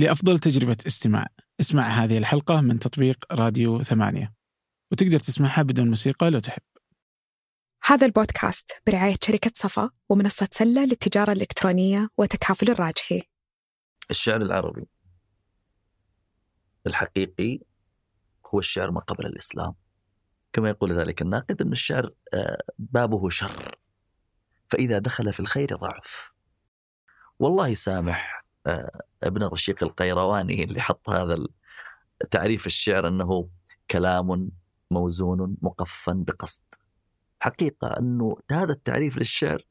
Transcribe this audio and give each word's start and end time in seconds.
لأفضل 0.00 0.38
تجربة 0.38 0.76
استماع. 0.86 1.26
اسمع 1.60 1.82
هذه 1.82 2.18
الحلقة 2.18 2.60
من 2.60 2.78
تطبيق 2.78 3.24
راديو 3.32 3.82
ثمانية. 3.82 4.34
وتقدر 4.92 5.18
تسمعها 5.18 5.62
بدون 5.62 5.88
موسيقى 5.88 6.30
لو 6.30 6.38
تحب. 6.38 6.62
هذا 7.84 8.06
البودكاست 8.06 8.82
برعاية 8.86 9.16
شركة 9.24 9.50
صفا 9.54 9.90
ومنصة 10.08 10.48
سلة 10.52 10.84
للتجارة 10.84 11.32
الإلكترونية 11.32 12.08
وتكافل 12.18 12.70
الراجحي. 12.70 13.22
الشعر 14.10 14.42
العربي 14.42 14.86
الحقيقي 16.86 17.58
هو 18.54 18.58
الشعر 18.58 18.90
ما 18.90 19.00
قبل 19.00 19.26
الإسلام. 19.26 19.74
كما 20.52 20.68
يقول 20.68 20.92
ذلك 20.92 21.22
الناقد 21.22 21.62
أن 21.62 21.72
الشعر 21.72 22.10
آه، 22.34 22.58
بابه 22.78 23.30
شر. 23.30 23.78
فإذا 24.70 24.98
دخل 24.98 25.32
في 25.32 25.40
الخير 25.40 25.76
ضعف. 25.76 26.32
والله 27.38 27.74
سامح 27.74 28.44
آه، 28.66 29.09
ابن 29.22 29.42
رشيق 29.42 29.82
القيرواني 29.82 30.64
اللي 30.64 30.80
حط 30.80 31.10
هذا 31.10 31.46
تعريف 32.30 32.66
الشعر 32.66 33.08
أنه 33.08 33.48
كلام 33.90 34.50
موزون 34.90 35.56
مقفا 35.62 36.12
بقصد. 36.12 36.62
حقيقة 37.40 37.88
أنه 37.98 38.36
هذا 38.50 38.72
التعريف 38.72 39.16
للشعر 39.16 39.62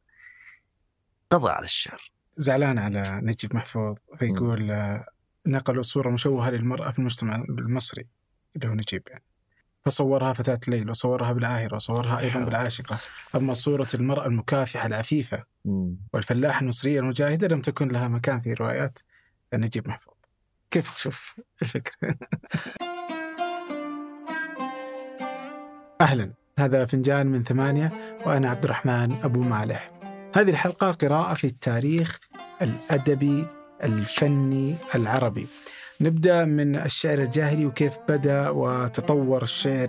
قضى 1.30 1.52
على 1.52 1.66
الشعر. 1.66 2.12
زعلان 2.38 2.78
على 2.78 3.20
نجيب 3.24 3.56
محفوظ 3.56 3.98
فيقول 4.18 4.72
آه، 4.72 5.06
نقلوا 5.46 5.84
صورة 5.84 6.10
مشوهة 6.10 6.50
للمرأة 6.50 6.92
في 6.92 7.00
المجتمع 7.00 7.36
المصري 7.36 8.08
اللي 8.56 8.68
هو 8.68 8.74
نجيب 8.74 9.04
يعني. 9.08 9.24
فصورها 9.86 10.34
فتاة 10.34 10.60
ليل 10.68 10.90
وصورها 10.90 11.34
بالعاهرة 11.34 11.76
وصورها 11.76 12.20
أيضا 12.20 12.40
بالعاشقة. 12.40 12.98
أما 13.36 13.54
صورة 13.54 13.88
المرأة 13.94 14.26
المكافحة 14.26 14.88
العفيفة 14.88 15.44
والفلاحة 16.14 16.62
المصرية 16.62 17.00
المجاهدة 17.00 17.48
لم 17.48 17.62
تكن 17.62 17.88
لها 17.88 18.08
مكان 18.08 18.40
في 18.40 18.54
روايات 18.54 19.00
نجيب 19.54 19.88
محفوظ. 19.88 20.14
كيف 20.72 20.92
تشوف 20.92 21.40
الفكرة؟ 21.62 22.16
أهلا. 26.02 26.32
هذا 26.60 26.86
فنجان 26.86 27.28
من 27.28 27.44
ثمانية 27.44 27.92
وأنا 28.26 28.50
عبد 28.50 28.64
الرحمن 28.64 29.12
أبو 29.24 29.42
مالح. 29.42 29.92
هذه 30.36 30.50
الحلقة 30.50 30.92
قراءة 30.92 31.34
في 31.34 31.48
التاريخ 31.48 32.20
الأدبي 32.62 33.46
الفني 33.84 34.76
العربي. 34.96 35.48
نبدأ 36.02 36.46
من 36.46 36.76
الشعر 36.76 37.20
الجاهلي 37.20 37.66
وكيف 37.66 37.98
بدأ 38.10 38.50
وتطور 38.50 39.44
الشعر 39.44 39.88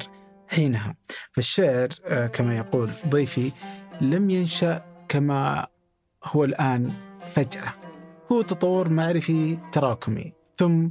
حينها. 0.49 0.95
فالشعر 1.33 1.89
آه، 2.05 2.27
كما 2.27 2.57
يقول 2.57 2.91
ضيفي 3.09 3.53
لم 4.01 4.31
ينشأ 4.31 4.85
كما 5.09 5.67
هو 6.25 6.45
الآن 6.45 6.93
فجأة. 7.35 7.80
هو 8.33 8.43
تطور 8.43 8.89
معرفي 8.89 9.59
تراكمي. 9.73 10.33
ثم 10.59 10.89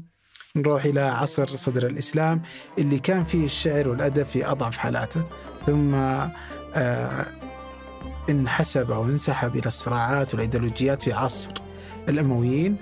نروح 0.55 0.85
إلى 0.85 1.01
عصر 1.01 1.45
صدر 1.45 1.87
الإسلام 1.87 2.41
اللي 2.77 2.99
كان 2.99 3.23
فيه 3.23 3.45
الشعر 3.45 3.89
والأدب 3.89 4.23
في 4.23 4.51
أضعف 4.51 4.77
حالاته. 4.77 5.23
ثم 5.65 5.95
آه 5.95 7.27
انحسب 8.29 8.91
أو 8.91 9.03
انسحب 9.03 9.55
إلى 9.55 9.65
الصراعات 9.65 10.33
والأيديولوجيات 10.33 11.01
في 11.01 11.13
عصر 11.13 11.51
الأمويين. 12.09 12.77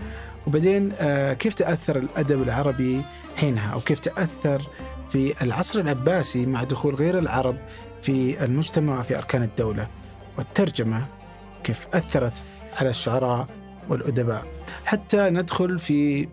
وبعدين 0.47 0.91
آه 0.99 1.33
كيف 1.33 1.53
تأثر 1.53 1.97
الأدب 1.97 2.41
العربي 2.41 3.01
حينها؟ 3.35 3.73
أو 3.73 3.79
كيف 3.79 3.99
تأثر 3.99 4.61
في 5.09 5.43
العصر 5.43 5.79
العباسي 5.79 6.45
مع 6.45 6.63
دخول 6.63 6.95
غير 6.95 7.19
العرب 7.19 7.57
في 8.01 8.43
المجتمع 8.45 8.99
وفي 8.99 9.17
أركان 9.17 9.43
الدولة؟ 9.43 9.87
والترجمة 10.37 11.05
كيف 11.63 11.87
أثرت 11.93 12.43
على 12.73 12.89
الشعراء 12.89 13.47
والأدباء. 13.89 14.47
حتى 14.85 15.29
ندخل 15.29 15.79
في 15.79 16.27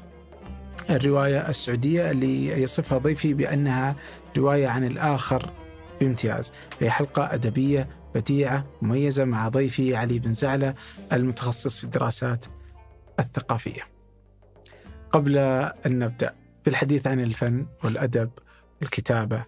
الرواية 0.91 1.49
السعودية 1.49 2.11
اللي 2.11 2.63
يصفها 2.63 2.99
ضيفي 2.99 3.35
بأنها 3.35 3.97
رواية 4.37 4.69
عن 4.69 4.85
الآخر 4.85 5.53
بامتياز. 6.01 6.53
هي 6.81 6.91
حلقة 6.91 7.35
أدبية 7.35 7.89
بديعة 8.15 8.67
مميزة 8.83 9.25
مع 9.25 9.49
ضيفي 9.49 9.97
علي 9.97 10.19
بن 10.19 10.33
زعلة 10.33 10.75
المتخصص 11.13 11.79
في 11.79 11.85
الدراسات 11.85 12.47
الثقافية. 13.21 13.83
قبل 15.13 15.39
أن 15.39 15.99
نبدأ 15.99 16.35
بالحديث 16.65 17.07
عن 17.07 17.21
الفن 17.21 17.67
والأدب 17.85 18.31
والكتابة 18.81 19.45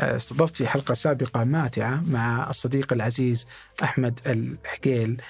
استضفت 0.00 0.56
في 0.56 0.66
حلقة 0.66 0.94
سابقة 0.94 1.44
ماتعة 1.44 2.02
مع 2.06 2.50
الصديق 2.50 2.92
العزيز 2.92 3.46
أحمد 3.82 4.20
الحقيل. 4.26 5.22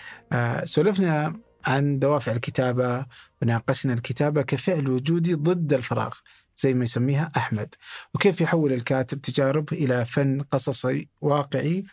سولفنا 0.65 1.35
عن 1.69 1.99
دوافع 1.99 2.33
الكتابة 2.33 3.07
وناقشنا 3.43 3.95
الكتابة 3.95 4.43
كفعل 4.43 4.91
وجودي 4.91 5.35
ضد 5.35 5.73
الفراغ 5.73 6.15
زي 6.57 6.75
ما 6.75 6.85
يسميها 6.85 7.33
أحمد. 7.37 7.75
وكيف 8.15 8.41
يحول 8.41 8.73
الكاتب 8.73 9.21
تجارب 9.21 9.73
إلى 9.73 10.05
فن 10.05 10.41
قصصي 10.41 11.09
واقعي؟ 11.21 11.85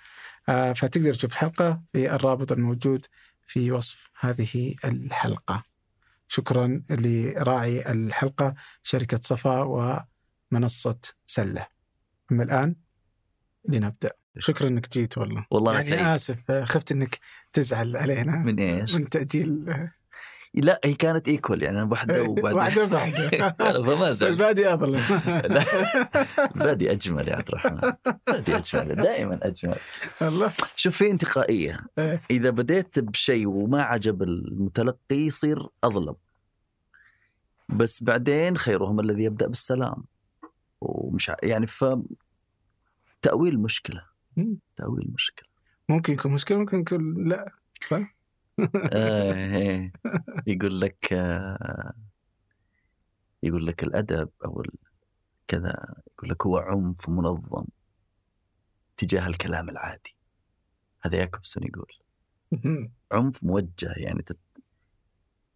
آه، 0.50 0.74
فتقدر 0.74 1.14
تشوف 1.14 1.32
الحلقة 1.32 1.82
في 1.94 2.16
الرابط 2.16 2.52
الموجود 2.52 3.06
في 3.48 3.72
وصف 3.72 4.10
هذه 4.20 4.76
الحلقة. 4.86 5.64
شكرا 6.28 6.82
لراعي 6.90 7.92
الحلقة 7.92 8.56
شركة 8.84 9.20
صفا 9.22 9.62
ومنصة 10.52 11.00
سلة. 11.26 11.68
أما 12.32 12.44
الآن 12.44 12.76
لنبدأ. 13.70 14.25
شكرا 14.38 14.68
إنك 14.68 14.94
جيت 14.94 15.18
والله. 15.18 15.46
والله 15.52 15.74
يعني 15.74 15.86
سعيد. 15.86 16.06
آسف 16.06 16.52
خفت 16.52 16.92
إنك 16.92 17.20
تزعل 17.54 17.98
علينا. 17.98 18.36
من 18.44 18.60
إيش؟ 18.60 18.94
من 18.96 19.10
تأجيل. 19.10 19.76
لا 20.54 20.80
هي 20.84 20.94
كانت 20.94 21.28
equal 21.28 21.64
يعني 21.64 21.82
واحدة 21.92 22.24
وبعدين. 22.24 22.56
واحدة 22.58 22.84
واحدة 22.86 23.84
فما 23.84 24.14
زلت 24.14 24.30
البادي 24.32 24.74
اظلم 24.74 25.02
البادي 26.56 26.92
أجمل 26.92 27.28
يا 27.28 27.36
عبد 27.36 27.48
الرحمن. 27.50 27.94
البادي 28.30 28.56
أجمل 28.58 28.96
دائما 28.96 29.40
أجمل. 29.42 29.76
الله. 30.22 30.52
شوف 30.76 30.98
في 30.98 31.12
انتقائية. 31.12 31.80
إيه. 31.98 32.22
إذا 32.32 32.50
بديت 32.50 33.00
بشيء 33.00 33.48
وما 33.48 33.84
عجب 33.84 34.24
المتلقي 34.24 35.16
يصير 35.16 35.68
أظلم. 35.84 36.16
بس 37.70 38.04
بعدين 38.04 38.58
خيرهم 38.58 39.00
الذي 39.00 39.24
يبدأ 39.24 39.48
بالسلام. 39.48 40.04
ومش 40.82 41.32
يعني 41.44 41.68
ف 41.68 41.86
تأويل 43.22 43.60
مشكلة. 43.60 44.15
مم. 44.38 44.58
تاويل 44.76 45.12
مشكله 45.14 45.48
ممكن 45.90 46.14
يكون 46.14 46.32
مشكلة 46.32 46.58
ممكن 46.58 46.80
يكون 46.80 47.28
لا 47.28 47.52
صح؟ 47.86 48.16
آه. 48.94 49.92
يقول 50.48 50.80
لك 50.82 51.14
آه 51.14 51.94
يقول 53.44 53.66
لك 53.66 53.84
الأدب 53.84 54.30
أو 54.46 54.62
ال- 54.62 54.72
كذا 55.48 55.96
يقول 56.14 56.30
لك 56.30 56.46
هو 56.46 56.58
عنف 56.58 57.10
منظم 57.10 57.66
تجاه 58.98 59.28
الكلام 59.28 59.70
العادي 59.70 60.16
هذا 61.02 61.18
ياكوبسون 61.18 61.64
يقول 61.64 61.94
عنف 63.12 63.44
موجه 63.44 63.94
يعني 63.98 64.22
تت... 64.22 64.38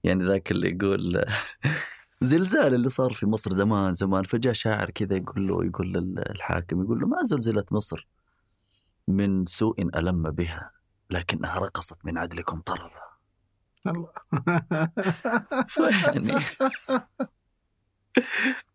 يعني 0.03 0.23
ذاك 0.23 0.51
اللي 0.51 0.69
يقول 0.69 1.25
زلزال 2.21 2.73
اللي 2.73 2.89
صار 2.89 3.13
في 3.13 3.25
مصر 3.25 3.53
زمان 3.53 3.93
زمان 3.93 4.23
فجاء 4.23 4.53
شاعر 4.53 4.89
كذا 4.89 5.15
يقول 5.15 5.47
له 5.47 5.65
يقول 5.65 5.93
للحاكم 5.93 6.83
يقول 6.83 6.99
له 6.99 7.07
ما 7.07 7.17
زلزلت 7.23 7.73
مصر 7.73 8.07
من 9.09 9.45
سوء 9.45 9.81
ألم 9.81 10.31
بها 10.31 10.71
لكنها 11.09 11.59
رقصت 11.59 12.05
من 12.05 12.17
عدلكم 12.17 12.61
طربا 12.61 13.09
الله 13.87 14.11
فيعني 15.67 16.33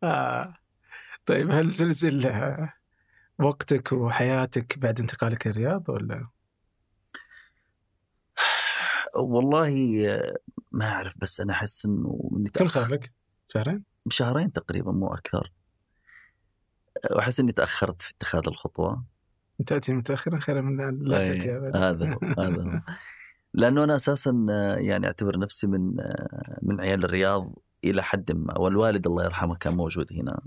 آه. 0.03 0.55
طيب 1.27 1.51
هل 1.51 1.71
زلزل 1.71 2.33
وقتك 3.39 3.93
وحياتك 3.93 4.79
بعد 4.79 5.01
انتقالك 5.01 5.47
للرياض 5.47 5.89
ولا؟ 5.89 6.29
والله 9.15 9.73
ما 10.73 10.93
أعرف 10.93 11.15
بس 11.19 11.41
أنا 11.41 11.53
أحس 11.53 11.85
إنه 11.87 12.31
إني 12.37 12.49
كم 12.49 12.69
صار 12.69 12.93
لك؟ 12.93 13.13
شهرين؟ 13.49 13.85
شهرين 14.09 14.53
تقريبا 14.53 14.93
مو 14.93 15.15
أكثر 15.15 15.53
وأحس 17.11 17.41
إني 17.41 17.53
تأخرت 17.53 18.03
في 18.03 18.11
اتخاذ 18.11 18.43
الخطوة 19.61 19.79
تأتي 19.79 19.93
متأخرا 19.93 20.39
خير 20.39 20.63
من 20.63 20.81
أن 20.81 20.99
لا 21.03 21.19
أي، 21.19 21.25
تأتي 21.25 21.57
أبدا. 21.57 21.79
هذا 21.91 22.13
هو 22.15 22.19
هذا 22.39 22.63
هو. 22.63 22.81
لأنه 23.55 23.85
أنا 23.85 23.97
أساسا 23.97 24.47
يعني 24.79 25.07
أعتبر 25.07 25.39
نفسي 25.39 25.67
من 25.67 25.97
من 26.63 26.81
عيال 26.81 27.05
الرياض 27.05 27.55
إلى 27.85 28.03
حد 28.03 28.33
ما 28.33 28.59
والوالد 28.59 29.07
الله 29.07 29.25
يرحمه 29.25 29.57
كان 29.57 29.75
موجود 29.75 30.13
هنا 30.13 30.41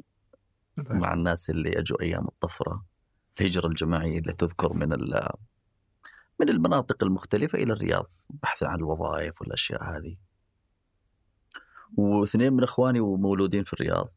مع 0.77 1.13
الناس 1.13 1.49
اللي 1.49 1.79
أجوا 1.79 2.01
أيام 2.01 2.27
الطفرة 2.27 2.85
الهجرة 3.41 3.67
الجماعية 3.67 4.19
اللي 4.19 4.33
تذكر 4.33 4.73
من 4.73 4.93
ال- 4.93 5.29
من 6.39 6.49
المناطق 6.49 7.03
المختلفة 7.03 7.57
إلى 7.57 7.73
الرياض 7.73 8.11
بحثا 8.29 8.65
عن 8.65 8.77
الوظائف 8.77 9.41
والأشياء 9.41 9.83
هذه. 9.83 10.17
واثنين 11.97 12.53
من 12.53 12.63
إخواني 12.63 12.99
مولودين 12.99 13.63
في 13.63 13.73
الرياض. 13.73 14.13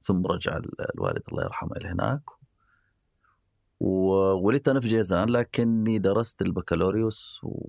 ثم 0.00 0.26
رجع 0.26 0.56
ال- 0.56 0.94
الوالد 0.94 1.22
الله 1.28 1.42
يرحمه 1.44 1.72
إلى 1.76 1.88
هناك. 1.88 2.22
وولدت 3.80 4.68
أنا 4.68 4.80
في 4.80 4.88
جيزان 4.88 5.30
لكني 5.30 5.98
درست 5.98 6.42
البكالوريوس 6.42 7.40
و... 7.44 7.68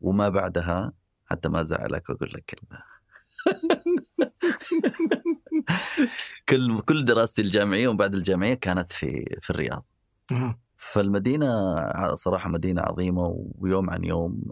وما 0.00 0.28
بعدها 0.28 0.92
حتى 1.26 1.48
ما 1.48 1.62
زعلك 1.62 2.10
واقول 2.10 2.30
لك 2.34 2.54
ال- 2.54 2.78
كل 6.48 6.80
كل 6.80 7.04
دراستي 7.04 7.42
الجامعية 7.42 7.88
وبعد 7.88 8.14
الجامعية 8.14 8.54
كانت 8.54 8.92
في 8.92 9.36
في 9.40 9.50
الرياض. 9.50 9.86
فالمدينة 10.76 11.54
صراحة 12.14 12.48
مدينة 12.48 12.82
عظيمة 12.82 13.44
ويوم 13.58 13.90
عن 13.90 14.04
يوم 14.04 14.42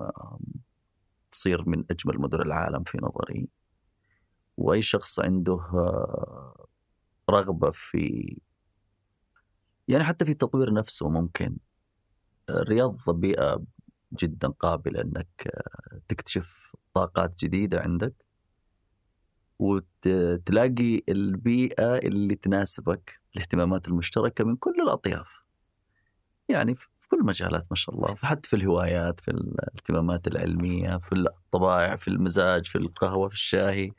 تصير 1.32 1.68
من 1.68 1.84
أجمل 1.90 2.20
مدن 2.20 2.40
العالم 2.40 2.84
في 2.84 2.98
نظري 3.02 3.48
وأي 4.56 4.82
شخص 4.82 5.20
عنده 5.20 5.52
آه، 5.54 6.66
رغبة 7.30 7.70
في 7.70 8.36
يعني 9.88 10.04
حتى 10.04 10.24
في 10.24 10.34
تطوير 10.34 10.72
نفسه 10.72 11.08
ممكن. 11.08 11.56
الرياض 12.50 12.96
بيئة 13.10 13.62
جدا 14.12 14.48
قابلة 14.48 15.00
إنك 15.00 15.28
آه، 15.46 16.00
تكتشف 16.08 16.72
طاقات 16.94 17.38
جديدة 17.44 17.80
عندك. 17.80 18.14
وتلاقي 19.58 21.02
البيئة 21.08 21.96
اللي 21.98 22.34
تناسبك 22.34 23.20
الاهتمامات 23.34 23.88
المشتركة 23.88 24.44
من 24.44 24.56
كل 24.56 24.74
الأطياف. 24.82 25.28
يعني 26.48 26.74
في 26.74 27.08
كل 27.08 27.16
المجالات 27.18 27.66
ما 27.70 27.76
شاء 27.76 27.94
الله. 27.94 28.14
حتى 28.14 28.48
في 28.48 28.56
الهوايات 28.56 29.20
في 29.20 29.30
الاهتمامات 29.30 30.26
العلمية 30.26 30.96
في 30.96 31.12
الطبائع 31.14 31.96
في 31.96 32.08
المزاج 32.08 32.66
في 32.66 32.78
القهوة 32.78 33.28
في 33.28 33.34
الشاي. 33.34 33.92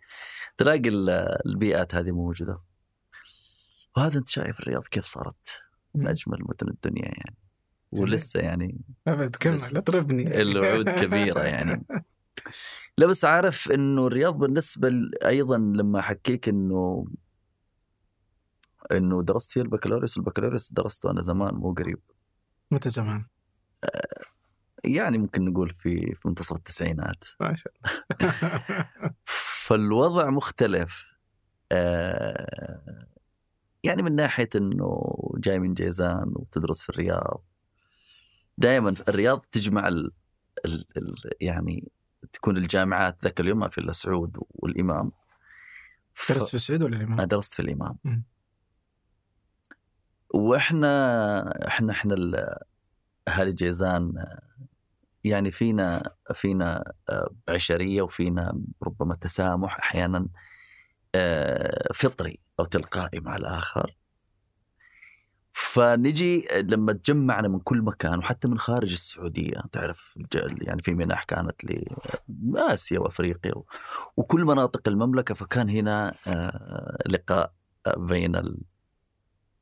تلاقي 0.58 0.90
ال- 0.90 1.10
البيئات 1.46 1.96
هذه 1.96 2.12
موجودة. 2.12 2.60
وهذا 3.98 4.20
أنت 4.20 4.30
شايف 4.30 4.60
الرياض 4.60 4.84
كيف 4.84 5.06
صارت؟ 5.06 5.65
من 5.96 6.08
أجمل 6.08 6.38
مدن 6.40 6.68
الدنيا 6.68 7.06
يعني. 7.06 7.38
ولسه 7.92 8.40
يعني 8.40 8.82
أبد 9.08 9.36
كمل 9.36 9.60
اطربني 9.76 10.42
الوعود 10.42 10.90
كبيرة 10.90 11.40
يعني. 11.40 11.86
لا 12.98 13.08
بس 13.08 13.26
عارف 13.26 13.72
إنه 13.72 14.08
الرياض 14.08 14.38
بالنسبة 14.38 14.90
أيضا 15.26 15.58
لما 15.58 16.00
احكيك 16.00 16.50
إنه 16.50 17.06
إنه 18.92 19.24
درست 19.24 19.52
فيه 19.52 19.62
البكالوريوس 19.62 20.18
البكالوريوس 20.18 20.74
درسته 20.74 21.12
أنا 21.12 21.22
زمان 21.22 21.54
مو 21.54 21.74
قريب. 21.74 22.00
متى 22.72 22.90
زمان؟ 22.90 23.26
يعني 24.84 25.18
ممكن 25.18 25.46
نقول 25.46 25.70
في 25.70 26.16
في 26.16 26.28
منتصف 26.28 26.56
التسعينات. 26.56 27.24
ما 27.40 27.54
شاء 27.54 27.74
الله. 27.74 28.30
فالوضع 29.66 30.30
مختلف. 30.30 31.16
آه، 31.72 33.08
يعني 33.86 34.02
من 34.02 34.16
ناحية 34.16 34.50
إنه 34.56 35.04
جاي 35.38 35.60
من 35.60 35.74
جيزان 35.74 36.32
وتدرس 36.36 36.82
في 36.82 36.90
الرياض 36.90 37.44
دائما 38.58 38.94
الرياض 39.10 39.40
تجمع 39.52 39.88
ال 39.88 40.12
ال 40.66 40.86
ال 40.98 41.16
يعني 41.42 41.92
تكون 42.34 42.58
الجامعات 42.58 43.18
ذاك 43.24 43.40
اليوم 43.40 43.60
ما 43.60 43.68
في 43.70 43.78
إلا 43.78 43.92
سعود 43.92 44.38
والإمام 44.50 45.12
ف- 46.14 46.32
درست 46.32 46.48
في 46.50 46.54
السعود 46.56 46.84
ولا 46.84 46.96
أنا 46.96 47.04
الإمام؟ 47.06 47.28
درست 47.28 47.54
في 47.54 47.62
الإمام 47.62 47.98
مم. 48.04 48.24
وإحنا 50.34 51.68
إحنا 51.68 51.92
إحنا 51.94 52.14
ال- 52.14 52.58
أهالي 53.28 53.52
جيزان 53.54 54.18
آه، 54.18 54.42
يعني 55.24 55.52
فينا 55.52 56.16
فينا 56.34 56.94
آه، 57.10 57.30
عشرية 57.50 58.02
وفينا 58.02 58.62
ربما 58.84 59.16
تسامح 59.16 59.78
أحيانا 59.80 60.28
آه، 61.16 61.94
فطري 61.94 62.40
أو 62.60 62.66
تلقائي 62.66 63.20
مع 63.20 63.36
الآخر. 63.36 63.96
فنجي 65.54 66.48
لما 66.62 66.94
تجمعنا 66.94 67.48
من 67.48 67.60
كل 67.60 67.82
مكان 67.82 68.20
وحتى 68.20 68.48
من 68.48 68.58
خارج 68.58 68.92
السعودية 68.92 69.62
تعرف 69.72 70.20
يعني 70.62 70.82
في 70.82 70.94
منح 70.94 71.24
كانت 71.24 71.56
لاسيا 72.54 73.00
وأفريقيا 73.00 73.54
وكل 74.18 74.46
مناطق 74.46 74.88
المملكة 74.88 75.34
فكان 75.36 75.70
هنا 75.70 76.16
آه، 76.28 76.98
لقاء 77.10 77.54
بين 77.98 78.36
ال... 78.36 78.62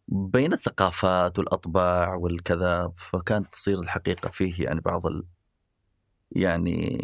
بين 0.08 0.54
الثقافات 0.54 1.40
والأطباع 1.40 2.14
والكذا. 2.16 2.92
فكانت 2.96 3.48
تصير 3.48 3.80
الحقيقة 3.80 4.30
فيه 4.30 4.64
يعني 4.66 4.82
بعض 4.82 5.08
ال... 5.08 5.24
يعني 6.32 6.98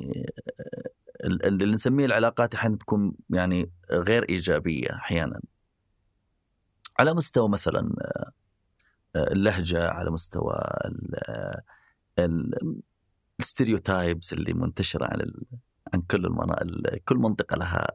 ال- 1.24 1.46
اللي 1.46 1.66
نسميه 1.66 2.06
العلاقات 2.06 2.56
أحيانا 2.56 2.78
تكون 2.78 3.14
يعني 3.30 3.72
غير 3.92 4.26
إيجابية 4.30 4.94
أحيانا. 4.96 5.40
على 7.00 7.14
مستوى 7.14 7.50
مثلا 7.50 7.96
آه، 9.16 9.32
اللهجة 9.32 9.90
على 9.90 10.12
مستوى 10.12 10.56
ال- 12.20 12.82
الستيريوتايبس 13.40 14.34
اللي 14.34 14.54
منتشرة 14.54 15.06
عن. 15.06 15.32
عن 15.94 16.02
كل 16.02 16.26
المناطق 16.26 16.96
كل 17.06 17.16
منطقة 17.18 17.56
لها 17.58 17.88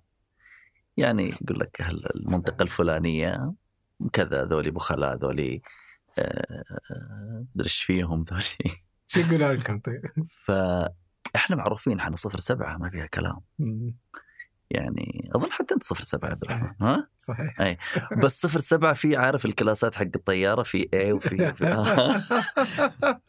يعني 0.96 1.28
يقول 1.28 1.58
لك 1.60 1.80
المنطقة 2.16 2.62
الفلانية 2.62 3.52
كذا 4.12 4.44
ذولي 4.44 4.70
بخلاء 4.70 5.16
ذولي 5.16 5.62
آه، 6.18 6.64
مدري 7.54 7.64
إيش 7.64 7.82
فيهم 7.82 8.22
ذولي 8.22 8.76
شو 9.06 9.20
يقول 9.20 9.40
لكم 9.40 9.78
طيب؟ 9.80 10.02
فاحنا 10.46 11.56
معروفين 11.56 12.00
إحنا 12.00 12.16
صفر 12.16 12.38
سبعة 12.40 12.76
ما 12.76 12.90
فيها 12.90 13.06
كلام. 13.06 13.40
يعني 14.74 15.30
أظن 15.34 15.52
حتى 15.52 15.74
أنت 15.74 15.84
صفر 15.84 16.02
سبعة 16.02 16.28
عبد 16.28 16.44
الرحمن. 16.44 16.72
ها؟ 16.80 17.08
صحيح. 17.18 17.76
بس 18.22 18.40
صفر 18.40 18.60
سبعة 18.60 18.94
في 18.94 19.16
عارف 19.16 19.44
الكلاسات 19.44 19.94
حق 19.94 20.02
الطيارة 20.02 20.62
في 20.62 20.88
اي 20.94 21.12
وفي 21.12 21.52
في 21.56 21.64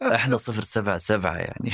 إحنا 0.02 0.36
صفر 0.36 0.62
سبعة 0.62 0.98
سبعة 0.98 1.36
يعني. 1.36 1.70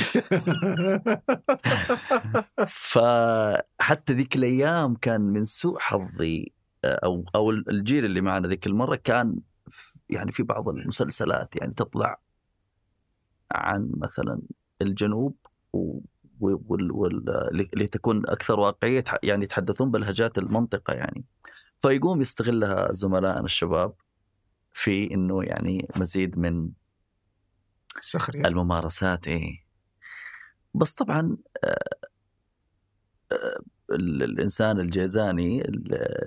فحتى 2.69 4.13
ذيك 4.13 4.37
الأيام 4.37 4.95
كان 4.95 5.21
من 5.21 5.45
سوء 5.45 5.79
حظي 5.79 6.53
أو 6.85 7.25
أو 7.35 7.51
الجيل 7.51 8.05
اللي 8.05 8.21
معنا 8.21 8.49
ذيك 8.49 8.67
المرة 8.67 8.97
كان 8.97 9.37
يعني 10.11 10.33
في 10.33 10.43
بعض 10.43 10.69
المسلسلات 10.69 11.57
يعني 11.57 11.75
تطلع 11.75 12.21
عن 13.53 13.91
مثلا 13.97 14.41
الجنوب 14.83 15.37
و 15.73 16.01
وال 16.43 16.93
وال 16.93 17.31
اللي 17.75 17.87
تكون 17.87 18.23
أكثر 18.27 18.61
واقعية 18.61 19.05
يعني 19.23 19.45
يتحدثون 19.45 19.91
بلهجات 19.91 20.39
المنطقة 20.39 20.95
يعني. 20.95 21.25
فيقوم 21.83 22.21
يستغلها 22.21 22.93
زملائنا 22.93 23.45
الشباب 23.45 23.95
في 24.73 25.15
إنه 25.15 25.45
يعني 25.45 25.89
مزيد 25.97 26.39
من 26.39 26.71
سخرية 28.01 28.43
الممارسات 28.47 29.29
إيه. 29.29 29.65
بس 30.75 30.95
طبعا 30.95 31.37
آه، 31.65 31.79
آه، 33.33 33.61
الإنسان 33.95 34.81
الجيزاني 34.81 35.63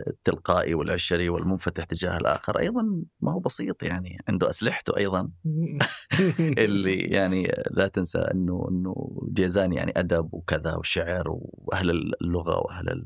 التلقائي 0.07 0.73
والعشري 0.73 1.29
والمنفتح 1.29 1.83
تجاه 1.83 2.17
الآخر 2.17 2.59
أيضا 2.59 3.03
ما 3.21 3.31
هو 3.31 3.39
بسيط 3.39 3.83
يعني 3.83 4.23
عنده 4.29 4.49
أسلحته 4.49 4.97
أيضا. 4.97 5.29
اللي 6.39 6.99
يعني 6.99 7.51
لا 7.71 7.87
تنسى 7.87 8.17
إنه 8.17 8.67
إنه 8.71 9.21
جيزان 9.33 9.73
يعني 9.73 9.93
أدب 9.97 10.33
وكذا 10.33 10.75
وشعر 10.75 11.23
وأهل 11.27 11.89
اللغة 11.89 12.57
وأهل 12.57 12.89
ال... 12.89 13.05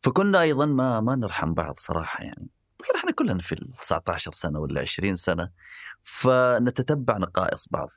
فكنا 0.00 0.40
أيضا 0.40 0.66
ما 0.66 1.00
ما 1.00 1.14
نرحم 1.14 1.54
بعض 1.54 1.74
صراحة 1.78 2.24
يعني. 2.24 2.48
إحنا 2.94 3.12
كلنا 3.12 3.42
في 3.42 3.52
ال 3.52 3.72
19 3.72 4.32
سنة 4.32 4.58
ولا 4.58 4.80
20 4.80 5.14
سنة 5.14 5.50
فنتتبع 6.02 7.18
نقائص 7.18 7.68
بعض. 7.68 7.88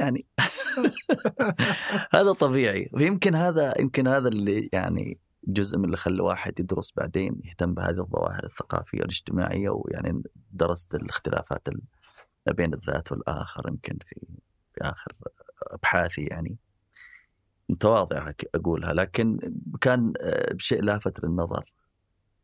يعني. 0.00 0.26
هذا 2.16 2.32
طبيعي. 2.32 2.90
ويمكن 2.92 3.34
هذا 3.34 3.80
يمكن 3.80 4.06
هذا 4.08 4.28
اللي 4.28 4.68
يعني 4.72 5.18
جزء 5.44 5.78
من 5.78 5.84
اللي 5.84 5.96
خلى 5.96 6.14
الواحد 6.14 6.60
يدرس 6.60 6.92
بعدين 6.96 7.40
يهتم 7.44 7.74
بهذه 7.74 8.00
الظواهر 8.00 8.44
الثقافية 8.44 8.98
والاجتماعيه 8.98 9.70
ويعني 9.70 10.22
درست 10.52 10.94
الاختلافات 10.94 11.68
بين 12.46 12.74
الذات 12.74 13.12
والآخر 13.12 13.68
يمكن 13.68 13.98
في 14.06 14.26
في 14.74 14.80
آخر 14.80 15.12
أبحاثي 15.62 16.22
يعني. 16.22 16.56
متواضعه 17.68 18.34
أقولها. 18.54 18.92
لكن 18.92 19.38
كان 19.80 20.12
آه، 20.20 20.52
بشيء 20.54 20.82
لافت 20.82 21.24
للنظر. 21.24 21.72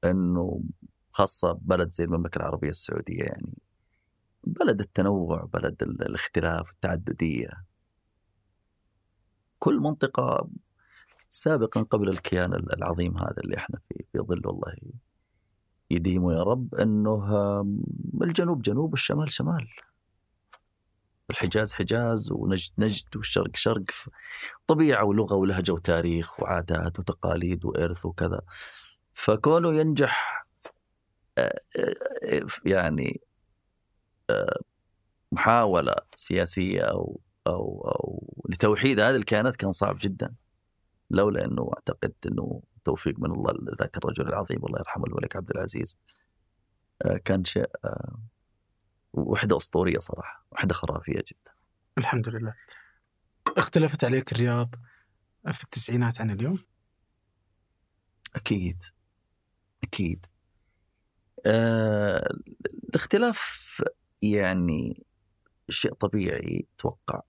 إنه 0.04 0.62
خاصة 1.10 1.52
بلد 1.52 1.90
زي 1.90 2.04
المملكة 2.04 2.38
العربية 2.38 2.68
السعودية 2.68 3.22
يعني. 3.22 3.54
بلد 4.46 4.80
التنوع 4.80 5.44
بلد 5.52 5.82
ال- 5.82 6.02
الاختلاف 6.02 6.70
التعددية. 6.70 7.64
كل 9.58 9.76
منطقة 9.80 10.48
سابقا 11.30 11.82
قبل 11.82 12.08
الكيان 12.08 12.54
ال- 12.54 12.76
العظيم 12.76 13.18
هذا 13.18 13.36
اللي 13.44 13.56
إحنا 13.56 13.78
في 13.88 14.04
في 14.12 14.18
ظل 14.18 14.46
والله 14.46 14.76
يديمه 15.90 16.32
يا 16.34 16.42
رب 16.42 16.74
إنه 16.74 17.24
الجنوب 18.22 18.62
جنوب 18.62 18.90
والشمال 18.90 19.32
شمال. 19.32 19.68
الحجاز 21.30 21.72
حجاز 21.72 22.32
ونجد 22.32 22.70
نجد 22.78 23.16
والشرق 23.16 23.56
شرق. 23.56 23.84
طبيعة 24.66 25.04
ولغة 25.04 25.34
ولهجه 25.34 25.72
وتاريخ 25.72 26.40
وعادات 26.42 26.98
وتقاليد 26.98 27.64
وإرث 27.64 28.06
وكذا. 28.06 28.40
فكونه 29.14 29.74
ينجح 29.74 30.46
آه، 31.38 31.60
آه، 31.78 32.46
يعني 32.64 33.20
آه، 33.20 33.33
محاولة 35.32 35.94
سياسية 36.14 36.82
أو 36.82 37.20
أو 37.46 37.80
أو 37.80 38.42
لتوحيد 38.48 39.00
هذه 39.00 39.16
الكيانات 39.16 39.56
كان 39.56 39.72
صعب 39.72 39.96
جدا. 40.00 40.34
لولا 41.10 41.44
أنه 41.44 41.70
أعتقد 41.76 42.12
أنه 42.26 42.62
توفيق 42.84 43.18
من 43.18 43.30
الله 43.30 43.54
ذاك 43.80 43.96
الرجل 43.96 44.28
العظيم 44.28 44.66
الله 44.66 44.78
يرحمه 44.78 45.04
الملك 45.06 45.36
عبد 45.36 45.50
العزيز 45.50 45.98
آه، 47.02 47.16
كان 47.16 47.44
شيء 47.44 47.70
آه، 47.84 48.18
وحدة 49.12 49.56
أسطورية 49.56 49.98
صراحة 49.98 50.46
وحدة 50.52 50.74
خرافية 50.74 51.18
جدا. 51.18 51.52
الحمد 51.98 52.28
لله. 52.28 52.54
اختلفت 53.56 54.04
عليك 54.04 54.32
الرياض 54.32 54.74
في 55.52 55.64
التسعينات 55.64 56.20
عن 56.20 56.30
اليوم؟ 56.30 56.58
أكيد. 58.36 58.82
أكيد. 59.84 60.26
آه 61.46 62.30
الاختلاف 62.88 63.82
يعني 64.32 65.06
شيء 65.68 65.94
طبيعي 65.94 66.66
أتوقع 66.76 67.22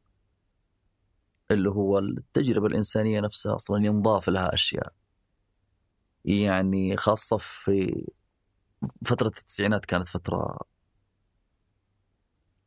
اللي 1.51 1.69
هو 1.69 1.99
التجربة 1.99 2.67
الإنسانية 2.67 3.19
نفسها 3.19 3.55
أصلا 3.55 3.85
ينضاف 3.85 4.29
لها 4.29 4.53
أشياء. 4.53 4.93
يعني 6.25 6.97
خاصة 6.97 7.37
في 7.37 8.05
فترة 9.05 9.27
التسعينات 9.27 9.85
كانت 9.85 10.07
فترة 10.07 10.57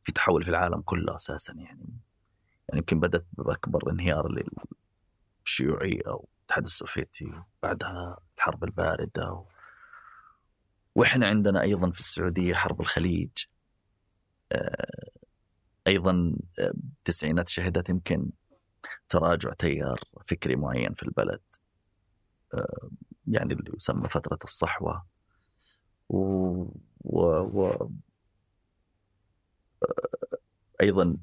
في 0.03 0.11
تحول 0.11 0.43
في 0.43 0.49
العالم 0.49 0.81
كله 0.81 1.15
أساسا 1.15 1.53
يعني. 1.53 1.99
يعني 2.69 2.79
يمكن 2.79 2.99
بدأت 2.99 3.25
بأكبر 3.33 3.91
انهيار 3.91 4.43
للشيوعية 5.45 6.01
أو 6.07 6.27
الاتحاد 6.39 6.65
السوفيتي 6.65 7.33
بعدها 7.63 8.17
الحرب 8.37 8.63
الباردة 8.63 9.31
و... 9.31 9.45
وإحنا 10.95 11.27
عندنا 11.27 11.61
أيضا 11.61 11.91
في 11.91 11.99
السعودية 11.99 12.53
حرب 12.53 12.81
الخليج. 12.81 13.29
أيضا 15.87 16.35
التسعينات 16.59 17.49
شهدت 17.49 17.89
يمكن 17.89 18.29
تراجع 19.09 19.53
تيار 19.53 19.99
فكري 20.27 20.55
معين 20.55 20.93
في 20.93 21.03
البلد. 21.03 21.41
آه، 22.53 22.89
يعني 23.27 23.53
اللي 23.53 23.71
يسمى 23.75 24.09
فترة 24.09 24.39
الصحوة. 24.43 25.05
و, 26.09 26.17
و... 27.01 27.21
و... 27.29 27.89
أيضا 30.81 31.17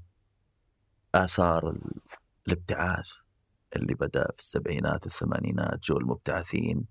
آثار 1.14 1.78
الابتعاث 2.49 3.09
اللي 3.76 3.95
بدأ 3.95 4.25
في 4.33 4.38
السبعينات 4.38 5.04
والثمانينات 5.04 5.80
جو 5.85 5.99
المبتعثين. 5.99 6.85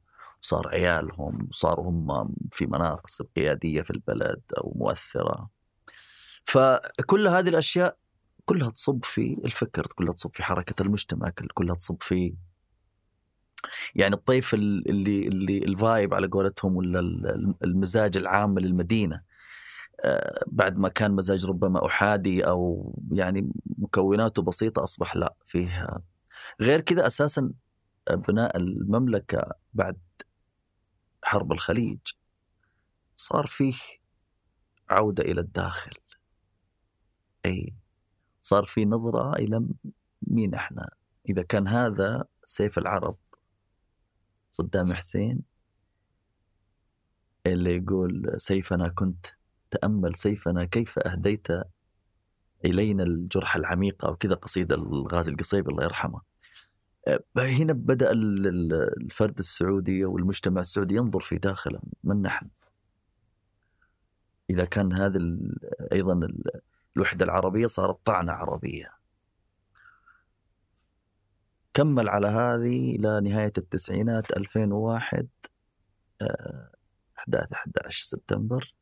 وصار 0.44 0.68
عيالهم 0.68 1.48
وصاروا 1.50 1.90
هم 1.90 2.36
في 2.52 2.66
مناصب 2.66 3.26
قيادية 3.36 3.82
في 3.82 3.90
البلد 3.90 4.42
أو 4.58 4.74
مؤثرة. 4.76 5.50
فكل 6.46 7.28
هذه 7.28 7.50
الأشياء 7.50 7.98
كلها 8.46 8.70
تصب 8.70 9.06
في 9.06 9.38
الفكر 9.46 9.88
كلها 9.88 10.14
تصب 10.14 10.36
في 10.36 10.44
حركة 10.44 10.82
المجتمع 10.82 11.30
كلها 11.54 11.76
تصب 11.76 11.98
في 12.02 12.36
يعني 13.96 14.16
الطيف 14.16 14.54
اللي 14.54 15.28
اللي 15.28 15.58
الفايب 15.58 16.14
على 16.14 16.28
قولتهم 16.28 16.76
ولا 16.76 17.00
المزاج 17.64 18.18
العام 18.18 18.60
للمدينة. 18.60 19.22
آه، 20.06 20.44
بعد 20.48 20.78
ما 20.78 20.90
كان 20.90 21.12
مزاج 21.12 21.46
ربما 21.46 21.86
أحادي 21.86 22.48
أو 22.48 22.94
يعني 23.12 23.52
مكوناته 23.78 24.42
بسيطة 24.42 24.84
أصبح 24.84 25.16
لا 25.16 25.36
فيه 25.46 25.88
غير 26.62 26.82
كذا 26.82 27.08
أساسا 27.08 27.52
بناء 28.12 28.58
المملكة 28.58 29.52
بعد 29.74 29.98
حرب 31.24 31.52
الخليج 31.52 32.00
صار 33.16 33.48
فيه 33.48 33.76
عودة 34.90 35.24
إلى 35.24 35.42
الداخل. 35.42 35.92
أي 37.46 37.74
صار 38.42 38.66
في 38.66 38.86
نظرة 38.86 39.34
إلى 39.34 39.68
مين 40.22 40.54
إحنا. 40.54 40.90
إذا 41.30 41.42
كان 41.42 41.68
هذا 41.68 42.26
سيف 42.46 42.78
العرب 42.78 43.18
صدام 44.52 44.94
حسين 44.94 45.42
اللي 47.48 47.76
يقول 47.76 48.34
سيفنا 48.38 48.88
كنت 48.88 49.26
تأمل 49.72 50.16
سيفنا 50.16 50.66
كيف 50.66 51.00
أهديت 51.00 51.48
إلينا 52.66 53.04
الجرح 53.04 53.56
العميقة 53.56 54.10
وكذا 54.10 54.34
قصيدة 54.34 54.76
الغازي 54.76 55.32
القصيبي 55.32 55.72
الله 55.72 55.84
يرحمه. 55.84 56.22
أه، 57.08 57.20
هنا 57.38 57.74
بدأ 57.74 58.12
الفرد 58.12 59.40
السعودي 59.40 60.06
والمجتمع 60.06 60.62
السعودي 60.62 60.96
ينظر 60.96 61.20
في 61.20 61.38
داخله 61.38 61.80
من 62.04 62.22
نحن؟ 62.22 62.48
إذا 64.50 64.66
كان 64.66 64.94
هذا 64.94 65.20
أيضا 65.92 66.28
الوحدة 66.98 67.26
العربية 67.26 67.68
صارت 67.68 68.06
طعنة 68.06 68.32
عربية. 68.32 68.92
كمل 71.74 72.10
على 72.10 72.28
هذه 72.28 72.96
إلى 72.96 73.22
نهاية 73.22 73.54
التسعينات 73.58 74.38
2001 74.38 75.28
أحداث 77.18 77.54
11 77.54 78.04
سبتمبر 78.04 78.74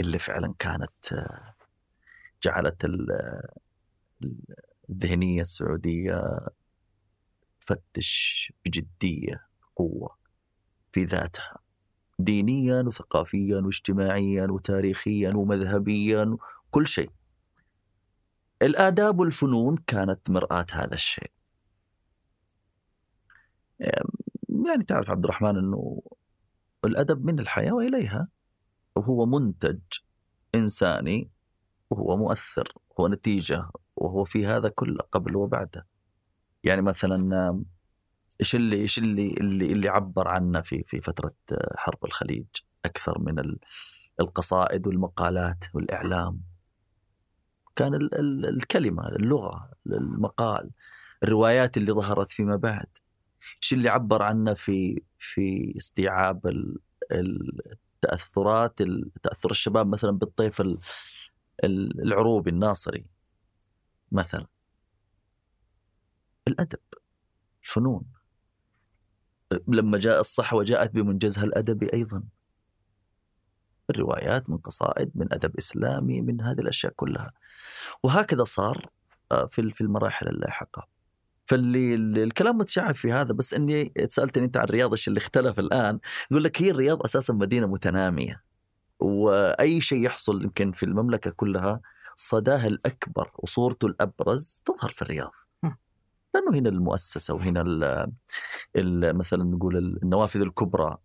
اللي 0.00 0.18
فعلا 0.18 0.54
كانت 0.58 1.12
آه، 1.12 1.54
جعلت 2.42 2.84
الذهنية 4.90 5.40
السعودية 5.40 6.38
تفتش 7.60 8.52
بجدية 8.64 9.46
قوة 9.76 10.16
في 10.92 11.04
ذاتها 11.04 11.58
دينيا 12.18 12.82
وثقافيا 12.82 13.56
واجتماعيا 13.56 14.46
وتاريخيا 14.46 15.30
ومذهبيا 15.30 16.36
كل 16.74 16.86
شيء. 16.86 17.10
الآداب 18.62 19.20
والفنون 19.20 19.76
كانت 19.76 20.30
مرآة 20.30 20.66
هذا 20.72 20.94
الشيء. 20.94 21.30
يعني 24.66 24.84
تعرف 24.88 25.10
عبد 25.10 25.24
الرحمن 25.24 25.56
أنه 25.56 26.02
الأدب 26.84 27.24
من 27.24 27.40
الحياة 27.40 27.72
وإليها. 27.72 28.28
وهو 28.96 29.26
منتج 29.26 29.80
إنساني 30.54 31.30
وهو 31.90 32.16
مؤثر 32.16 32.72
هو 33.00 33.08
نتيجة 33.08 33.70
وهو 33.96 34.24
في 34.24 34.46
هذا 34.46 34.68
كله 34.68 35.02
قبل 35.12 35.36
وبعده. 35.36 35.86
يعني 36.64 36.82
مثلا 36.82 37.64
إيش 38.40 38.54
اللي 38.54 38.76
إيش 38.76 38.98
اللي 38.98 39.34
اللي 39.40 39.72
اللي 39.72 39.88
عبر 39.88 40.28
عنا 40.28 40.62
في 40.62 40.84
في 40.86 41.00
فترة 41.00 41.34
حرب 41.76 42.04
الخليج؟ 42.04 42.46
أكثر 42.84 43.18
من 43.18 43.56
القصائد 44.20 44.86
والمقالات 44.86 45.64
والإعلام. 45.74 46.53
كان 47.76 47.94
ال 47.94 48.14
ال 48.18 48.46
الكلمة 48.48 49.08
اللغة 49.08 49.70
المقال 49.86 50.70
الروايات 51.22 51.76
اللي 51.76 51.92
ظهرت 51.92 52.30
فيما 52.30 52.56
بعد. 52.56 52.86
إيش 53.62 53.72
اللي 53.72 53.88
عبر 53.88 54.22
عنا 54.22 54.54
في 54.54 55.02
في 55.18 55.74
استيعاب 55.76 56.46
التأثرات 57.12 58.82
تأثر 59.22 59.50
الشباب 59.50 59.86
مثلا 59.86 60.10
بالطيف 60.10 60.62
العروبي 61.64 62.50
الناصري 62.50 63.06
مثلا. 64.12 64.46
الأدب 66.48 66.78
الفنون. 67.64 68.04
لما 69.68 69.98
جاء 69.98 70.20
الصحوة 70.20 70.64
جاءت 70.64 70.90
بمنجزها 70.90 71.44
الأدبي 71.44 71.92
أيضا. 71.92 72.22
الروايات 73.90 74.50
من 74.50 74.56
قصائد 74.56 75.10
من 75.14 75.32
أدب 75.32 75.56
إسلامي 75.58 76.20
من 76.20 76.40
هذه 76.40 76.60
الأشياء 76.60 76.92
كلها. 76.96 77.32
وهكذا 78.02 78.44
صار 78.44 78.86
آه، 79.32 79.46
في 79.46 79.70
في 79.70 79.80
المراحل 79.80 80.28
اللاحقة. 80.28 80.88
فاللي 81.46 81.94
الكلام 82.24 82.58
متشعب 82.58 82.94
في 82.94 83.12
هذا 83.12 83.32
بس 83.32 83.54
إني 83.54 83.92
سألتني 84.08 84.44
أنت 84.44 84.56
عن 84.56 84.64
الرياض 84.64 84.92
إيش 84.92 85.08
اللي 85.08 85.18
اختلف 85.18 85.58
الآن؟ 85.58 85.98
يقول 86.30 86.44
لك 86.44 86.62
هي 86.62 86.70
الرياض 86.70 87.02
أساسا 87.02 87.32
مدينة 87.32 87.66
متنامية. 87.66 88.44
وأي 89.00 89.80
شيء 89.80 90.04
يحصل 90.04 90.42
يمكن 90.42 90.72
في 90.72 90.82
المملكة 90.82 91.30
كلها 91.30 91.80
صداه 92.16 92.66
الأكبر 92.66 93.30
وصورته 93.34 93.86
الأبرز 93.86 94.62
تظهر 94.66 94.90
في 94.90 95.02
الرياض. 95.02 95.32
لأنه 96.34 96.58
هنا 96.58 96.68
المؤسسة 96.68 97.34
وهنا 97.34 97.60
ال 98.76 99.16
مثلا 99.16 99.44
نقول 99.44 99.76
النوافذ 99.76 100.40
الكبرى 100.40 100.98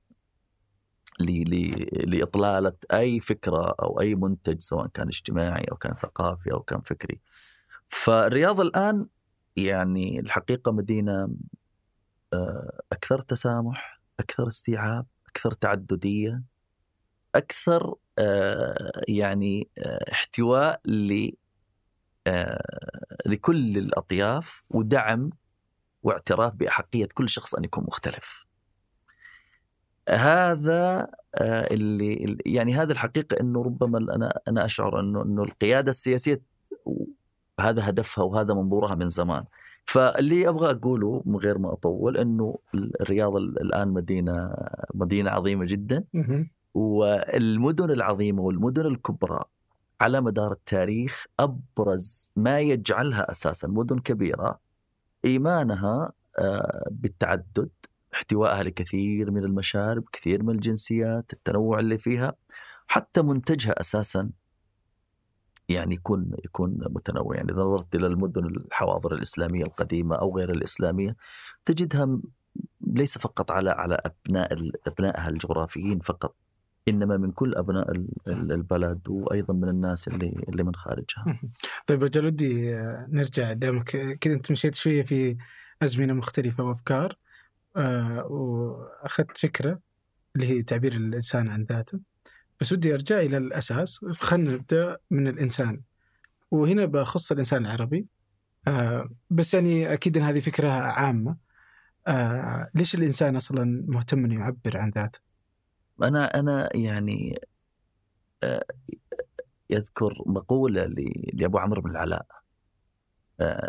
لإطلالة 1.20 2.74
أي 2.94 3.20
فكرة 3.20 3.76
أو 3.82 4.02
أي 4.02 4.16
منتج 4.16 4.62
سواء 4.62 4.88
كان 4.88 5.08
اجتماعي 5.08 5.64
أو 5.72 5.78
كان 5.78 5.96
ثقافي 5.96 6.52
أو 6.52 6.60
كان 6.60 6.82
فكري. 6.82 7.20
فالرياض 7.88 8.62
الآن 8.62 9.08
يعني 9.56 10.20
الحقيقة 10.20 10.72
مدينة 10.72 11.30
آه، 12.34 12.82
أكثر 12.92 13.22
تسامح 13.22 14.02
أكثر 14.20 14.48
استيعاب 14.48 15.06
أكثر 15.28 15.52
تعددية 15.52 16.44
أكثر 17.36 17.96
آه، 18.20 19.02
يعني 19.08 19.70
آه، 19.78 20.12
احتواء 20.12 20.82
لكل 23.26 23.78
الأطياف 23.78 24.68
ودعم 24.70 25.30
واعتراف 26.04 26.54
بأحقية 26.54 27.08
كل 27.14 27.30
شخص 27.30 27.56
أن 27.56 27.64
يكون 27.64 27.84
مختلف 27.84 28.46
هذا 30.10 31.08
اللي 31.42 32.38
يعني 32.46 32.74
هذا 32.74 32.92
الحقيقة 32.92 33.40
أنه 33.42 33.64
ربما 33.64 33.98
أنا 34.16 34.40
أنا 34.48 34.66
أشعر 34.66 35.00
أنه 35.00 35.22
أنه 35.22 35.44
القيادة 35.44 35.90
السياسية 35.90 36.42
هذا 37.60 37.90
هدفها 37.90 38.24
وهذا 38.24 38.54
منظورها 38.54 38.96
من 38.96 39.10
زمان 39.10 39.44
فاللي 39.86 40.50
أبغى 40.50 40.72
أقوله 40.72 41.22
من 41.26 41.36
غير 41.36 41.58
ما 41.58 41.74
أطول 41.74 42.18
إنه 42.18 42.58
الرياض 42.76 43.36
الآن 43.36 43.88
مدينة 43.88 44.54
مدينة 44.94 45.30
عظيمة 45.32 45.66
جدا. 45.66 46.04
والمدن 46.74 47.92
العظيمة 47.92 48.42
والمدن 48.42 48.86
الكبرى 48.86 49.44
على 50.02 50.22
مدار 50.22 50.52
التاريخ 50.52 51.26
أبرز 51.40 52.32
ما 52.36 52.60
يجعلها 52.60 53.32
أساسا 53.32 53.68
مدن 53.68 54.00
كبيرة 54.00 54.60
إيمانها 55.26 56.12
آه، 56.40 56.88
بالتعدد 56.92 57.70
احتوائها 58.14 58.64
لكثير 58.64 59.32
من 59.32 59.44
المشارب 59.44 60.04
كثير 60.12 60.44
من 60.44 60.56
الجنسيات 60.56 61.34
التنوع 61.34 61.80
اللي 61.80 61.98
فيها 61.98 62.34
حتى 62.88 63.22
منتجها 63.22 63.80
أساسا 63.82 64.30
يعني 65.70 65.96
يكون 65.96 66.32
يكون 66.46 66.78
متنوع. 66.90 67.36
يعني 67.36 67.52
إذا 67.52 67.62
نظرت 67.62 67.96
إلى 67.96 68.08
المدن 68.08 68.46
الحواضر 68.46 69.14
الإسلامية 69.14 69.64
القديمة 69.64 70.16
أو 70.16 70.38
غير 70.38 70.52
الإسلامية 70.52 71.16
تجدها 71.66 72.20
ليس 72.82 73.18
فقط 73.18 73.52
على 73.52 73.70
على 73.70 73.98
أبناء 74.06 74.54
أبنائها 74.88 75.30
الجغرافيين 75.30 76.00
فقط 76.00 76.36
إنما 76.88 77.18
من 77.18 77.32
كل 77.32 77.56
أبناء 77.56 77.92
ال- 77.92 78.08
ال- 78.30 78.52
البلد 78.52 79.10
وأيضا 79.10 79.54
من 79.54 79.70
الناس 79.70 80.08
اللي 80.08 80.46
اللي 80.50 80.64
من 80.64 80.76
خارجها. 80.76 81.40
طيب 81.88 82.04
أجل 82.04 82.26
ودي 82.26 82.76
آه، 82.76 83.08
نرجع 83.10 83.54
دامك 83.54 84.18
كذا 84.22 84.34
أنت 84.34 84.52
مشيت 84.52 84.76
شوية 84.76 85.02
في 85.04 85.38
أزمنة 85.82 86.14
مختلفة 86.14 86.64
وأفكار. 86.64 87.16
آه، 87.76 88.26
وأخذت 88.26 89.38
فكرة 89.38 89.80
اللي 90.36 90.48
هي 90.48 90.64
تعبير 90.64 90.94
الإنسان 90.94 91.50
عن 91.50 91.64
ذاته. 91.64 92.00
بس 92.62 92.72
ودي 92.72 92.94
أرجع 92.94 93.20
إلى 93.20 93.38
الأساس. 93.38 94.06
خلينا 94.12 94.52
نبدأ 94.52 94.98
من 95.12 95.28
الإنسان. 95.28 95.82
وهنا 96.52 96.86
بخص 96.86 97.32
الإنسان 97.32 97.66
العربي. 97.66 98.08
آه، 98.68 99.10
بس 99.30 99.54
يعني 99.54 99.94
أكيد 99.94 100.18
أن 100.18 100.24
هذه 100.24 100.40
فكرة 100.40 100.72
عامة. 100.72 101.38
آه، 102.08 102.70
ليش 102.76 102.96
الإنسان 102.96 103.36
أصلا 103.36 103.86
مهتم 103.88 104.26
أنه 104.26 104.40
يعبر 104.40 104.78
عن 104.78 104.90
ذاته؟ 104.90 105.20
أنا 106.04 106.40
أنا 106.40 106.70
يعني 106.76 107.40
يذكر 109.70 110.24
مقولة 110.26 110.86
لأبو 111.34 111.58
عمرو 111.58 111.82
بن 111.82 111.90
العلاء. 111.90 112.26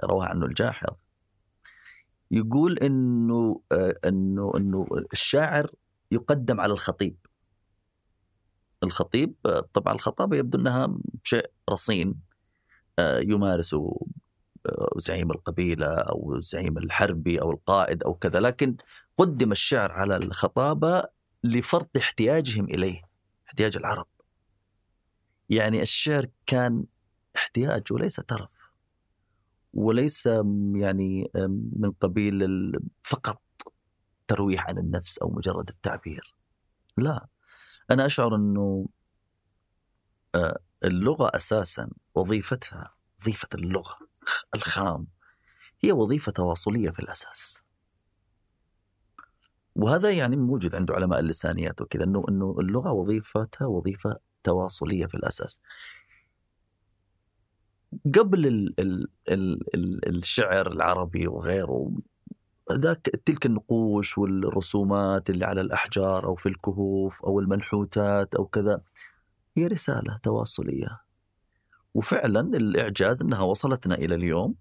رواها 0.04 0.28
عنه 0.28 0.46
الجاحظ. 0.46 0.94
يقول 2.30 2.78
إنه 2.78 3.62
آه، 3.72 3.94
إنه 4.04 4.52
إنه 4.56 4.86
الشاعر 5.12 5.70
يقدم 6.10 6.60
على 6.60 6.72
الخطيب. 6.72 7.16
الخطيب 8.82 9.34
آه، 9.46 9.68
طبعا 9.72 9.94
الخطابة 9.94 10.36
يبدو 10.36 10.58
إنها 10.58 10.98
شيء 11.24 11.50
رصين 11.70 12.20
آه، 12.98 13.18
يمارسه 13.18 14.06
زعيم 14.96 15.30
القبيلة 15.30 15.86
أو 15.86 16.34
الزعيم 16.34 16.78
الحربي 16.78 17.40
أو 17.40 17.50
القائد 17.50 18.02
أو 18.02 18.14
كذا 18.14 18.40
لكن 18.40 18.76
قدم 19.16 19.52
الشعر 19.52 19.92
على 19.92 20.16
الخطابة 20.16 21.04
لفرض 21.44 21.86
احتياجهم 21.96 22.64
إليه 22.64 23.02
احتياج 23.48 23.76
العرب. 23.76 24.06
يعني 25.50 25.82
الشعر 25.82 26.26
كان 26.46 26.84
احتياج 27.36 27.82
وليس 27.92 28.16
ترف. 28.16 28.48
وليس 29.72 30.26
يعني 30.74 31.30
من 31.76 31.90
قبيل 32.00 32.48
فقط 33.02 33.42
ترويح 34.28 34.68
عن 34.68 34.78
النفس 34.78 35.18
أو 35.18 35.30
مجرد 35.30 35.68
التعبير. 35.68 36.34
لا 36.96 37.26
أنا 37.90 38.06
أشعر 38.06 38.34
إنه 38.34 38.88
آه، 40.34 40.58
اللغة 40.84 41.30
أساسا 41.34 41.90
وظيفتها 42.14 42.94
وظيفة 43.20 43.48
اللغة 43.54 43.98
الخام 44.54 45.06
هي 45.80 45.92
وظيفة 45.92 46.32
تواصلية 46.32 46.90
في 46.90 46.98
الأساس. 46.98 47.62
وهذا 49.76 50.10
يعني 50.10 50.36
موجود 50.36 50.74
عند 50.74 50.90
علماء 50.90 51.20
اللسانيات 51.20 51.80
وكذا 51.80 52.04
إنه 52.04 52.24
إنه 52.28 52.56
اللغة 52.60 52.92
وظيفتها 52.92 53.66
وظيفة 53.66 54.16
تواصلية 54.42 55.06
في 55.06 55.14
الأساس. 55.14 55.60
قبل 58.14 58.46
ال 58.46 58.80
ال 58.80 59.08
ال 59.28 59.74
ال 59.74 60.16
الشعر 60.16 60.72
العربي 60.72 61.26
وغيره 61.28 61.92
ذاك 62.72 63.00
تلك 63.26 63.46
النقوش 63.46 64.18
والرسومات 64.18 65.30
اللي 65.30 65.44
على 65.44 65.60
الأحجار 65.60 66.26
أو 66.26 66.34
في 66.34 66.48
الكهوف 66.48 67.24
أو 67.24 67.40
المنحوتات 67.40 68.34
أو 68.34 68.46
كذا 68.46 68.80
هي 69.56 69.66
رسالة 69.66 70.18
تواصلية. 70.22 71.00
وفعلا 71.94 72.40
الإعجاز 72.40 73.22
إنها 73.22 73.42
وصلتنا 73.42 73.94
إلى 73.94 74.14
اليوم. 74.14 74.54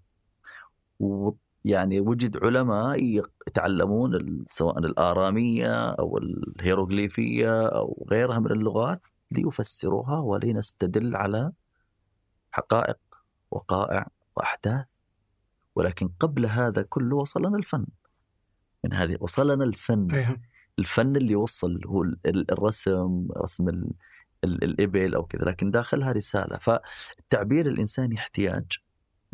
ويعني 1.00 2.00
وجد 2.00 2.44
علماء 2.44 3.22
يتعلمون 3.48 4.44
سواء 4.50 4.78
الآرامية 4.78 5.90
أو 5.90 6.18
الهيروغليفية 6.18 7.66
أو 7.68 8.06
غيرها 8.10 8.38
من 8.38 8.50
اللغات 8.52 9.02
ليفسروها 9.30 10.18
ولنستدل 10.20 11.16
على 11.16 11.52
حقائق 12.52 12.98
وقائع 13.50 14.06
وأحداث. 14.36 14.84
ولكن 15.74 16.08
قبل 16.20 16.46
هذا 16.46 16.82
كله 16.82 17.16
وصلنا 17.16 17.56
الفن. 17.58 17.86
من 18.84 18.94
هذه 18.94 19.16
وصلنا 19.20 19.64
الفن. 19.64 20.36
الفن 20.78 21.16
اللي 21.16 21.34
وصل 21.36 21.80
هو 21.86 22.02
ال- 22.02 22.18
ال- 22.26 22.50
الرسم 22.52 23.28
رسم 23.36 23.68
ال- 23.68 23.92
ال- 24.44 24.64
الإبل 24.64 25.14
أو 25.14 25.26
كذا 25.26 25.42
لكن 25.42 25.70
داخلها 25.70 26.12
رسالة. 26.12 26.58
فالتعبير 26.58 27.66
الإنساني 27.66 28.14
احتياج. 28.18 28.64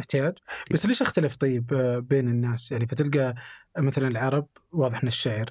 احتياج. 0.01 0.35
بس 0.71 0.87
ليش 0.87 1.03
أختلف 1.03 1.37
طيب 1.37 1.75
آه، 1.75 1.99
بين 1.99 2.29
الناس؟ 2.29 2.73
يعني 2.73 2.87
فتلقى 2.87 3.35
مثلا 3.79 4.09
العرب 4.09 4.47
واضح 4.73 5.03
إن 5.03 5.09
الشعر 5.09 5.51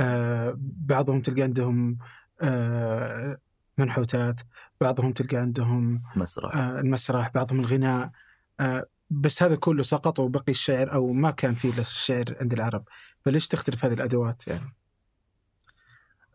آه، 0.00 0.54
بعضهم 0.60 1.20
تلقى 1.20 1.42
عندهم 1.42 1.98
آه، 2.42 3.38
منحوتات 3.78 4.40
بعضهم 4.80 5.12
تلقى 5.12 5.36
عندهم 5.36 6.02
مسرح. 6.16 6.56
آه، 6.56 6.80
المسرح 6.80 7.30
بعضهم 7.34 7.60
الغناء 7.60 8.10
آه، 8.60 8.86
بس 9.10 9.42
هذا 9.42 9.56
كله 9.56 9.82
سقط 9.82 10.20
وبقي 10.20 10.52
الشعر 10.52 10.92
أو 10.92 11.12
ما 11.12 11.30
كان 11.30 11.54
فيه 11.54 11.78
الشعر 11.78 12.36
عند 12.40 12.52
العرب. 12.52 12.84
فليش 13.24 13.48
تختلف 13.48 13.84
هذه 13.84 13.92
الأدوات 13.92 14.48
يعني؟ 14.48 14.74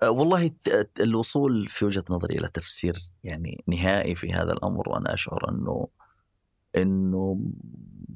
أه، 0.04 0.10
والله 0.10 0.52
الوصول 0.99 1.67
في 1.67 1.86
وجهة 1.86 2.04
نظري 2.10 2.38
إلى 2.38 2.49
تفسير 2.54 2.99
يعني 3.23 3.63
نهائي 3.67 4.15
في 4.15 4.34
هذا 4.34 4.54
الأمر 4.54 4.89
وأنا 4.89 5.13
أشعر 5.13 5.49
أنه 5.49 5.88
أنه 6.75 7.39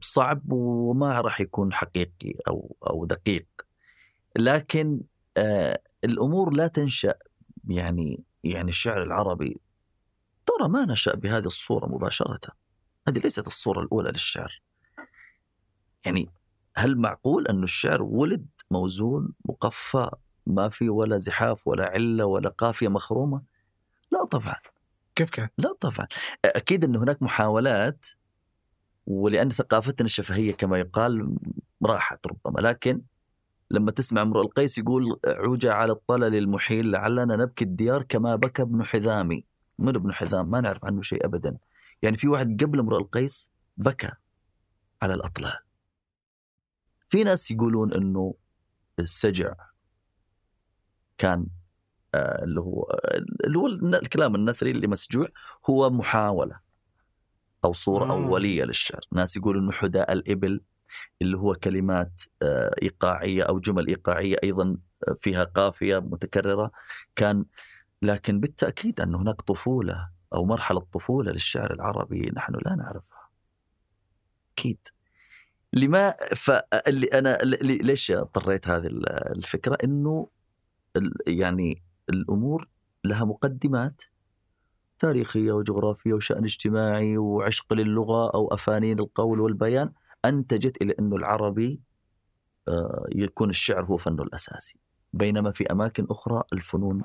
صعب 0.02 0.52
وما 0.52 1.22
راح 1.22 1.42
يكون 1.42 1.74
حقيقي 1.74 2.34
أو 2.48 2.76
أو 2.90 3.06
دقيق. 3.06 3.46
لكن 4.38 5.02
آه 5.38 5.80
الأمور 6.04 6.54
لا 6.54 6.68
تنشأ 6.68 7.14
يعني 7.68 8.24
يعني 8.44 8.70
الشعر 8.70 9.04
العربي 9.04 9.62
ترى 10.46 10.70
ما 10.70 10.86
نشأ 10.86 11.16
بهذه 11.16 11.46
الصورة 11.46 11.86
مباشرة. 11.86 12.40
هذه 13.08 13.20
ليست 13.20 13.48
الصورة 13.48 13.80
الأولى 13.80 14.12
للشعر. 14.12 14.62
يعني 16.06 16.30
هل 16.76 16.98
معقول 16.98 17.48
أن 17.48 17.64
الشعر 17.64 18.02
ولد 18.02 18.48
موزون 18.72 19.34
مقفى 19.46 20.10
ما 20.48 20.70
في 20.70 20.90
ولا 20.90 21.18
زحاف 21.18 21.68
ولا 21.68 21.86
علة 21.86 22.26
ولا 22.26 22.50
قافية 22.50 22.88
مخرومة؟ 22.88 23.42
لا 24.12 24.26
طبعا. 24.26 24.56
كيف 25.16 25.30
كان؟ 25.30 25.50
لا 25.58 25.74
طبعا. 25.80 26.08
أكيد 26.46 26.84
أن 26.84 26.96
هناك 26.96 27.22
محاولات 27.22 28.06
ولأن 29.08 29.50
ثقافتنا 29.50 30.06
الشفهية 30.06 30.54
كما 30.54 30.80
يقال 30.80 31.36
راحت 31.86 32.28
ربما 32.28 32.60
لكن 32.60 33.02
لما 33.72 33.92
تسمع 33.92 34.22
امرؤ 34.22 34.42
القيس 34.42 34.78
يقول 34.78 35.20
عوج 35.26 35.66
على 35.66 35.92
الطلل 35.92 36.36
المحيل 36.36 36.92
لعلنا 36.92 37.36
نبكي 37.36 37.66
الديار 37.66 38.04
كما 38.04 38.36
بكى 38.36 38.62
ابن 38.62 38.84
حذامي. 38.84 39.46
من 39.80 39.96
ابن 39.96 40.14
حذام؟ 40.14 40.50
ما 40.52 40.62
نعرف 40.62 40.86
عنه 40.86 41.02
شيء 41.02 41.26
أبدا. 41.26 41.58
يعني 42.02 42.18
في 42.18 42.28
واحد 42.28 42.64
قبل 42.64 42.80
امرؤ 42.80 42.98
القيس 42.98 43.52
بكى 43.78 44.12
على 45.02 45.14
الأطلال. 45.14 45.58
في 47.10 47.24
ناس 47.24 47.52
يقولون 47.52 47.94
أنه 47.94 48.36
السجع 49.00 49.54
كان 51.18 51.48
آه، 52.16 52.44
اللي 52.44 52.62
هو 52.62 53.00
اللي 53.46 53.58
هو 53.58 53.68
الكلام 53.68 54.36
النثري 54.36 54.72
اللي 54.72 54.88
مسجوع 54.88 55.28
هو 55.70 55.90
محاولة 55.90 56.60
أو 57.66 57.74
صورة 57.74 58.06
آه. 58.06 58.12
أولية 58.12 58.64
للشعر. 58.64 59.02
ناس 59.12 59.38
يقولوا 59.38 59.62
أنه 59.62 59.72
حداء 59.72 60.14
الإبل 60.14 60.62
اللي 61.22 61.38
هو 61.38 61.54
كلمات 61.54 62.22
آه، 62.42 62.76
إيقاعية 62.84 63.44
أو 63.44 63.60
جمل 63.60 63.88
إيقاعية 63.88 64.36
أيضا 64.44 64.78
آه، 65.08 65.18
فيها 65.22 65.44
قافية 65.44 65.98
متكررة. 66.00 66.72
كان 67.16 67.46
لكن 68.02 68.40
بالتأكيد 68.40 69.02
أن 69.02 69.16
هناك 69.16 69.42
طفولة 69.42 70.10
أو 70.34 70.46
مرحلة 70.46 70.80
طفولة 70.80 71.32
للشعر 71.32 71.74
العربي 71.74 72.32
نحن 72.36 72.54
لا 72.66 72.76
نعرفها. 72.76 73.30
أكيد. 74.58 74.78
لما 75.74 76.14
فاللي 76.36 77.08
أنا 77.08 77.38
ل- 77.44 77.86
ليش 77.86 78.12
اضطريت 78.12 78.68
هذه 78.68 78.88
ال- 78.88 79.10
الفكرة؟ 79.38 79.78
أنه 79.84 80.28
ال- 80.96 81.14
يعني 81.28 81.84
الأمور 82.10 82.68
لها 83.04 83.26
مقدمات 83.26 84.02
تاريخية 85.00 85.52
وجغرافية 85.52 86.14
وشأن 86.14 86.44
اجتماعي 86.44 87.18
وعشق 87.18 87.74
للغة 87.74 88.32
أو 88.34 88.48
أفانين 88.54 89.00
القول 89.00 89.40
والبيان. 89.40 89.92
انتجت 90.26 90.82
إلى 90.82 90.96
انه 91.00 91.16
العربي 91.16 91.82
آه، 92.68 93.06
يكون 93.12 93.50
الشعر 93.50 93.86
هو 93.86 93.98
فنه 93.98 94.24
الأساسي. 94.24 94.80
بينما 95.14 95.52
في 95.52 95.72
أماكن 95.72 96.08
أخرى 96.10 96.44
الفنون 96.54 97.04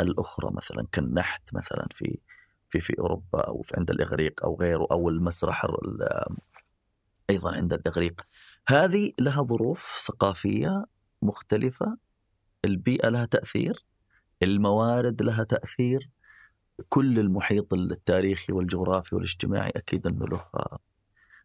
الأخرى 0.00 0.50
مثلا 0.52 0.86
كالنحت 0.92 1.54
مثلا 1.54 1.86
في 1.94 2.18
في 2.70 2.80
في 2.80 2.98
أوروبا 2.98 3.40
أو 3.40 3.62
في 3.62 3.74
عند 3.78 3.90
الإغريق 3.90 4.44
أو 4.44 4.56
غيره 4.60 4.86
أو 4.92 5.08
المسرح 5.08 5.66
أيضا 7.30 7.56
عند 7.56 7.72
الإغريق. 7.72 8.22
هذه 8.68 9.12
لها 9.20 9.42
ظروف 9.42 10.02
ثقافية 10.06 10.84
مختلفة 11.22 11.96
البيئة 12.64 13.08
لها 13.08 13.24
تأثير 13.24 13.84
الموارد 14.42 15.22
لها 15.22 15.44
تأثير 15.44 16.10
كل 16.88 17.18
المحيط 17.18 17.74
التاريخي 17.74 18.52
والجغرافي 18.52 19.14
والاجتماعي 19.14 19.70
أكيد 19.76 20.06
أنه 20.06 20.26
له 20.26 20.44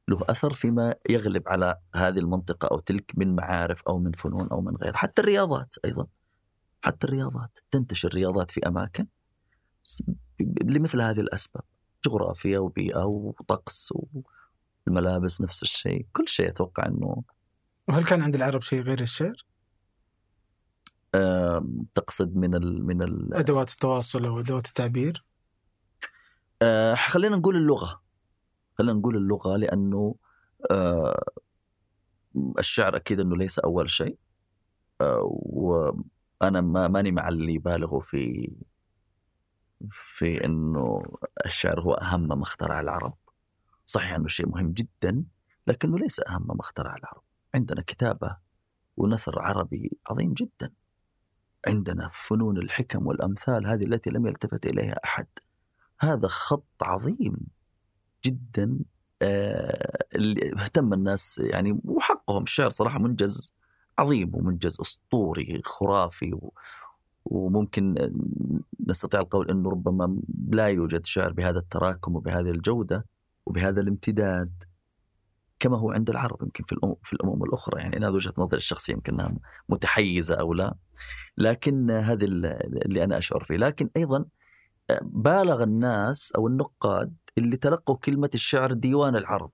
له 0.07 0.19
أثر 0.29 0.53
فيما 0.53 0.95
يغلب 1.09 1.43
على 1.47 1.79
هذه 1.95 2.19
المنطقة 2.19 2.67
أو 2.67 2.79
تلك 2.79 3.11
من 3.15 3.35
معارف 3.35 3.81
أو 3.87 3.99
من 3.99 4.11
فنون 4.11 4.47
أو 4.47 4.61
من 4.61 4.75
غيرها، 4.75 4.97
حتى 4.97 5.21
الرياضات 5.21 5.75
أيضا. 5.85 6.07
حتى 6.83 7.07
الرياضات. 7.07 7.59
تنتشر 7.71 8.09
رياضات 8.09 8.51
في 8.51 8.67
أماكن 8.67 9.07
لمثل 10.63 11.01
هذه 11.01 11.19
الأسباب. 11.19 11.63
جغرافيا 12.05 12.59
وبيئة 12.59 13.03
وطقس 13.03 13.93
والملابس 14.87 15.41
نفس 15.41 15.63
الشيء، 15.63 16.05
كل 16.13 16.27
شيء 16.27 16.49
أتوقع 16.49 16.85
إنه 16.85 17.23
وهل 17.87 18.03
كان 18.03 18.21
عند 18.21 18.35
العرب 18.35 18.61
شيء 18.61 18.81
غير 18.81 19.01
الشعر؟ 19.01 19.45
تقصد 21.95 22.35
من 22.35 22.55
ال 22.55 22.85
من 22.85 23.01
ال 23.01 23.33
أدوات 23.33 23.71
التواصل 23.71 24.25
أو 24.25 24.39
أدوات 24.39 24.67
التعبير؟ 24.67 25.25
أه 26.61 26.95
خلينا 26.95 27.35
نقول 27.35 27.55
اللغة. 27.55 28.01
خلينا 28.77 28.93
نقول 28.93 29.17
اللغة 29.17 29.57
لأنه 29.57 30.15
أه 30.71 31.23
الشعر 32.59 32.95
أكيد 32.95 33.19
إنه 33.19 33.37
ليس 33.37 33.59
أول 33.59 33.89
شيء 33.89 34.17
أه 35.01 35.21
وأنا 35.31 36.61
ما 36.61 36.87
ماني 36.87 37.11
مع 37.11 37.29
اللي 37.29 37.53
يبالغوا 37.53 38.01
في 38.01 38.51
في 39.91 40.45
إنه 40.45 41.03
الشعر 41.45 41.81
هو 41.81 41.93
أهم 41.93 42.27
ما 42.27 42.43
اخترع 42.43 42.79
العرب. 42.81 43.13
صحيح 43.85 44.15
إنه 44.15 44.27
شيء 44.27 44.47
مهم 44.49 44.71
جدا 44.71 45.23
لكنه 45.67 45.99
ليس 45.99 46.19
أهم 46.19 46.47
ما 46.47 46.59
اخترع 46.59 46.95
العرب. 46.95 47.23
عندنا 47.55 47.81
كتابة 47.81 48.37
ونثر 48.97 49.41
عربي 49.41 49.97
عظيم 50.07 50.33
جدا. 50.33 50.73
عندنا 51.67 52.09
فنون 52.11 52.57
الحكم 52.57 53.07
والأمثال 53.07 53.67
هذه 53.67 53.83
التي 53.83 54.09
لم 54.09 54.27
يلتفت 54.27 54.65
إليها 54.65 54.99
أحد. 55.05 55.27
هذا 55.99 56.27
خط 56.27 56.83
عظيم. 56.83 57.37
جدا 58.25 58.79
آه 59.21 60.05
اللي 60.15 60.53
اهتم 60.53 60.93
الناس 60.93 61.41
يعني 61.43 61.79
وحقهم 61.85 62.43
الشعر 62.43 62.69
صراحة 62.69 62.99
منجز 62.99 63.53
عظيم 63.99 64.31
ومنجز 64.35 64.77
أسطوري 64.81 65.61
خرافي 65.65 66.33
و 66.33 66.53
وممكن 67.25 68.11
نستطيع 68.87 69.19
القول 69.19 69.49
إنه 69.49 69.69
ربما 69.69 70.17
لا 70.49 70.67
يوجد 70.67 71.05
شعر 71.05 71.33
بهذا 71.33 71.59
التراكم 71.59 72.15
وبهذه 72.15 72.49
الجودة 72.51 73.05
وبهذا 73.45 73.81
الامتداد 73.81 74.63
كما 75.59 75.77
هو 75.77 75.91
عند 75.91 76.09
العرب 76.09 76.43
يمكن 76.43 76.63
في 76.63 76.71
الأمم 76.71 76.95
في 77.03 77.13
الأمم 77.13 77.43
الأخرى. 77.43 77.81
يعني 77.81 78.05
هذه 78.05 78.11
وجهة 78.11 78.33
نظري 78.37 78.57
الشخصية 78.57 78.93
يمكن 78.93 79.13
إنها 79.13 79.35
متحيزة 79.69 80.35
أو 80.35 80.53
لا. 80.53 80.75
لكن 81.37 81.91
هذا 81.91 82.25
اللي 82.25 83.03
أنا 83.03 83.17
أشعر 83.17 83.43
فيه. 83.43 83.57
لكن 83.57 83.89
أيضا 83.97 84.25
بالغ 85.01 85.63
الناس 85.63 86.31
أو 86.31 86.47
النقاد 86.47 87.13
اللي 87.37 87.57
تلقوا 87.57 87.95
كلمة 87.95 88.29
الشعر 88.33 88.73
ديوان 88.73 89.15
العرب. 89.15 89.51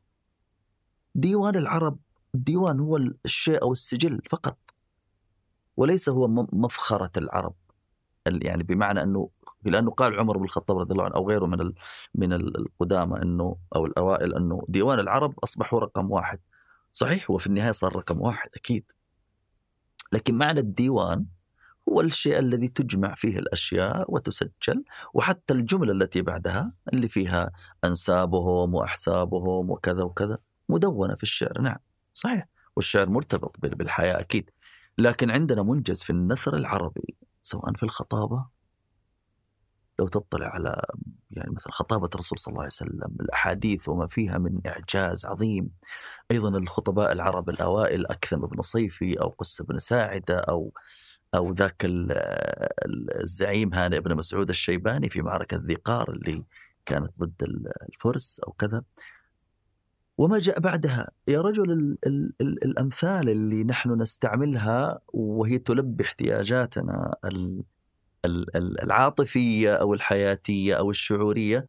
ديوان 1.16 1.56
العرب 1.56 2.00
الديوان 2.36 2.80
هو 2.80 2.98
الشيء 2.98 3.62
أو 3.62 3.72
السجل 3.72 4.22
فقط. 4.30 4.58
وليس 5.78 6.10
هو 6.10 6.28
مفخرة 6.54 7.12
العرب. 7.18 7.54
يعني 8.26 8.64
بمعنى 8.64 9.04
أنه 9.04 9.30
لأنه 9.64 9.92
قال 9.92 10.20
عمر 10.20 10.38
بن 10.38 10.44
الخطاب 10.44 10.78
رضي 10.78 10.92
الله 10.92 11.04
عنه 11.04 11.16
أو 11.16 11.30
غيره 11.30 11.46
من 11.46 11.74
من 12.16 12.34
القدامى 12.34 13.22
أنه 13.22 13.58
أو 13.76 13.86
الأوائل 13.86 14.36
أنه 14.36 14.66
ديوان 14.68 15.00
العرب 15.00 15.40
أصبحوا 15.40 15.80
رقم 15.80 16.12
واحد. 16.12 16.40
صحيح 16.94 17.32
هو 17.32 17.38
في 17.38 17.48
النهاية 17.48 17.72
صار 17.72 17.96
رقم 17.96 18.22
واحد 18.22 18.50
أكيد. 18.56 18.92
لكن 20.14 20.36
معنى 20.38 20.60
الديوان 20.60 21.26
هو 21.90 22.02
الشيء 22.02 22.40
الذي 22.40 22.68
تجمع 22.68 23.16
فيه 23.16 23.40
الأشياء 23.40 24.14
وتسجل 24.14 24.84
وحتى 25.14 25.54
الجملة 25.54 25.92
التي 25.92 26.22
بعدها 26.22 26.72
اللي 26.94 27.08
فيها 27.08 27.52
أنسابهم 27.84 28.76
وأحسابهم 28.76 29.70
وكذا 29.72 30.04
وكذا 30.04 30.38
مدونة 30.70 31.16
في 31.16 31.24
الشعر. 31.24 31.62
نعم 31.62 31.78
صحيح 32.14 32.48
والشعر 32.76 33.10
مرتبط 33.10 33.56
بالحياة 33.60 34.20
أكيد 34.20 34.50
لكن 34.98 35.32
عندنا 35.32 35.64
منجز 35.64 36.04
في 36.04 36.10
النثر 36.10 36.58
العربي 36.58 37.16
سواء 37.42 37.74
في 37.74 37.84
الخطابة. 37.84 38.46
لو 40.00 40.08
تطلع 40.08 40.48
على 40.48 40.82
يعني 41.32 41.52
مثلا 41.52 41.72
خطابة 41.72 42.10
الرسول 42.16 42.40
صلى 42.40 42.52
الله 42.52 42.62
عليه 42.62 42.72
وسلم 42.72 43.16
الأحاديث 43.22 43.90
وما 43.90 44.08
فيها 44.08 44.38
من 44.38 44.62
إعجاز 44.68 45.26
عظيم. 45.26 45.70
أيضا 46.32 46.58
الخطباء 46.58 47.12
العرب 47.12 47.50
الأوائل 47.50 48.08
أكثم 48.08 48.38
بن 48.38 48.62
صيفي 48.62 49.22
أو 49.22 49.30
قس 49.30 49.62
بن 49.62 49.80
ساعدة 49.80 50.40
أو 50.40 50.74
أو 51.36 51.54
ذاك 51.54 51.86
الزعيم 53.22 53.74
هانئ 53.74 54.00
بن 54.00 54.16
مسعود 54.16 54.50
الشيباني 54.50 55.10
في 55.10 55.22
معركة 55.22 55.58
ذي 55.58 55.76
قار 55.76 56.12
اللي 56.12 56.44
كانت 56.86 57.12
ضد 57.20 57.44
الفرس 57.90 58.40
أو 58.40 58.52
كذا. 58.52 58.84
وما 60.18 60.40
جاء 60.40 60.60
بعدها. 60.60 61.12
يا 61.28 61.42
رجل 61.42 61.72
ال 61.72 61.98
ال 62.08 62.34
ال 62.42 62.64
الأمثال 62.66 63.30
اللي 63.30 63.64
نحن 63.64 64.02
نستعملها 64.02 65.00
وهي 65.14 65.58
تلبي 65.58 66.04
احتياجاتنا 66.04 67.16
العاطفية 68.84 69.76
أو 69.76 69.94
الحياتية 69.94 70.76
أو 70.76 70.90
الشعورية. 70.92 71.68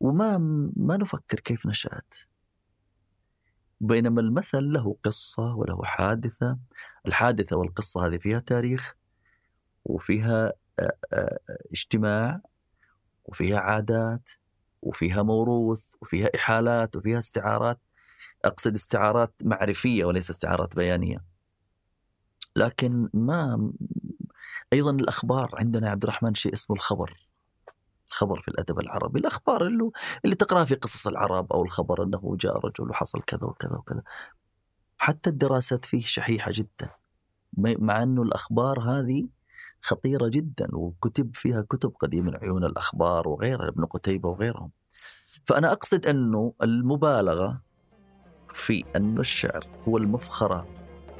وما 0.00 0.38
ما 0.76 0.96
نفكر 0.96 1.40
كيف 1.40 1.66
نشأت. 1.66 2.14
بينما 3.80 4.20
المثل 4.20 4.72
له 4.72 4.96
قصة 5.04 5.56
وله 5.56 5.84
حادثة 5.84 6.58
الحادثة 7.06 7.56
والقصة 7.56 8.06
هذه 8.06 8.16
فيها 8.18 8.38
تاريخ 8.38 8.94
وفيها 9.84 10.52
اجتماع 11.72 12.40
وفيها 13.24 13.58
عادات 13.58 14.30
وفيها 14.82 15.22
موروث 15.22 15.94
وفيها 16.00 16.30
إحالات 16.36 16.96
وفيها 16.96 17.18
استعارات. 17.18 17.80
أقصد 18.44 18.74
استعارات 18.74 19.34
معرفية 19.42 20.04
وليس 20.04 20.30
استعارات 20.30 20.76
بيانية. 20.76 21.24
لكن 22.56 23.08
ما 23.14 23.72
أيضا 24.72 24.90
الأخبار. 24.90 25.50
عندنا 25.54 25.90
عبد 25.90 26.02
الرحمن 26.02 26.34
شيء 26.34 26.54
اسمه 26.54 26.76
الخبر. 26.76 27.28
الخبر 28.08 28.40
في 28.40 28.48
الأدب 28.48 28.80
العربي. 28.80 29.20
الأخبار 29.20 29.66
اللي 29.66 29.90
اللي 30.24 30.36
تقرأها 30.36 30.64
في 30.64 30.74
قصص 30.74 31.06
العرب 31.06 31.52
أو 31.52 31.62
الخبر 31.64 32.02
أنه 32.02 32.36
جاء 32.40 32.66
رجل 32.66 32.90
وحصل 32.90 33.22
كذا 33.22 33.44
وكذا 33.44 33.72
وكذا. 33.72 34.02
حتى 35.02 35.30
الدراسات 35.30 35.84
فيه 35.84 36.02
شحيحة 36.02 36.50
جدا. 36.54 36.90
مع 37.58 38.02
إنه 38.02 38.22
الأخبار 38.22 38.80
هذه 38.80 39.28
خطيرة 39.80 40.28
جدا 40.28 40.68
وكتب 40.72 41.30
فيها 41.34 41.62
كتب 41.62 41.92
قديم 42.00 42.24
من 42.24 42.36
عيون 42.36 42.64
الأخبار 42.64 43.28
وغيرها 43.28 43.68
ابن 43.68 43.84
قتيبة 43.84 44.28
وغيرهم. 44.28 44.70
فأنا 45.46 45.72
أقصد 45.72 46.06
إنه 46.06 46.52
المبالغة 46.62 47.60
في 48.54 48.84
انه 48.96 49.20
الشعر 49.20 49.66
هو 49.88 49.96
المفخرة 49.96 50.66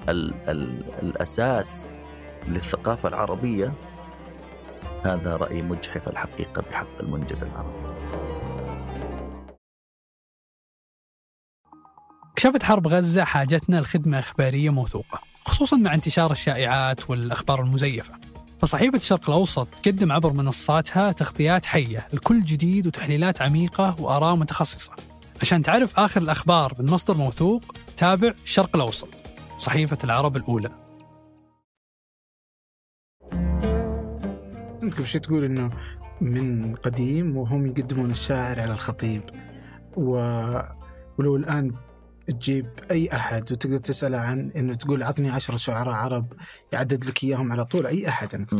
ال 0.08 0.34
ال 0.34 0.84
الأساس 1.02 2.02
للثقافة 2.48 3.08
العربية 3.08 3.72
هذا 5.04 5.36
رأي 5.36 5.62
مجحف 5.62 6.08
الحقيقة 6.08 6.62
بحق 6.62 6.98
المنجز 7.00 7.42
العربي. 7.42 8.31
كشفت 12.36 12.62
حرب 12.62 12.86
غزة 12.86 13.24
حاجتنا 13.24 13.80
لخدمة 13.80 14.18
إخبارية 14.18 14.70
موثوقة 14.70 15.20
خصوصا 15.44 15.76
مع 15.76 15.94
انتشار 15.94 16.30
الشائعات 16.30 17.10
والأخبار 17.10 17.62
المزيفة. 17.62 18.14
فصحيفة 18.62 18.98
الشرق 18.98 19.30
الأوسط 19.30 19.68
تقدم 19.82 20.12
عبر 20.12 20.32
منصاتها 20.32 21.12
تغطيات 21.12 21.64
حية 21.64 22.08
لكل 22.12 22.44
جديد 22.44 22.86
وتحليلات 22.86 23.42
عميقة 23.42 24.00
وآراء 24.00 24.36
متخصصة. 24.36 24.92
عشان 25.42 25.62
تعرف 25.62 25.98
آخر 25.98 26.22
الأخبار 26.22 26.72
من 26.78 26.90
مصدر 26.90 27.16
موثوق 27.16 27.74
تابع 27.96 28.34
الشرق 28.44 28.76
الأوسط 28.76 29.08
صحيفة 29.58 29.98
العرب 30.04 30.36
الأولى. 30.36 30.70
أنت 34.82 34.94
قبل 34.94 35.06
شوي 35.06 35.20
تقول 35.20 35.44
إنه 35.44 35.70
من 36.20 36.74
قديم 36.76 37.36
وهم 37.36 37.66
يقدمون 37.66 38.10
الشاعر 38.10 38.60
على 38.60 38.72
الخطيب 38.72 39.22
و... 39.96 40.12
ولو 41.18 41.36
الآن 41.36 41.72
تجيب 42.28 42.66
أي 42.90 43.12
أحد 43.12 43.52
وتقدر 43.52 43.76
تساله 43.78 44.18
عن 44.18 44.50
إنه 44.56 44.74
تقول 44.74 45.02
عطني 45.02 45.30
عشرة 45.30 45.56
شعراء 45.56 45.94
عرب 45.94 46.32
يعدد 46.72 47.04
لك 47.04 47.24
إياهم 47.24 47.52
على 47.52 47.64
طول 47.64 47.87
أي 47.87 48.08
أحد 48.08 48.35
انت 48.35 48.54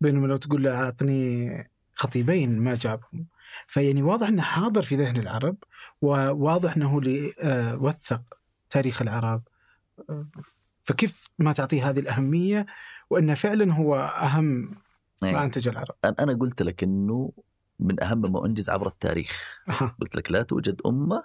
بينما 0.00 0.26
لو 0.26 0.36
تقول 0.36 0.62
له 0.62 0.84
اعطني 0.84 1.70
خطيبين 1.94 2.58
ما 2.58 2.74
جابهم. 2.74 3.26
فيعني 3.66 4.02
واضح 4.02 4.28
إنه 4.28 4.42
حاضر 4.42 4.82
في 4.82 4.96
ذهن 4.96 5.16
العرب 5.16 5.56
وواضح 6.02 6.76
إنه 6.76 6.98
اللي 6.98 7.32
آه، 7.42 7.76
وثق 7.76 8.22
تاريخ 8.70 9.02
العرب. 9.02 9.42
فكيف 10.84 11.28
ما 11.38 11.52
تعطيه 11.52 11.90
هذه 11.90 12.00
الأهمية 12.00 12.66
وأنه 13.10 13.34
فعلا 13.34 13.72
هو 13.74 13.96
ما 15.22 15.28
إيه. 15.28 15.44
أنتج 15.44 15.68
العرب؟ 15.68 15.94
أنا- 16.06 16.14
أنا 16.20 16.32
قلت 16.32 16.62
لك 16.62 16.82
إنه 16.82 17.32
من 17.80 18.02
أهم 18.02 18.32
ما 18.32 18.46
انجز 18.46 18.70
عبر 18.70 18.86
التاريخ. 18.86 19.60
قلت 20.00 20.16
لك 20.16 20.30
لا 20.32 20.42
توجد 20.42 20.80
أمة 20.86 21.24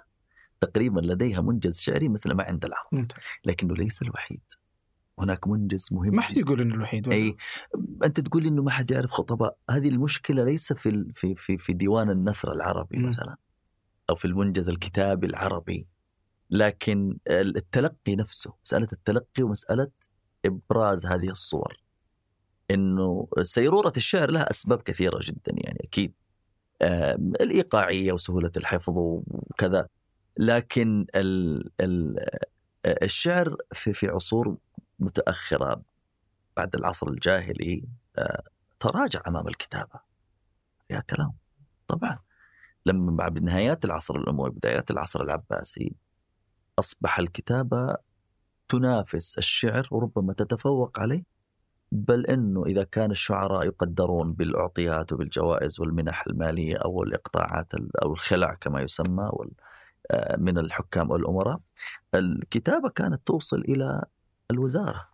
تقريبا 0.62 1.00
لديها 1.00 1.40
منجز 1.40 1.78
شعري 1.78 2.08
مثل 2.08 2.32
ما 2.34 2.44
عند 2.44 2.64
العرب. 2.64 3.06
لكنه 3.44 3.74
ليس 3.74 4.02
الوحيد. 4.02 4.40
هناك 5.18 5.48
منجز 5.48 5.88
مهم 5.92 6.14
ما 6.14 6.22
حد. 6.22 6.36
يقول 6.36 6.60
إنه 6.60 6.74
الوحيد 6.74 7.08
ولا؟ 7.08 7.16
أي 7.16 7.36
أنت 8.04 8.20
تقول 8.20 8.46
إنه 8.46 8.62
ما 8.62 8.70
حد 8.70 8.90
يعرف 8.90 9.10
خطباء. 9.10 9.56
هذه 9.70 9.88
المشكلة 9.88 10.44
ليس 10.44 10.72
في 10.72 11.12
في 11.14 11.34
في, 11.34 11.58
في 11.58 11.72
ديوان 11.72 12.10
النثر 12.10 12.52
العربي 12.52 12.98
مم. 12.98 13.06
مثلا 13.06 13.36
أو 14.10 14.14
في 14.14 14.24
المنجز 14.24 14.68
الكتابي 14.68 15.26
العربي. 15.26 15.86
لكن 16.50 17.18
التلقي 17.30 18.16
نفسه 18.16 18.54
مسألة 18.64 18.88
التلقي 18.92 19.42
ومسألة 19.42 19.88
إبراز 20.44 21.06
هذه 21.06 21.30
الصور. 21.30 21.82
إنه 22.70 23.28
سيرورة 23.42 23.92
الشعر 23.96 24.30
لها 24.30 24.50
أسباب 24.50 24.82
كثيرة 24.82 25.18
جدا 25.22 25.52
يعني 25.56 25.78
أكيد. 25.84 26.12
الإيقاعية 27.40 28.12
وسهولة 28.12 28.52
الحفظ 28.56 28.94
وكذا. 28.98 29.88
لكن 30.36 31.06
ال 31.14 31.70
ال 31.80 32.16
الشعر 32.86 33.56
في 33.72 33.92
في 33.92 34.08
عصور 34.08 34.56
متأخرة 34.98 35.82
بعد 36.56 36.74
العصر 36.76 37.08
الجاهلي 37.08 37.84
آه، 38.18 38.42
تراجع 38.80 39.22
أمام 39.28 39.48
الكتابة. 39.48 40.00
فيها 40.88 41.00
كلام. 41.00 41.32
طبعا 41.86 42.18
لما 42.86 43.16
بعد 43.16 43.38
نهايات 43.38 43.84
العصر 43.84 44.16
الأموي 44.16 44.50
بدايات 44.50 44.90
العصر 44.90 45.22
العباسي 45.22 45.94
أصبح 46.78 47.18
الكتابة 47.18 47.96
تنافس 48.68 49.38
الشعر 49.38 49.88
وربما 49.90 50.32
تتفوق 50.32 51.00
عليه. 51.00 51.24
بل 51.92 52.26
إنه 52.26 52.64
إذا 52.66 52.84
كان 52.84 53.10
الشعراء 53.10 53.66
يقدرون 53.66 54.32
بالأعطيات 54.32 55.12
وبالجوائز 55.12 55.80
والمنح 55.80 56.24
المالية 56.26 56.76
أو 56.76 57.02
الإقطاعات 57.02 57.74
ال- 57.74 58.02
أو 58.04 58.12
الخلع 58.12 58.54
كما 58.54 58.80
يسمى 58.82 59.28
وال- 59.32 59.54
من 60.38 60.58
الحكام 60.58 61.10
والأمراء 61.10 61.60
الكتابة 62.14 62.88
كانت 62.88 63.26
توصل 63.26 63.60
إلى 63.60 64.04
الوزارة. 64.50 65.08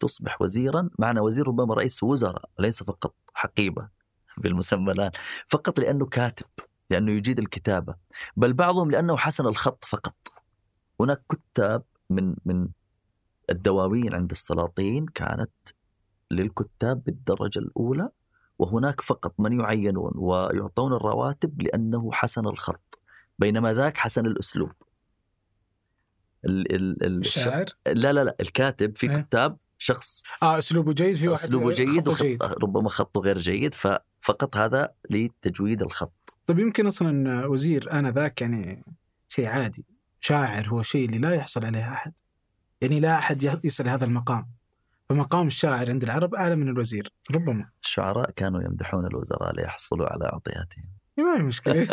تصبح 0.00 0.42
وزيرا 0.42 0.90
معنى 0.98 1.20
وزير 1.20 1.48
ربما 1.48 1.74
رئيس 1.74 2.02
وزراء 2.02 2.50
ليس 2.58 2.82
فقط 2.82 3.14
حقيبة 3.34 3.88
بالمسمى 4.42 4.92
الآن 4.92 5.10
فقط 5.48 5.80
لأنه 5.80 6.06
كاتب 6.06 6.46
لأنه 6.90 7.12
يجيد 7.12 7.38
الكتابة. 7.38 7.94
بل 8.36 8.52
بعضهم 8.52 8.90
لأنه 8.90 9.16
حسن 9.16 9.46
الخط 9.46 9.84
فقط. 9.84 10.16
هناك 11.00 11.22
كتاب 11.28 11.82
من 12.10 12.34
من 12.44 12.68
الدواوين 13.50 14.14
عند 14.14 14.30
السلاطين 14.30 15.06
كانت 15.06 15.50
للكتاب 16.30 17.04
بالدرجة 17.04 17.58
الأولى 17.58 18.08
وهناك 18.58 19.00
فقط 19.00 19.34
من 19.38 19.60
يعينون 19.60 20.12
ويعطون 20.14 20.92
الرواتب 20.92 21.62
لأنه 21.62 22.12
حسن 22.12 22.46
الخط. 22.46 22.98
بينما 23.38 23.74
ذاك 23.74 23.96
حسن 23.96 24.26
الأسلوب. 24.26 24.72
ال 26.44 26.74
ال 26.74 27.06
ال 27.06 27.18
الشاعر؟ 27.18 27.66
لا 27.86 28.12
لا 28.12 28.24
لا 28.24 28.36
الكاتب 28.40 28.96
في 28.96 29.10
إيه. 29.10 29.20
كتاب 29.20 29.56
شخص 29.78 30.22
آه 30.42 30.58
أسلوبه 30.58 30.92
جيد 30.92 31.16
في 31.16 31.28
واحد 31.28 31.42
أسلوبه 31.42 31.72
جيد, 31.72 32.00
خطه 32.00 32.10
وخط 32.10 32.22
جيد. 32.22 32.42
ربما 32.42 32.88
خطه 32.88 33.20
غير 33.20 33.38
جيد 33.38 33.74
ففقط 33.74 34.56
هذا 34.56 34.94
لتجويد 35.10 35.82
الخط. 35.82 36.34
طيب 36.46 36.58
يمكن 36.58 36.86
أصلا 36.86 37.46
وزير 37.46 37.92
أنا 37.92 38.10
ذاك 38.10 38.40
يعني 38.40 38.84
شيء 39.28 39.46
عادي. 39.46 39.84
شاعر 40.20 40.68
هو 40.68 40.82
شيء 40.82 41.06
اللي 41.06 41.18
لا 41.18 41.34
يحصل 41.34 41.64
عليه 41.64 41.92
أحد. 41.92 42.12
يعني 42.80 43.00
لا 43.00 43.18
أحد 43.18 43.60
يصل 43.64 43.88
هذا 43.88 44.04
المقام. 44.04 44.48
فمقام 45.08 45.46
الشاعر 45.46 45.90
عند 45.90 46.02
العرب 46.02 46.34
أعلى 46.34 46.56
من 46.56 46.68
الوزير 46.68 47.12
ربما. 47.30 47.68
الشعراء 47.82 48.30
كانوا 48.30 48.62
يمدحون 48.62 49.06
الوزراء 49.06 49.54
ليحصلوا 49.54 50.06
على 50.06 50.24
اعطياتهم 50.24 50.95
ما 51.18 51.36
هي 51.36 51.42
مشكلة. 51.42 51.74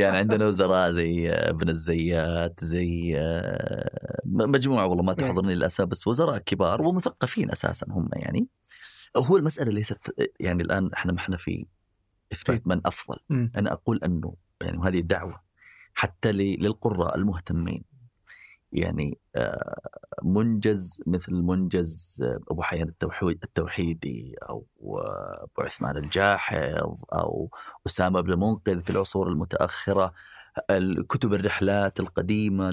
يعني 0.00 0.16
عندنا 0.16 0.46
وزراء 0.48 0.90
زي 0.90 1.30
ابن 1.30 1.68
الزيات 1.68 2.64
زي 2.64 3.14
آه، 3.18 4.20
مجموعة 4.24 4.86
والله 4.86 5.02
ما 5.02 5.14
نعم. 5.18 5.28
تحضرني 5.28 5.52
الاسماء 5.52 5.88
بس 5.88 6.06
وزراء 6.06 6.38
كبار 6.38 6.82
ومثقفين 6.82 7.50
أساسا 7.50 7.86
هم 7.90 8.08
يعني. 8.12 8.48
هو 9.16 9.36
المسألة 9.36 9.72
ليست 9.72 9.98
يعني 10.40 10.62
الآن 10.62 10.90
إحنا 10.92 11.12
ما 11.12 11.18
إحنا 11.18 11.36
في 11.36 11.66
إثبات 12.32 12.66
من 12.66 12.80
أفضل. 12.86 13.16
أنا 13.30 13.72
أقول 13.72 14.00
أنه 14.04 14.34
يعني 14.62 14.78
وهذه 14.78 15.00
دعوة 15.00 15.40
حتى 15.94 16.32
للقراء 16.32 17.16
المهتمين. 17.16 17.93
يعني 18.74 19.18
آه، 19.36 19.80
منجز 20.22 21.02
مثل 21.06 21.34
منجز 21.34 22.24
أبو 22.50 22.62
حيان 22.62 22.88
التوحيد 22.88 23.38
التوحيدي 23.44 24.34
أو 24.42 24.66
آه، 24.82 25.44
أبو 25.44 25.62
عثمان 25.62 25.96
الجاحظ 25.96 27.04
أو 27.12 27.50
أسامة 27.86 28.20
بن 28.20 28.32
المنقذ 28.32 28.82
في 28.82 28.90
العصور 28.90 29.28
المتأخرة 29.28 30.14
الكتب 30.70 31.34
الرحلات 31.34 32.00
القديمة 32.00 32.70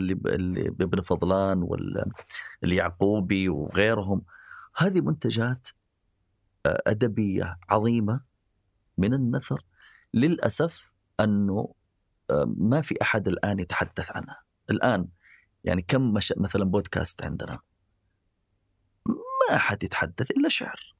بابن 0.69 1.01
فضلان 1.01 1.67
واليعقوبي 2.61 3.49
وغيرهم. 3.49 4.21
هذه 4.75 5.01
منتجات 5.01 5.67
آه، 6.65 6.81
أدبية 6.87 7.57
عظيمة 7.69 8.21
من 8.97 9.13
النثر 9.13 9.65
للأسف 10.13 10.91
أنه 11.19 11.73
ما 12.45 12.81
في 12.81 12.95
أحد 13.01 13.27
الآن 13.27 13.59
يتحدث 13.59 14.11
عنها. 14.11 14.43
الآن 14.69 15.07
يعني 15.63 15.81
كم 15.81 16.13
مش 16.13 16.33
مثلا 16.37 16.63
بودكاست 16.63 17.23
عندنا؟ 17.23 17.59
ما 19.07 19.55
احد 19.55 19.83
يتحدث 19.83 20.31
إلا 20.31 20.49
شعر. 20.49 20.95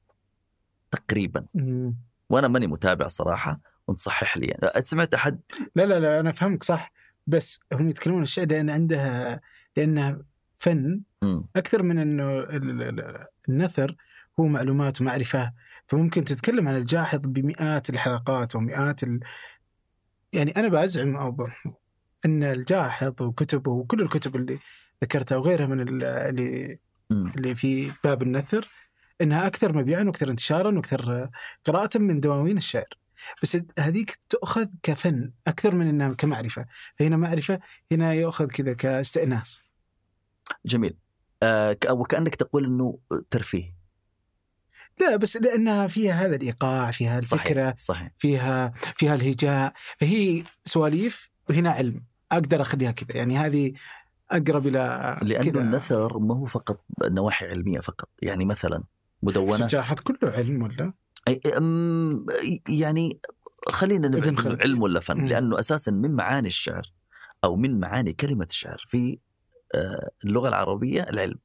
تقريبا. 0.90 1.46
مم. 1.54 1.96
وأنا 2.30 2.48
ماني 2.48 2.66
متابع 2.66 3.06
صراحة 3.06 3.60
ونصحح 3.88 4.36
لي 4.36 4.46
يعني. 4.46 4.84
سمعت 4.84 5.14
أحد؟ 5.14 5.40
لا 5.74 5.82
لا 5.86 6.00
لا 6.00 6.20
أنا 6.20 6.32
فهمك 6.32 6.62
صح. 6.62 6.92
بس 7.26 7.60
هم 7.72 7.88
يتكلمون 7.88 8.22
الشعر 8.22 8.46
لأن 8.46 8.70
عندها 8.70 9.40
لأنها 9.76 10.22
فن. 10.58 11.00
مم. 11.22 11.44
أكثر 11.56 11.82
من 11.82 11.98
إنه 11.98 12.38
ال- 12.38 12.82
ال- 12.82 13.26
النثر 13.48 13.96
هو 14.40 14.46
معلومات 14.46 15.00
ومعرفة. 15.00 15.52
فممكن 15.86 16.24
تتكلم 16.24 16.68
عن 16.68 16.76
الجاحظ 16.76 17.18
بمئات 17.18 17.90
الحلقات 17.90 18.56
ومئات 18.56 19.02
ال... 19.02 19.20
يعني 20.32 20.56
أنا 20.56 20.68
بزعم 20.68 21.16
أو 21.16 21.30
ب... 21.30 21.46
إن 22.24 22.42
الجاحظ 22.42 23.22
وكتبه 23.22 23.70
وكل 23.70 24.02
الكتب 24.02 24.36
اللي 24.36 24.58
ذكرتها 25.04 25.36
وغيرها 25.36 25.66
من 25.66 25.80
ال- 25.80 26.04
اللي. 26.04 26.78
اللي 27.36 27.54
في 27.54 27.92
باب 28.04 28.22
النثر 28.22 28.68
إنها 29.20 29.46
أكثر 29.46 29.76
مبيعا 29.76 30.04
وأكثر 30.04 30.30
انتشارا 30.30 30.76
وأكثر 30.76 31.30
قراءة 31.64 31.98
من 31.98 32.20
دواوين 32.20 32.56
الشعر. 32.56 32.88
بس 33.42 33.58
هذيك 33.78 34.18
تؤخذ 34.28 34.66
كفن 34.82 35.32
أكثر 35.46 35.74
من 35.74 35.86
إنها 35.86 36.14
كمعرفة. 36.14 36.66
فهنا 36.98 37.16
معرفة 37.16 37.60
هنا 37.92 38.12
يؤخذ 38.12 38.46
كذا 38.46 38.72
كاستئناس. 38.72 39.64
جميل. 40.66 40.96
آه 41.42 41.76
وكانك 41.90 42.34
تقول 42.34 42.64
إنه 42.64 42.98
ترفيه. 43.30 43.76
لا 45.00 45.16
بس 45.16 45.36
لأنها 45.36 45.86
فيها 45.86 46.26
هذا 46.26 46.36
الإيقاع 46.36 46.90
فيها 46.90 47.18
الفكرة 47.18 47.64
صحيح 47.70 47.76
صحيح. 47.78 48.10
فيها 48.18 48.72
فيها 48.96 49.14
الهجاء. 49.14 49.72
فهي 50.00 50.42
سواليف 50.64 51.30
وهنا 51.50 51.70
علم. 51.70 52.11
أقدر 52.32 52.60
أخليها 52.60 52.90
كذا 52.90 53.16
يعني 53.16 53.38
هذه 53.38 53.72
أقرب 54.30 54.66
إلى 54.66 55.18
لأنه 55.22 55.50
كذا. 55.50 55.60
النثر 55.60 56.18
ما 56.18 56.34
هو 56.34 56.44
فقط 56.44 56.84
نواحي 57.04 57.46
علمية 57.46 57.80
فقط 57.80 58.08
يعني 58.22 58.44
مثلا 58.44 58.84
مدونه 59.22 59.62
الجاحظ 59.64 60.00
كله 60.00 60.30
علم 60.30 60.62
ولا؟ 60.62 60.92
أي 61.28 61.40
يعني 62.68 63.20
خلينا 63.68 64.20
خلدون. 64.36 64.60
علم 64.60 64.82
ولا 64.82 65.00
فن 65.00 65.16
مم. 65.16 65.26
لأنه 65.26 65.58
أساسا 65.58 65.90
من 65.92 66.10
معاني 66.10 66.48
الشعر 66.48 66.92
أو 67.44 67.56
من 67.56 67.80
معاني 67.80 68.12
كلمة 68.12 68.46
الشعر 68.50 68.84
في 68.88 69.18
آه، 69.74 70.10
اللغة 70.24 70.48
العربية 70.48 71.02
العلم 71.02 71.38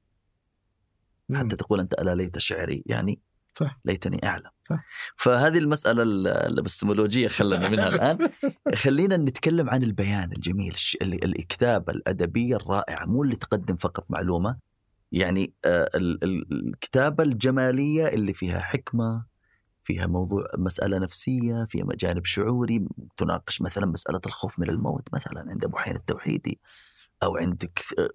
حتى 1.36 1.56
تقول 1.56 1.80
أنت 1.80 1.94
ألا 1.94 2.16
ليت 2.16 2.38
شعري 2.38 2.84
يعني 2.86 3.20
صح. 3.58 3.80
ليتني 3.86 4.28
أعلم 4.28 4.50
صح. 4.64 4.86
فهذه 5.16 5.58
المسألة 5.58 6.04
ال- 6.04 6.28
الإبستمولوجية 6.28 7.28
خلنا 7.28 7.70
منها 7.70 7.88
الآن 7.96 8.30
خلينا 8.76 9.18
نتكلم 9.18 9.70
عن 9.70 9.84
البيان 9.84 10.32
الجميل 10.32 10.76
الكتابه 11.02 11.94
الادبيه 11.94 12.56
الرائعه 12.56 13.06
مو 13.06 13.24
اللي 13.24 13.36
تقدم 13.36 13.76
فقط 13.76 14.06
معلومة 14.10 14.58
يعني 15.12 15.54
آه، 15.66 15.90
ال- 15.96 16.24
ال- 16.24 16.68
الكتابة 16.68 17.24
الجمالية 17.24 18.08
اللي 18.08 18.34
فيها 18.34 18.60
حكمة 18.60 19.26
فيها 19.84 20.06
موضوع 20.08 20.46
مسألة 20.58 20.98
نفسية 20.98 21.66
فيها 21.70 21.86
جانب 22.00 22.26
شعوري 22.26 22.88
تناقش 23.18 23.62
مثلا 23.62 23.86
مسألة 23.86 24.22
الخوف 24.26 24.60
من 24.60 24.70
الموت 24.70 25.08
مثلا 25.14 25.46
عند 25.52 25.64
أبو 25.64 25.78
حين 25.78 25.96
التوحيدي 25.96 26.60
أو 27.24 27.38
عندك 27.38 27.80
آه، 28.00 28.10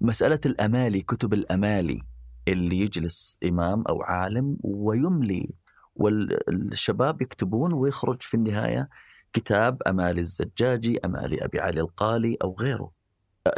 مسألة 0.00 0.40
الأمالي 0.46 1.02
كتب 1.02 1.34
الأمالي 1.34 2.02
اللي 2.50 2.80
يجلس 2.80 3.38
إمام 3.44 3.84
أو 3.88 4.02
عالم 4.02 4.56
ويملي 4.60 5.50
والشباب 5.94 7.22
يكتبون 7.22 7.72
ويخرج 7.72 8.22
في 8.22 8.34
النهاية 8.34 8.88
كتاب 9.32 9.82
أمالي 9.82 10.20
الزجاجي 10.20 10.98
أمالي 11.04 11.44
أبي 11.44 11.60
علي 11.60 11.80
القالي 11.80 12.36
أو 12.42 12.56
غيره. 12.60 12.92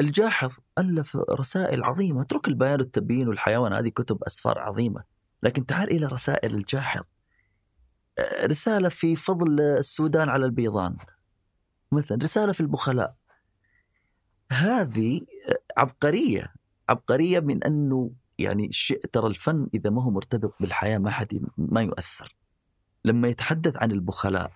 الجاحظ 0.01 0.53
ألف 0.79 1.17
رسائل 1.17 1.85
عظيمة. 1.85 2.23
اترك 2.23 2.49
البيان 2.49 2.81
والتبيين 2.81 3.29
والحيوان. 3.29 3.73
هذه 3.73 3.89
كتب 3.89 4.25
أسفار 4.25 4.59
عظيمة. 4.59 5.05
لكن 5.43 5.67
تعال 5.67 5.91
إلى 5.91 6.07
رسائل 6.07 6.55
الجاحظ. 6.55 7.03
رسالة 8.45 8.89
في 8.89 9.17
فضل 9.17 9.61
السودان 9.61 10.29
على 10.29 10.47
البيضان. 10.47 10.97
مثلا 11.93 12.19
رسالة 12.23 12.53
في 12.53 12.61
البخلاء. 12.61 13.15
هذه 14.53 15.21
عبقرية. 15.77 16.55
عبقرية 16.89 17.41
من 17.41 17.65
أنه 17.65 18.11
يعني 18.43 18.67
الشيء 18.67 19.01
ترى 19.13 19.27
الفن 19.27 19.69
إذا 19.75 19.91
ما 19.91 20.03
هو 20.03 20.11
مرتبط 20.11 20.55
بالحياة 20.61 20.99
ما 20.99 21.11
حد 21.11 21.41
ما 21.59 21.83
يؤثر. 21.83 22.37
لما 23.05 23.29
يتحدث 23.29 23.77
عن 23.77 23.93
البخلاء 23.93 24.53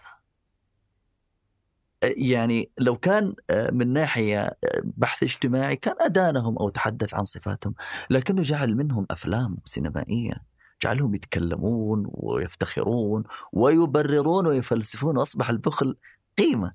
يعني 2.02 2.70
لو 2.78 2.96
كان 2.96 3.34
من 3.72 3.92
ناحية 3.92 4.58
بحث 4.84 5.22
اجتماعي 5.22 5.76
كان 5.76 5.94
أدانهم 6.00 6.58
أو 6.58 6.68
تحدث 6.68 7.14
عن 7.14 7.24
صفاتهم 7.24 7.74
لكنه 8.10 8.42
جعل 8.42 8.76
منهم 8.76 9.06
أفلام 9.10 9.56
سينمائية 9.64 10.34
جعلهم 10.82 11.14
يتكلمون 11.14 12.06
ويفتخرون 12.06 13.24
ويبررون 13.52 14.46
ويفلسفون 14.46 15.18
وأصبح 15.18 15.50
البخل 15.50 15.96
قيمة. 16.38 16.72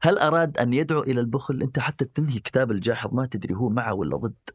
هل 0.00 0.18
أراد 0.18 0.58
أن 0.58 0.72
يدعو 0.72 1.00
إلى 1.00 1.20
البخل؟ 1.20 1.62
أنت 1.62 1.78
حتى 1.78 2.04
تنهي 2.04 2.38
كتاب 2.38 2.70
الجاحظ 2.70 3.14
ما 3.14 3.26
تدري 3.26 3.54
هو 3.54 3.68
معه 3.68 3.94
ولا 3.94 4.16
ضد. 4.16 4.50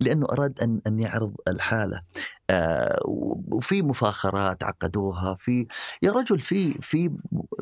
لأنه 0.00 0.26
أراد 0.26 0.60
أن 0.60 0.80
أن 0.86 1.00
يعرض 1.00 1.34
الحالة. 1.48 2.02
آه 2.50 3.00
وفي 3.04 3.82
مفاخرات 3.82 4.62
عقدوها 4.64 5.34
في 5.34 5.66
يا 6.02 6.12
رجل 6.12 6.40
في 6.40 6.72
في 6.72 7.10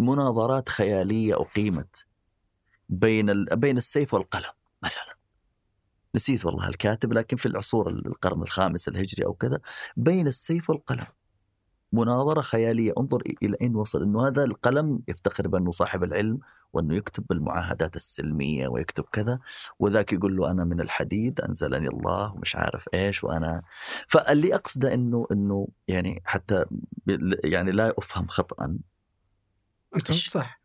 مناظرات 0.01 0.69
خيالية 0.69 1.35
أقيمت 1.35 2.07
بين 2.89 3.31
ال... 3.31 3.47
بين 3.53 3.77
السيف 3.77 4.15
والقلم 4.15 4.53
مثلا. 4.83 5.17
نسيت 6.15 6.45
والله 6.47 6.69
الكاتب 6.69 7.13
لكن 7.13 7.37
في 7.37 7.47
العصور 7.47 7.89
القرن 7.91 8.43
الخامس 8.43 8.89
الهجري 8.89 9.27
أو 9.27 9.35
كذا 9.35 9.61
بين 9.97 10.29
السيف 10.29 10.71
والقلم. 10.71 11.07
مناظرة 11.93 12.41
خيالية. 12.41 12.93
انظر 12.99 13.23
إلى 13.43 13.57
أين 13.63 13.77
وصل. 13.77 14.03
إنه 14.03 14.27
هذا 14.27 14.45
القلم 14.45 15.01
يفتخر 15.09 15.49
بأنه 15.49 15.71
صاحب 15.71 16.05
العلم 16.05 16.39
وأنه 16.73 16.97
يكتب 16.97 17.27
بالمعاهدات 17.27 17.97
السلمية 17.97 18.69
ويكتب 18.69 19.05
كذا 19.13 19.39
وذاك 19.79 20.13
يقول 20.13 20.37
له 20.37 20.51
أنا 20.51 20.65
من 20.65 20.81
الحديد 20.81 21.41
أنزلني 21.41 21.89
الله 21.89 22.33
ومش 22.33 22.57
عارف 22.57 22.85
إيش 22.95 23.25
وأنا 23.25 23.63
فاللي 24.09 24.55
أقصده 24.55 24.95
إنه 24.95 25.27
إنه 25.33 25.69
يعني 25.89 26.23
حتى 26.25 26.65
يعني 27.45 27.71
لا 27.73 27.95
أفهم 27.99 28.27
خطا. 28.27 28.77
صح. 30.11 30.61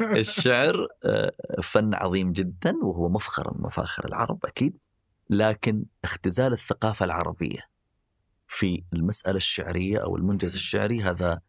الشعر 0.00 0.86
فن 1.62 1.94
عظيم 1.94 2.32
جدا 2.32 2.74
وهو 2.82 3.08
مفخر 3.08 3.54
من 3.54 3.62
مفاخر 3.62 4.06
العرب 4.06 4.46
أكيد 4.46 4.78
لكن 5.30 5.84
اختزال 6.04 6.52
الثقافة 6.52 7.04
العربية. 7.04 7.73
في 8.48 8.84
المسألة 8.92 9.36
الشعرية 9.36 9.98
أو 9.98 10.16
المنجز 10.16 10.54
الشعري 10.54 11.02
هذا 11.02 11.40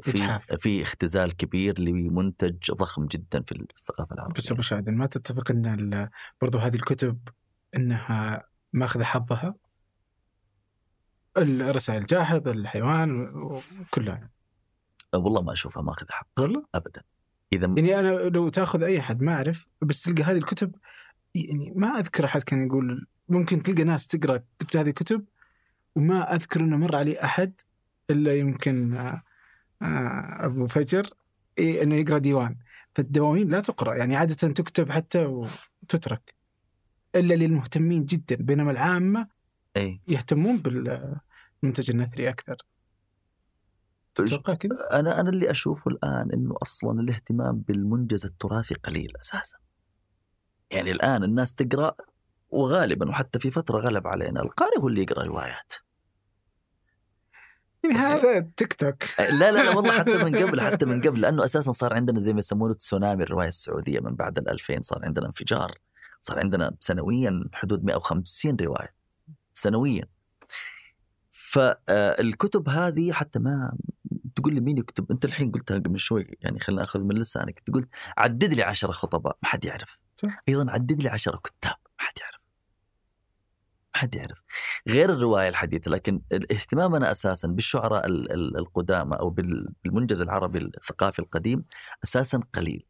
في 0.00 0.38
في 0.58 0.82
اختزال 0.82 1.36
كبير 1.36 1.80
لمنتج 1.80 2.72
ضخم 2.72 3.06
جدا 3.06 3.42
في 3.42 3.52
الثقافة 3.52 4.14
العربية. 4.14 4.34
بس 4.34 4.52
أبو 4.52 4.62
شادن 4.62 4.94
ما 4.94 5.06
تتفق 5.06 5.50
إن 5.50 6.08
برضو 6.42 6.58
هذه 6.58 6.76
الكتب 6.76 7.18
إنها 7.76 8.46
ماخذة 8.72 9.04
حظها؟ 9.04 9.54
الرسائل 11.36 12.02
جاحظ 12.02 12.48
الحيوان 12.48 13.32
كلها 13.90 14.30
والله 15.14 15.42
ما 15.42 15.52
أشوفها 15.52 15.82
ماخذ 15.82 16.06
حق 16.10 16.28
والله؟ 16.38 16.64
ابدا. 16.74 17.02
إذا 17.52 17.66
يعني 17.66 18.00
أنا 18.00 18.08
لو 18.08 18.48
تأخذ 18.48 18.82
أي 18.82 18.98
أحد 18.98 19.22
ما 19.22 19.34
أعرف 19.34 19.66
بس 19.82 20.02
تلقى 20.02 20.22
هذه 20.22 20.36
الكتب 20.36 20.74
يعني 21.34 21.72
ما 21.76 21.88
أذكر 21.88 22.24
أحد 22.24 22.42
كان 22.42 22.66
يقول 22.66 23.06
ممكن 23.28 23.62
تلقى 23.62 23.84
ناس 23.84 24.06
تقرأ 24.06 24.42
هذه 24.74 24.88
الكتب 24.88 25.24
وما 25.96 26.34
أذكر 26.34 26.60
إنه 26.60 26.76
مر 26.76 26.96
علي 26.96 27.24
أحد 27.24 27.60
إلا 28.10 28.34
يمكن 28.34 28.98
أبو 29.82 30.66
فجر 30.66 31.10
إيه 31.58 31.82
إنه 31.82 31.94
يقرأ 31.94 32.18
ديوان. 32.18 32.56
فالدواوين 32.94 33.48
لا 33.48 33.60
تقرأ 33.60 33.94
يعني 33.94 34.16
عادة 34.16 34.34
تكتب 34.34 34.90
حتى 34.90 35.24
وتترك. 35.24 36.34
إلا 37.14 37.34
للمهتمين 37.34 38.06
جدا 38.06 38.36
بينما 38.36 38.70
العامة 38.70 39.28
أي. 39.76 40.00
يهتمون 40.08 40.58
بالمنتج 40.58 41.90
النثري 41.90 42.28
أكثر. 42.28 42.56
تتوقع 44.14 44.54
كذا؟ 44.54 45.00
أنا 45.00 45.20
أنا 45.20 45.30
اللي 45.30 45.50
أشوفه 45.50 45.90
الآن 45.90 46.30
إنه 46.32 46.54
أصلا 46.62 47.00
الاهتمام 47.00 47.58
بالمنجز 47.58 48.26
التراثي 48.26 48.74
قليل 48.74 49.12
أساسا. 49.20 49.58
يعني 50.70 50.90
الآن 50.90 51.24
الناس 51.24 51.54
تقرأ 51.54 51.94
وغالبا 52.48 53.08
وحتى 53.08 53.38
في 53.38 53.50
فترة 53.50 53.78
غلب 53.78 54.06
علينا 54.06 54.42
القارئ 54.42 54.78
هو 54.78 54.88
اللي 54.88 55.02
يقرأ 55.02 55.24
روايات. 55.24 55.72
هذا؟ 57.92 58.50
تيك 58.56 58.72
توك. 58.72 59.02
لا 59.20 59.52
لا 59.52 59.64
لا 59.64 59.70
والله 59.70 59.98
حتى 59.98 60.24
من 60.24 60.36
قبل 60.42 60.60
حتى 60.60 60.86
من 60.86 61.02
قبل 61.02 61.20
لأنه 61.20 61.44
أساسا 61.44 61.72
صار 61.72 61.94
عندنا 61.94 62.20
زي 62.20 62.32
ما 62.32 62.38
يسمونه 62.38 62.74
تسونامي 62.74 63.22
الرواية 63.22 63.48
السعودية 63.48 64.00
من 64.00 64.14
بعد 64.14 64.38
ال 64.38 64.48
2000 64.48 64.82
صار 64.82 65.04
عندنا 65.04 65.26
انفجار. 65.26 65.72
صار 66.20 66.38
عندنا 66.38 66.76
سنويا 66.80 67.44
حدود 67.52 67.84
150 67.84 68.56
رواية. 68.60 68.94
سنويا. 69.54 70.04
فالكتب 71.32 72.68
هذه 72.68 73.12
حتى 73.12 73.38
ما 73.38 73.76
تقول 74.36 74.54
لي 74.54 74.60
مين 74.60 74.78
يكتب. 74.78 75.12
أنت 75.12 75.24
الحين 75.24 75.52
قلتها 75.52 75.78
قبل 75.78 76.00
شوي 76.00 76.36
يعني 76.40 76.60
خلينا 76.60 76.82
اخذ 76.82 77.00
من 77.00 77.14
لسانك. 77.14 77.60
تقول 77.60 77.86
عدد 78.16 78.54
لي 78.54 78.62
عشرة 78.62 78.92
خطباء 78.92 79.38
ما 79.42 79.48
حد 79.48 79.64
يعرف. 79.64 79.98
أيضا 80.48 80.70
عدد 80.70 81.02
لي 81.02 81.08
عشرة 81.08 81.36
كتاب 81.36 81.74
ما 81.84 82.04
حد 82.06 82.14
يعرف. 82.20 82.35
حد 83.96 84.14
يعرف. 84.14 84.38
غير 84.88 85.12
الرواية 85.12 85.48
الحديثة 85.48 85.90
لكن 85.90 86.20
اهتمامنا 86.32 87.10
أساسا 87.10 87.48
بالشعراء 87.48 88.06
القدامى 88.58 89.16
أو 89.16 89.30
بالمنجز 89.84 90.22
العربي 90.22 90.58
الثقافي 90.58 91.18
القديم 91.18 91.64
أساسا 92.04 92.40
قليل. 92.54 92.86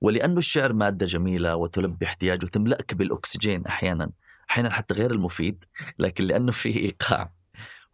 ولأنه 0.00 0.38
الشعر 0.38 0.72
مادة 0.72 1.06
جميلة 1.06 1.56
وتلبي 1.56 2.06
احتياج 2.06 2.44
وتملاك 2.44 2.94
بالأكسجين 2.94 3.66
أحيانا 3.66 4.10
أحيانا 4.50 4.70
حتى 4.70 4.94
غير 4.94 5.10
المفيد 5.10 5.64
لكن 5.98 6.24
لأنه 6.24 6.52
فيه 6.52 6.76
إيقاع 6.76 7.32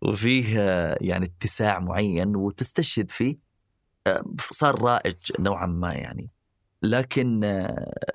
وفيه 0.03 0.59
يعني 1.01 1.25
اتساع 1.27 1.79
معين 1.79 2.37
وتستشهد 2.37 3.11
فيه 3.11 3.39
صار 4.39 4.83
رائج 4.83 5.17
نوعا 5.39 5.67
ما 5.67 5.93
يعني. 5.95 6.31
لكن 6.83 7.41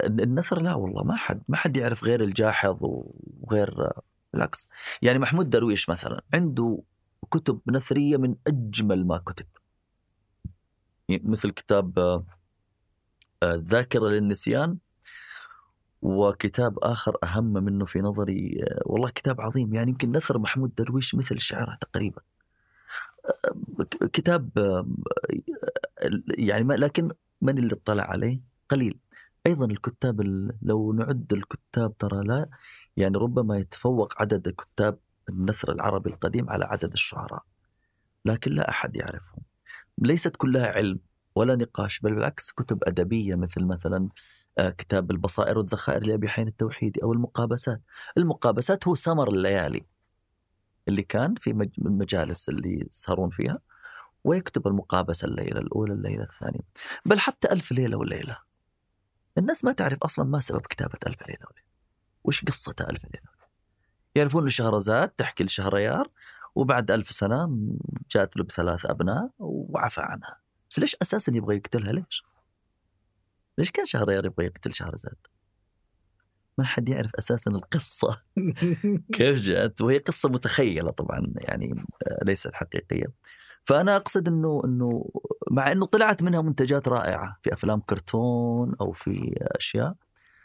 النثر 0.03 0.61
لا 0.61 0.73
والله 0.73 1.03
ما 1.03 1.15
حد 1.15 1.43
ما 1.47 1.57
حد 1.57 1.77
يعرف 1.77 2.03
غير 2.03 2.23
الجاحظ 2.23 2.77
وغير 2.81 3.91
بالعكس 4.33 4.69
يعني 5.01 5.19
محمود 5.19 5.49
درويش 5.49 5.89
مثلا 5.89 6.21
عنده 6.33 6.83
كتب 7.31 7.59
نثرية 7.67 8.17
من 8.17 8.35
أجمل 8.47 9.07
ما 9.07 9.17
كتب. 9.17 9.45
مثل 11.09 11.51
كتاب 11.51 12.23
الذاكره 13.43 14.09
للنسيان 14.09 14.77
وكتاب 16.01 16.79
آخر 16.79 17.17
أهم 17.23 17.53
منه 17.53 17.85
في 17.85 18.01
نظري 18.01 18.65
والله 18.85 19.09
كتاب 19.09 19.41
عظيم. 19.41 19.73
يعني 19.73 19.91
يمكن 19.91 20.11
نثر 20.11 20.39
محمود 20.39 20.75
درويش 20.75 21.15
مثل 21.15 21.39
شعره 21.39 21.77
تقريبا. 21.81 22.21
كتاب 24.13 24.49
يعني 26.37 26.63
ما 26.63 26.73
لكن 26.73 27.11
من 27.41 27.57
اللي 27.57 27.73
اطلع 27.73 28.03
عليه؟ 28.03 28.41
قليل. 28.69 28.99
أيضا 29.47 29.65
الكتاب 29.65 30.21
لو 30.61 30.93
نعد 30.93 31.33
الكتاب 31.33 31.97
ترى 31.97 32.23
لا 32.23 32.49
يعني 32.97 33.17
ربما 33.17 33.57
يتفوق 33.57 34.21
عدد 34.21 34.49
كتاب 34.49 34.99
النثر 35.29 35.71
العربي 35.71 36.09
القديم 36.09 36.49
على 36.49 36.65
عدد 36.65 36.91
الشعراء 36.91 37.43
لكن 38.25 38.51
لا 38.51 38.69
أحد 38.69 38.95
يعرفهم. 38.95 39.41
ليست 39.97 40.35
كلها 40.35 40.67
علم 40.67 40.99
ولا 41.35 41.55
نقاش 41.55 41.99
بل 41.99 42.15
بالعكس 42.15 42.51
كتب 42.51 42.83
أدبية 42.83 43.35
مثل 43.35 43.63
مثلا 43.63 44.09
كتاب 44.57 45.11
البصائر 45.11 45.57
والذخائر 45.57 46.03
لابي 46.03 46.29
حين 46.29 46.47
التوحيدي 46.47 47.03
أو 47.03 47.13
المقابسات. 47.13 47.81
المقابسات 48.17 48.87
هو 48.87 48.95
سمر 48.95 49.29
الليالي 49.29 49.85
اللي 50.87 51.01
كان 51.01 51.35
في 51.35 51.69
المجالس 51.79 52.49
اللي 52.49 52.87
يسهرون 52.89 53.29
فيها 53.29 53.59
ويكتب 54.23 54.67
المقابسة 54.67 55.25
الليلة 55.25 55.59
الأولى 55.59 55.93
الليلة 55.93 56.23
الثانية. 56.23 56.61
بل 57.05 57.19
حتى 57.19 57.51
ألف 57.51 57.71
ليلة 57.71 57.97
وليلة. 57.97 58.37
الناس 59.37 59.65
ما 59.65 59.71
تعرف 59.71 60.03
أصلا 60.03 60.25
ما 60.25 60.39
سبب 60.39 60.61
كتابة 60.61 60.99
ألف 61.07 61.21
ليلة 61.21 61.45
وليلة. 61.51 61.70
وش 62.23 62.45
قصة 62.45 62.75
ألف 62.79 63.03
ليلة 63.03 63.31
يعرفون 64.15 64.49
شهرزاد 64.49 65.09
تحكي 65.09 65.43
لشهريار 65.43 66.09
وبعد 66.55 66.91
ألف 66.91 67.11
سنة 67.11 67.57
جاءت 68.11 68.37
له 68.37 68.43
بثلاث 68.43 68.85
أبناء 68.85 69.29
وعفى 69.39 70.01
عنها. 70.01 70.39
بس 70.69 70.79
ليش 70.79 70.95
أساسا 71.01 71.35
يبغى 71.35 71.55
يقتلها؟ 71.55 71.91
ليش؟ 71.91 72.23
ليش 73.57 73.71
كان 73.71 73.85
شهريار 73.85 74.25
يبغى 74.25 74.45
يقتل 74.45 74.73
شهرزاد 74.73 75.15
ما 76.57 76.65
حد 76.65 76.89
يعرف 76.89 77.11
أساسا 77.19 77.51
القصة. 77.51 78.21
كيف 79.13 79.37
جاءت؟ 79.37 79.81
وهي 79.81 79.97
قصة 79.97 80.29
متخيلة 80.29 80.91
طبعا 80.91 81.33
يعني 81.35 81.85
ليست 82.23 82.53
حقيقية. 82.53 83.05
فأنا 83.65 83.95
أقصد 83.95 84.27
إنه 84.27 84.61
إنه 84.65 85.09
مع 85.51 85.71
إنه 85.71 85.85
طلعت 85.85 86.23
منها 86.23 86.41
منتجات 86.41 86.87
رائعة 86.87 87.37
في 87.41 87.53
أفلام 87.53 87.79
كرتون 87.79 88.75
أو 88.81 88.91
في 88.91 89.33
أشياء. 89.41 89.95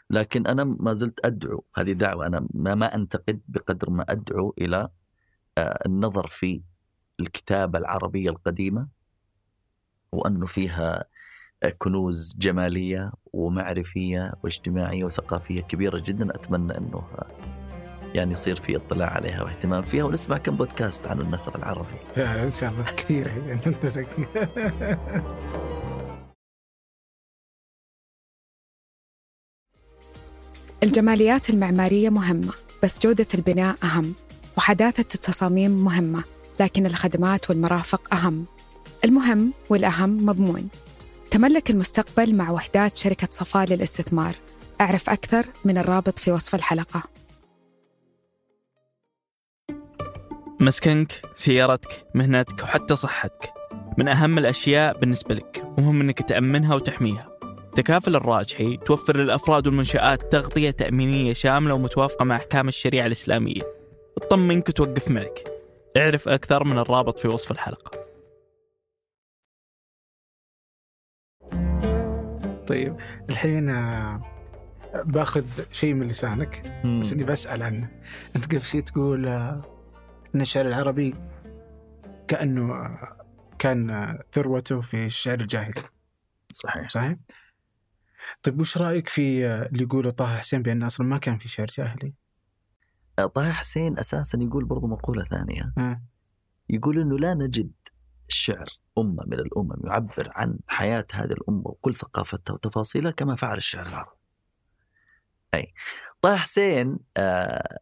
لكن 0.09 0.47
أنا 0.47 0.63
ما 0.63 0.93
زلت 0.93 1.25
أدعو 1.25 1.63
هذه 1.75 1.91
دعوة 1.91 2.27
أنا 2.27 2.47
ما, 2.53 2.75
ما 2.75 2.95
أنتقد 2.95 3.41
بقدر 3.47 3.89
ما 3.89 4.05
أدعو 4.09 4.53
إلى 4.57 4.89
آه، 5.57 5.79
النظر 5.85 6.27
في 6.27 6.61
الكتابة 7.19 7.79
العربية 7.79 8.29
القديمة 8.29 8.87
وانه 10.11 10.45
فيها 10.45 11.05
آه، 11.63 11.69
كنوز 11.77 12.35
جمالية 12.39 13.11
ومعرفية 13.33 14.33
واجتماعية 14.43 15.03
وثقافية 15.03 15.61
كبيرة 15.61 16.03
جدا 16.05 16.35
أتمنى 16.35 16.77
أنه 16.77 16.97
آه، 16.97 17.27
يعني 18.15 18.31
يصير 18.31 18.55
في 18.55 18.75
اطلاع 18.75 19.09
عليها 19.09 19.43
واهتمام 19.43 19.83
فيها 19.83 20.03
ونسمع 20.03 20.37
كم 20.37 20.55
بودكاست 20.55 21.07
عن 21.07 21.21
النثر 21.21 21.55
العربي. 21.55 21.97
إن 22.17 22.51
شاء 22.51 22.71
الله 22.71 22.83
كثير 22.83 23.31
الجماليات 30.83 31.49
المعمارية 31.49 32.09
مهمة 32.09 32.53
بس 32.83 32.99
جودة 32.99 33.27
البناء 33.33 33.75
أهم 33.83 34.13
وحداثة 34.57 35.05
التصاميم 35.15 35.71
مهمة 35.71 36.23
لكن 36.59 36.85
الخدمات 36.85 37.49
والمرافق 37.49 38.13
أهم. 38.13 38.45
المهم 39.05 39.53
والأهم 39.69 40.25
مضمون. 40.25 40.69
تملك 41.31 41.69
المستقبل 41.69 42.35
مع 42.35 42.51
وحدات 42.51 42.97
شركة 42.97 43.27
صفاء 43.31 43.65
للاستثمار. 43.65 44.35
أعرف 44.81 45.09
أكثر 45.09 45.45
من 45.65 45.77
الرابط 45.77 46.19
في 46.19 46.31
وصف 46.31 46.55
الحلقة. 46.55 47.03
مسكنك، 50.59 51.21
سيارتك، 51.35 52.05
مهنتك 52.15 52.63
وحتى 52.63 52.95
صحتك. 52.95 53.53
من 53.97 54.07
أهم 54.07 54.37
الأشياء 54.37 54.99
بالنسبة 54.99 55.35
لك 55.35 55.63
ومهم 55.77 56.01
أنك 56.01 56.21
تأمنها 56.29 56.75
وتحميها. 56.75 57.36
تكافل 57.77 58.15
الراجحي 58.15 58.77
توفر 58.77 59.17
للأفراد 59.17 59.67
والمنشآت 59.67 60.31
تغطية 60.31 60.71
تأمينية 60.71 61.33
شاملة 61.33 61.73
ومتوافقة 61.73 62.25
مع 62.25 62.35
أحكام 62.35 62.67
الشريعة 62.67 63.05
الإسلامية. 63.05 63.61
تطمنك 64.15 64.69
وتوقف 64.69 65.11
معك. 65.11 65.43
اعرف 65.97 66.27
أكثر 66.27 66.63
من 66.63 66.77
الرابط 66.77 67.19
في 67.19 67.27
وصف 67.27 67.51
الحلقة. 67.51 68.07
طيب 72.67 72.97
الحين 73.29 73.69
آه، 73.69 74.21
باخذ 75.05 75.45
شيء 75.71 75.93
من 75.93 76.07
لسانك 76.07 76.81
بس 76.99 77.13
إني 77.13 77.23
بسأل 77.23 77.63
عنه. 77.63 77.89
أنت 78.35 78.45
قبل 78.45 78.61
شيء 78.61 78.81
تقول 78.81 79.27
آه، 79.27 79.61
إن 80.35 80.41
الشعر 80.41 80.67
العربي 80.67 81.13
كأنه 82.27 82.73
آه، 82.73 83.17
كان 83.59 84.17
ذروته 84.35 84.81
في 84.81 85.05
الشعر 85.05 85.39
الجاهلي. 85.39 85.81
صحيح. 86.53 86.89
صحيح؟ 86.89 87.15
طيب 88.43 88.59
وش 88.59 88.77
رأيك 88.77 89.09
في 89.09 89.47
اللي 89.47 89.83
يقوله 89.83 90.09
طه 90.09 90.37
حسين 90.37 90.61
بأن 90.61 90.83
أصلا 90.83 91.07
ما 91.07 91.17
كان 91.17 91.37
في 91.37 91.47
شعر 91.47 91.67
جاهلي 91.67 92.13
طه 93.17 93.51
حسين 93.51 93.99
أساسا 93.99 94.39
يقول 94.41 94.65
برضو 94.65 94.87
مقولة 94.87 95.23
ثانية 95.23 95.73
آه. 95.77 96.01
يقول 96.69 96.99
إنه 96.99 97.19
لا 97.19 97.33
نجد 97.33 97.71
الشعر 98.29 98.67
أمة 98.97 99.23
من 99.27 99.39
الأمم 99.39 99.87
يعبر 99.87 100.31
عن 100.35 100.59
حياة 100.67 101.07
هذه 101.13 101.31
الأمة 101.31 101.67
وكل 101.67 101.95
ثقافتها 101.95 102.53
وتفاصيلها 102.53 103.11
كما 103.11 103.35
فعل 103.35 103.57
الشعر 103.57 103.87
العربي. 103.87 104.17
أي 105.53 105.73
طه 106.21 106.35
حسين 106.35 106.99
آه 107.17 107.79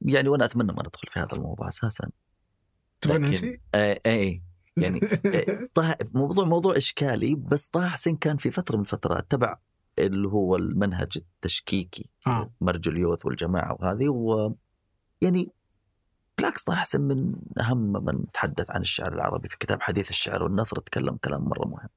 يعني 0.00 0.28
وأنا 0.28 0.44
أتمنى 0.44 0.72
ما 0.72 0.82
ندخل 0.82 1.08
في 1.10 1.20
هذا 1.20 1.32
الموضوع 1.32 1.68
أساسا. 1.68 2.10
تبغى 3.00 3.34
شيء؟ 3.34 3.60
أي 3.74 4.00
أي 4.06 4.42
يعني 4.82 5.00
آه، 5.26 5.68
طه 5.74 5.96
موضوع 6.14 6.44
موضوع 6.44 6.76
إشكالي 6.76 7.34
بس 7.34 7.68
طه 7.68 7.88
حسين 7.88 8.16
كان 8.16 8.36
في 8.36 8.50
فترة 8.50 8.76
من 8.76 8.82
الفترات 8.82 9.30
تبع 9.30 9.56
اللي 9.98 10.28
هو 10.28 10.56
المنهج 10.56 11.08
التشكيكي 11.16 12.10
آه. 12.26 12.50
مرج 12.60 12.88
اليوث 12.88 13.26
والجماعة 13.26 13.76
وهذه 13.80 14.08
و 14.08 14.54
يعني 15.20 15.50
بالعكس 16.38 16.64
طه 16.64 16.74
حسين 16.74 17.00
من 17.00 17.34
أهم 17.60 18.04
من 18.04 18.30
تحدث 18.32 18.70
عن 18.70 18.80
الشعر 18.80 19.12
العربي 19.12 19.48
في 19.48 19.58
كتاب 19.58 19.82
حديث 19.82 20.10
الشعر 20.10 20.42
والنثر 20.42 20.78
تكلم 20.78 21.16
كلام 21.16 21.44
مرة 21.44 21.66
مهم. 21.66 21.88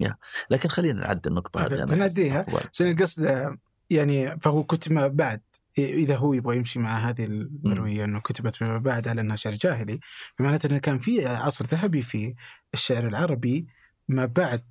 يا 0.00 0.16
لكن 0.50 0.68
خلينا 0.68 1.00
نعدي 1.00 1.28
النقطة 1.28 1.60
هذه 1.60 1.74
أنا 1.74 1.94
نعديها. 1.94 2.40
أحس 2.40 2.48
أفضل. 2.48 2.68
عشان 2.72 2.90
القصد 2.90 3.56
يعني 3.90 4.40
فهو 4.40 4.62
كتب 4.62 5.16
بعد 5.16 5.40
إذا 5.78 6.16
هو 6.16 6.32
يبغى 6.32 6.56
يمشي 6.56 6.78
مع 6.78 7.08
هذه 7.08 7.24
المرويه 7.24 8.04
إنه 8.04 8.20
كتبت 8.20 8.56
فيما 8.56 8.78
بعد 8.78 9.08
على 9.08 9.20
إنها 9.20 9.36
شعر 9.36 9.52
جاهلي 9.52 10.00
فمعناته 10.38 10.66
إنه 10.66 10.78
كان 10.78 10.98
في 10.98 11.26
عصر 11.26 11.64
ذهبي 11.64 12.02
في 12.02 12.34
الشعر 12.74 13.08
العربي 13.08 13.66
ما 14.08 14.24
بعد 14.24 14.64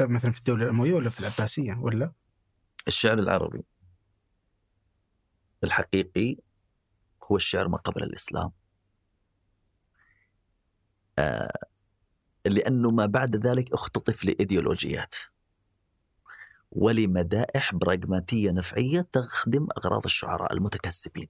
مثلا 0.00 0.32
في 0.32 0.38
الدولة 0.38 0.64
الأموية 0.64 0.92
ولا 0.92 1.10
في 1.10 1.20
العباسية 1.20 1.74
ولا؟ 1.80 2.12
الشعر 2.88 3.18
العربي 3.18 3.64
الحقيقي 5.64 6.36
هو 7.24 7.36
الشعر 7.36 7.68
ما 7.68 7.76
قبل 7.76 8.02
الإسلام. 8.02 8.50
آه 11.18 11.66
لأنه 12.46 12.90
ما 12.90 13.06
بعد 13.06 13.46
ذلك 13.46 13.72
اختطف 13.72 14.24
لإيديولوجيات. 14.24 15.14
ولمدائح 16.76 17.74
براغماتية 17.74 18.50
نفعية 18.50 19.00
تخدم 19.12 19.68
أغراض 19.78 20.04
الشعراء 20.04 20.52
المتكسبين. 20.52 21.28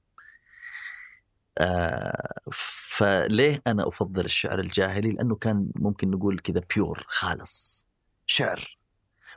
آه 1.59 2.33
فليه 2.53 3.63
أنا 3.67 3.89
أفضل 3.89 4.25
الشعر 4.25 4.61
الجاهلي؟ 4.61 5.13
لأنه 5.13 5.37
كان 5.37 5.71
ممكن 5.77 6.11
نقول 6.11 6.39
كذا 6.39 6.61
بيور 6.75 7.07
خالص 7.09 7.87
شعر 8.27 8.79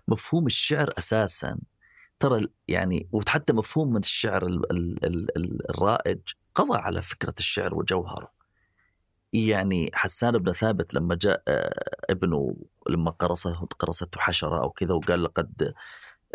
مفهوم 0.08 0.46
الشعر 0.48 0.90
أساسا 0.98 1.60
ترى 2.20 2.48
يعني 2.68 3.10
وحتى 3.12 3.54
مفهوم 3.54 3.90
من 3.94 4.00
الشعر 4.00 4.46
ال 4.48 4.72
ال 4.72 5.06
ال 5.06 5.38
ال 5.38 5.70
الرائج 5.70 6.20
قضى 6.56 6.78
على 6.78 7.02
فكرة 7.02 7.36
الشعر 7.40 7.76
وجوهره. 7.76 8.39
يعني 9.34 9.92
حسان 9.94 10.38
بن 10.38 10.52
ثابت 10.54 10.94
لما 10.94 11.16
جاء 11.16 11.44
آه، 11.48 11.96
ابنه 12.10 12.56
لما 12.90 13.12
قرصه 13.12 13.68
قرصته 13.80 14.20
حشرة 14.20 14.64
أو 14.64 14.70
كذا 14.70 14.94
وقال 14.94 15.24
لقد 15.24 15.74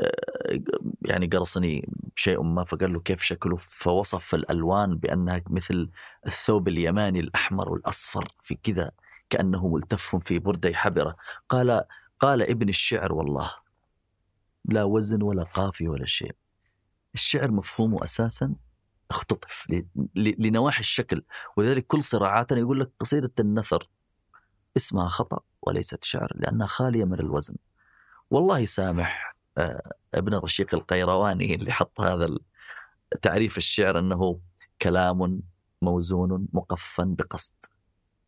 آه، 0.00 0.60
يعني 1.02 1.26
قرصني 1.26 1.88
شيء 2.16 2.42
ما 2.42 2.64
فقال 2.64 2.92
له 2.92 3.00
كيف 3.00 3.22
شكله؟ 3.22 3.56
فوصف 3.56 4.34
الألوان 4.34 4.96
بأنها 4.96 5.42
مثل 5.50 5.90
الثوب 6.26 6.68
اليماني 6.68 7.20
الأحمر 7.20 7.68
والأصفر 7.68 8.34
في 8.42 8.54
كذا 8.62 8.90
كأنه 9.30 9.68
ملتف 9.68 10.16
في 10.16 10.38
بردة 10.38 10.72
حبرة. 10.74 11.16
قال 11.48 11.84
قال 12.20 12.42
ابن 12.42 12.68
الشعر 12.68 13.12
والله 13.12 13.50
لا 14.64 14.84
وزن 14.84 15.22
ولا 15.22 15.42
قافية 15.42 15.88
ولا 15.88 16.06
شيء. 16.06 16.34
الشعر 17.14 17.50
مفهومه 17.50 18.04
أساسا 18.04 18.54
اختطف 19.10 19.66
لنواحي 20.16 20.80
الشكل. 20.80 21.24
ولذلك 21.56 21.86
كل 21.86 22.02
صراعاتنا 22.02 22.58
يقول 22.58 22.80
لك 22.80 22.92
قصيدة 22.98 23.32
النثر 23.40 23.88
اسمها 24.76 25.08
خطأ 25.08 25.40
وليست 25.62 26.04
شعر 26.04 26.32
لأنها 26.34 26.66
خالية 26.66 27.04
من 27.04 27.20
الوزن. 27.20 27.54
والله 28.30 28.58
يسامح 28.58 29.36
آه، 29.58 29.92
ابن 30.14 30.34
رشيق 30.34 30.74
القيرواني 30.74 31.54
اللي 31.54 31.72
حط 31.72 32.00
هذا 32.00 32.38
تعريف 33.22 33.56
الشعر 33.56 33.98
أنه 33.98 34.40
كلام 34.82 35.42
موزون 35.82 36.48
مقفا 36.52 37.04
بقصد. 37.04 37.52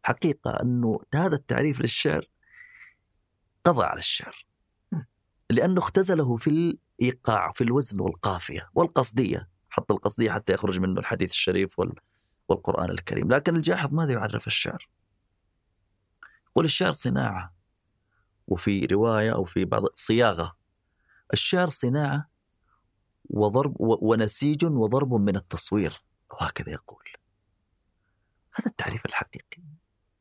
حقيقة 0.02 0.50
أنه 0.50 1.00
هذا 1.14 1.34
التعريف 1.34 1.80
للشعر 1.80 2.24
قضى 3.64 3.84
على 3.84 3.98
الشعر. 3.98 4.46
لأنه 5.50 5.80
اختزله 5.80 6.36
في 6.36 6.78
الإيقاع 7.00 7.52
في 7.52 7.64
الوزن 7.64 8.00
والقافية 8.00 8.68
والقصدية. 8.74 9.48
حط 9.76 9.92
القصديه 9.92 10.30
حتى 10.30 10.52
يخرج 10.52 10.80
منه 10.80 11.00
الحديث 11.00 11.30
الشريف 11.30 11.78
وال 11.78 11.92
والقرآن 12.48 12.90
الكريم. 12.90 13.32
لكن 13.32 13.56
الجاحظ 13.56 13.94
ماذا 13.94 14.12
يعرف 14.12 14.46
الشعر؟ 14.46 14.88
يقول 16.48 16.64
الشعر 16.64 16.92
صناعة 16.92 17.54
وفي 18.46 18.86
رواية 18.86 19.34
أو 19.34 19.44
في 19.44 19.64
بعض 19.64 19.82
صياغة. 19.94 20.56
الشعر 21.32 21.70
صناعة 21.70 22.28
وضرب 23.24 23.76
ونسيج 23.78 24.64
وضرب 24.64 25.14
من 25.14 25.36
التصوير 25.36 26.02
وهكذا 26.30 26.70
يقول. 26.70 27.04
هذا 28.54 28.66
التعريف 28.66 29.06
الحقيقي. 29.06 29.62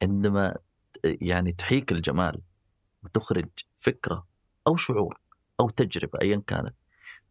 عندما 0.01 0.57
يعني 1.03 1.51
تحيك 1.51 1.91
الجمال 1.91 2.41
وتخرج 3.03 3.49
فكرة 3.77 4.27
أو 4.67 4.75
شعور 4.75 5.19
أو 5.59 5.69
تجربة 5.69 6.19
ايا 6.21 6.43
كانت 6.47 6.75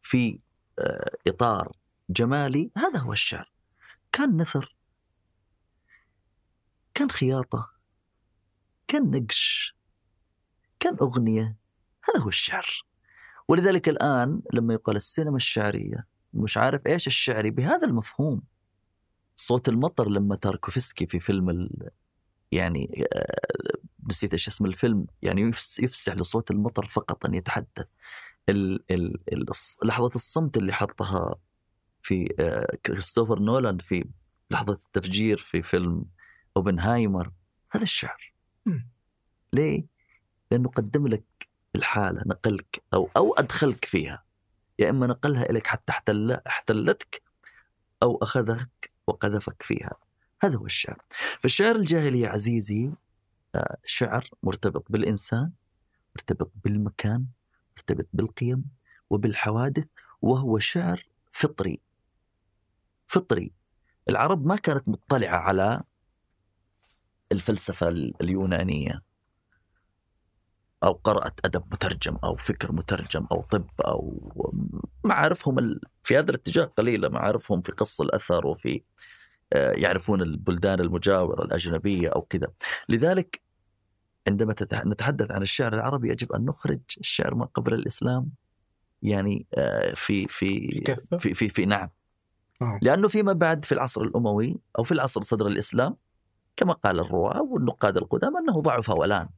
في 0.03 0.39
آه، 0.79 1.17
إطار 1.27 1.77
جمالي 2.11 2.71
هذا 2.77 2.99
هو 2.99 3.13
الشعر. 3.13 3.53
كان 4.13 4.37
نثر 4.37 4.77
كان 6.95 7.11
خياطة 7.11 7.71
كان 8.89 9.11
نقش 9.11 9.77
كان 10.81 10.97
أغنية 11.03 11.57
هذا 12.05 12.25
هو 12.25 12.29
الشعر. 12.29 12.67
ولذلك 13.49 13.89
الآن 13.89 14.43
لما 14.53 14.75
يقال 14.75 14.97
السينما 14.97 15.37
الشعرية 15.37 16.07
مش 16.35 16.57
عارف 16.57 16.87
إيش 16.87 17.07
الشعري 17.07 17.51
بهذا 17.51 17.87
المفهوم. 17.87 18.43
صوت 19.37 19.69
المطر 19.69 20.09
لما 20.09 20.37
تاركوفسكي 20.37 21.07
في 21.07 21.21
فيلم 21.21 21.51
ال... 21.51 21.91
يعني 22.53 23.05
آه، 23.15 23.79
نسيت 24.11 24.33
إيش 24.33 24.49
اسم 24.49 24.67
الفيلم 24.67 25.07
يعني 25.23 25.41
يفس- 25.43 25.79
يفسح 25.79 26.13
لصوت 26.15 26.51
المطر 26.51 26.87
فقط 26.89 27.27
أن 27.27 27.35
يتحدث. 27.35 27.87
ال 28.49 28.93
ال 28.93 29.47
لحظة 29.85 30.11
الصمت 30.15 30.57
اللي 30.57 30.73
حطها 30.73 31.35
في 32.05 32.35
آه، 32.39 32.77
كريستوفر 32.87 33.39
نولان 33.39 33.79
في 33.79 34.05
لحظة 34.51 34.73
التفجير 34.73 35.37
في 35.37 35.63
فيلم 35.63 36.05
أوبنهايمر. 36.57 37.33
هذا 37.73 37.83
الشعر. 37.83 38.33
ليه؟ 39.53 39.87
لأنه 40.51 40.69
قدم 40.69 41.07
لك 41.07 41.49
الحالة 41.77 42.23
نقلك 42.27 42.83
أو 42.95 43.11
أو 43.17 43.35
أدخلك 43.35 43.85
فيها. 43.85 44.25
يا 44.79 44.91
إما 44.91 45.07
نقلها 45.07 45.51
إليك 45.51 45.67
حتى 45.67 45.93
احتل 45.93 46.33
احتلتك 46.33 47.23
أو 48.03 48.19
أخذك 48.23 48.91
وقذفك 49.07 49.63
فيها. 49.63 49.97
هذا 50.43 50.57
هو 50.57 50.67
الشعر. 50.67 50.99
فالشعر 51.41 51.77
الجاهلي 51.77 52.21
يا 52.21 52.29
عزيزي 52.29 52.93
آه، 53.55 53.77
شعر 53.87 54.31
مرتبط 54.43 54.87
بالإنسان 54.91 55.53
مرتبط 56.17 56.53
بالمكان 56.65 57.27
مرتبط 57.77 58.07
بالقيم 58.13 58.65
وبالحوادث 59.11 59.87
وهو 60.23 60.59
شعر 60.59 61.07
فطري. 61.33 61.81
فطري. 63.15 63.53
العرب 64.09 64.47
ما 64.47 64.57
كانت 64.57 64.89
مطلعة 64.89 65.37
على 65.37 65.83
الفلسفة 67.33 67.89
اليونانية. 68.21 69.03
أو 70.85 70.93
قرأت 70.93 71.41
أدب 71.45 71.65
مترجم 71.73 72.17
أو 72.25 72.37
فكر 72.37 72.73
مترجم 72.73 73.27
أو 73.33 73.43
طب 73.43 73.67
أو 73.87 74.33
معارفهم 75.05 75.59
ال- 75.59 75.81
في 76.03 76.19
هذا 76.19 76.31
الاتجاه 76.31 76.65
قليلة 76.65 77.09
معارفهم 77.09 77.63
في 77.63 77.73
قص 77.73 78.01
الأثر 78.01 78.47
وفي 78.47 78.83
آه، 79.53 79.73
يعرفون 79.73 80.23
البلدان 80.23 80.81
المجاورة 80.81 81.45
الأجنبية 81.45 82.09
أو 82.09 82.23
كذا. 82.23 82.49
لذلك 82.89 83.41
عندما 84.29 84.55
نتحدث 84.73 85.31
عن 85.31 85.43
الشعر 85.43 85.75
العربي 85.75 86.11
يجب 86.11 86.33
أن 86.33 86.45
نخرج 86.45 86.81
الشعر 87.01 87.35
ما 87.35 87.45
قبل 87.45 87.75
الإسلام. 87.75 88.31
يعني 89.03 89.47
آه، 89.55 89.95
في 89.95 90.27
في 90.29 90.69
كفة؟ 90.87 91.19
في 91.19 91.35
في, 91.35 91.49
في 91.49 91.65
نعم. 91.67 91.89
لأنه 92.83 93.09
فيما 93.09 93.33
بعد 93.33 93.65
في 93.65 93.73
العصر 93.73 94.01
الأموي 94.01 94.59
أو 94.79 94.85
في 94.85 94.93
العصر 94.93 95.23
صدر 95.23 95.47
الإسلام 95.47 95.97
كما 96.57 96.73
قال 96.73 97.01
الرواة 97.01 97.43
والنقاد 97.43 97.97
القدامى 97.97 98.39
أنه 98.39 98.61
ضعف 98.61 98.91
ولان 98.91 99.29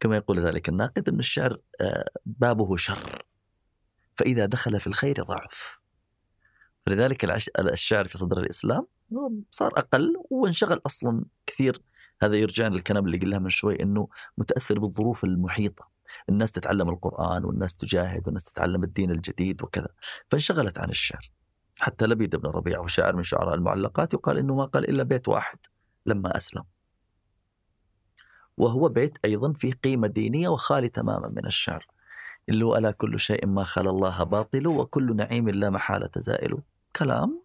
كما 0.00 0.16
يقول 0.16 0.40
ذلك 0.40 0.68
الناقد 0.68 1.08
أن 1.08 1.18
الشعر 1.18 1.58
آه، 1.80 2.10
بابه 2.26 2.76
شر. 2.76 3.24
فإذا 4.16 4.46
دخل 4.46 4.80
في 4.80 4.86
الخير 4.86 5.22
ضعف. 5.22 5.78
فلذلك 6.86 7.24
الشعر 7.58 8.08
في 8.08 8.18
صدر 8.18 8.40
الإسلام 8.40 8.86
صار 9.50 9.72
أقل 9.78 10.14
وانشغل 10.30 10.80
أصلا 10.86 11.24
كثير. 11.46 11.82
هذا 12.22 12.36
يرجعنا 12.36 12.74
للكلام 12.74 13.06
اللي 13.06 13.18
قلناه 13.18 13.38
من 13.38 13.50
شوي 13.50 13.82
أنه 13.82 14.08
متأثر 14.38 14.78
بالظروف 14.78 15.24
المحيطة. 15.24 15.88
الناس 16.28 16.52
تتعلم 16.52 16.88
القرآن 16.88 17.44
والناس 17.44 17.74
تجاهد 17.74 18.22
والناس 18.26 18.44
تتعلم 18.44 18.84
الدين 18.84 19.10
الجديد 19.10 19.62
وكذا. 19.62 19.88
فانشغلت 20.30 20.78
عن 20.78 20.90
الشعر. 20.90 21.30
حتى 21.80 22.06
لبيد 22.06 22.36
بن 22.36 22.48
ربيعة 22.48 22.80
وشاعر 22.80 23.16
من 23.16 23.22
شعراء 23.22 23.54
المعلقات 23.54 24.14
يقال 24.14 24.38
إنه 24.38 24.54
ما 24.54 24.64
قال 24.64 24.90
إلا 24.90 25.02
بيت 25.02 25.28
واحد 25.28 25.58
لما 26.06 26.36
أسلم. 26.36 26.64
وهو 28.56 28.88
بيت 28.88 29.18
أيضا 29.24 29.52
فيه 29.52 29.72
قيمة 29.72 30.06
دينية 30.06 30.48
وخالي 30.48 30.88
تماما 30.88 31.28
من 31.28 31.46
الشعر. 31.46 31.86
اللي 32.48 32.64
هو 32.64 32.76
ألا 32.76 32.90
كل 32.90 33.20
شيء 33.20 33.46
ما 33.46 33.64
خلا 33.64 33.90
الله 33.90 34.22
باطل 34.22 34.66
وكل 34.66 35.16
نعيم 35.16 35.48
لا 35.48 35.70
محالة 35.70 36.10
زائل. 36.16 36.58
كلام 36.96 37.42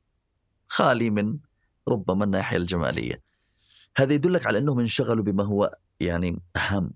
خالي 0.68 1.10
من 1.10 1.38
ربما 1.88 2.26
الناحية 2.26 2.58
الجمالية. 2.58 3.22
هذا 3.98 4.14
يدلك 4.14 4.48
على 4.48 4.58
أنهم 4.58 4.80
انشغلوا 4.80 5.24
بما 5.24 5.44
هو 5.44 5.78
يعني 6.00 6.42
أهم 6.56 6.92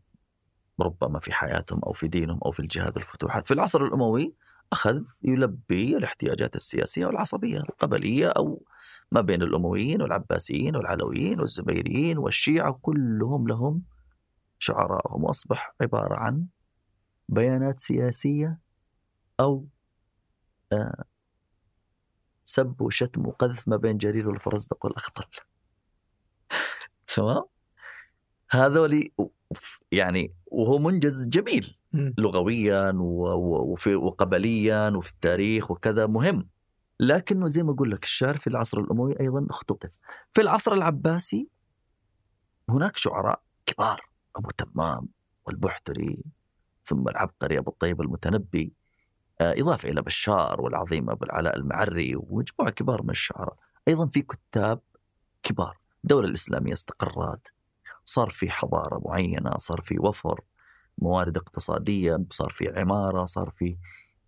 ربما 0.82 1.20
في 1.20 1.34
حياتهم 1.34 1.80
أو 1.80 1.94
في 1.94 2.08
دينهم 2.08 2.40
أو 2.46 2.52
في 2.52 2.60
الجهاد 2.60 2.98
والفتوحات. 2.98 3.48
في 3.48 3.54
العصر 3.54 3.86
الأموي 3.86 4.34
أخذ 4.74 5.04
يلبي 5.24 5.98
الاحتياجات 5.98 6.56
السياسية 6.56 7.06
والعصبية 7.06 7.58
القبلية 7.58 8.28
أو 8.28 8.66
ما 9.12 9.22
بين 9.22 9.42
الأمويين 9.42 10.02
والعباسيين 10.02 10.76
والعلويين 10.76 11.40
والزبيريين 11.40 12.18
والشيعة 12.18 12.80
كلهم 12.82 13.48
لهم 13.48 13.84
شعراءهم 14.60 15.24
وأصبح 15.24 15.76
عبارة 15.82 16.16
عن 16.16 16.48
بيانات 17.30 17.80
سياسية 17.80 18.60
أو 19.40 19.68
آه 20.72 21.04
سب 22.46 22.82
وشتم 22.82 23.28
وقذف 23.28 23.68
ما 23.68 23.78
بين 23.78 23.98
جرير 23.98 24.30
والفرزدق 24.30 24.86
والاخطل 24.86 25.26
تمام؟ 27.16 27.44
هذولي 28.50 29.12
يعني 29.92 30.34
وهو 30.46 30.78
منجز 30.80 31.28
جميل. 31.28 31.78
لغويا 31.94 32.92
وفي 32.96 33.96
وقبليا 33.96 34.90
وفي 34.90 35.12
التاريخ 35.12 35.72
وكذا 35.72 36.08
مهم. 36.08 36.50
لكنه 37.00 37.48
زي 37.48 37.64
ما 37.64 37.72
أقول 37.72 37.92
لك 37.92 38.04
الشعر 38.04 38.38
في 38.38 38.48
العصر 38.48 38.80
الأموي 38.80 39.20
أيضا 39.20 39.48
اختطف. 39.50 39.90
في 40.34 40.42
العصر 40.42 40.74
العباسي 40.74 41.48
هناك 42.70 42.98
شعراء 42.98 43.42
كبار 43.66 44.02
أبو 44.36 44.50
تمام 44.58 45.08
والبحتري 45.46 46.24
ثم 46.86 47.08
العبقري 47.08 47.58
أبو 47.58 47.72
الطيب 47.72 48.02
المتنبي 48.02 48.74
آه، 49.42 49.62
إضافة 49.62 49.90
إلى 49.90 50.02
بشار 50.02 50.62
والعظيم 50.62 51.10
أبو 51.10 51.26
العلاء 51.26 51.56
المعري 51.58 52.16
ومجموعة 52.16 52.72
كبار 52.72 53.04
من 53.04 53.10
الشعراء. 53.10 53.56
أيضا 53.88 54.08
في 54.08 54.22
كتاب 54.22 54.80
كبار 55.44 55.78
الدولة 56.04 56.28
الإسلامية 56.28 56.74
استقرت. 56.74 57.54
صار 58.06 58.30
في 58.30 58.50
حضارة 58.50 59.02
معينة 59.06 59.52
صار 59.58 59.82
في 59.82 60.00
وفر 60.00 60.42
موارد 60.98 61.38
اقتصادية 61.38 62.26
صار 62.30 62.50
في 62.50 62.70
عمارة 62.80 63.26
صار 63.26 63.50
في 63.58 63.78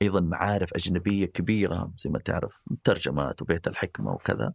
أيضا 0.02 0.20
معارف 0.22 0.74
أجنبية 0.74 1.26
كبيرة 1.26 1.92
زي 1.98 2.10
ما 2.10 2.20
تعرف 2.20 2.64
ترجمات 2.84 3.42
وبيت 3.42 3.68
الحكمة 3.68 4.12
وكذا. 4.12 4.54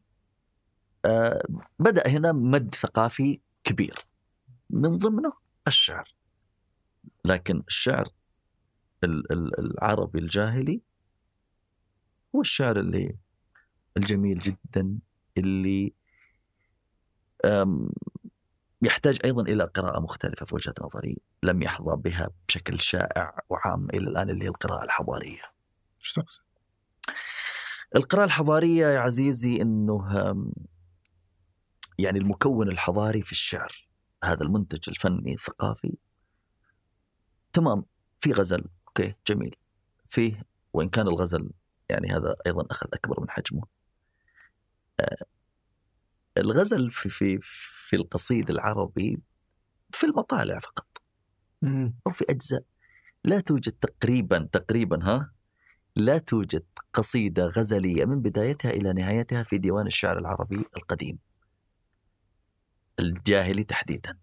آه 1.05 1.43
بدأ 1.79 2.09
هنا 2.09 2.33
مد 2.33 2.75
ثقافي 2.75 3.41
كبير 3.65 3.95
من 4.71 4.99
ضمنه 4.99 5.33
الشعر. 5.69 6.15
لكن 7.25 7.63
الشعر 7.69 8.09
ال- 9.05 9.33
ال- 9.33 9.61
العربي 9.61 10.19
الجاهلي 10.19 10.83
هو 12.37 12.41
الشعر 12.41 12.77
اللي 12.81 13.17
الجميل 13.97 14.39
جدا 14.39 14.99
اللي 15.39 15.93
يحتاج 18.83 19.19
أيضا 19.25 19.43
إلى 19.43 19.65
قراءة 19.65 20.01
مختلفة 20.01 20.47
في 20.47 20.55
وجهة 20.55 20.75
نظري 20.81 21.17
لم 21.43 21.63
يحظى 21.63 21.97
بها 21.97 22.29
بشكل 22.49 22.81
شائع 22.81 23.39
وعام 23.49 23.89
إلى 23.91 24.09
الآن 24.09 24.31
اللي 24.31 24.45
هي 24.45 24.49
القراءة 24.49 24.85
الحضارية. 24.85 25.43
إيش 26.01 26.13
تقصد؟ 26.13 26.43
القراءة 27.97 28.25
الحضارية 28.25 28.87
يا 28.87 29.01
عزيزي 29.01 29.63
إنه 29.63 30.31
أم، 30.31 30.53
يعني 31.99 32.19
المكون 32.19 32.69
الحضاري 32.69 33.23
في 33.23 33.33
الشعر 33.33 33.89
هذا 34.25 34.43
المنتج 34.43 34.89
الفني 34.89 35.33
الثقافي 35.35 35.97
تمام 37.53 37.85
في 38.21 38.33
غزل 38.33 38.65
أوكي 38.89 39.15
جميل 39.27 39.57
فيه 40.09 40.43
وإن 40.73 40.89
كان 40.89 41.09
الغزل 41.09 41.51
يعني 41.89 42.09
هذا 42.13 42.37
أيضا 42.47 42.67
أخذ 42.71 42.87
أكبر 42.93 43.21
من 43.21 43.31
حجمه 43.31 43.63
آه، 45.01 45.25
الغزل 46.39 46.91
في 46.91 47.09
في 47.09 47.41
في 47.91 47.97
القصيد 47.97 48.51
العربي 48.51 49.19
في 49.91 50.07
المطالع 50.07 50.59
فقط. 50.59 50.87
مم. 51.63 51.95
أو 52.07 52.13
في 52.13 52.25
أجزاء. 52.31 52.63
لا 53.25 53.41
توجد 53.41 53.73
تقريبا 53.73 54.49
تقريبا 54.53 55.05
ها؟ 55.05 55.33
لا 55.97 56.19
توجد 56.19 56.65
قصيدة 56.93 57.47
غزلية 57.47 58.05
من 58.05 58.23
بدايتها 58.23 58.71
إلى 58.71 58.93
نهايتها 58.93 59.43
في 59.43 59.59
ديوان 59.59 59.87
الشعر 59.87 60.19
العربي 60.19 60.65
القديم. 60.77 61.19
الجاهلي 63.01 63.65
تحديدا. 63.65 64.19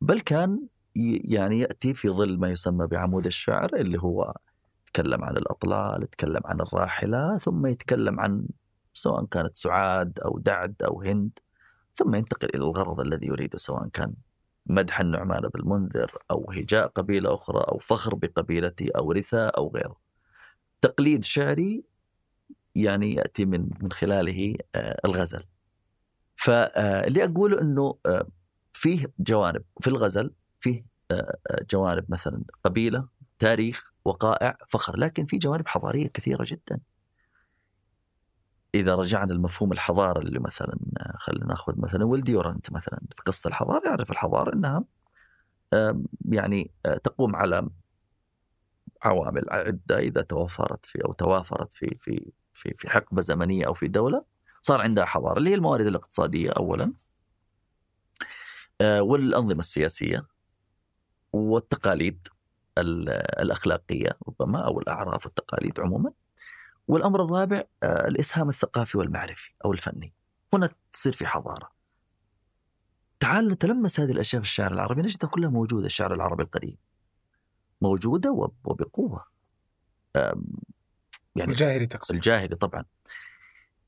بل 0.00 0.20
كان 0.20 0.66
يعني 1.24 1.58
يأتي 1.58 1.94
في 1.94 2.08
ظل 2.08 2.38
ما 2.38 2.50
يسمى 2.50 2.86
بعمود 2.86 3.26
الشعر 3.26 3.76
اللي 3.76 3.98
هو 3.98 4.34
يتكلم 4.86 5.24
عن 5.24 5.36
الأطلال 5.36 6.02
يتكلم 6.02 6.40
عن 6.44 6.60
الراحلة 6.60 7.38
ثم 7.38 7.66
يتكلم 7.66 8.20
عن 8.20 8.48
سواء 8.94 9.24
كانت 9.24 9.56
سعاد 9.56 10.20
أو 10.20 10.38
دعد 10.38 10.82
أو 10.82 11.02
هند. 11.02 11.38
ثم 11.96 12.14
ينتقل 12.14 12.48
إلى 12.54 12.64
الغرض 12.64 13.00
الذي 13.00 13.26
يريده 13.26 13.58
سواء 13.58 13.88
كان 13.88 14.14
مدح 14.66 15.00
النعمان 15.00 15.40
بن 15.40 15.60
المنذر 15.60 16.18
أو 16.30 16.50
هجاء 16.50 16.86
قبيلة 16.86 17.34
أخرى 17.34 17.60
أو 17.60 17.78
فخر 17.78 18.14
بقبيلتي 18.14 18.88
أو 18.88 19.12
رثاء 19.12 19.58
أو 19.58 19.72
غيره. 19.74 19.96
تقليد 20.80 21.24
شعري 21.24 21.84
يعني 22.74 23.14
يأتي 23.14 23.44
من 23.44 23.68
من 23.80 23.92
خلاله 23.92 24.56
آه، 24.74 25.00
الغزل. 25.04 25.44
فاللي 26.36 27.24
أقوله 27.24 27.60
إنه 27.60 27.98
آه، 28.06 28.26
فيه 28.72 29.06
جوانب 29.18 29.62
في 29.80 29.88
الغزل 29.88 30.30
فيه 30.60 30.84
آه، 31.10 31.38
آه، 31.50 31.64
جوانب 31.70 32.04
مثلا 32.08 32.42
قبيلة 32.64 33.08
تاريخ 33.38 33.92
وقائع 34.04 34.58
فخر 34.68 34.96
لكن 34.96 35.24
في 35.26 35.38
جوانب 35.38 35.68
حضارية 35.68 36.08
كثيرة 36.08 36.44
جدا. 36.48 36.80
إذا 38.80 38.94
رجعنا 38.94 39.32
لمفهوم 39.32 39.72
الحضارة 39.72 40.18
اللي 40.18 40.38
مثلا 40.38 40.78
آه، 40.98 41.16
خلينا 41.18 41.46
نأخذ 41.46 41.72
مثلا 41.80 42.04
ولديورنت 42.04 42.72
مثلا 42.72 43.00
في 43.16 43.22
قصة 43.26 43.48
الحضارة 43.48 43.88
يعرف 43.88 44.10
الحضارة 44.10 44.54
إنها 44.54 44.84
يعني 46.28 46.70
آه، 46.86 46.96
تقوم 46.96 47.36
على 47.36 47.68
عوامل 49.02 49.44
عدة 49.50 49.98
إذا 49.98 50.22
توفرت 50.22 50.86
في 50.86 51.04
أو 51.04 51.12
توافرت 51.12 51.72
في 51.74 51.96
في 52.00 52.32
في 52.52 52.74
في 52.76 52.90
حقبة 52.90 53.22
زمنية 53.22 53.66
أو 53.66 53.74
في 53.74 53.88
دولة 53.88 54.24
صار 54.62 54.80
عندها 54.80 55.04
حضارة 55.04 55.38
اللي 55.38 55.50
هي 55.50 55.54
الموارد 55.54 55.86
الاقتصادية 55.86 56.50
اولا 56.50 56.92
آه، 58.80 59.02
والأنظمة 59.02 59.58
السياسية 59.60 60.26
والتقاليد 61.32 62.28
ال- 62.78 63.08
الأخلاقية 63.42 64.10
ربما 64.28 64.64
أو 64.66 64.80
الأعراف 64.80 65.26
والتقاليد 65.26 65.80
عموما. 65.80 66.12
والأمر 66.88 67.24
الرابع 67.24 67.64
آه، 67.82 68.08
الإسهام 68.08 68.48
الثقافي 68.48 68.98
والمعرفي 68.98 69.50
أو 69.64 69.72
الفني. 69.72 70.12
هنا 70.54 70.68
تصير 70.92 71.12
في 71.12 71.26
حضارة. 71.26 71.70
تعال 73.20 73.48
نتلمس 73.48 74.00
هذه 74.00 74.10
الأشياء 74.10 74.42
في 74.42 74.48
الشعر 74.48 74.72
العربي. 74.72 75.02
نجدها 75.02 75.30
كلها 75.30 75.50
موجودة 75.50 75.86
الشعر 75.86 76.14
العربي 76.14 76.42
القديم. 76.42 76.76
موجودة 77.80 78.30
وب- 78.30 78.56
وبقوة. 78.64 79.24
يعني 81.36 81.52
الجاهلي 81.52 81.86
تقصد. 81.86 82.14
الجاهلي 82.14 82.56
طبعا. 82.56 82.84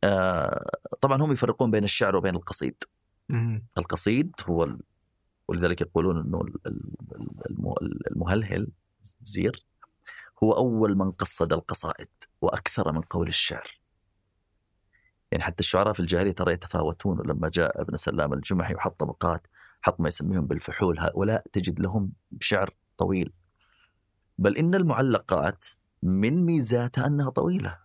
آه، 0.04 0.70
طبعا 1.00 1.22
هم 1.22 1.32
يفرقون 1.32 1.70
بين 1.70 1.84
الشعر 1.84 2.16
وبين 2.16 2.34
القصيد. 2.36 2.84
مم. 3.28 3.66
القصيد 3.78 4.32
هو 4.46 4.64
ال... 4.64 4.80
ولذلك 5.48 5.80
يقولون 5.80 6.20
إنه 6.20 6.40
ال- 6.40 6.66
ال- 6.66 6.94
الم- 7.50 7.74
المهلهل 8.10 8.68
زير 9.22 9.64
هو 10.44 10.52
أول 10.52 10.96
من 10.96 11.10
قصد 11.10 11.52
القصائد. 11.52 12.08
وأكثر 12.40 12.92
من 12.92 13.00
قول 13.00 13.28
الشعر. 13.28 13.80
يعني 15.32 15.44
حتى 15.44 15.60
الشعراء 15.60 15.92
في 15.92 16.00
الجاهلية 16.00 16.32
ترى 16.32 16.52
يتفاوتون 16.52 17.20
ولما 17.20 17.48
جاء 17.48 17.82
ابن 17.82 17.96
سلام 17.96 18.32
الجمحي 18.32 18.74
وحط 18.74 19.00
طبقات 19.00 19.46
حط 19.82 20.00
ما 20.00 20.08
يسميهم 20.08 20.46
بالفحول 20.46 20.98
هؤلاء 20.98 21.44
تجد 21.52 21.80
لهم 21.80 22.12
شعر 22.40 22.74
طويل. 22.98 23.32
بل 24.38 24.56
إن 24.56 24.74
المعلقات 24.74 25.64
من 26.02 26.44
ميزاتها 26.46 27.06
أنها 27.06 27.30
طويلة. 27.30 27.78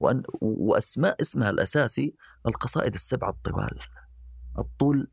وأن 0.00 0.22
وأسماء 0.40 1.16
اسمها 1.20 1.50
الأساسي 1.50 2.14
القصائد 2.46 2.94
السبعه 2.94 3.30
الطوال. 3.30 3.78
الطول 4.58 5.08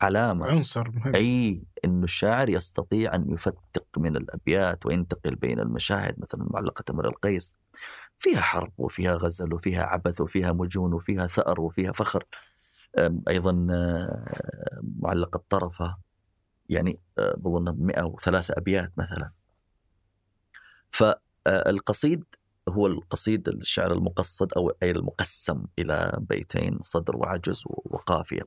علامة 0.00 0.46
عنصر 0.46 0.90
مهم 0.90 1.14
أي 1.14 1.62
انه 1.84 2.04
الشاعر 2.04 2.48
يستطيع 2.48 3.14
أن 3.14 3.30
يفتق 3.30 3.86
من 3.98 4.16
الأبيات 4.16 4.86
وينتقل 4.86 5.34
بين 5.34 5.60
المشاهد 5.60 6.20
مثلا 6.20 6.46
معلقة 6.50 6.84
أمر 6.90 7.08
القيس 7.08 7.56
فيها 8.18 8.40
حرب 8.40 8.72
وفيها 8.78 9.14
غزل 9.16 9.54
وفيها 9.54 9.82
عبث 9.84 10.20
وفيها 10.20 10.52
مجون 10.52 10.94
وفيها 10.94 11.26
ثأر 11.26 11.60
وفيها 11.60 11.92
فخر. 11.92 12.24
أم، 12.98 13.22
أيضا 13.28 13.66
آه، 13.72 14.80
معلقة 15.02 15.42
طرفة 15.48 15.96
يعني 16.70 17.00
آه، 17.18 17.34
بظن 17.38 17.76
103 17.86 18.50
أبيات 18.50 18.92
مثلا. 18.98 19.30
فالقصيد 20.92 22.24
هو 22.68 22.86
القصيد 22.86 23.48
الشعر 23.48 23.92
المقصد 23.92 24.52
أو 24.56 24.70
أي 24.82 24.90
المقسم 24.90 25.64
إلى 25.78 26.16
بيتين 26.30 26.78
صدر 26.82 27.16
وعجز 27.16 27.62
وقافية. 27.66 28.42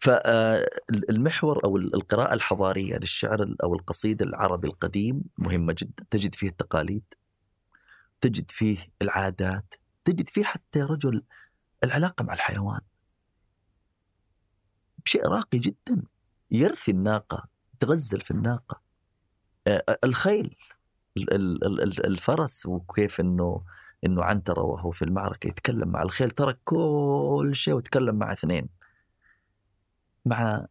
فالمحور 0.00 1.64
أو 1.64 1.76
القراءة 1.76 2.34
الحضارية 2.34 2.96
للشعر 2.96 3.54
أو 3.64 3.74
القصيد 3.74 4.22
العربي 4.22 4.68
القديم 4.68 5.22
مهمة 5.38 5.74
جدا. 5.78 6.04
تجد 6.10 6.34
فيه 6.34 6.48
التقاليد. 6.48 7.04
تجد 8.20 8.50
فيه 8.50 8.78
العادات 9.02 9.74
تجد 10.04 10.28
فيه 10.28 10.44
حتى 10.44 10.82
رجل 10.82 11.22
العلاقة 11.84 12.22
مع 12.22 12.34
الحيوان. 12.34 12.80
شيء 15.04 15.26
راقي 15.28 15.58
جدا 15.58 16.02
يرثي 16.50 16.90
الناقة 16.90 17.48
تغزل 17.80 18.20
في 18.20 18.30
الناقة. 18.30 18.80
آه، 19.66 19.84
الخيل 20.04 20.56
ال- 21.16 21.34
ال- 21.34 21.64
ال- 21.64 21.82
ال- 21.82 22.06
الفرس 22.06 22.66
وكيف 22.66 23.20
إنه 23.20 23.64
إنه 24.06 24.24
عنترة 24.24 24.62
وهو 24.62 24.90
في 24.90 25.02
المعركة 25.04 25.48
يتكلم 25.48 25.88
مع 25.88 26.02
الخيل 26.02 26.30
ترك 26.30 26.58
كل 26.64 27.50
شيء 27.54 27.74
وتكلم 27.74 28.14
مع 28.14 28.32
اثنين. 28.32 28.68
مع 30.24 30.66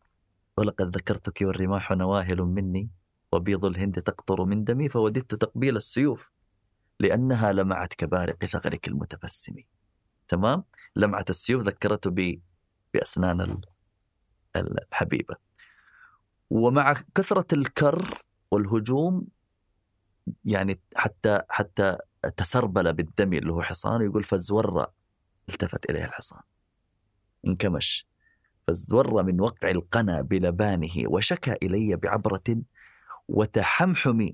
ولقد 0.58 0.98
ذكرتك 0.98 1.42
والرماح 1.42 1.92
نواهل 1.92 2.42
مني 2.42 2.90
وبيض 3.32 3.66
الهند 3.66 4.02
تقطر 4.02 4.46
من 4.46 4.64
دمي 4.64 4.90
فوددت 4.90 5.36
تقبيل 5.36 5.76
السيوف. 5.76 6.32
لأنها 7.00 7.52
لمعت 7.52 7.94
كبارق 7.94 8.46
ثغرك 8.46 8.88
المتبسم. 8.88 9.56
تمام؟ 10.28 10.64
لمعة 10.96 11.26
السيوف 11.30 11.64
ذكرته 11.64 12.10
ب... 12.10 12.42
بأسنان 12.94 13.42
ال- 13.42 13.62
ال- 14.56 14.84
الحبيبة. 14.84 15.36
ومع 16.50 16.94
كثرة 17.16 17.46
الكر 17.54 18.22
والهجوم 18.52 19.28
يعني 20.46 20.80
حتى 20.96 21.42
حتى 21.50 21.98
تسربل 22.38 22.94
بالدم 22.94 23.34
اللي 23.34 23.52
هو 23.52 23.62
حصان 23.62 24.02
يقول 24.02 24.24
فزور 24.24 24.88
التفت 25.50 25.90
إليه 25.90 26.06
الحصان. 26.06 26.42
انكمش. 27.48 28.08
فازور 28.68 29.24
من 29.24 29.42
وقع 29.42 29.70
القنا 29.72 30.22
بلبانه 30.22 30.94
وشكى 31.06 31.56
إلي 31.64 31.96
بعبرة 31.96 32.62
وتحمحم 33.28 34.30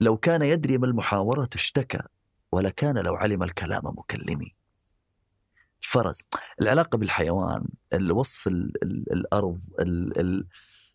لو 0.00 0.16
كان 0.16 0.42
يدري 0.42 0.78
ما 0.78 0.86
المحاورة 0.86 1.48
اشتكى 1.54 2.00
ولكان 2.52 2.98
لو 2.98 3.14
علم 3.14 3.42
الكلام 3.42 3.82
مكلمي. 3.84 4.54
الفرس 5.82 6.22
العلاقة 6.62 6.98
بالحيوان 6.98 7.64
الوصف 7.92 8.48
ال 8.48 8.72
ال 8.82 9.12
الأرض 9.12 9.60
ال 9.80 10.20
ال 10.20 10.46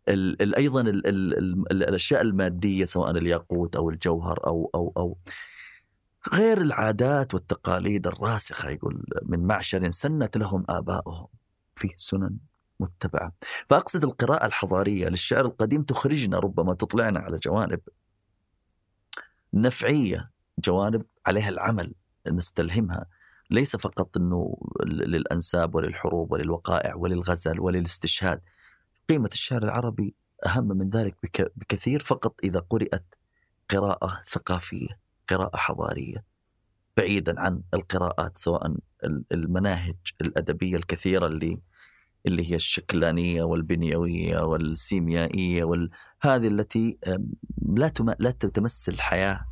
ال 0.10 0.42
ال 0.42 0.56
أيضا 0.56 0.82
ال 0.82 1.08
ال 1.08 1.38
ال 1.38 1.84
الأشياء 1.84 2.22
المادية 2.22 2.86
سواء 2.86 3.12
الياقوت 3.12 3.76
أو 3.76 3.90
الجوهر 3.90 4.48
أو 4.48 4.70
أو 4.76 4.94
أو. 4.98 5.18
غير 6.34 6.62
العادات 6.62 7.34
والتقاليد 7.34 8.08
الراسخة 8.08 8.70
يقول 8.70 9.06
من 9.24 9.48
معشر 9.48 9.90
سنت 9.90 10.38
لهم 10.38 10.66
آباؤهم 10.70 11.28
فيه 11.76 11.94
سنن 11.98 12.38
متبعة. 12.80 13.32
فأقصد 13.70 14.04
القراءة 14.04 14.46
الحضارية 14.46 15.08
للشعر 15.08 15.46
القديم 15.46 15.84
تخرجنا 15.84 16.40
ربما 16.40 16.74
تطلعنا 16.74 17.20
على 17.20 17.38
جوانب 17.38 17.80
نفعية 19.54 20.32
جوانب 20.60 21.06
عليها 21.26 21.50
العمل 21.50 21.94
نستلهمها. 22.28 23.06
ليس 23.50 23.76
فقط 23.76 24.18
أنه 24.18 24.58
للأنساب 24.86 25.76
وللحروب 25.76 26.32
وللوقائع 26.32 26.96
وللغزل 26.96 27.60
وللاستشهاد. 27.60 28.42
قيمة 29.10 29.30
الشعر 29.34 29.64
العربي 29.64 30.16
أهم 30.46 30.68
من 30.68 30.90
ذلك 30.90 31.16
بك- 31.24 31.52
بكثير 31.56 32.00
فقط 32.00 32.36
إذا 32.44 32.60
قرأت 32.60 33.16
قراءة 33.70 34.22
ثقافية 34.26 35.00
قراءة 35.30 35.58
حضارية. 35.58 36.24
بعيدا 36.98 37.40
عن 37.42 37.62
القراءات 37.74 38.38
سواء 38.38 38.68
ال- 39.04 39.24
المناهج 39.32 39.96
الأدبية 40.22 40.76
الكثيرة 40.76 41.26
اللي 41.26 41.60
اللي 42.26 42.52
هي 42.52 42.56
الشكلانية 42.56 43.44
والبنيوية 43.44 44.40
والسيميائية 44.40 45.64
وال... 45.64 45.90
هذه 46.22 46.48
التي 46.48 46.98
لا 47.62 47.88
تم... 47.88 48.14
لا 48.20 48.32
تمس 48.32 48.90
الحياة 48.90 49.46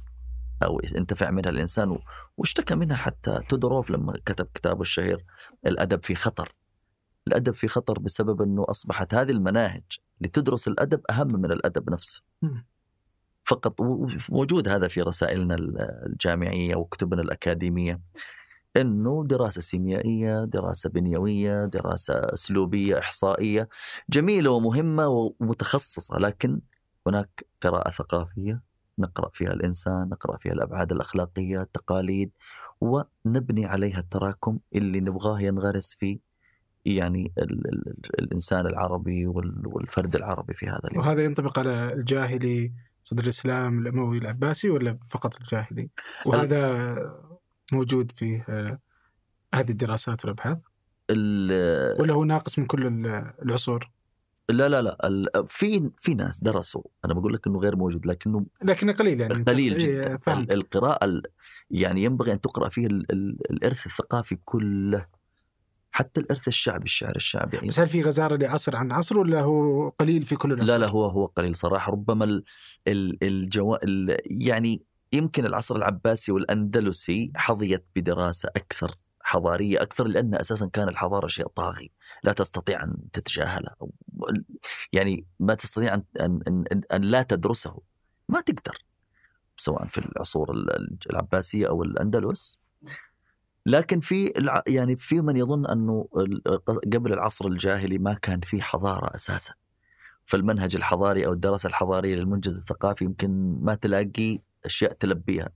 أو 0.64 0.82
ينتفع 0.96 1.32
منها 1.32 1.50
الإنسان. 1.50 1.92
و... 1.92 2.00
واشتكى 2.38 2.76
منها 2.76 2.98
حتى 2.98 3.40
تودوروف 3.50 3.92
لما 3.92 4.14
كتب 4.26 4.48
كتابه 4.54 4.82
الشهير 4.82 5.26
الأدب 5.66 6.04
في 6.04 6.16
خطر. 6.16 6.52
الأدب 7.28 7.54
في 7.54 7.68
خطر 7.68 8.00
بسبب 8.00 8.42
أنه 8.42 8.66
أصبحت 8.70 9.14
هذه 9.14 9.32
المناهج 9.32 9.84
لتدرس 10.22 10.68
الأدب 10.68 11.02
أهم 11.10 11.28
من 11.28 11.52
الأدب 11.52 11.90
نفسه. 11.90 12.22
فقط 13.46 13.82
موجود 14.30 14.68
هذا 14.68 14.88
في 14.88 15.02
رسائلنا 15.02 15.56
الجامعية 16.06 16.76
وكتبنا 16.76 17.22
الأكاديمية. 17.22 18.00
إنه 18.78 19.24
دراسة 19.26 19.62
سيميائية، 19.62 20.46
دراسة 20.46 20.90
بنيوية، 20.90 21.66
دراسة 21.66 22.14
أسلوبية، 22.14 23.00
إحصائية 23.00 23.70
جميلة 24.10 24.52
ومهمة 24.52 25.08
ومتخصصة 25.40 26.18
لكن 26.18 26.62
هناك 27.08 27.46
قراءة 27.62 27.90
ثقافية 27.90 28.62
نقرأ 29.00 29.30
فيها 29.34 29.54
الإنسان، 29.54 30.10
نقرأ 30.10 30.38
فيها 30.38 30.54
الأبعاد 30.54 30.92
الأخلاقية، 30.92 31.62
التقاليد 31.62 32.32
ونبني 32.82 33.66
عليها 33.66 34.00
التراكم 34.00 34.60
اللي 34.76 35.00
نبغاه 35.00 35.40
ينغرس 35.42 35.96
في 36.00 36.20
يعني 36.86 37.34
ال 37.38 37.68
ال 37.68 37.96
الإنسان 38.20 38.68
العربي 38.68 39.28
وال- 39.28 39.68
والفرد 39.68 40.16
العربي 40.16 40.54
في 40.54 40.68
هذا 40.68 40.82
اليوم. 40.86 41.06
وهذا 41.06 41.24
ينطبق 41.24 41.60
على 41.60 41.94
الجاهلي 41.94 42.72
صدر 43.04 43.24
الإسلام 43.24 43.80
الأموي 43.80 44.18
العباسي 44.18 44.70
ولا 44.70 44.98
فقط 45.10 45.36
الجاهلي 45.42 45.90
وهذا 46.26 46.96
موجود 47.74 48.12
في 48.12 48.42
آه، 48.50 48.80
هذه 49.56 49.72
الدراسات 49.72 50.26
والأبحاث؟ 50.26 50.58
ال- 51.10 52.02
ولا 52.02 52.14
هو 52.14 52.24
ناقص 52.24 52.60
من 52.60 52.66
كل 52.66 52.88
ال- 52.88 53.34
العصور؟ 53.46 53.92
لا 54.50 54.70
لا 54.70 54.82
لا 54.82 55.46
في 55.48 55.90
في 55.98 56.14
ناس 56.14 56.40
درسوا 56.44 56.82
أنا 57.06 57.14
بقول 57.14 57.34
لك 57.34 57.48
إنه 57.48 57.60
غير 57.60 57.76
موجود 57.76 58.06
لكنه 58.06 58.46
لكنه 58.64 58.94
قليل 58.94 59.22
يعني 59.22 59.34
قليل 59.44 59.76
إيه، 59.78 60.02
جدا. 60.02 60.18
فاهم 60.18 60.40
ال- 60.44 60.52
القراءة 60.52 61.06
ال- 61.06 61.24
يعني 61.72 62.04
ينبغي 62.04 62.34
أن 62.34 62.42
تقرأ 62.42 62.70
فيه 62.70 62.88
ال- 62.88 63.12
ال- 63.12 63.52
الإرث 63.52 63.86
الثقافي 63.86 64.38
كله 64.46 65.06
حتى 65.92 66.22
الإرث 66.22 66.48
الشعبي 66.48 66.84
الشعر 66.84 67.16
الشعبي 67.16 67.58
بس 67.68 67.80
هل 67.80 67.88
في 67.88 68.02
غزارة 68.02 68.36
لعصر 68.36 68.76
عن 68.76 68.92
عصر 68.92 69.20
ولا 69.20 69.42
هو 69.42 69.90
قليل 69.90 70.24
في 70.24 70.36
كل 70.36 70.54
العصور؟ 70.54 70.68
لا 70.68 70.78
لا 70.78 70.88
هو 70.88 71.06
هو 71.06 71.26
قليل 71.26 71.56
صراحة. 71.56 71.92
ربما 71.92 72.26
ال 72.26 72.44
ال 72.88 73.24
الجو 73.24 73.76
ال 73.76 74.18
يعني 74.26 74.82
يمكن 75.14 75.46
العصر 75.46 75.76
العباسي 75.76 76.32
والأندلسي 76.32 77.32
حظيت 77.36 77.86
بدراسة 77.96 78.50
أكثر 78.56 78.96
حضارية 79.22 79.82
أكثر 79.82 80.08
لأن 80.08 80.36
أساسا 80.36 80.66
كان 80.74 80.90
الحضارة 80.90 81.28
شيء 81.28 81.48
طاغي. 81.48 81.92
لا 82.24 82.34
تستطيع 82.34 82.84
أن 82.84 82.96
تتجاهله 83.14 83.72
يعني 84.94 85.26
ما 85.40 85.54
تستطيع 85.54 85.94
أن, 85.94 86.04
أن, 86.20 86.42
أن, 86.72 86.82
أن 86.94 87.02
لا 87.02 87.22
تدرسه. 87.24 87.80
ما 88.30 88.42
تقدر 88.42 88.78
سواء 89.58 89.86
في 89.86 89.98
العصور 89.98 90.52
ال- 90.52 90.98
العباسية 91.10 91.68
أو 91.68 91.84
الأندلس. 91.84 92.62
لكن 93.66 94.00
في 94.00 94.34
يعني 94.68 94.96
في 94.96 95.22
من 95.22 95.38
يظن 95.38 95.66
ال- 95.66 96.42
قبل 96.94 97.14
العصر 97.14 97.48
الجاهلي 97.48 97.98
ما 97.98 98.14
كان 98.14 98.40
في 98.40 98.62
حضارة 98.62 99.16
أساسا. 99.16 99.54
فالمنهج 100.26 100.76
الحضاري 100.76 101.26
أو 101.26 101.34
الدراسة 101.34 101.68
الحضارية 101.68 102.16
للمنجز 102.16 102.58
الثقافي 102.58 103.06
يمكن 103.06 103.60
ما 103.62 103.76
تلاقي 103.76 104.40
أشياء 104.66 104.94
تلبيها 104.94 105.50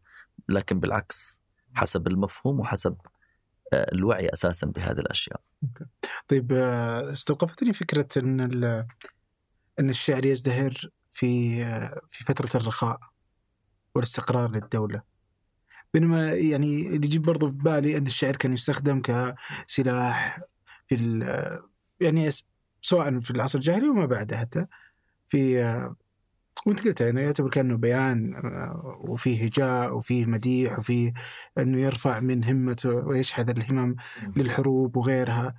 لكن 0.49 0.79
بالعكس 0.79 1.41
حسب 1.73 2.07
المفهوم 2.07 2.59
وحسب 2.59 2.97
آه، 3.73 3.93
الوعي 3.93 4.29
أساسا 4.29 4.67
بهذه 4.67 4.99
الأشياء. 4.99 5.41
طيب 6.27 6.53
آه، 6.53 7.11
استوقفتني 7.11 7.73
فكرة 7.73 8.07
إن 8.17 8.41
إن 9.79 9.89
الشعر 9.89 10.25
يزدهر 10.25 10.73
في 11.09 11.63
آه، 11.63 12.01
في 12.09 12.23
فترة 12.23 12.61
الرخاء 12.61 12.99
والاستقرار 13.95 14.51
للدولة. 14.51 15.01
بينما 15.93 16.33
يعني 16.33 16.87
اللي 16.87 17.07
يجيب 17.07 17.21
برضو 17.21 17.47
في 17.47 17.55
بالي 17.55 17.97
إن 17.97 18.05
الشعر 18.05 18.35
كان 18.35 18.53
يستخدم 18.53 19.01
كسلاح 19.01 20.39
في 20.87 20.95
يعني 21.99 22.29
سواء 22.81 23.19
في 23.19 23.31
العصر 23.31 23.59
الجاهلي 23.59 23.89
وما 23.89 24.05
بعده 24.05 24.37
حتى 24.37 24.65
في 25.27 25.59
وانت 26.65 26.83
قلت 26.83 27.01
انه 27.01 27.21
يعتبر 27.21 27.49
كأنه 27.49 27.77
بيان 27.77 28.35
آه، 28.35 29.01
وفيه 29.07 29.43
هجاء 29.43 29.95
وفيه 29.95 30.25
مديح 30.25 30.79
وفيه 30.79 31.13
إنه 31.57 31.79
يرفع 31.79 32.19
من 32.19 32.43
همته 32.43 32.89
ويشحذ 32.89 33.49
الهمم 33.49 33.95
للحروب 34.35 34.97
وغيرها. 34.97 35.55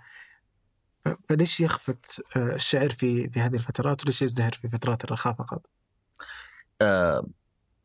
فليش 1.29 1.61
يخفت 1.61 2.23
آه، 2.37 2.55
الشعر 2.55 2.91
في 2.91 3.31
في 3.31 3.41
هذه 3.41 3.55
الفترات 3.55 4.03
وليش 4.03 4.23
يزدهر 4.23 4.53
في 4.53 4.69
فترات 4.69 5.05
الرخاء 5.05 5.35
فقط؟ 5.35 5.67
آه، 6.83 7.27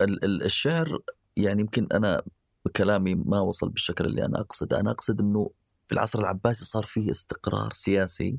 ال- 0.01 0.25
ال- 0.25 0.43
الشعر 0.43 0.99
يعني 1.37 1.61
يمكن 1.61 1.87
أنا 1.93 2.21
بكلامي 2.65 3.15
ما 3.15 3.39
وصل 3.39 3.69
بالشكل 3.69 4.05
اللي 4.05 4.25
أنا 4.25 4.39
أقصده. 4.39 4.79
أنا 4.79 4.91
أقصد 4.91 5.19
أنه 5.21 5.51
في 5.87 5.93
العصر 5.93 6.19
العباسي 6.19 6.65
صار 6.65 6.85
فيه 6.85 7.11
استقرار 7.11 7.73
سياسي 7.73 8.37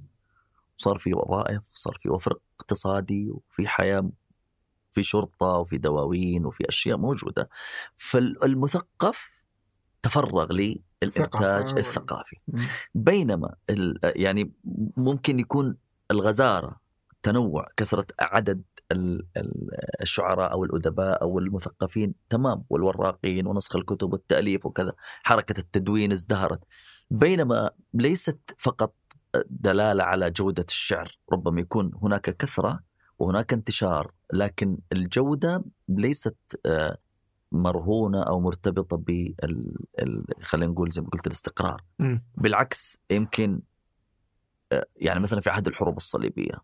صار 0.77 0.99
في 0.99 1.15
وظائف 1.15 1.63
صار 1.75 1.99
في 2.03 2.09
وفر 2.09 2.39
اقتصادي 2.61 3.31
وفي 3.31 3.69
حياة 3.69 4.11
في 4.93 5.03
شرطة 5.03 5.47
وفي 5.47 5.79
دواوين 5.79 6.47
وفي 6.47 6.69
أشياء 6.69 6.99
موجودة. 6.99 7.49
فالمثقف 7.97 9.45
تفرغ 10.03 10.53
للإنتاج 10.53 11.25
ثقافة. 11.25 11.77
الثقافي. 11.79 12.37
بينما 12.95 13.55
يعني 14.03 14.53
ممكن 14.97 15.41
يكون 15.41 15.77
الغزارة 16.11 16.81
تنوع 17.23 17.69
كثرة 17.77 18.07
عدد 18.21 18.63
ال- 18.93 19.27
ال- 19.37 19.71
الشعراء 20.03 20.53
أو 20.53 20.65
الأدباء 20.65 21.23
أو 21.23 21.39
المثقفين 21.39 22.15
تمام 22.29 22.65
والوراقين 22.71 23.47
ونسخ 23.47 23.77
الكتب 23.77 24.13
والتأليف 24.13 24.67
وكذا 24.67 24.93
حركة 25.23 25.61
التدوين 25.61 26.13
ازدهرت. 26.13 26.61
بينما 27.11 27.71
ليست 27.95 28.39
فقط 28.59 28.95
دلالة 29.51 30.05
على 30.05 30.31
جودة 30.31 30.65
الشعر 30.69 31.19
ربما 31.33 31.61
يكون 31.61 31.91
هناك 32.03 32.37
كثرة 32.37 32.81
وهناك 33.23 33.53
انتشار 33.53 34.13
لكن 34.33 34.79
الجودة 34.93 35.65
ليست 35.89 36.37
آه، 36.67 36.99
مرهونة 37.53 38.23
أو 38.23 38.41
مرتبطة 38.41 38.97
بال 38.97 39.35
ال- 39.99 40.25
خلينا 40.43 40.73
نقول 40.73 40.91
زي 40.91 41.03
ما 41.03 41.09
قلت 41.09 41.27
الاستقرار. 41.27 41.85
بالعكس 42.35 42.99
يمكن 43.11 43.61
آه، 44.73 44.87
يعني 44.97 45.21
مثلا 45.21 45.41
في 45.41 45.51
عهد 45.51 45.67
الحروب 45.67 45.97
الصليبية 45.97 46.55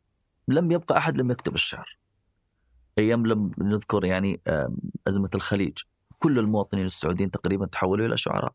لم 0.49 0.71
يبقى 0.71 0.99
أحد 0.99 1.19
لم 1.19 1.31
يكتب 1.31 1.55
الشعر. 1.55 1.99
أيام 2.99 3.27
لم 3.27 3.51
نذكر 3.59 4.05
يعني 4.05 4.41
أزمة 5.09 5.31
الخليج. 5.35 5.79
كل 6.19 6.39
المواطنين 6.39 6.87
السعوديين 6.87 7.31
تقريبا 7.31 7.67
تحولوا 7.67 8.07
إلى 8.07 8.17
شعراء. 8.17 8.55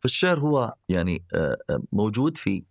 فالشعر 0.00 0.38
هو 0.38 0.74
يعني 0.88 1.24
آه، 1.34 1.56
موجود 1.92 2.36
في 2.36 2.64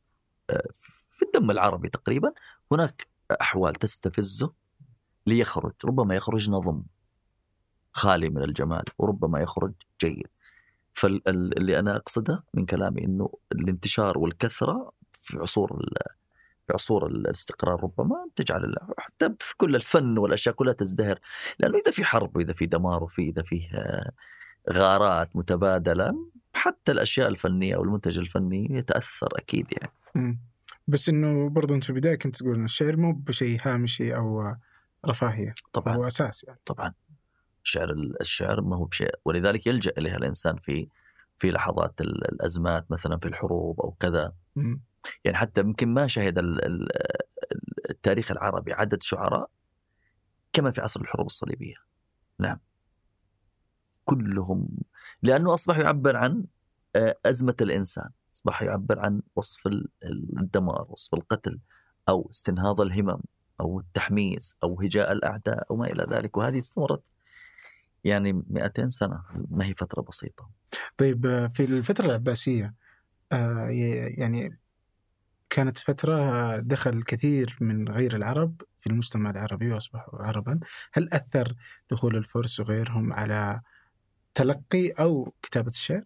في 1.10 1.26
الدم 1.26 1.52
العربي 1.52 1.90
تقريبا. 1.90 2.32
هناك 2.72 3.08
أحوال 3.42 3.74
تستفزه 3.74 4.54
ليخرج 5.28 5.74
ربما 5.86 6.16
يخرج 6.16 6.50
نظم 6.50 6.84
خالي 7.94 8.30
من 8.30 8.44
الجمال 8.44 8.84
وربما 8.98 9.40
يخرج 9.40 9.74
جيد. 10.02 10.28
فاللي 10.94 11.80
أنا 11.80 11.96
أقصده 11.96 12.44
من 12.54 12.66
كلامي 12.66 13.06
أنه 13.06 13.30
الانتشار 13.52 14.18
والكثرة 14.18 14.92
في 15.14 15.38
عصور 15.38 15.86
في 16.68 16.74
عصور 16.74 17.08
الاستقرار 17.08 17.84
ربما 17.84 18.28
تجعل 18.36 18.76
حتى 18.98 19.30
في 19.40 19.58
كل 19.58 19.76
الفن 19.76 20.18
والأشياء 20.18 20.56
كلها 20.56 20.74
تزدهر. 20.74 21.20
لأنه 21.60 21.78
إذا 21.78 21.92
في 21.92 22.04
حرب 22.06 22.38
وإذا 22.38 22.54
في 22.54 22.66
دمار 22.66 23.04
وفي 23.04 23.22
إذا 23.22 23.44
فيه 23.44 23.70
غارات 24.72 25.36
متبادلة 25.36 26.16
حتى 26.54 26.92
الأشياء 26.92 27.28
الفنية 27.28 27.76
أو 27.76 27.84
المنتج 27.84 28.18
الفني 28.18 28.68
يتأثر 28.72 29.28
أكيد 29.38 29.68
يعني. 29.72 29.92
بس 30.92 31.10
إنه 31.10 31.50
برضو 31.50 31.76
أنت 31.76 31.84
في 31.84 31.90
البداية 31.90 32.16
كنت 32.16 32.36
تقول 32.36 32.56
ان 32.56 32.66
الشعر 32.66 32.98
مو 32.98 33.14
بشيء 33.14 33.60
هامشي 33.64 34.16
أو 34.16 34.56
رفاهية 35.06 35.54
طبعا. 35.74 35.96
هو 35.96 36.08
أساس 36.08 36.44
يعني. 36.44 36.60
طبعا. 36.66 36.94
الشعر 37.66 37.92
الشعر 38.22 38.62
ما 38.62 38.76
هو 38.76 38.86
بشيء 38.86 39.16
ولذلك 39.26 39.68
يلجأ 39.68 39.92
إليها 39.98 40.16
الإنسان 40.18 40.56
في 40.58 40.88
في 41.38 41.52
لحظات 41.52 42.02
ال- 42.02 42.32
الأزمات 42.32 42.92
مثلا 42.92 43.18
في 43.18 43.28
الحروب 43.28 43.82
أو 43.82 43.92
كذا. 44.00 44.34
مم. 44.56 44.82
يعني 45.26 45.38
حتى 45.38 45.62
يمكن 45.62 45.88
ما 45.94 46.08
شهد 46.08 46.38
ال- 46.38 46.66
ال- 46.66 46.90
التاريخ 47.90 48.32
العربي 48.32 48.74
عدد 48.74 49.04
شعراء 49.04 49.50
كما 50.54 50.72
في 50.72 50.82
عصر 50.82 51.02
الحروب 51.02 51.26
الصليبية. 51.26 51.76
نعم. 52.40 52.60
كلهم 54.06 54.70
لأنه 55.24 55.54
أصبح 55.54 55.78
يعبر 55.78 56.18
عن 56.18 56.46
آه، 56.96 57.18
أزمة 57.26 57.56
الإنسان. 57.62 58.10
أصبح 58.36 58.62
يعبر 58.62 59.00
عن 59.00 59.22
وصف 59.36 59.68
ال- 59.68 59.90
الدمار 60.40 60.86
وصف 60.90 61.14
القتل 61.14 61.60
أو 62.10 62.28
استنهاض 62.30 62.82
الهمم 62.82 63.20
أو 63.60 63.80
التحميس 63.80 64.58
أو 64.64 64.82
هجاء 64.82 65.12
الأعداء 65.12 65.66
أو 65.72 65.76
ما 65.76 65.88
إلى 65.88 66.08
ذلك. 66.10 66.38
وهذه 66.38 66.58
استمرت 66.58 67.12
يعني 68.04 68.34
200 68.50 68.90
سنة 68.90 69.24
ما 69.50 69.66
هي 69.66 69.74
فترة 69.74 70.02
بسيطة. 70.02 70.50
طيب 70.98 71.26
آه، 71.26 71.48
في 71.48 71.64
الفترة 71.64 72.06
العباسية 72.06 72.74
آه، 73.32 73.68
يعني 74.18 74.58
كانت 75.50 75.78
فترة 75.78 76.58
دخل 76.58 77.04
كثير 77.04 77.58
من 77.62 77.90
غير 77.90 78.16
العرب 78.16 78.62
في 78.78 78.88
المجتمع 78.88 79.30
العربي 79.30 79.72
وأصبحوا 79.72 80.20
عربا. 80.26 80.60
هل 80.94 81.10
أثر 81.14 81.56
دخول 81.92 82.16
الفرس 82.16 82.60
وغيرهم 82.60 83.14
على 83.14 83.62
تلقي 84.34 84.90
أو 84.90 85.34
كتابة 85.42 85.70
الشعر؟ 85.70 86.04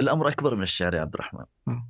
الأمر 0.00 0.28
أكبر 0.28 0.54
من 0.54 0.62
الشعر 0.62 0.94
يا 0.94 1.00
عبد 1.00 1.14
الرحمن. 1.14 1.44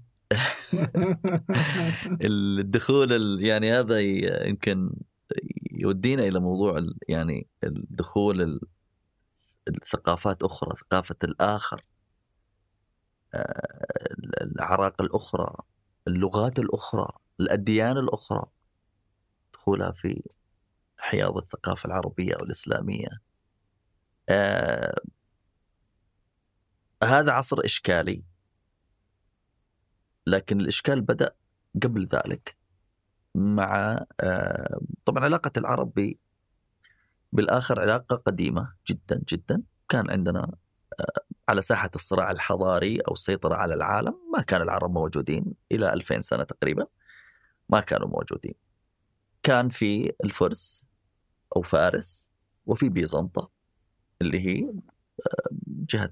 الدخول 2.22 3.12
ال- 3.12 3.44
يعني 3.44 3.72
هذا 3.72 4.00
يمكن 4.48 4.90
يودينا 5.72 6.22
إلى 6.22 6.40
موضوع 6.40 6.86
يعني 7.08 7.46
الدخول 7.64 8.42
ال- 8.42 8.60
الثقافات 9.68 10.42
أخرى 10.42 10.76
ثقافة 10.76 11.16
الآخر 11.24 11.84
آه، 13.34 14.14
الأعراق 14.40 15.02
الأخرى 15.02 15.54
اللغات 16.08 16.58
الأخرى 16.58 17.08
الأديان 17.40 17.98
الأخرى. 17.98 18.44
دخولها 19.54 19.92
في 19.92 20.22
حياض 20.98 21.36
الثقافة 21.36 21.86
العربية 21.86 22.34
أو 22.34 22.44
الاسلاميه 22.44 23.08
آه، 24.28 25.00
هذا 27.04 27.32
عصر 27.32 27.56
إشكالي. 27.64 28.22
لكن 30.26 30.60
الإشكال 30.60 31.00
بدأ 31.00 31.34
قبل 31.82 32.06
ذلك 32.06 32.56
مع 33.34 34.04
آه، 34.20 34.80
طبعا 35.04 35.24
علاقة 35.24 35.50
العرب 35.56 35.92
ب- 35.96 36.14
بالآخر 37.32 37.80
علاقة 37.80 38.16
قديمة 38.16 38.74
جدا 38.88 39.22
جدا. 39.28 39.62
كان 39.88 40.10
عندنا 40.10 40.52
آه، 41.00 41.20
على 41.48 41.62
ساحة 41.62 41.90
الصراع 41.94 42.30
الحضاري 42.30 43.00
أو 43.00 43.12
السيطره 43.12 43.54
على 43.54 43.74
العالم. 43.74 44.14
ما 44.36 44.42
كان 44.42 44.62
العرب 44.62 44.90
موجودين 44.90 45.54
إلى 45.72 45.92
2000 45.92 46.20
سنة 46.20 46.44
تقريبا. 46.44 46.86
ما 47.68 47.80
كانوا 47.80 48.08
موجودين. 48.08 48.54
كان 49.42 49.68
في 49.68 50.12
الفرس 50.24 50.86
أو 51.56 51.62
فارس 51.62 52.30
وفي 52.66 52.88
بيزنطة 52.88 53.50
اللي 54.22 54.40
هي 54.40 54.72
جهة 55.92 56.10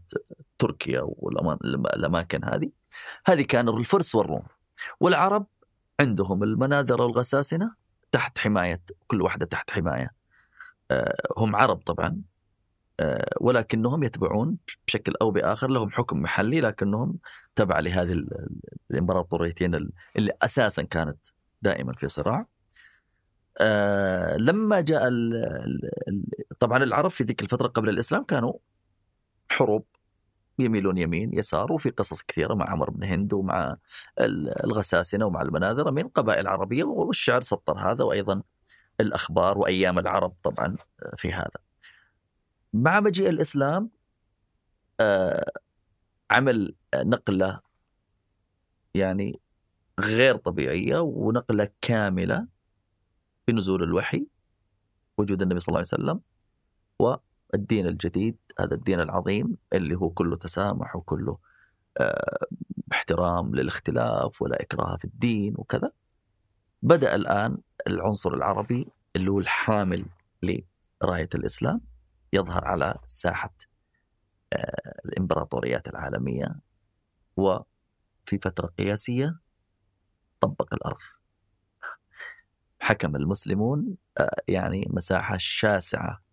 تركيا 0.59 1.01
والأماكن 1.05 2.45
هذه. 2.45 2.71
هذه 3.27 3.43
كان 3.43 3.69
الفرس 3.69 4.15
والروم. 4.15 4.43
والعرب 5.01 5.47
عندهم 6.01 6.43
المناذر 6.43 7.03
والغساسنة 7.03 7.75
تحت 8.13 8.39
حماية 8.39 8.83
كل 9.07 9.23
واحدة 9.23 9.47
تحت 9.47 9.71
حماية. 9.71 10.11
آه، 10.91 11.17
هم 11.39 11.57
عرب 11.57 11.77
طبعا. 11.77 12.23
آه، 13.01 13.31
ولكنهم 13.41 14.03
يتبعون 14.03 14.57
بشكل 14.87 15.13
أو 15.23 15.31
بآخر 15.31 15.71
لهم 15.71 15.91
حكم 15.91 16.23
محلي 16.23 16.61
لكنهم 16.61 17.19
تبع 17.55 17.81
لهذه 17.81 18.27
الإمبراطوريتين 18.91 19.75
اللي 20.17 20.33
أساسا 20.43 20.83
كانت 20.83 21.19
دائما 21.63 21.93
في 21.93 22.09
صراع. 22.09 22.47
آه 23.61 24.37
لما 24.37 24.81
جاء 24.81 25.11
طبعا 26.59 26.83
العرب 26.83 27.11
في 27.11 27.25
ذيك 27.25 27.43
الفترة 27.43 27.67
قبل 27.67 27.89
الإسلام 27.89 28.25
كانوا 28.25 28.53
حروب 29.51 29.87
يميلون 30.59 30.99
يمين 30.99 31.39
يسار 31.39 31.73
وفي 31.73 31.91
قصص 31.91 32.23
كثيرة 32.23 32.55
مع 32.55 32.71
عمر 32.71 32.91
بن 32.91 33.05
هند 33.05 33.33
ومع 33.33 33.77
الغساسنة 34.65 35.27
ومع 35.27 35.43
المناذرة 35.43 35.91
من 35.91 36.09
قبائل 36.09 36.49
عربية 36.49 36.85
والشعر 36.85 37.41
سطر 37.41 37.91
هذا 37.91 38.05
وأيضا 38.05 38.43
الأخبار 39.01 39.59
وأيام 39.59 39.99
العرب 39.99 40.35
طبعا 40.43 40.77
في 41.17 41.33
هذا. 41.33 41.61
مع 42.73 43.01
مجيء 43.01 43.31
الإسلام 43.31 43.91
آه 45.01 45.53
عمل 46.31 46.75
نقلة 46.95 47.61
يعني 48.95 49.41
غير 50.01 50.37
طبيعية 50.37 50.99
ونقلة 50.99 51.69
كاملة 51.81 52.47
بنزول 53.49 53.83
الوحي 53.83 54.27
وجود 55.19 55.43
النبي 55.43 55.61
صلى 55.61 55.69
الله 55.69 55.79
عليه 55.79 56.03
وسلم 56.03 56.21
والدين 57.53 57.87
الجديد 57.87 58.37
هذا 58.61 58.75
الدين 58.75 59.01
العظيم 59.01 59.57
اللي 59.73 59.95
هو 59.95 60.11
كله 60.11 60.37
تسامح 60.37 60.97
وكله 60.97 61.39
آه 62.01 62.47
احترام 62.93 63.55
للاختلاف 63.55 64.43
ولا 64.43 64.63
إكراه 64.63 64.97
في 64.97 65.05
الدين 65.05 65.55
وكذا. 65.57 65.93
بدأ 66.83 67.15
الآن 67.15 67.59
العنصر 67.87 68.35
العربي 68.35 68.89
اللي 69.17 69.31
هو 69.31 69.39
الحامل 69.39 70.07
لراية 70.43 71.29
الإسلام 71.35 71.81
يظهر 72.33 72.65
على 72.65 72.95
ساحة 73.07 73.55
آه 74.53 75.01
الإمبراطوريات 75.05 75.89
العالمية 75.89 76.57
وفي 77.37 78.39
فترة 78.43 78.67
قياسية 78.79 79.39
طبق 80.41 80.75
الأرض. 80.75 80.99
حكم 82.81 83.17
المسلمون 83.17 83.97
آه، 84.19 84.43
يعني 84.49 84.87
مساحة 84.91 85.37
شاسعة 85.39 86.30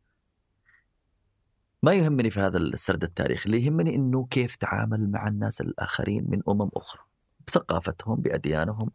ما 1.83 1.93
يهمني 1.93 2.29
في 2.29 2.39
هذا 2.39 2.57
السرد 2.57 3.03
التاريخي 3.03 3.45
اللي 3.45 3.65
يهمني 3.65 3.95
أنه 3.95 4.25
كيف 4.25 4.55
تعامل 4.55 5.11
مع 5.11 5.27
الناس 5.27 5.61
الآخرين 5.61 6.25
من 6.29 6.41
أمم 6.49 6.69
أخرى 6.73 7.01
بثقافتهم 7.47 8.15
بأديانهم. 8.15 8.91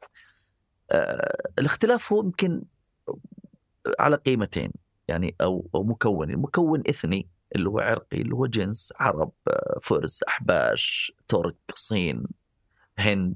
آه، 0.90 1.50
الاختلاف 1.58 2.12
هو 2.12 2.22
يمكن 2.22 2.62
على 3.98 4.16
قيمتين 4.16 4.72
يعني 5.08 5.34
أو, 5.40 5.68
أو 5.74 5.84
مكون 5.84 6.36
مكون 6.36 6.82
إثني 6.88 7.28
اللي 7.56 7.68
هو 7.68 7.78
عرقي 7.78 8.20
اللي 8.20 8.34
هو 8.34 8.46
جنس 8.46 8.92
عرب 8.96 9.32
آه، 9.48 9.78
فرس 9.82 10.22
أحباش 10.22 11.12
ترك 11.28 11.56
صين 11.74 12.22
هند 12.98 13.34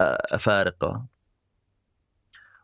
أفارقة. 0.00 1.06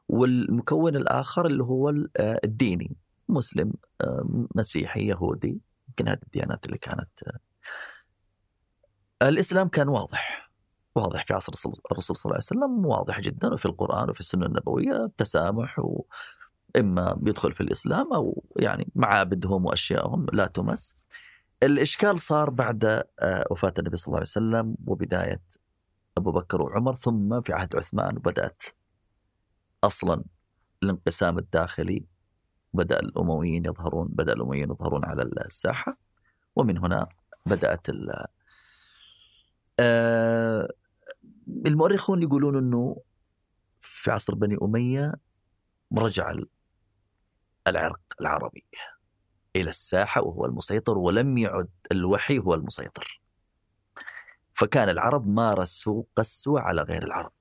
والمكون 0.08 0.96
الآخر 0.96 1.46
اللي 1.46 1.64
هو 1.64 1.88
آه، 2.16 2.40
الديني 2.44 2.96
مسلم 3.28 3.72
آه، 4.00 4.46
مسيحي 4.54 5.06
يهودي. 5.06 5.60
يمكن 5.94 6.08
هذه 6.08 6.20
الديانات 6.22 6.66
اللي 6.66 6.78
كانت 6.78 7.10
آه، 9.22 9.28
الإسلام 9.28 9.68
كان 9.68 9.88
واضح 9.88 10.50
واضح 10.94 11.24
في 11.26 11.34
عصر 11.34 11.52
الرسول 11.92 12.16
صلى 12.16 12.30
الله 12.30 12.34
عليه 12.34 12.44
وسلم 12.44 12.86
واضح 12.86 13.20
جدا 13.20 13.54
وفي 13.54 13.66
القرآن 13.66 14.10
وفي 14.10 14.20
السنة 14.20 14.46
النبوية 14.46 15.04
التسامح 15.04 15.78
و 15.78 16.04
إما 16.76 17.14
بيدخل 17.14 17.52
في 17.52 17.60
الإسلام 17.60 18.12
أو 18.14 18.44
يعني 18.56 18.88
معابدهم 18.94 19.64
وأشيائهم 19.66 20.26
لا 20.32 20.46
تمس. 20.46 20.96
الإشكال 21.62 22.18
صار 22.18 22.50
بعد 22.50 23.02
وفاة 23.50 23.74
النبي 23.78 23.96
صلى 23.96 24.06
الله 24.06 24.16
عليه 24.16 24.22
وسلم 24.28 24.76
وبداية 24.86 25.42
أبو 26.16 26.32
بكر 26.32 26.62
وعمر 26.62 26.94
ثم 26.94 27.40
في 27.40 27.52
عهد 27.52 27.76
عثمان 27.76 28.16
وبدأت 28.16 28.62
أصلا 29.84 30.24
الانقسام 30.82 31.38
الداخلي. 31.38 32.13
بدأ 32.74 33.00
الأمويين 33.00 33.64
يظهرون 33.64 34.08
بدأ 34.10 34.32
الأمويين 34.32 34.70
يظهرون 34.70 35.04
على 35.04 35.22
الساحة 35.22 35.96
ومن 36.56 36.78
هنا 36.78 37.08
بدأت 37.46 37.88
ال 37.88 38.26
آه 39.80 40.68
المؤرخون 41.66 42.22
يقولون 42.22 42.56
إنه 42.56 43.02
في 43.80 44.10
عصر 44.10 44.34
بني 44.34 44.58
أمية 44.62 45.14
رجع 45.98 46.34
العرق 47.66 48.00
العربي 48.20 48.64
إلى 49.56 49.70
الساحة 49.70 50.22
وهو 50.22 50.46
المسيطر 50.46 50.98
ولم 50.98 51.38
يعد 51.38 51.68
الوحي 51.92 52.38
هو 52.38 52.54
المسيطر. 52.54 53.20
فكان 54.54 54.88
العرب 54.88 55.26
مارسوا 55.28 56.02
قسوه 56.16 56.60
على 56.60 56.82
غير 56.82 57.04
العرب. 57.04 57.32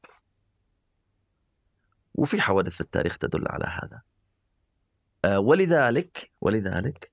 وفي 2.16 2.42
حوادث 2.42 2.82
التاريخ 2.82 3.18
تدل 3.18 3.48
على 3.48 3.66
هذا. 3.66 4.02
ولذلك 5.26 6.32
ولذلك 6.42 7.12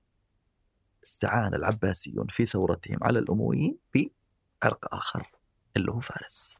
استعان 1.03 1.53
العباسيون 1.53 2.27
في 2.27 2.45
ثورتهم 2.45 2.97
على 3.01 3.19
الأمويين 3.19 3.77
بعرق 3.95 4.95
آخر 4.95 5.31
اللي 5.77 5.91
هو 5.91 5.99
فارس. 5.99 6.57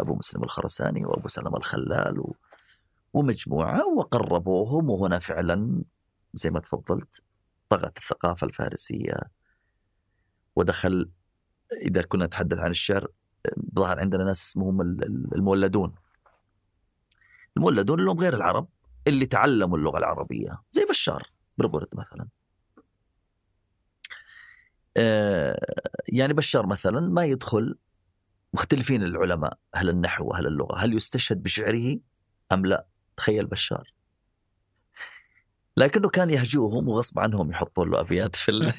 أبو 0.00 0.14
مسلم 0.14 0.42
الخرساني 0.44 1.04
وأبو 1.04 1.28
سلمة 1.28 1.56
الخلال. 1.56 2.24
ومجموعة 3.12 3.86
وقربوهم 3.96 4.90
وهنا 4.90 5.18
فعلا 5.18 5.82
زي 6.34 6.50
ما 6.50 6.60
تفضلت 6.60 7.22
طغت 7.68 7.98
الثقافة 7.98 8.46
الفارسية. 8.46 9.16
ودخل 10.56 11.10
إذا 11.72 12.02
كنا 12.02 12.26
نتحدث 12.26 12.58
عن 12.58 12.70
الشعر 12.70 13.08
ظهر 13.74 14.00
عندنا 14.00 14.24
ناس 14.24 14.42
اسمهم 14.42 14.80
المولدون. 15.34 15.94
المولدون 17.56 18.00
اللي 18.00 18.10
هم 18.10 18.18
غير 18.18 18.34
العرب. 18.34 18.68
اللي 19.06 19.26
تعلموا 19.26 19.78
اللغة 19.78 19.98
العربية 19.98 20.62
زي 20.72 20.84
بشار 20.84 21.30
بربورد 21.58 21.88
مثلا. 21.92 22.28
آه 24.96 25.60
يعني 26.08 26.32
بشار 26.32 26.66
مثلا 26.66 27.00
ما 27.00 27.24
يدخل 27.24 27.76
مختلفين 28.54 29.02
العلماء 29.02 29.58
هل 29.74 29.88
النحو 29.88 30.26
وهل 30.26 30.46
اللغة 30.46 30.78
هل 30.78 30.94
يستشهد 30.94 31.42
بشعره 31.42 31.98
أم 32.52 32.66
لا؟ 32.66 32.86
تخيل 33.16 33.46
بشار. 33.46 33.92
لكنه 35.76 36.08
كان 36.08 36.30
يهجوهم 36.30 36.88
وغصب 36.88 37.18
عنهم 37.18 37.50
يحطون 37.50 37.90
له 37.90 38.00
أبيات 38.00 38.36
في 38.36 38.50
ال... 38.50 38.72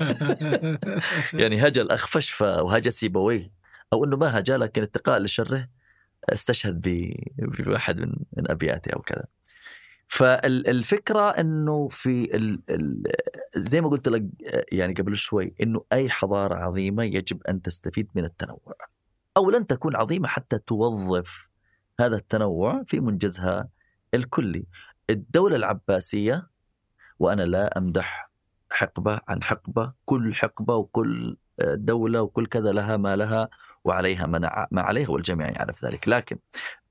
يعني 1.41 1.67
هجا 1.67 1.81
الاخفش 1.81 2.41
وهجا 2.41 2.89
سيبويه 2.89 3.51
أو 3.93 4.05
إنه 4.05 4.17
ما 4.17 4.39
هجا 4.39 4.57
لكن 4.57 4.81
اتقاء 4.81 5.19
لشره 5.19 5.67
استشهد 6.29 6.81
بواحد 7.37 7.99
من 7.99 8.13
من 8.37 8.51
ابياتي 8.51 8.93
أو 8.93 9.01
كذا. 9.01 9.25
فالفكرة 10.07 11.29
إنه 11.29 11.87
في 11.87 12.35
ال 12.35 12.61
ال 12.69 13.03
زي 13.55 13.81
ما 13.81 13.89
قلت 13.89 14.07
لك 14.07 14.23
يعني 14.71 14.93
قبل 14.93 15.15
شوي 15.15 15.55
إنه 15.63 15.85
أي 15.93 16.09
حضارة 16.09 16.55
عظيمة 16.55 17.03
يجب 17.03 17.43
أن 17.43 17.61
تستفيد 17.61 18.07
من 18.15 18.25
التنوع 18.25 18.75
أو 19.37 19.51
لن 19.51 19.67
تكون 19.67 19.95
عظيمة 19.95 20.27
حتى 20.27 20.59
توظف 20.59 21.49
هذا 21.99 22.15
التنوع 22.15 22.83
في 22.87 22.99
منجزها 22.99 23.69
الكلي. 24.13 24.65
الدولة 25.09 25.55
العباسية 25.55 26.47
وأنا 27.19 27.41
لا 27.41 27.77
أمدح 27.77 28.31
حقبة 28.69 29.19
عن 29.27 29.43
حقبة 29.43 29.93
كل 30.05 30.33
حقبة 30.33 30.75
وكل 30.75 31.37
دولة 31.61 32.21
وكل 32.21 32.45
كذا 32.45 32.71
لها 32.71 32.97
ما 32.97 33.15
لها 33.15 33.49
وعليها 33.83 34.25
ما, 34.25 34.67
ما 34.71 34.81
عليها 34.81 35.09
والجميع 35.09 35.47
يعرف 35.47 35.85
ذلك. 35.85 36.07
لكن 36.07 36.37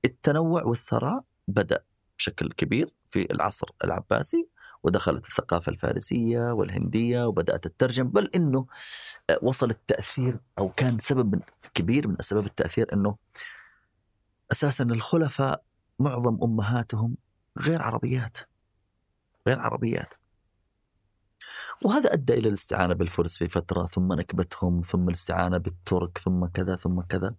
التنوع 0.05 0.63
والثراء 0.63 1.23
بدأ 1.47 1.83
بشكل 2.17 2.51
كبير 2.51 2.93
في 3.09 3.31
العصر 3.33 3.67
العباسي 3.83 4.47
ودخلت 4.83 5.25
الثقافة 5.25 5.71
الفارسية 5.71 6.51
والهندية 6.51 7.25
وبدأت 7.27 7.65
الترجم 7.65 8.07
بل 8.09 8.29
أنه 8.35 8.65
وصل 9.41 9.69
التأثير 9.69 10.39
أو 10.59 10.69
كان 10.69 10.99
سبب 10.99 11.41
كبير 11.73 12.07
من 12.07 12.15
أسباب 12.19 12.45
التأثير 12.45 12.93
أنه 12.93 13.15
أساسا 14.51 14.83
الخلفاء 14.83 15.63
معظم 15.99 16.43
أمهاتهم 16.43 17.17
غير 17.59 17.81
عربيات 17.81 18.37
غير 19.47 19.59
عربيات. 19.59 20.13
وهذا 21.85 22.13
أدى 22.13 22.33
إلى 22.33 22.49
الاستعانة 22.49 22.93
بالفرس 22.93 23.37
في 23.37 23.47
فترة 23.47 23.85
ثم 23.85 24.13
نكبتهم 24.13 24.81
ثم 24.81 25.07
الاستعانة 25.09 25.57
بالترك 25.57 26.17
ثم 26.17 26.45
كذا 26.45 26.75
ثم 26.75 27.01
كذا. 27.01 27.35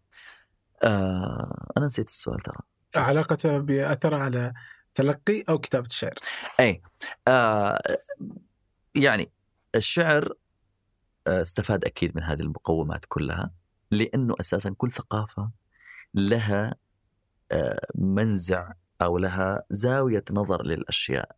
آه 0.83 1.73
أنا 1.77 1.87
نسيت 1.87 2.09
السؤال 2.09 2.41
ترى. 2.41 2.59
علاقته 2.97 3.59
بأثره 3.59 4.17
على 4.17 4.53
تلقي 4.95 5.45
أو 5.49 5.59
كتابة 5.59 5.87
الشعر. 5.87 6.15
أي 6.61 6.83
آه 7.29 7.79
يعني 8.95 9.33
الشعر 9.75 10.33
آه، 11.27 11.43
استفاد 11.43 11.85
أكيد 11.85 12.17
من 12.17 12.23
هذه 12.23 12.41
المقومات 12.41 13.05
كلها 13.09 13.51
لأنه 13.91 14.35
أساسا 14.41 14.75
كل 14.79 14.91
ثقافة 14.91 15.51
لها 16.15 16.75
آه، 17.53 17.87
منزع 17.95 18.73
أو 19.03 19.19
لها 19.19 19.63
زاوية 19.71 20.25
نظر 20.31 20.63
للأشياء. 20.63 21.37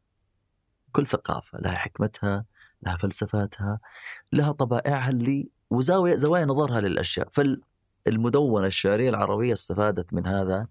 كل 0.92 1.06
ثقافة 1.06 1.58
لها 1.58 1.74
حكمتها، 1.74 2.44
لها 2.82 2.96
فلسفاتها، 2.96 3.80
لها 4.32 4.52
طبائعها 4.52 5.10
اللي 5.10 5.48
وزاوية 5.70 6.14
زوايا 6.16 6.44
نظرها 6.44 6.80
للأشياء، 6.80 7.28
فالمدونه 8.06 8.66
الشعرية 8.66 9.10
العربية 9.10 9.52
استفادت 9.52 10.14
من 10.14 10.26
هذا 10.26 10.66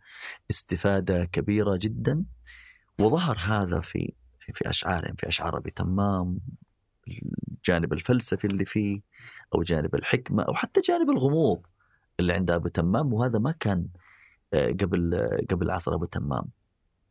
استفادة 0.49 1.25
كبيرة 1.25 1.79
جدا 1.81 2.23
وظهر 2.99 3.37
هذا 3.37 3.81
في 3.81 4.13
في, 4.39 4.53
في 4.53 4.69
اشعارهم 4.69 5.15
في 5.15 5.27
أشعار 5.27 5.57
أبي 5.57 5.71
تمام 5.71 6.39
الجانب 7.51 7.93
الفلسفي 7.93 8.47
اللي 8.47 8.65
فيه 8.65 9.01
أو 9.55 9.61
جانب 9.61 9.95
الحكمة 9.95 10.43
أو 10.43 10.53
حتى 10.53 10.81
جانب 10.81 11.09
الغموض 11.09 11.61
اللي 12.19 12.33
عند 12.33 12.51
أبو 12.51 12.67
تمام 12.67 13.13
وهذا 13.13 13.39
ما 13.39 13.51
كان 13.51 13.87
آه، 14.53 14.67
قبل 14.67 15.15
آه، 15.15 15.39
قبل 15.49 15.71
عصر 15.71 15.95
أبو 15.95 16.05
تمام. 16.05 16.45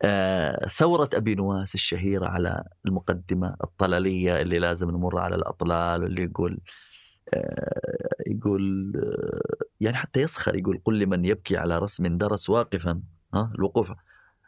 آه، 0.01 0.67
ثورة 0.67 1.09
أبي 1.13 1.35
نواس 1.35 1.75
الشهيرة 1.75 2.27
على 2.27 2.63
المقدمة 2.85 3.55
الطلالية 3.63 4.41
اللي 4.41 4.59
لازم 4.59 4.91
نمر 4.91 5.19
على 5.19 5.35
الأطلال 5.35 6.03
واللي 6.03 6.23
يقول 6.23 6.59
يقول 8.29 8.93
يعني 9.79 9.97
حتى 9.97 10.21
يسخر 10.21 10.55
يقول 10.55 10.81
قل 10.85 10.99
لمن 10.99 11.25
يبكي 11.25 11.57
على 11.57 11.77
رسم 11.77 12.17
درس 12.17 12.49
واقفا. 12.49 13.01
ها 13.33 13.51
الوقوف. 13.55 13.91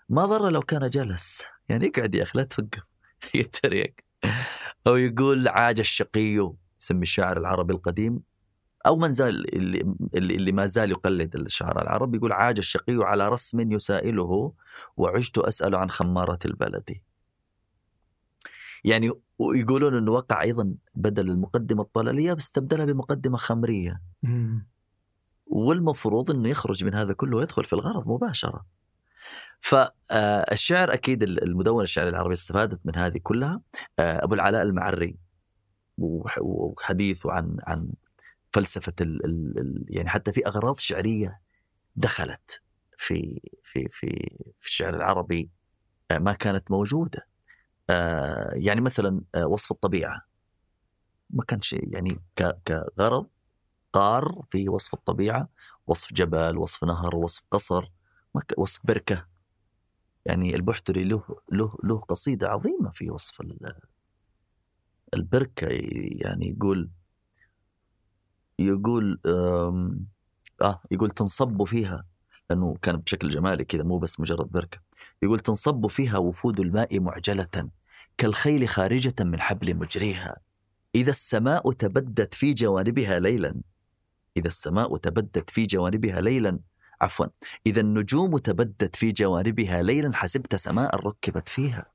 ما 0.10 0.26
ضر 0.26 0.50
لو 0.50 0.62
كان 0.62 0.90
جلس. 0.90 1.44
يعني 1.70 1.88
اقعد 1.88 2.16
يا 2.16 2.24
أخي 2.24 2.40
لا 2.40 2.44
توقف. 2.44 2.84
يتريق. 3.36 3.96
أو 4.88 4.96
يقول 4.96 5.48
عاج 5.48 5.80
الشقي. 5.80 6.54
يسمي 6.82 7.02
الشاعر 7.02 7.38
العربي 7.38 7.74
القديم. 7.74 8.20
أو 8.88 8.96
من 8.96 9.14
زال 9.14 9.56
اللي, 9.56 9.96
اللي 10.16 10.52
ما 10.52 10.66
زال 10.66 10.92
يقلد 10.92 11.36
الشعراء 11.36 11.84
العرب 11.84 12.16
يقول 12.16 12.32
عاج 12.32 12.58
الشقي 12.58 12.98
على 13.00 13.30
رسم 13.30 13.72
يسائله 13.72 14.54
وعجت 14.98 15.38
أسأل 15.38 15.76
عن 15.76 15.90
خمارة 15.90 16.40
البلد. 16.46 16.98
يعني 18.84 19.12
يقولون 19.40 19.96
إنه 19.96 20.12
وقع 20.12 20.42
أيضا 20.42 20.74
بدل 20.96 21.30
المقدمة 21.30 21.82
الطلالية 21.82 22.38
استبدلها 22.38 22.86
بمقدمة 22.86 23.38
خمرية. 23.38 24.02
والمفروض 25.46 26.32
إنه 26.32 26.50
يخرج 26.50 26.84
من 26.84 26.96
هذا 26.96 27.14
كله 27.14 27.38
ويدخل 27.38 27.66
في 27.66 27.74
الغرض 27.74 28.08
مباشرة. 28.08 28.66
فالشعر 29.60 30.94
أكيد 30.94 31.24
المدونه 31.24 31.84
الشعريه 31.84 32.10
العربيه 32.10 32.34
استفادت 32.34 32.80
من 32.86 32.96
هذه 32.96 33.20
كلها 33.24 33.62
آه، 34.00 34.24
أبو 34.24 34.34
العلاء 34.34 34.62
المعري 34.62 35.18
وحديثه 36.38 37.32
عن 37.32 37.58
عن 37.68 37.90
فلسفة 38.52 38.94
ال 39.02 39.26
ال 39.26 39.86
يعني 39.90 40.10
حتى 40.10 40.34
في 40.34 40.48
أغراض 40.48 40.80
شعرية 40.80 41.42
دخلت 41.96 42.64
في 42.98 43.42
في 43.64 43.88
في 43.92 44.30
في 44.60 44.68
الشعر 44.68 44.96
العربي 44.96 45.50
آه، 46.12 46.18
ما 46.18 46.34
كانت 46.34 46.72
موجودة 46.72 47.20
آه، 47.20 47.31
يعني 48.54 48.82
مثلا 48.82 49.22
وصف 49.46 49.72
الطبيعة. 49.72 50.22
ما 51.30 51.44
كانش 51.44 51.74
يعني 51.74 52.20
كغرض 52.66 53.28
قار 53.94 54.42
في 54.50 54.70
وصف 54.70 54.94
الطبيعة. 54.94 55.50
وصف 55.88 56.14
جبل 56.14 56.58
وصف 56.58 56.84
نهر 56.84 57.16
وصف 57.16 57.44
قصر 57.52 57.92
وصف 58.58 58.86
بركة. 58.86 59.26
يعني 60.26 60.56
البحتري 60.56 61.04
له 61.04 61.24
له 61.52 61.78
له 61.84 62.00
قصيدة 62.00 62.50
عظيمة 62.50 62.90
في 62.92 63.10
وصف 63.10 63.42
البركة. 65.14 65.68
يعني 66.22 66.50
يقول 66.50 66.90
يقول 68.60 69.20
آه 69.26 70.82
يقول 70.92 71.10
تنصب 71.12 71.64
فيها 71.64 72.06
لأنه 72.50 72.76
كان 72.82 72.98
بشكل 72.98 73.30
جمالي 73.30 73.66
كذا 73.66 73.84
مو 73.84 73.98
بس 73.98 74.20
مجرد 74.20 74.52
بركة. 74.52 74.80
يقول 75.22 75.40
تنصب 75.40 75.88
فيها 75.88 76.18
وفود 76.18 76.60
الماء 76.60 77.00
معجلة. 77.00 77.70
كالخيل 78.22 78.70
خارجة 78.70 79.16
من 79.20 79.42
حبل 79.42 79.76
مجريها. 79.76 80.38
إذا 80.96 81.10
السماء 81.12 81.72
تبدت 81.72 82.34
في 82.34 82.54
جوانبها 82.54 83.20
ليلا. 83.20 83.62
إذا 84.38 84.48
السماء 84.48 84.98
تبدت 84.98 85.50
في 85.50 85.66
جوانبها 85.66 86.22
ليلا. 86.22 86.60
عفوا. 87.02 87.26
إذا 87.68 87.82
النجوم 87.82 88.38
تبدت 88.38 88.96
في 88.96 89.12
جوانبها 89.12 89.82
ليلا 89.82 90.16
حسبت 90.16 90.56
سماء 90.56 90.96
ركبت 90.96 91.50
فيها. 91.50 91.86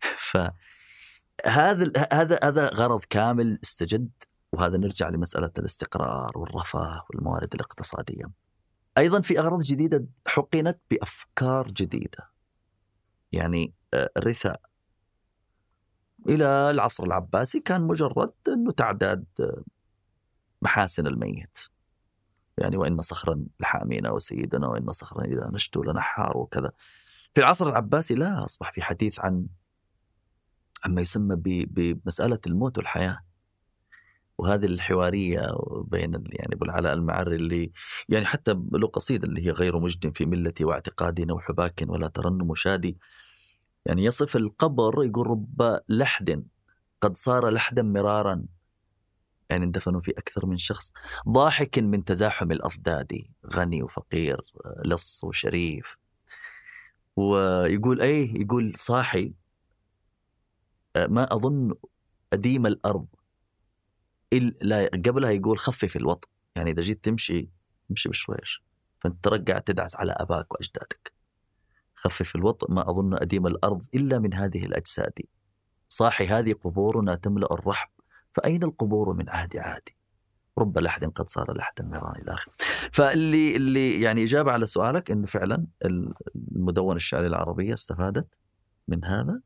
فهذا 0.00 1.92
هذا 2.12 2.38
هذا 2.44 2.66
غرض 2.66 3.04
كامل 3.10 3.58
استجد. 3.62 4.10
وهذا 4.52 4.76
نرجع 4.78 5.08
لمسألة 5.08 5.50
الاستقرار 5.58 6.38
والرفاه 6.38 7.04
والموارد 7.10 7.54
الاقتصادية. 7.54 8.30
أيضا 8.98 9.20
في 9.20 9.38
أغراض 9.38 9.62
جديدة 9.62 10.06
حقنت 10.26 10.78
بأفكار 10.90 11.66
جديدة. 11.66 12.30
يعني 13.32 13.74
آه، 13.94 14.10
الرثاء 14.16 14.67
إلى 16.28 16.70
العصر 16.70 17.04
العباسي 17.04 17.60
كان 17.60 17.82
مجرد 17.82 18.32
أنه 18.48 18.72
تعداد 18.72 19.24
محاسن 20.62 21.06
الميت. 21.06 21.58
يعني 22.58 22.76
وإن 22.76 23.02
صخرا 23.02 23.44
لحامينا 23.60 24.10
وسيدنا 24.10 24.66
وإن 24.66 24.92
صخرا 24.92 25.24
إذا 25.24 25.50
نشتو 25.52 25.82
لنحار 25.82 26.36
وكذا. 26.36 26.72
في 27.34 27.40
العصر 27.40 27.68
العباسي 27.68 28.14
لا 28.14 28.44
أصبح 28.44 28.72
في 28.72 28.82
حديث 28.82 29.20
عن 29.20 29.46
عما 30.84 31.00
يسمى 31.00 31.36
بمسألة 31.66 32.38
الموت 32.46 32.78
والحياة. 32.78 33.20
وهذه 34.38 34.66
الحوارية 34.66 35.50
بين 35.84 36.12
يعني 36.12 36.54
أبو 36.54 36.64
العلاء 36.64 36.94
المعري 36.94 37.36
اللي 37.36 37.72
يعني 38.08 38.26
حتى 38.26 38.54
له 38.72 38.88
قصيدة 38.88 39.28
اللي 39.28 39.46
هي 39.46 39.50
غير 39.50 39.78
مجد 39.78 40.16
في 40.16 40.26
ملتي 40.26 40.64
واعتقادي 40.64 41.24
نوح 41.24 41.52
باك 41.52 41.84
ولا 41.88 42.08
ترنم 42.08 42.54
شادي. 42.54 42.98
يعني 43.88 44.04
يصف 44.04 44.36
القبر 44.36 45.04
يقول 45.04 45.26
رب 45.26 45.80
لحد 45.88 46.46
قد 47.00 47.16
صار 47.16 47.50
لحدا 47.50 47.82
مرارا. 47.82 48.44
يعني 49.50 49.64
اندفنوا 49.64 50.00
في 50.00 50.10
أكثر 50.10 50.46
من 50.46 50.58
شخص. 50.58 50.92
ضاحك 51.28 51.78
من 51.78 52.04
تزاحم 52.04 52.52
الأضداد 52.52 53.24
غني 53.54 53.82
وفقير 53.82 54.40
لص 54.84 55.24
وشريف. 55.24 55.96
ويقول 57.16 58.00
أيه 58.00 58.40
يقول 58.40 58.72
صاحي 58.76 59.34
ما 60.96 61.34
أظن 61.34 61.74
أديم 62.32 62.66
الأرض 62.66 63.06
إلا 64.32 64.86
قبلها 64.86 65.30
يقول 65.30 65.58
خفف 65.58 65.96
الوطء 65.96 66.28
يعني 66.56 66.70
إذا 66.70 66.82
جيت 66.82 67.04
تمشي 67.04 67.48
امشي 67.90 68.08
بشويش. 68.08 68.64
فأنت 69.00 69.24
ترجع 69.24 69.58
تدعس 69.58 69.96
على 69.96 70.12
أباك 70.12 70.52
وأجدادك. 70.52 71.17
خفف 72.02 72.36
الوطء 72.36 72.72
ما 72.72 72.90
أظن 72.90 73.14
أديم 73.14 73.46
الأرض 73.46 73.82
إلا 73.94 74.18
من 74.18 74.34
هذه 74.34 74.66
الأجساد. 74.66 75.18
صاحي 75.88 76.26
هذه 76.26 76.52
قبورنا 76.52 77.14
تملأ 77.14 77.52
الرحب. 77.52 77.88
فأين 78.32 78.62
القبور 78.62 79.12
من 79.12 79.28
عهد 79.28 79.56
عادي 79.56 79.96
رب 80.58 80.78
لحد 80.78 81.04
قد 81.04 81.30
صار 81.30 81.56
لحدا 81.56 81.84
مران 81.84 82.22
إلى 82.22 82.32
آخره. 82.32 82.52
فاللي 82.92 83.56
اللي 83.56 84.00
يعني 84.00 84.24
إجابة 84.24 84.52
على 84.52 84.66
سؤالك 84.66 85.10
أنه 85.10 85.26
فعلا 85.26 85.66
المدونة 86.56 86.96
الشعرية 86.96 87.26
العربية 87.26 87.72
استفادت 87.72 88.38
من 88.88 89.04
هذا. 89.04 89.40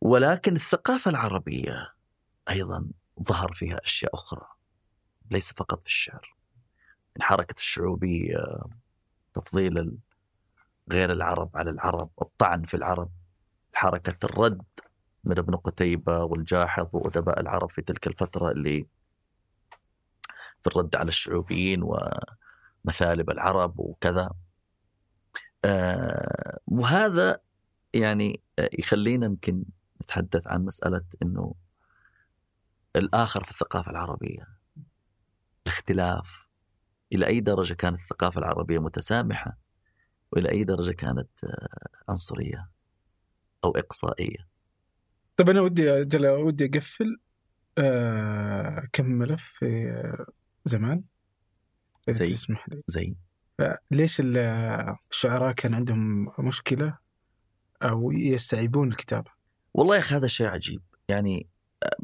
ولكن 0.00 0.56
الثقافة 0.56 1.10
العربية 1.10 1.92
أيضا 2.50 2.86
ظهر 3.22 3.52
فيها 3.52 3.80
أشياء 3.84 4.14
أخرى 4.14 4.46
ليس 5.30 5.52
فقط 5.52 5.80
في 5.80 5.86
الشعر. 5.86 6.36
من 7.16 7.22
حركة 7.22 7.54
الشعوبية 7.58 8.44
تفضيل 9.34 9.98
غير 10.92 11.12
العرب 11.12 11.50
على 11.54 11.70
العرب 11.70 12.10
الطعن 12.22 12.62
في 12.62 12.74
العرب 12.74 13.10
حركة 13.74 14.26
الرد 14.26 14.62
من 15.24 15.38
ابن 15.38 15.56
قتيبة 15.56 16.24
والجاحظ 16.24 16.88
وأدباء 16.92 17.40
العرب 17.40 17.70
في 17.70 17.82
تلك 17.82 18.06
الفترة 18.06 18.50
اللي 18.50 18.86
في 20.62 20.66
الرد 20.66 20.96
على 20.96 21.08
الشعوبيين 21.08 21.82
ومثالب 21.82 23.30
العرب 23.30 23.80
وكذا. 23.80 24.30
آه 25.64 26.58
وهذا 26.66 27.38
يعني 27.94 28.40
يخلينا 28.78 29.26
يمكن 29.26 29.64
نتحدث 30.02 30.46
عن 30.46 30.64
مسألة 30.64 31.04
أنه 31.22 31.54
الآخر 32.96 33.44
في 33.44 33.50
الثقافة 33.50 33.90
العربية 33.90 34.48
الاختلاف 35.66 36.46
إلى 37.12 37.26
أي 37.26 37.40
درجة 37.40 37.74
كانت 37.74 38.00
الثقافة 38.00 38.38
العربية 38.38 38.78
متسامحة؟ 38.78 39.61
وإلى 40.32 40.50
أي 40.50 40.64
درجة 40.64 40.92
كانت 40.92 41.28
آه، 41.44 41.88
عنصرية 42.08 42.68
أو 43.64 43.70
إقصائية؟ 43.70 44.48
طيب 45.36 45.50
أنا 45.50 45.60
ودي 45.60 45.90
أجل 46.00 46.26
ودي 46.26 46.64
أقفل 46.66 47.18
آه 47.78 48.88
كم 48.92 49.06
ملف 49.06 49.42
في 49.44 49.92
زمان؟ 50.64 51.02
زي 52.10 52.26
تسمح 52.32 52.68
لي. 52.68 52.82
زي 52.86 53.14
فليش 53.58 54.20
ال- 54.20 54.38
الشعراء 55.10 55.52
كان 55.52 55.74
عندهم 55.74 56.32
مشكلة 56.38 56.98
أو 57.82 58.12
يستعيبون 58.12 58.88
الكتابة؟ 58.88 59.30
والله 59.74 59.94
يا 59.94 60.00
أخي 60.00 60.14
هذا 60.16 60.26
شيء 60.26 60.46
عجيب. 60.46 60.82
يعني 61.08 61.48
آه، 61.82 61.96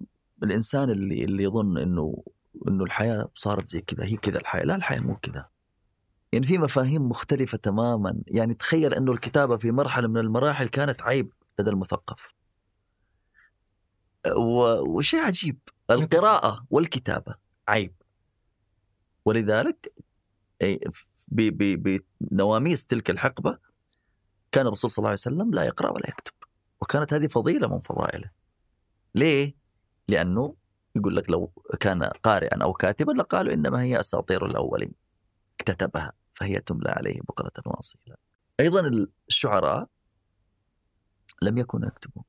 الإنسان 0.43 0.91
اللي 0.91 1.25
اللي 1.25 1.43
يظن 1.43 1.79
إنه 1.79 2.23
إنه 2.69 2.85
الحياة 2.85 3.29
صارت 3.35 3.69
زي 3.69 3.81
كذا 3.81 4.05
هي 4.05 4.17
كذا 4.17 4.39
الحياة 4.39 4.65
لا 4.65 4.77
الحياة 4.77 5.01
مو 5.01 5.15
كذا. 5.17 5.49
يعني 6.33 6.47
في 6.47 6.59
مفاهيم 6.59 7.09
مختلفة 7.09 7.59
تماما. 7.59 8.23
يعني 8.27 8.55
تخيل 8.55 8.95
إنه 8.95 9.13
الكتابة 9.13 9.57
في 9.57 9.71
مرحلة 9.71 10.09
من 10.09 10.19
المراحل 10.19 10.69
كانت 10.69 11.03
عيب 11.03 11.33
لدى 11.59 11.71
المثقف. 11.71 12.33
وشيء 14.87 15.21
عجيب. 15.21 15.59
القراءة 15.91 16.67
والكتابة 16.71 17.35
عيب. 17.69 17.95
ولذلك 19.25 19.93
بنواميس 22.21 22.87
تلك 22.87 23.11
الحقبة 23.11 23.59
كان 24.53 24.67
الرسول 24.67 24.91
صلى 24.91 24.99
الله 24.99 25.09
عليه 25.09 25.19
وسلم 25.19 25.55
لا 25.55 25.65
يقرأ 25.65 25.91
ولا 25.91 26.09
يكتب. 26.09 26.33
وكانت 26.81 27.13
هذه 27.15 27.27
فضيلة 27.27 27.69
من 27.69 27.81
فضائله. 27.81 28.31
ليه؟ 29.15 29.55
لأنه 30.09 30.55
يقول 30.97 31.17
لك 31.17 31.31
لو 31.31 31.53
كان 31.81 32.03
قارئا 32.03 32.63
أو 32.63 32.73
كاتبا 32.73 33.13
لقالوا 33.13 33.55
إنما 33.55 33.83
هي 33.83 34.01
أساطير 34.01 34.47
الأولين. 34.47 34.93
اكتتبها. 35.61 36.18
فهي 36.39 36.61
تملى 36.61 36.91
عليه 36.91 37.21
بكره 37.21 37.53
واصيلا. 37.67 38.17
أيضا 38.61 39.07
الشعراء 39.29 39.87
لم 41.43 41.59
يكونوا 41.59 41.89
يكتبون 41.89 42.25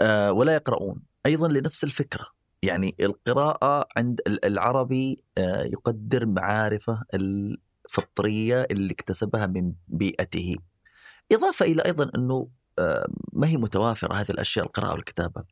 آه 0.00 0.32
ولا 0.32 0.54
يقرؤون 0.54 1.02
أيضا 1.26 1.48
لنفس 1.48 1.84
الفكرة. 1.84 2.26
يعني 2.62 2.96
القراءة 3.00 3.88
عند 3.96 4.20
ال- 4.26 4.44
العربي 4.44 5.24
آه 5.38 5.62
يقدر 5.64 6.26
معارفة 6.26 7.02
الفطرية 7.14 8.66
اللي 8.70 8.92
اكتسبها 8.92 9.46
من 9.46 9.72
بيئته. 9.88 10.56
إضافة 11.32 11.66
إلى 11.66 11.84
أيضا 11.84 12.10
أنه 12.14 12.48
آه 12.78 13.06
ما 13.32 13.46
هي 13.46 13.56
متوافرة 13.56 14.14
هذه 14.14 14.30
الأشياء 14.30 14.64
القراءة 14.66 14.92
والكتابة. 14.92 15.44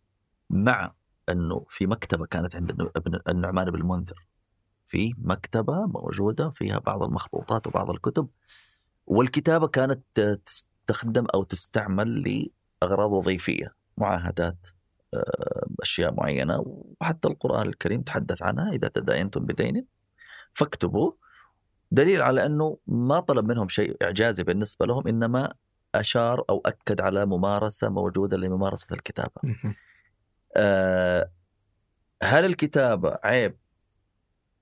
مع 0.50 0.94
أنه 1.28 1.66
في 1.68 1.86
مكتبة 1.86 2.26
كانت 2.26 2.56
عند 2.56 2.70
ابن 2.96 3.20
النعمان 3.28 3.70
بن 3.70 3.78
المنذر. 3.80 4.26
في 4.86 5.14
مكتبة 5.18 5.86
موجودة 5.86 6.50
فيها 6.50 6.78
بعض 6.78 7.02
المخطوطات 7.02 7.66
وبعض 7.66 7.90
الكتب 7.90 8.28
والكتابة 9.06 9.68
كانت 9.68 10.02
تستخدم 10.46 11.26
أو 11.34 11.42
تستعمل 11.42 12.48
لأغراض 12.82 13.12
وظيفية 13.12 13.74
معاهدات 13.98 14.66
آه، 15.14 15.66
أشياء 15.82 16.14
معينة 16.14 16.64
وحتى 16.66 17.28
القرآن 17.28 17.68
الكريم 17.68 18.02
تحدث 18.02 18.42
عنها 18.42 18.70
إذا 18.72 18.88
تداينتم 18.88 19.46
بدين 19.46 19.86
فاكتبوا 20.54 21.12
دليل 21.90 22.22
على 22.22 22.46
أنه 22.46 22.78
ما 22.86 23.20
طلب 23.20 23.48
منهم 23.48 23.68
شيء 23.68 23.96
إعجازي 24.02 24.42
بالنسبة 24.42 24.86
لهم 24.86 25.08
إنما 25.08 25.54
أشار 25.94 26.44
أو 26.50 26.62
أكد 26.66 27.00
على 27.00 27.26
ممارسة 27.26 27.88
موجودة 27.88 28.36
لممارسة 28.36 28.94
الكتابة. 28.94 29.30
آه، 30.56 31.30
هل 32.22 32.44
الكتابة 32.44 33.18
عيب 33.24 33.56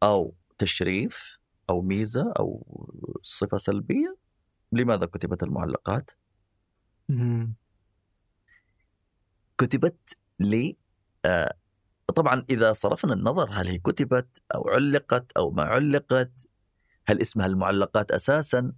أو 0.03 0.35
تشريف 0.59 1.39
أو 1.71 1.83
ميزة 1.83 2.33
أو 2.39 2.67
صفة 3.23 3.57
سلبية؟ 3.57 4.17
لماذا 4.73 5.07
كتبت 5.07 5.43
المعلقات؟ 5.43 6.11
مم. 7.09 7.55
كتبت 9.59 10.17
لي 10.41 10.77
آه، 11.25 11.55
طبعا 12.17 12.45
إذا 12.51 12.73
صرفنا 12.73 13.15
النظر 13.15 13.51
هل 13.53 13.69
هي 13.69 13.79
كتبت 13.79 14.43
أو 14.55 14.69
علقت 14.69 15.33
أو 15.37 15.51
ما 15.51 15.63
علقت 15.63 16.33
هل 17.07 17.21
اسمها 17.21 17.47
المعلقات 17.47 18.11
أساسا 18.11 18.73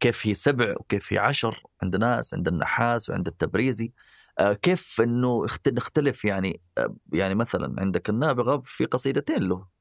كيف 0.00 0.26
هي 0.26 0.34
سبع 0.34 0.74
وكيف 0.80 1.12
هي 1.12 1.18
عشر 1.18 1.62
عند 1.82 1.96
ناس 1.96 2.34
عند 2.34 2.48
النحاس 2.48 3.10
وعند 3.10 3.26
التبريزي 3.28 3.92
آه، 4.38 4.52
كيف 4.52 5.00
إنه 5.00 5.46
نختلف 5.68 6.24
يعني 6.24 6.60
آه، 6.78 6.96
يعني 7.12 7.34
مثلا 7.34 7.80
عندك 7.80 8.10
النابغة 8.10 8.62
في 8.64 8.84
قصيدتين 8.84 9.42
له. 9.42 9.75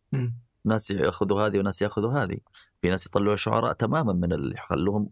ناس 0.65 0.91
يأخذوا 0.91 1.41
هذه 1.41 1.59
وناس 1.59 1.81
يأخذوا 1.81 2.13
هذه. 2.13 2.37
في 2.81 2.89
ناس 2.89 3.05
يطلعوا 3.05 3.35
شعراء 3.35 3.73
تماما 3.73 4.13
من 4.13 4.33
اللي 4.33 4.55
يخلوهم. 4.55 5.09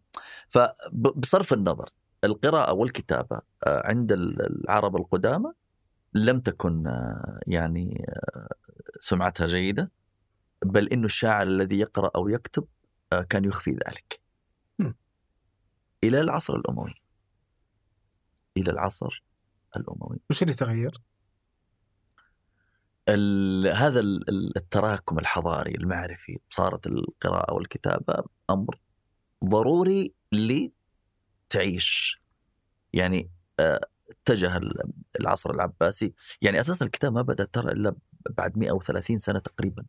فبصرف 0.49 1.53
النظر 1.53 1.89
القراءة 2.23 2.73
والكتابة 2.73 3.41
آه، 3.67 3.87
عند 3.87 4.11
ال- 4.11 4.63
العرب 4.63 4.95
القدامى 4.95 5.51
لم 6.13 6.39
تكن 6.39 6.87
آه، 6.87 7.39
يعني 7.47 8.05
آه، 8.09 8.49
سمعتها 8.99 9.47
جيدة. 9.47 9.91
بل 10.65 10.87
إنه 10.87 11.05
الشاعر 11.05 11.47
الذي 11.47 11.79
يقرأ 11.79 12.11
أو 12.15 12.27
يكتب 12.27 12.65
كان 13.29 13.45
يخفي 13.45 13.71
ذلك. 13.71 14.19
مم. 14.79 14.95
إلى 16.03 16.21
العصر 16.21 16.55
الأموي. 16.55 16.93
إلى 18.57 18.71
العصر 18.71 19.23
الأموي. 19.77 20.19
وش 20.29 20.43
اللي 20.43 20.53
تغير؟ 20.53 21.01
هذا 23.09 23.99
ال- 23.99 24.29
ال- 24.29 24.57
التراكم 24.57 25.19
الحضاري 25.19 25.75
المعرفي 25.75 26.39
صارت 26.49 26.87
القراءة 26.87 27.53
والكتابة 27.53 28.23
أمر 28.49 28.79
ضروري 29.45 30.13
لتعيش. 30.31 32.21
يعني 32.93 33.29
آه، 33.59 33.81
اتجه 34.09 34.57
ال- 34.57 34.91
العصر 35.19 35.51
العباسي. 35.51 36.13
يعني 36.41 36.59
أساسا 36.59 36.85
الكتاب 36.85 37.13
ما 37.13 37.21
بدأ 37.21 37.45
ترى 37.45 37.71
إلا 37.71 37.95
بعد 38.29 38.57
130 38.57 39.19
سنة 39.19 39.39
تقريبا. 39.39 39.85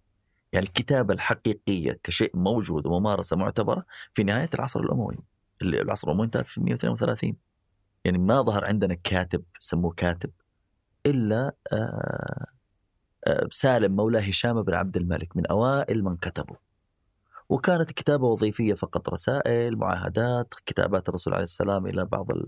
يعني 0.52 0.66
الكتابة 0.66 1.14
الحقيقية 1.14 2.00
كشيء 2.02 2.30
موجود 2.36 2.86
وممارسة 2.86 3.36
معتبرة 3.36 3.86
في 4.14 4.24
نهاية 4.24 4.50
العصر 4.54 4.80
الأموي 4.80 5.16
العصر 5.62 6.08
الأموي 6.08 6.26
انتهى 6.26 6.44
في 6.44 6.60
132 6.60 7.36
يعني 8.04 8.18
ما 8.18 8.42
ظهر 8.42 8.64
عندنا 8.64 8.94
كاتب 8.94 9.44
سموه 9.60 9.92
كاتب 9.92 10.30
إلا 11.06 11.54
آه، 11.72 12.46
سالم 13.51 13.97
مولى 13.97 14.31
هشام 14.31 14.62
بن 14.62 14.75
عبد 14.75 14.97
الملك 14.97 15.37
من 15.37 15.47
أوائل 15.47 16.05
من 16.05 16.16
كتبوا 16.16 16.57
وكانت 17.49 17.93
كتابة 17.93 18.27
وظيفية 18.27 18.75
فقط 18.75 19.09
رسائل 19.09 19.77
معاهدات 19.77 20.55
كتابات 20.66 21.09
الرسول 21.09 21.35
عليه 21.35 21.43
السلام 21.43 21.87
إلى 21.87 22.05
بعض 22.05 22.31
ال... 22.31 22.47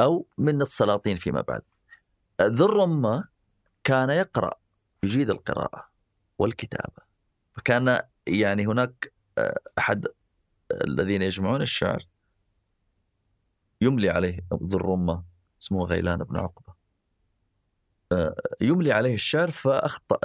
أو 0.00 0.26
من 0.38 0.62
السلاطين 0.62 1.16
فيما 1.16 1.40
بعد. 1.40 1.62
آه، 2.40 2.46
ذو 2.46 2.66
الرمة 2.66 3.24
كان 3.84 4.10
يقرأ 4.10 4.50
يجيد 5.02 5.30
القراءة 5.30 5.88
والكتابة. 6.38 7.02
فكان 7.56 8.02
يعني 8.26 8.66
هناك 8.66 9.12
آه، 9.38 9.60
أحد 9.78 10.06
الذين 10.84 11.22
يجمعون 11.22 11.62
الشعر 11.62 12.06
يملي 13.80 14.10
عليه 14.10 14.40
ذو 14.62 14.78
الرمة 14.78 15.24
اسمه 15.62 15.84
غيلان 15.84 16.18
بن 16.18 16.36
عقبة. 16.36 16.69
آه، 16.69 16.69
يملي 18.60 18.92
عليه 18.92 19.14
الشعر 19.14 19.50
فأخطأ. 19.50 20.18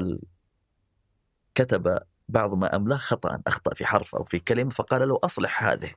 كتب 1.56 2.00
بعض 2.30 2.54
ما 2.54 2.76
أملاه 2.76 2.98
خطأ 2.98 3.42
أخطأ 3.48 3.74
في 3.74 3.86
حرف 3.86 4.16
أو 4.16 4.24
في 4.24 4.40
كلمة 4.40 4.70
فقال 4.70 5.10
له 5.10 5.20
أصلح 5.24 5.64
هذه. 5.64 5.92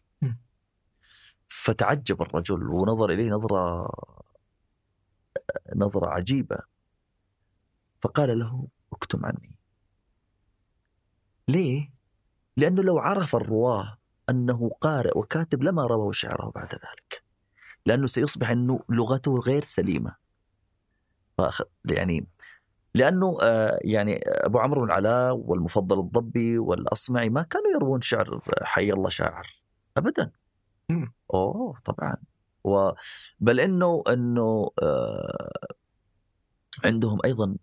فتعجب 1.48 2.22
الرجل 2.22 2.62
ونظر 2.68 3.10
إليه 3.10 3.30
نظرة 3.30 3.90
نظرة 5.76 6.06
عجيبة 6.06 6.58
فقال 8.02 8.38
له 8.38 8.68
اكتم 8.92 9.26
عني 9.26 9.54
ليه؟ 11.48 11.92
لأنه 12.56 12.82
لو 12.82 12.98
عرف 12.98 13.36
الرواة 13.36 13.98
أنه 14.30 14.70
قارئ 14.80 15.18
وكاتب 15.18 15.62
لما 15.62 15.82
رووا 15.86 16.12
شعره 16.12 16.50
بعد 16.54 16.74
ذلك 16.74 17.24
لأنه 17.86 18.06
سيصبح 18.06 18.50
أنه 18.50 18.80
لغته 18.88 19.38
غير 19.38 19.64
سليمة. 19.64 20.27
يعني 21.84 22.26
لأنه 22.94 23.36
آه، 23.42 23.78
يعني 23.84 24.20
أبو 24.26 24.58
عمرو 24.58 24.80
بن 24.80 24.86
العلاء 24.86 25.34
والمفضل 25.36 25.98
الضبي 26.00 26.58
والأصمعي 26.58 27.28
ما 27.30 27.42
كانوا 27.42 27.70
يروون 27.76 28.00
شعر 28.00 28.40
حي 28.62 28.92
الله 28.92 29.08
شاعر 29.08 29.62
أبدا. 29.96 30.30
مم. 30.90 31.12
أوه 31.34 31.78
طبعا. 31.84 32.16
و 32.64 32.90
بل 33.40 33.60
إنه 33.60 34.02
إنه 34.08 34.70
آه 34.82 35.50
عندهم 36.84 37.18
أيضا 37.24 37.56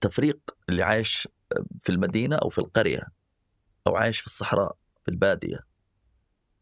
تفريق 0.00 0.38
اللي 0.68 0.82
عايش 0.82 1.28
في 1.80 1.92
المدينة 1.92 2.36
أو 2.36 2.48
في 2.48 2.58
القرية 2.58 3.02
أو 3.86 3.96
عايش 3.96 4.20
في 4.20 4.26
الصحراء 4.26 4.76
في 5.04 5.10
البادية. 5.10 5.58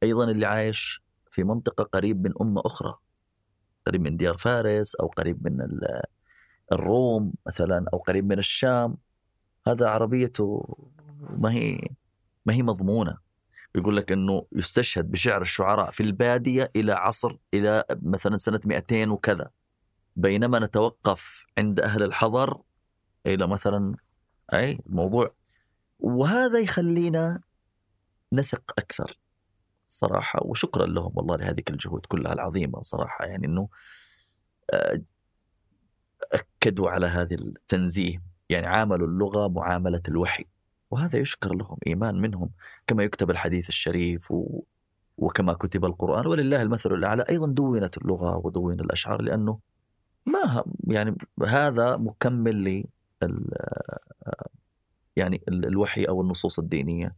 أيضا 0.03 0.31
اللي 0.31 0.47
عايش 0.47 1.03
في 1.31 1.45
منطقة 1.45 1.85
قريب 1.85 2.27
من 2.27 2.33
أمة 2.41 2.63
أخرى. 2.67 2.95
قريب 3.87 4.01
من 4.01 4.17
ديار 4.17 4.37
فارس 4.39 4.95
أو 4.95 5.07
قريب 5.07 5.49
من 5.49 5.61
ال- 5.61 6.03
الروم 6.73 7.33
مثلا 7.47 7.87
أو 7.93 7.99
قريب 7.99 8.25
من 8.25 8.39
الشام. 8.39 8.97
هذا 9.69 9.89
عربيته 9.89 10.77
ما 11.39 11.53
هي 11.53 11.81
ما 12.47 12.55
هي 12.55 12.63
مضمونة. 12.63 13.19
يقول 13.75 13.97
لك 13.97 14.13
إنه 14.13 14.47
يستشهد 14.53 15.11
بشعر 15.11 15.43
الشعراء 15.43 15.91
في 15.91 16.03
البادية 16.03 16.71
إلى 16.77 16.93
عصر 16.93 17.37
إلى 17.55 17.85
مثلا 18.03 18.37
سنة 18.37 18.61
200 18.65 19.11
وكذا. 19.11 19.51
بينما 20.17 20.59
نتوقف 20.59 21.47
عند 21.59 21.81
أهل 21.81 22.03
الحضر 22.03 22.61
إلى 23.27 23.47
مثلا 23.47 23.97
أي 24.55 24.79
الموضوع. 24.87 25.35
وهذا 25.99 26.59
يخلينا 26.59 27.41
نثق 28.33 28.73
أكثر. 28.79 29.19
صراحة 29.93 30.41
وشكرا 30.43 30.87
لهم 30.87 31.13
والله 31.15 31.37
لهذه 31.37 31.63
الجهود 31.71 32.07
كلها 32.07 32.33
العظيمة 32.33 32.83
صراحة 32.83 33.25
يعني 33.25 33.47
إنه 33.47 33.69
آه، 34.75 35.03
أكدوا 36.33 36.91
على 36.91 37.07
هذه 37.07 37.35
التنزيه 37.35 38.23
يعني 38.49 38.67
عاملوا 38.67 39.09
اللغة 39.09 39.49
معاملة 39.49 40.03
الوحي 40.09 40.45
وهذا 40.91 41.19
يشكر 41.19 41.55
لهم 41.55 41.77
إيمان 41.87 42.15
منهم 42.21 42.51
كما 42.87 43.03
يكتب 43.03 43.31
الحديث 43.31 43.69
الشريف 43.69 44.31
و 44.31 44.63
وكما 45.17 45.53
كتب 45.53 45.85
القرآن 45.85 46.27
ولله 46.27 46.63
المثل 46.63 46.93
الأعلى 46.93 47.25
أيضا 47.31 47.47
دونت 47.47 47.99
اللغة 47.99 48.37
ودون 48.47 48.81
الأشعار 48.81 49.23
لأنه 49.23 49.59
ما 50.27 50.65
يعني 50.87 51.17
هذا 51.47 51.97
مكمل 51.97 52.65
ل 52.65 52.85
يعني 55.17 55.43
الوحي 55.49 56.05
أو 56.05 56.23
النصوص 56.23 56.59
الدينية 56.59 57.15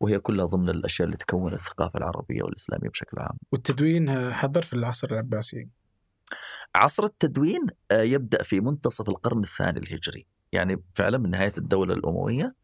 وهي 0.00 0.18
كلها 0.18 0.46
ضمن 0.46 0.68
الأشياء 0.68 1.06
اللي 1.06 1.16
تكون 1.16 1.52
الثقافة 1.52 1.98
العربية 1.98 2.42
والإسلامية 2.42 2.88
بشكل 2.88 3.18
عام. 3.18 3.36
والتدوين 3.52 4.32
حضر 4.32 4.62
في 4.62 4.72
العصر 4.72 5.10
العباسي؟ 5.10 5.68
عصر 6.74 7.04
التدوين 7.04 7.66
آه، 7.90 8.02
يبدأ 8.02 8.42
في 8.42 8.60
منتصف 8.60 9.08
القرن 9.08 9.42
الثاني 9.42 9.78
الهجري. 9.78 10.26
يعني 10.52 10.82
فعلا 10.94 11.18
من 11.18 11.30
نهاية 11.30 11.52
الدولة 11.58 11.94
الأموية 11.94 12.54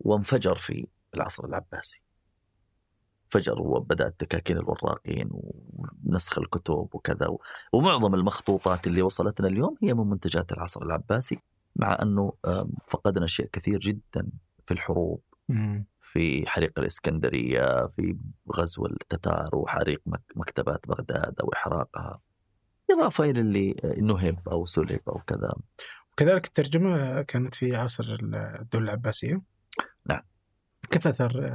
وانفجر 0.00 0.54
في 0.54 0.86
العصر 1.14 1.44
العباسي. 1.44 2.02
فجر 3.30 3.60
وبدأ 3.60 4.06
التكاكين 4.06 4.56
الوراقين 4.56 5.28
ونسخ 5.32 6.38
الكتب 6.38 6.88
وكذا 6.92 7.28
ومعظم 7.72 8.14
المخطوطات 8.14 8.86
اللي 8.86 9.02
وصلتنا 9.02 9.48
اليوم 9.48 9.76
هي 9.82 9.94
من 9.94 10.06
منتجات 10.06 10.52
العصر 10.52 10.82
العباسي 10.82 11.38
مع 11.76 11.98
أنه 12.02 12.32
فقدنا 12.86 13.24
أشياء 13.24 13.48
كثير 13.52 13.78
جدا 13.78 14.28
في 14.66 14.74
الحروب. 14.74 15.20
في 16.12 16.46
حريق 16.46 16.78
الإسكندرية 16.78 17.86
في 17.86 18.16
غزو 18.56 18.86
التتار 18.86 19.56
وحريق 19.56 20.02
مكتبات 20.36 20.80
بغداد 20.88 21.34
أو 21.40 21.52
إحراقها 21.52 22.20
إضافة 22.90 23.24
إلى 23.24 23.40
اللي 23.40 23.76
نهب 24.02 24.48
أو 24.48 24.66
سلب 24.66 25.00
أو 25.08 25.20
كذا 25.26 25.52
وكذلك 26.12 26.46
الترجمة 26.46 27.22
كانت 27.22 27.54
في 27.54 27.76
عصر 27.76 28.04
الدولة 28.22 28.84
العباسية 28.84 29.42
نعم 30.06 30.22
كيف 30.90 31.06
أثر 31.06 31.50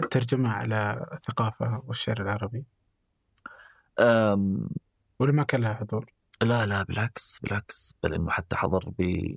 الترجمة 0.00 0.48
على 0.48 1.06
الثقافة 1.12 1.82
والشعر 1.86 2.22
العربي؟ 2.22 2.64
أم 4.00 4.68
ولا 5.18 5.32
ما 5.32 5.42
كان 5.42 5.60
لها 5.60 5.74
حضور؟ 5.74 6.12
لا 6.42 6.66
لا 6.66 6.82
بالعكس 6.82 7.38
بالعكس 7.42 7.94
بل 8.02 8.14
إنه 8.14 8.30
حتى 8.30 8.56
حضر 8.56 8.92
ب 8.98 9.28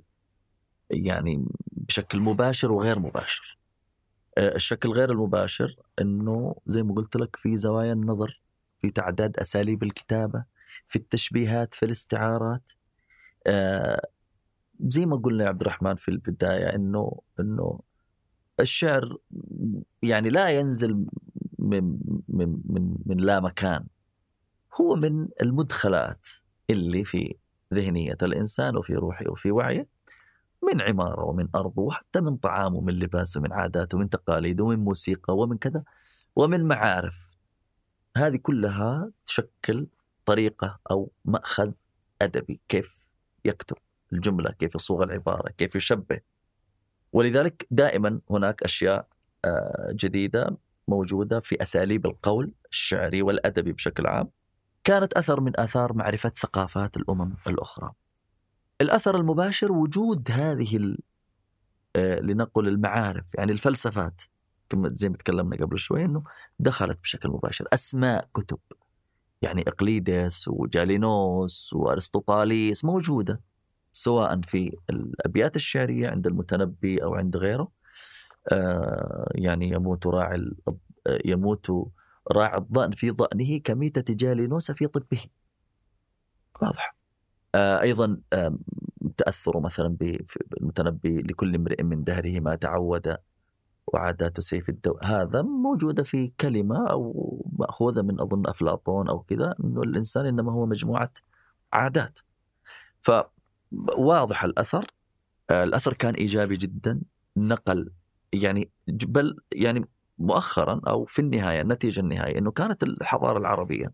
يعني 0.90 1.44
بشكل 1.72 2.20
مباشر 2.20 2.72
وغير 2.72 2.98
مباشر. 2.98 3.57
الشكل 4.38 4.88
غير 4.88 5.10
المباشر 5.12 5.76
إنه 6.00 6.56
زي 6.66 6.82
ما 6.82 6.94
قلت 6.94 7.16
لك 7.16 7.36
في 7.36 7.56
زوايا 7.56 7.92
النظر 7.92 8.40
في 8.80 8.90
تعداد 8.90 9.36
أساليب 9.36 9.82
الكتابة 9.82 10.44
في 10.88 10.96
التشبيهات 10.96 11.74
في 11.74 11.86
الاستعارات. 11.86 12.70
زي 14.80 15.06
ما 15.06 15.16
قلنا 15.16 15.44
يا 15.44 15.48
عبد 15.48 15.60
الرحمن 15.60 15.94
في 15.96 16.08
البداية 16.08 16.74
إنه 16.74 17.20
إنه 17.40 17.80
الشعر 18.60 19.16
يعني 20.02 20.30
لا 20.30 20.48
ينزل 20.48 21.06
من 21.58 21.98
من 22.28 22.60
من 22.64 22.94
من 23.06 23.16
لا 23.16 23.40
مكان. 23.40 23.86
هو 24.80 24.94
من 24.96 25.28
المدخلات 25.42 26.26
اللي 26.70 27.04
في 27.04 27.36
ذهنية 27.74 28.16
الإنسان 28.22 28.76
وفي 28.76 28.94
روحه 28.94 29.24
وفي 29.30 29.50
وعيه. 29.50 29.97
من 30.62 30.80
عمارة 30.80 31.24
ومن 31.24 31.48
أرضه 31.54 31.82
وحتى 31.82 32.20
من 32.20 32.36
طعامه 32.36 32.76
ومن 32.76 32.94
لباسه 32.94 33.40
ومن 33.40 33.52
عاداته 33.52 33.96
ومن 33.96 34.08
تقاليده 34.08 34.64
ومن 34.64 34.78
موسيقى 34.78 35.36
ومن 35.36 35.58
كذا 35.58 35.84
ومن 36.36 36.64
معارف 36.64 37.28
هذه 38.16 38.36
كلها 38.36 39.10
تشكل 39.26 39.86
طريقة 40.24 40.78
أو 40.90 41.12
مأخذ 41.24 41.72
أدبي 42.22 42.60
كيف 42.68 42.98
يكتب 43.44 43.76
الجملة 44.12 44.50
كيف 44.50 44.74
يصوغ 44.74 45.02
العبارة 45.02 45.50
كيف 45.50 45.76
يشبه 45.76 46.20
ولذلك 47.12 47.66
دائما 47.70 48.20
هناك 48.30 48.62
أشياء 48.62 49.08
آه، 49.44 49.92
جديدة 49.92 50.56
موجودة 50.88 51.40
في 51.40 51.62
أساليب 51.62 52.06
القول 52.06 52.52
الشعري 52.70 53.22
والأدبي 53.22 53.72
بشكل 53.72 54.06
عام 54.06 54.30
كانت 54.84 55.12
أثر 55.12 55.40
من 55.40 55.60
آثار 55.60 55.92
معرفة 55.92 56.32
ثقافات 56.36 56.96
الأمم 56.96 57.34
الأخرى. 57.46 57.92
الأثر 58.80 59.16
المباشر 59.16 59.72
وجود 59.72 60.30
هذه 60.30 60.96
آه، 61.96 62.20
لنقل 62.20 62.68
المعارف 62.68 63.34
يعني 63.34 63.52
الفلسفات 63.52 64.22
زي 64.76 65.08
ما 65.08 65.16
تكلمنا 65.16 65.56
قبل 65.56 65.78
شوي 65.78 66.04
إنه 66.04 66.24
دخلت 66.58 66.98
بشكل 67.02 67.28
مباشر. 67.28 67.64
أسماء 67.72 68.28
كتب 68.34 68.58
يعني 69.42 69.62
اقليدس 69.68 70.48
وجالينوس 70.48 71.72
وأرسطوطاليس 71.72 72.84
موجودة 72.84 73.40
سواء 73.92 74.40
في 74.40 74.76
الأبيات 74.90 75.56
الشعرية 75.56 76.08
عند 76.08 76.26
المتنبي 76.26 77.02
أو 77.02 77.14
عند 77.14 77.36
غيره. 77.36 77.68
آه، 78.52 79.32
يعني 79.34 79.68
يموت 79.68 80.06
راعي 80.06 80.50
يموت 81.24 81.70
راعي 82.32 82.58
الظأن 82.58 82.90
في 82.90 83.10
ظأنه 83.10 83.58
كميتة 83.58 84.14
جالينوس 84.14 84.70
في 84.70 84.86
طبه. 84.86 85.24
واضح. 86.62 86.97
آه، 87.58 87.80
أيضا 87.80 88.20
تأثر 89.16 89.60
مثلا 89.60 89.96
بالمتنبي 90.00 91.22
لكل 91.22 91.54
امرئ 91.54 91.82
من 91.82 92.04
دهره 92.04 92.40
ما 92.40 92.54
تعود 92.54 93.16
وعادات 93.86 94.40
سيف 94.40 94.68
الدو 94.68 94.98
هذا 95.02 95.42
موجودة 95.42 96.02
في 96.02 96.32
كلمة 96.40 96.86
أو 96.90 97.46
مأخوذة 97.58 98.02
من 98.02 98.20
أظن 98.20 98.46
أفلاطون 98.46 99.08
أو 99.08 99.20
كذا 99.20 99.54
أنه 99.64 99.82
الإنسان 99.82 100.26
إنما 100.26 100.52
هو 100.52 100.66
مجموعة 100.66 101.10
عادات. 101.72 102.18
ف 103.02 103.10
واضح 103.98 104.44
الأثر. 104.44 104.86
آه، 105.50 105.64
الأثر 105.64 105.94
كان 105.94 106.14
إيجابي 106.14 106.56
جدا. 106.56 107.00
نقل 107.36 107.90
يعني 108.32 108.70
بل 108.88 109.36
يعني 109.52 109.88
مؤخرا 110.18 110.80
أو 110.88 111.04
في 111.04 111.18
النهاية 111.18 111.60
النتيجه 111.60 112.00
النهائيه 112.00 112.38
إنه 112.38 112.50
كانت 112.50 112.82
الحضارة 112.82 113.38
العربية 113.38 113.92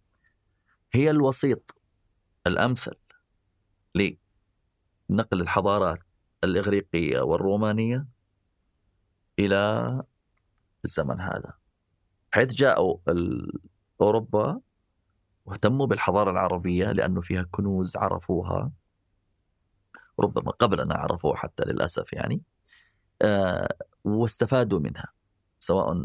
هي 0.93 1.11
الوسيط 1.11 1.75
الأمثل. 2.47 3.04
لنقل 3.95 5.41
الحضارات 5.41 5.99
الإغريقية 6.45 7.21
والرومانية 7.21 8.07
إلى 9.39 10.03
الزمن 10.85 11.21
هذا. 11.21 11.53
حيث 12.33 12.55
جاءوا 12.55 12.99
أوروبا 14.01 14.61
واهتموا 15.47 15.87
بالحضارة 15.87 16.31
العربية 16.31 16.93
لأنه 16.93 17.21
فيها 17.21 17.43
كنوز 17.51 17.97
عرفوها. 17.97 18.73
ربما 20.21 20.51
قبلنا 20.51 20.95
عرفوه 20.95 21.37
حتى 21.37 21.63
للأسف 21.65 22.13
يعني. 22.13 22.43
آه، 23.23 23.69
واستفادوا 24.05 24.81
منها 24.81 25.13
سواء 25.59 26.05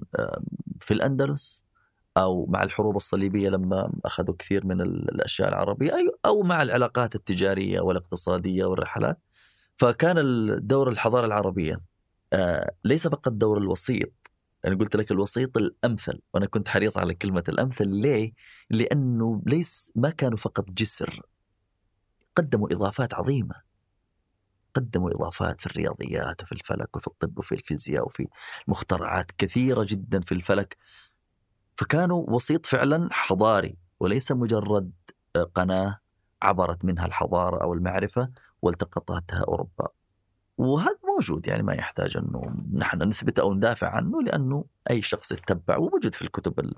في 0.79 0.93
الأندلس 0.93 1.65
أو 2.17 2.45
مع 2.45 2.63
الحروب 2.63 2.95
الصليبية 2.95 3.49
لما 3.49 3.91
أخذوا 4.05 4.35
كثير 4.39 4.65
من 4.65 4.81
الأشياء 4.81 5.49
العربية 5.49 5.93
أو 6.25 6.41
مع 6.43 6.61
العلاقات 6.61 7.15
التجارية 7.15 7.81
والاقتصادية 7.81 8.65
والرحلات. 8.65 9.19
فكان 9.77 10.17
الدور 10.17 10.89
الحضارة 10.89 11.25
العربية 11.25 11.81
آه، 12.33 12.71
ليس 12.85 13.07
فقط 13.07 13.31
دور 13.31 13.57
الوسيط. 13.57 14.11
يعني 14.63 14.75
قلت 14.75 14.95
لك 14.95 15.11
الوسيط 15.11 15.57
الأمثل 15.57 16.19
وأنا 16.33 16.45
كنت 16.45 16.67
حريص 16.67 16.97
على 16.97 17.13
كلمة 17.13 17.43
الأمثل. 17.49 17.87
ليه؟ 17.87 18.33
لأنه 18.69 19.41
ليس 19.45 19.91
ما 19.95 20.09
كانوا 20.09 20.37
فقط 20.37 20.69
جسر. 20.69 21.21
قدموا 22.35 22.73
إضافات 22.73 23.13
عظيمة. 23.13 23.55
قدموا 24.73 25.11
إضافات 25.11 25.61
في 25.61 25.67
الرياضيات 25.67 26.43
وفي 26.43 26.51
الفلك 26.51 26.95
وفي 26.97 27.07
الطب 27.07 27.39
وفي 27.39 27.55
الفيزياء 27.55 28.05
وفي 28.05 28.27
مخترعات 28.67 29.31
كثيرة 29.37 29.85
جدا 29.89 30.21
في 30.21 30.31
الفلك. 30.31 30.77
فكانوا 31.79 32.25
وسيط 32.29 32.65
فعلا 32.65 33.09
حضاري 33.11 33.77
وليس 33.99 34.31
مجرد 34.31 34.91
قناة 35.55 35.99
عبرت 36.41 36.85
منها 36.85 37.05
الحضارة 37.05 37.63
أو 37.63 37.73
المعرفة 37.73 38.29
والتقطتها 38.61 39.43
أوروبا 39.47 39.87
وهذا 40.57 40.99
موجود 41.15 41.47
يعني 41.47 41.63
ما 41.63 41.73
يحتاج 41.73 42.17
أنه 42.17 42.55
نحن 42.73 43.03
نثبت 43.03 43.39
أو 43.39 43.53
ندافع 43.53 43.89
عنه 43.89 44.21
لأنه 44.21 44.65
أي 44.89 45.01
شخص 45.01 45.31
يتبع 45.31 45.77
وموجود 45.77 46.15
في 46.15 46.21
الكتب 46.21 46.73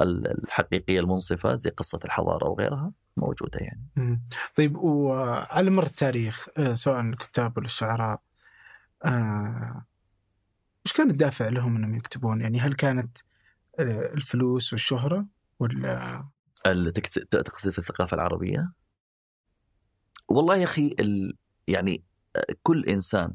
الحقيقية 0.00 1.00
المنصفة 1.00 1.54
زي 1.54 1.70
قصة 1.70 2.00
الحضارة 2.04 2.48
وغيرها 2.48 2.92
موجودة 3.16 3.60
يعني. 3.60 4.20
طيب 4.54 4.76
وعلى 4.76 5.70
مر 5.70 5.82
التاريخ 5.82 6.48
آه، 6.58 6.72
سواء 6.72 7.00
الكتاب 7.00 7.58
ولا 7.58 7.66
الشعراء 7.66 8.20
آه 9.04 9.84
كان 10.96 11.10
الدافع 11.10 11.48
لهم 11.48 11.76
أنهم 11.76 11.94
يكتبون؟ 11.94 12.40
يعني 12.40 12.60
هل 12.60 12.74
كانت 12.74 13.18
آه، 13.18 13.33
الفلوس 13.80 14.72
والشهرة 14.72 15.26
ولا 15.58 16.24
تقصد 17.30 17.70
في 17.70 17.78
الثقافة 17.78 18.14
العربية؟ 18.14 18.72
والله 20.28 20.56
يا 20.56 20.64
أخي 20.64 20.94
ال... 21.00 21.36
يعني 21.68 22.04
كل 22.62 22.84
إنسان 22.84 23.34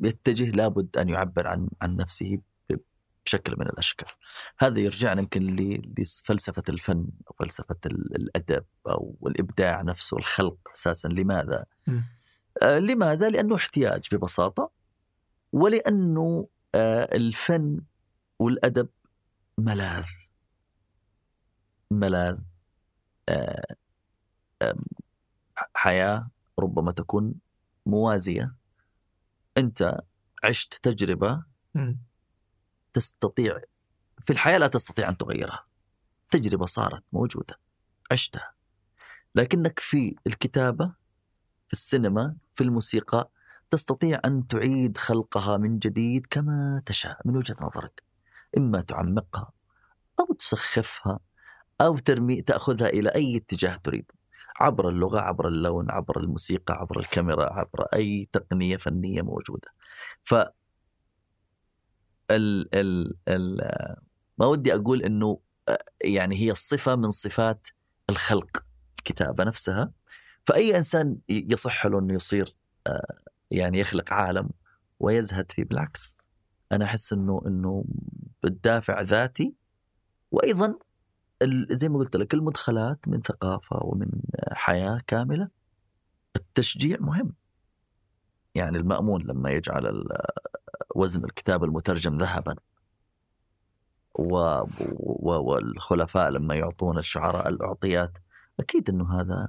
يتجه 0.00 0.50
لابد 0.50 0.96
أن 0.96 1.08
يعبر 1.08 1.46
عن 1.46 1.68
عن 1.82 1.96
نفسه 1.96 2.38
بشكل 3.24 3.54
من 3.58 3.66
الأشكال. 3.66 4.08
هذا 4.58 4.80
يرجعنا 4.80 5.20
يمكن 5.20 5.42
ل- 5.42 5.94
لفلسفة 5.98 6.62
الفن 6.68 7.06
أو 7.30 7.34
فلسفة 7.38 7.76
ال- 7.86 8.16
الأدب 8.16 8.64
أو 8.88 9.16
الإبداع 9.26 9.82
نفسه 9.82 10.16
الخلق 10.16 10.56
أساسا 10.76 11.08
لماذا؟ 11.08 11.64
آه 12.62 12.78
لماذا؟ 12.78 13.30
لأنه 13.30 13.54
احتياج 13.56 14.08
ببساطة 14.14 14.70
ولأنه 15.52 16.48
آه 16.74 17.16
الفن 17.16 17.80
والأدب 18.38 18.88
ملاذ. 19.58 20.06
ملاذ 21.90 22.38
آه 23.28 23.76
آه 24.62 24.76
حياة 25.74 26.30
ربما 26.58 26.92
تكون 26.92 27.34
موازية. 27.86 28.54
أنت 29.58 30.00
عشت 30.44 30.74
تجربة. 30.82 31.44
تستطيع 32.92 33.60
في 34.20 34.32
الحياة 34.32 34.58
لا 34.58 34.66
تستطيع 34.66 35.08
أن 35.08 35.16
تغيرها. 35.16 35.66
تجربة 36.30 36.66
صارت 36.66 37.02
موجودة 37.12 37.58
عشتها. 38.10 38.52
لكنك 39.34 39.78
في 39.78 40.16
الكتابة 40.26 40.86
في 41.66 41.72
السينما 41.72 42.36
في 42.54 42.64
الموسيقى 42.64 43.30
تستطيع 43.70 44.20
أن 44.24 44.46
تعيد 44.46 44.96
خلقها 44.96 45.56
من 45.56 45.78
جديد 45.78 46.26
كما 46.26 46.82
تشاء 46.86 47.20
من 47.24 47.36
وجهة 47.36 47.56
نظرك. 47.60 48.07
إما 48.56 48.80
تعمقها 48.80 49.52
أو 50.20 50.34
تسخفها 50.34 51.20
أو 51.80 51.98
ترمي 51.98 52.42
تأخذها 52.42 52.88
إلى 52.88 53.08
أي 53.08 53.36
اتجاه 53.36 53.76
تريد 53.76 54.10
عبر 54.60 54.88
اللغة 54.88 55.20
عبر 55.20 55.48
اللون 55.48 55.90
عبر 55.90 56.20
الموسيقى 56.20 56.74
عبر 56.74 56.98
الكاميرا 57.00 57.52
عبر 57.52 57.82
أي 57.94 58.28
تقنية 58.32 58.76
فنية 58.76 59.22
موجودة. 59.22 59.68
ف 60.24 60.34
ال 62.30 62.74
ال 62.74 63.14
ال 63.28 63.60
ما 64.38 64.46
ودي 64.46 64.74
أقول 64.74 65.02
إنه 65.02 65.40
آه، 65.68 65.84
يعني 66.04 66.36
هي 66.36 66.50
الصفه 66.50 66.96
من 66.96 67.10
صفات 67.10 67.68
الخلق 68.10 68.64
الكتابة 68.98 69.44
نفسها. 69.44 69.92
فأي 70.46 70.76
إنسان 70.78 71.16
ي- 71.28 71.46
يصح 71.50 71.86
له 71.86 71.98
إنه 71.98 72.14
يصير 72.14 72.56
يعني 73.50 73.78
يخلق 73.80 74.12
عالم 74.12 74.50
ويزهد 75.00 75.52
فيه 75.52 75.64
بالعكس 75.64 76.16
أنا 76.72 76.84
أحس 76.84 77.12
إنه 77.12 77.42
إنه 77.46 77.84
بالدافع 78.42 79.00
ذاتي. 79.00 79.54
وأيضا 80.30 80.78
زي 81.70 81.88
ما 81.88 81.98
قلت 81.98 82.16
لك 82.16 82.34
المدخلات 82.34 83.08
من 83.08 83.20
ثقافة 83.20 83.84
ومن 83.84 84.10
حياة 84.52 85.00
كاملة. 85.06 85.48
التشجيع 86.36 86.98
مهم. 87.00 87.34
يعني 88.54 88.78
المأمون 88.78 89.22
لما 89.22 89.50
يجعل 89.50 90.08
وزن 90.94 91.24
الكتاب 91.24 91.64
المترجم 91.64 92.18
ذهبا. 92.18 92.56
والخلفاء 94.14 96.30
لما 96.30 96.54
يعطون 96.54 96.98
الشعراء 96.98 97.48
الأعطيات. 97.48 98.18
أكيد 98.60 98.90
أنه 98.90 99.20
هذا 99.20 99.48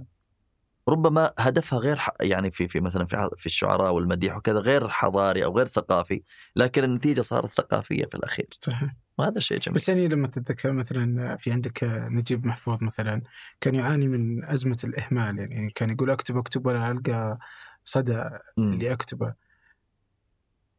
ربما 0.90 1.34
هدفها 1.40 1.80
غير 1.80 1.96
ح... 1.96 2.10
يعني 2.22 2.52
في 2.52 2.68
في 2.68 2.80
مثلا 2.80 3.06
في 3.06 3.30
في 3.38 3.46
الشعراء 3.46 3.94
والمديح 3.94 4.38
وكذا 4.38 4.60
غير 4.60 4.88
حضاري 4.88 5.46
أو 5.46 5.58
غير 5.58 5.68
ثقافي 5.68 6.24
لكن 6.56 6.84
النتيجة 6.84 7.22
صارت 7.22 7.50
ثقافية 7.50 8.06
في 8.06 8.16
الأخير. 8.16 8.48
صحيح. 8.62 8.96
وهذا 9.18 9.40
شيء 9.40 9.60
جميل. 9.60 9.76
بس 9.76 9.90
يعني 9.90 10.08
لما 10.08 10.28
تتذكر 10.28 10.72
مثلا 10.72 11.38
في 11.38 11.52
عندك 11.52 11.84
نجيب 11.84 12.46
محفوظ 12.46 12.84
مثلا 12.84 13.22
كان 13.62 13.76
يعاني 13.76 14.08
من 14.08 14.46
أزمة 14.46 14.78
الإهمال 14.84 15.38
يعني 15.38 15.70
كان 15.76 15.90
يقول 15.90 16.10
أكتب 16.10 16.38
أكتب 16.38 16.66
ولا 16.66 16.92
ألقى 16.92 17.38
صدى. 17.84 18.24
اللي 18.58 18.94
أكتبه. 18.94 19.34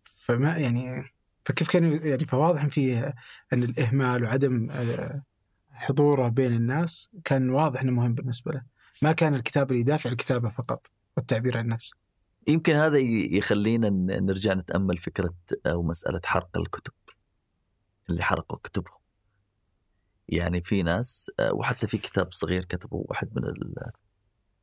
فما 0.04 0.56
يعني 0.56 1.12
فكيف 1.44 1.70
كان 1.70 2.00
يعني 2.06 2.24
فواضح 2.24 2.66
في 2.66 3.12
أن 3.52 3.62
الإهمال 3.62 4.24
وعدم 4.24 4.70
آه، 4.70 5.22
حضوره 5.70 6.28
بين 6.28 6.52
الناس 6.52 7.10
كان 7.24 7.50
واضح 7.50 7.80
أنه 7.80 7.92
مهم 7.92 8.14
بالنسبة 8.14 8.52
له. 8.52 8.62
ما 9.02 9.12
كان 9.12 9.34
الكتاب 9.34 9.70
اللي 9.70 9.80
يدافع 9.80 10.10
الكتابة 10.10 10.48
فقط 10.48 10.86
والتعبير 11.16 11.58
عن 11.58 11.64
النفس 11.64 11.94
يمكن 12.48 12.72
هذا 12.72 12.98
يخلينا 12.98 13.88
نرجع 14.20 14.54
نتأمل 14.54 14.98
فكرة 14.98 15.34
أو 15.66 15.82
مسألة 15.82 16.20
حرق 16.24 16.56
الكتب 16.56 16.92
اللي 18.10 18.22
حرقوا 18.22 18.58
كتبهم. 18.58 18.94
يعني 20.28 20.62
في 20.62 20.82
ناس 20.82 21.30
آه، 21.40 21.52
وحتى 21.52 21.86
في 21.86 21.98
كتاب 21.98 22.32
صغير 22.32 22.64
كتبه 22.64 22.96
واحد 23.08 23.28
من 23.36 23.44
ال- 23.44 23.90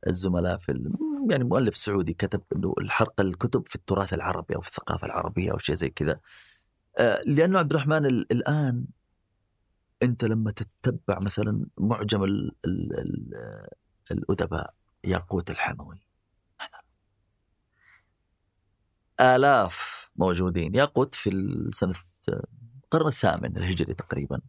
الزملاء 0.06 0.56
في 0.58 0.92
يعني 1.30 1.44
مؤلف 1.44 1.76
سعودي 1.76 2.14
كتب 2.14 2.42
إنه 2.56 2.74
الحرق 2.78 3.20
الكتب 3.20 3.68
في 3.68 3.74
التراث 3.76 4.14
العربي 4.14 4.56
أو 4.56 4.60
في 4.60 4.68
الثقافة 4.68 5.06
العربية 5.06 5.52
أو 5.52 5.58
شيء 5.58 5.74
زي 5.74 5.90
كذا. 5.90 6.14
آه، 6.98 7.20
لأنه 7.26 7.58
عبد 7.58 7.70
الرحمن 7.72 8.06
ال- 8.06 8.32
الآن 8.32 8.84
أنت 10.02 10.24
لما 10.24 10.50
تتبع 10.50 11.18
مثلا 11.18 11.66
معجم 11.78 12.24
ال 14.10 14.16
ال 14.16 14.22
ال 14.22 14.30
الأدباء 14.30 14.74
ياقوت 15.04 15.50
الحموي 15.50 16.08
آلاف 19.20 20.10
موجودين. 20.16 20.74
ياقوت 20.74 21.14
في 21.14 21.30
السنة 21.30 21.94
القرن 22.84 23.06
الثامن 23.06 23.56
الهجري 23.56 23.94
تقريبا. 23.94 24.40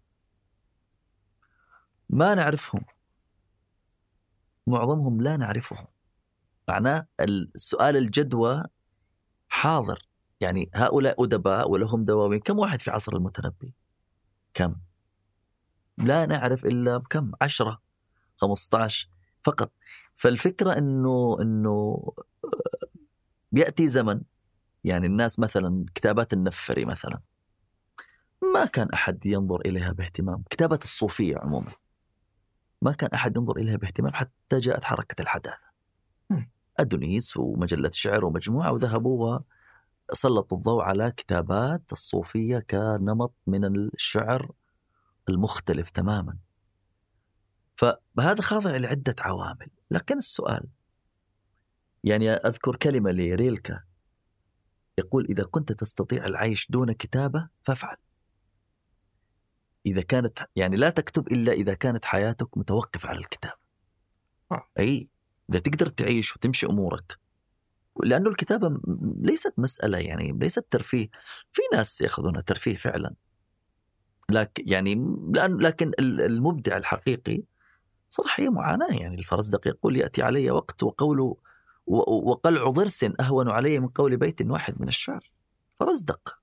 ما 2.09 2.35
نعرفهم. 2.35 2.85
معظمهم 4.67 5.21
لا 5.21 5.37
نعرفهم. 5.37 5.87
معناه 6.67 7.07
السؤال 7.19 7.97
الجدوى 7.97 8.63
حاضر. 9.49 10.09
يعني 10.41 10.69
هؤلاء 10.75 11.23
أدباء 11.23 11.71
ولهم 11.71 12.05
دواوين 12.05 12.39
كم 12.39 12.59
واحد 12.59 12.81
في 12.81 12.91
عصر 12.91 13.15
المتنبي؟ 13.15 13.73
كم؟ 14.53 14.75
لا 15.97 16.25
نعرف 16.25 16.65
إلا 16.65 16.97
بكم؟ 16.97 17.31
عشرة 17.41 17.81
15 18.37 19.09
فقط. 19.43 19.71
فالفكرة 20.15 20.77
أنه 20.77 21.37
أنه 21.41 22.03
بيأتي 23.51 23.87
زمن 23.87 24.21
يعني 24.83 25.07
الناس 25.07 25.39
مثلا 25.39 25.85
كتابات 25.95 26.33
النفري 26.33 26.85
مثلا 26.85 27.19
ما 28.53 28.65
كان 28.65 28.89
أحد 28.89 29.25
ينظر 29.25 29.61
إليها 29.61 29.91
باهتمام. 29.91 30.43
كتابات 30.49 30.83
الصوفية 30.83 31.37
عموما 31.37 31.71
ما 32.81 32.91
كان 32.91 33.09
أحد 33.13 33.37
ينظر 33.37 33.57
إليها 33.57 33.77
باهتمام 33.77 34.13
حتى 34.13 34.59
جاءت 34.59 34.83
حركة 34.83 35.21
الحداثة. 35.21 35.69
مم. 36.29 36.51
أدونيس 36.79 37.37
ومجلة 37.37 37.91
شعر 37.93 38.25
ومجموعة 38.25 38.71
وذهبوا 38.71 39.39
وسلطوا 40.11 40.57
الضوء 40.57 40.81
على 40.83 41.11
كتابات 41.11 41.83
الصوفية 41.91 42.59
كنمط 42.59 43.33
من 43.47 43.65
الشعر 43.65 44.51
المختلف 45.29 45.89
تماما. 45.89 46.37
فهذا 47.79 48.41
خاضع 48.41 48.77
لعدة 48.77 49.15
عوامل. 49.19 49.67
لكن 49.91 50.17
السؤال 50.17 50.67
يعني 52.03 52.31
أذكر 52.31 52.75
كلمة 52.75 53.11
لريلكا 53.11 53.83
يقول 54.97 55.25
إذا 55.29 55.43
كنت 55.43 55.71
تستطيع 55.71 56.25
العيش 56.25 56.71
دون 56.71 56.91
كتابة 56.91 57.49
فافعل. 57.63 57.97
إذا 59.85 60.01
كانت 60.01 60.39
يعني 60.55 60.75
لا 60.75 60.89
تكتب 60.89 61.27
إلا 61.27 61.51
إذا 61.51 61.73
كانت 61.73 62.05
حياتك 62.05 62.57
متوقفة 62.57 63.09
على 63.09 63.19
الكتابة. 63.19 63.57
آه. 64.51 64.63
أي 64.79 65.09
إذا 65.49 65.59
تقدر 65.59 65.87
تعيش 65.87 66.35
وتمشي 66.35 66.65
أمورك. 66.65 67.19
لأنه 68.03 68.29
الكتابة 68.29 68.79
ليست 69.21 69.53
مسألة 69.57 69.97
يعني 69.97 70.31
ليست 70.31 70.65
ترفيه. 70.71 71.09
في 71.51 71.61
ناس 71.73 72.01
يأخذونها 72.01 72.41
ترفيه 72.41 72.75
فعلا. 72.75 73.13
لكن 74.29 74.63
يعني 74.67 74.95
لأن 75.33 75.57
لكن 75.57 75.91
ال- 75.99 76.21
المبدع 76.21 76.77
الحقيقي 76.77 77.43
صراحة 78.09 78.43
هي 78.43 78.49
معاناة 78.49 78.87
يعني 78.91 79.15
الفرزدق 79.15 79.67
يقول 79.67 79.97
يأتي 79.97 80.21
علي 80.21 80.51
وقت 80.51 80.83
وقوله 80.83 81.37
و- 81.87 82.29
وقلع 82.31 82.69
ضرس 82.69 83.05
أهون 83.19 83.49
علي 83.49 83.79
من 83.79 83.87
قول 83.87 84.17
بيت 84.17 84.41
واحد 84.41 84.81
من 84.81 84.87
الشعر 84.87 85.31
فرزدق 85.79 86.39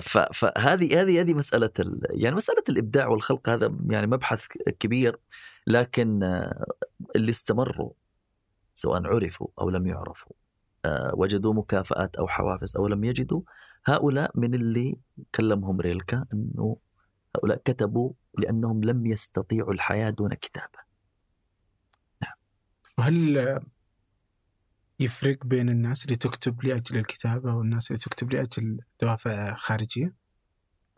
فهذه 0.00 1.00
هذه 1.02 1.20
هذه 1.20 1.34
مسألة. 1.34 1.70
يعني 2.10 2.36
مسألة 2.36 2.62
الإبداع 2.68 3.06
والخلق 3.08 3.48
هذا 3.48 3.76
يعني 3.90 4.06
مبحث 4.06 4.46
كبير 4.78 5.16
لكن 5.66 6.22
اللي 7.16 7.30
استمروا 7.30 7.92
سواء 8.74 9.06
عرفوا 9.06 9.46
أو 9.60 9.70
لم 9.70 9.86
يعرفوا 9.86 10.32
آه، 10.84 11.12
وجدوا 11.14 11.54
مكافآت 11.54 12.16
أو 12.16 12.28
حوافز 12.28 12.76
أو 12.76 12.86
لم 12.86 13.04
يجدوا 13.04 13.40
هؤلاء 13.86 14.30
من 14.34 14.54
اللي 14.54 14.96
كلمهم 15.34 15.80
ريلكا 15.80 16.24
أنه 16.32 16.76
هؤلاء 17.38 17.58
كتبوا 17.64 18.12
لأنهم 18.38 18.84
لم 18.84 19.06
يستطيعوا 19.06 19.72
الحياة 19.72 20.10
دون 20.10 20.34
كتابة. 20.34 20.78
وهل 22.98 23.60
يفرق 25.00 25.46
بين 25.46 25.68
الناس 25.68 26.04
اللي 26.04 26.16
تكتب 26.16 26.64
لأجل 26.64 26.96
الكتابة 26.96 27.54
والناس 27.54 27.90
اللي 27.90 28.00
تكتب 28.00 28.32
لأجل 28.32 28.80
دوافع 29.02 29.54
خارجية؟ 29.54 30.14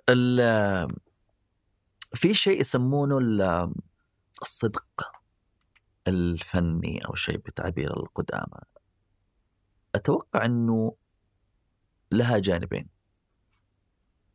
ال- 0.08 0.96
في 2.14 2.34
شيء 2.34 2.60
يسمونه 2.60 3.18
ال- 3.18 3.72
الصدق 4.42 5.12
الفني 6.08 7.06
أو 7.06 7.14
شيء 7.14 7.36
بتعبير 7.36 7.96
القدامى. 7.96 8.60
أتوقع 9.94 10.44
إنه 10.44 10.96
لها 12.12 12.38
جانبين. 12.38 12.88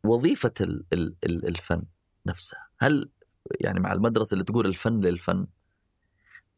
وظيفة 0.05 0.53
ال- 0.61 0.85
ال- 0.93 1.15
ال- 1.25 1.47
الفن 1.47 1.83
نفسها. 2.25 2.67
هل 2.79 3.09
يعني 3.61 3.79
مع 3.79 3.93
المدرسة 3.93 4.33
اللي 4.33 4.43
تقول 4.45 4.65
الفن 4.67 4.99
للفن 4.99 5.47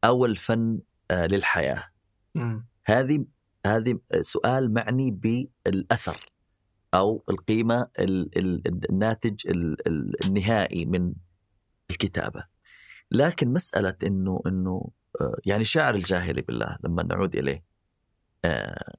أو 0.04 0.26
الفن 0.26 0.80
آه، 1.12 1.26
للحياة. 1.28 1.84
هذه 2.86 3.26
هذه 3.66 4.00
سؤال 4.22 4.74
معني 4.74 5.12
بالأثر 5.12 6.18
أو 6.94 7.24
القيمة 7.30 7.88
ال- 8.00 8.38
ال- 8.38 8.90
الناتج 8.90 9.48
ال- 9.48 9.88
ال- 9.88 10.26
النهائي 10.26 10.86
من 10.86 11.14
الكتابة. 11.92 12.44
لكن 13.12 13.54
مسألة 13.54 13.96
إنه 14.04 14.42
إنه 14.48 14.90
آه، 15.22 15.38
يعني 15.46 15.64
شاعر 15.64 15.96
الجاهلي 15.96 16.42
بالله 16.42 16.78
لما 16.84 17.04
نعود 17.04 17.36
إليه 17.36 17.64
آه، 18.46 18.94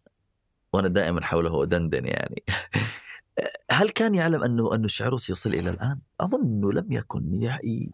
وأنا 0.72 0.88
دائما 0.88 1.24
حوله 1.24 1.62
ادندن 1.62 2.06
يعني. 2.06 2.42
هل 3.70 3.90
كان 3.90 4.14
يعلم 4.14 4.44
أنه 4.44 4.74
أنه 4.74 4.88
شعره 4.88 5.16
سيصل 5.16 5.50
إلى 5.54 5.70
الآن؟ 5.70 6.00
أظن 6.20 6.42
انه 6.42 6.72
لم 6.72 6.92
يكن 6.92 7.48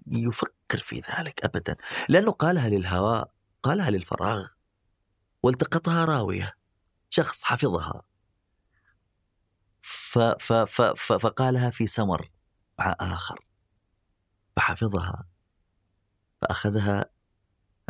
يفكر 0.07 0.79
في 0.79 0.97
ذلك 1.19 1.45
ابدا، 1.45 1.77
لأنه 2.09 2.33
قالها 2.33 2.69
للهواء، 2.69 3.31
قالها 3.63 3.91
للفراغ 3.91 4.49
والتقطها 5.43 6.05
راوية 6.05 6.55
شخص 7.11 7.43
حفظها. 7.45 8.03
ف 9.83 10.19
ف 10.19 10.53
ف 10.53 10.83
ف 10.83 11.13
فقالها 11.13 11.71
في 11.71 11.87
سمر 11.87 12.31
مع 12.79 12.97
آخر. 13.01 13.47
فحفظها. 14.57 15.25
فأخذها 16.43 17.05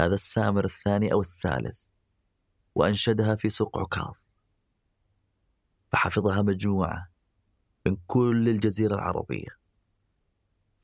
هذا 0.01 0.15
السامر 0.15 0.65
الثاني 0.65 1.13
أو 1.13 1.21
الثالث 1.21 1.83
وأنشدها 2.75 3.37
في 3.37 3.51
سوق 3.51 3.79
عكاظ. 3.79 4.17
فحفظها 5.93 6.43
مجموعة. 6.43 7.14
من 7.87 7.97
كل 8.07 8.49
الجزيرة 8.49 8.95
العربية. 8.95 9.59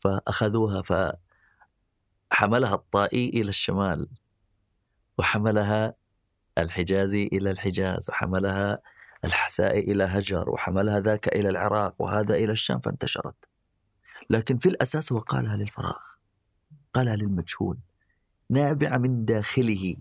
فأخذوها 0.00 0.82
فحملها 2.30 2.74
الطائي 2.74 3.28
إلى 3.28 3.48
الشمال 3.48 4.08
وحملها 5.18 5.94
الحجازي 6.58 7.26
إلى 7.26 7.50
الحجاز 7.50 8.10
وحملها 8.10 8.78
الحسائي 9.24 9.92
إلى 9.92 10.04
هجر 10.04 10.50
وحملها 10.50 11.00
ذاك 11.00 11.28
إلى 11.28 11.48
العراق 11.48 11.94
وهذا 11.98 12.34
إلى 12.34 12.52
الشام 12.52 12.80
فانتشرت. 12.80 13.34
لكن 14.30 14.58
في 14.58 14.68
الأساس 14.68 15.12
هو 15.12 15.18
قالها 15.18 15.56
للفراغ 15.56 15.98
قالها 16.94 17.16
للمجهول 17.16 17.78
نابعة 18.50 18.98
من 18.98 19.24
داخله 19.24 19.96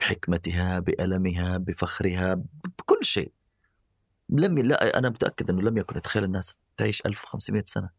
بحكمتها 0.00 0.78
بألمها 0.78 1.58
بفخرها 1.58 2.34
بكل 2.78 3.04
شيء. 3.04 3.32
لم 4.28 4.58
لا 4.58 4.98
أنا 4.98 5.08
متأكد 5.08 5.50
أنه 5.50 5.62
لم 5.62 5.76
يكن 5.76 5.96
يتخيل 5.98 6.24
الناس 6.24 6.56
تعيش 6.76 7.02
1500 7.06 7.64
سنة. 7.66 7.90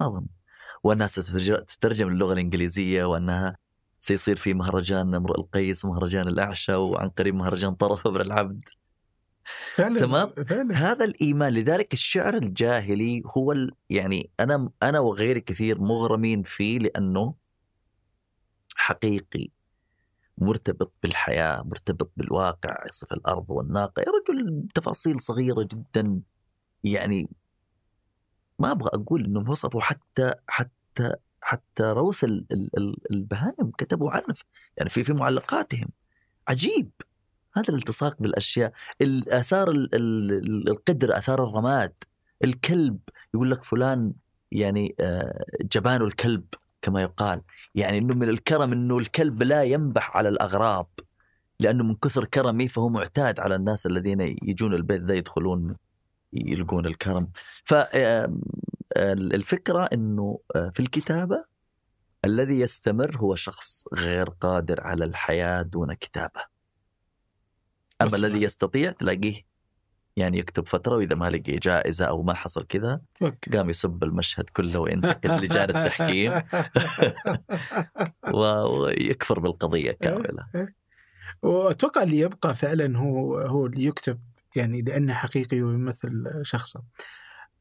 ما 0.00 0.06
أظن. 0.06 0.26
والناس 0.82 1.14
تترج- 1.14 1.64
تترجم 1.64 2.10
للغة 2.10 2.32
الإنجليزية 2.32 3.04
وأنها 3.04 3.56
سيصير 4.00 4.36
في 4.36 4.54
مهرجان 4.54 5.14
امرؤ 5.14 5.40
القيس 5.40 5.84
ومهرجان 5.84 6.28
الأعشى 6.28 6.74
وعن 6.74 7.08
قريب 7.08 7.34
مهرجان 7.34 7.74
طرف 7.74 8.08
بن 8.08 8.20
العبد. 8.20 8.60
فعلا 9.76 9.98
تمام. 10.00 10.32
فعلا. 10.48 10.74
هذا 10.76 11.04
الإيمان 11.04 11.52
لذلك 11.52 11.92
الشعر 11.92 12.34
الجاهلي 12.36 13.22
هو 13.26 13.52
ال... 13.52 13.72
يعني 13.90 14.30
أنا 14.40 14.70
أنا 14.82 15.00
وغيري 15.00 15.40
كثير 15.40 15.80
مغرمين 15.80 16.42
فيه 16.42 16.78
لأنه 16.78 17.34
حقيقي. 18.76 19.48
مرتبط 20.38 20.92
بالحياة 21.02 21.62
مرتبط 21.62 22.10
بالواقع 22.16 22.86
يصف 22.88 23.12
الأرض 23.12 23.44
والناقة. 23.50 24.00
يا 24.00 24.06
رجل 24.06 24.68
تفاصيل 24.74 25.20
صغيرة 25.20 25.68
جدا. 25.72 26.20
يعني 26.84 27.28
ما 28.58 28.72
أبغى 28.72 28.90
أقول 28.94 29.24
إنهم 29.24 29.48
وصفوا 29.48 29.80
حتى 29.80 30.34
حتى 30.48 31.14
حتى 31.40 31.82
روث 31.82 32.24
ال- 32.24 32.46
ال- 32.52 32.70
ال- 32.78 33.12
البهائم 33.12 33.70
كتبوا 33.78 34.10
عنه 34.10 34.34
يعني 34.76 34.90
في 34.90 35.04
في 35.04 35.12
معلقاتهم. 35.12 35.88
عجيب. 36.48 36.90
هذا 37.56 37.68
الالتصاق 37.68 38.16
بالأشياء. 38.22 38.72
الآثار 39.02 39.70
ال- 39.70 39.94
ال- 39.94 40.68
القدر 40.68 41.18
آثار 41.18 41.44
الرماد. 41.44 41.92
الكلب. 42.44 42.98
يقول 43.34 43.50
لك 43.50 43.64
فلان 43.64 44.12
يعني 44.52 44.94
آه، 45.00 45.44
جبان 45.72 46.02
الكلب. 46.02 46.44
كما 46.84 47.02
يقال 47.02 47.42
يعني 47.74 47.98
إنه 47.98 48.14
من 48.14 48.28
الكرم 48.28 48.72
إنه 48.72 48.98
الكلب 48.98 49.42
لا 49.42 49.62
ينبح 49.62 50.16
على 50.16 50.28
الأغراب 50.28 50.86
لأنه 51.60 51.84
من 51.84 51.94
كثر 51.94 52.24
كرمي 52.24 52.68
فهو 52.68 52.88
معتاد 52.88 53.40
على 53.40 53.54
الناس 53.54 53.86
الذين 53.86 54.20
يجون 54.20 54.74
البيت 54.74 55.02
ذا 55.02 55.14
يدخلون 55.14 55.76
يلقون 56.32 56.86
الكرم. 56.86 57.30
فالفكرة 58.94 59.88
إنه 59.92 60.38
آه، 60.56 60.72
في 60.74 60.80
الكتابة 60.80 61.44
الذي 62.24 62.60
يستمر 62.60 63.16
هو 63.16 63.34
شخص 63.34 63.84
غير 63.94 64.30
قادر 64.30 64.80
على 64.80 65.04
الحياة 65.04 65.62
دون 65.62 65.94
كتابة. 65.94 66.40
أما 68.00 68.06
بس 68.06 68.14
الذي 68.14 68.42
يستطيع 68.42 68.92
تلاقيه 68.92 69.42
يعني 70.16 70.38
يكتب 70.38 70.68
فترة 70.68 70.96
وإذا 70.96 71.16
ما 71.16 71.30
لقي 71.30 71.56
جائزة 71.56 72.04
أو 72.04 72.22
ما 72.22 72.34
حصل 72.34 72.66
كذا. 72.66 73.00
قام 73.52 73.70
يسب 73.70 74.04
المشهد 74.04 74.50
كله 74.50 74.80
وينتقد 74.80 75.30
لجان 75.30 75.76
التحكيم 75.76 76.32
ويكفر 78.34 79.38
بالقضية 79.38 79.92
كاملة 79.92 80.46
وأتوقع 81.42 82.02
اللي 82.02 82.18
يبقى 82.18 82.54
فعلا 82.54 82.98
هو 82.98 83.38
هو 83.38 83.66
اللي 83.66 83.84
يكتب 83.84 84.20
يعني 84.56 84.82
لأنه 84.82 85.14
حقيقي 85.14 85.62
ويمثل 85.62 86.40
شخصه. 86.42 86.82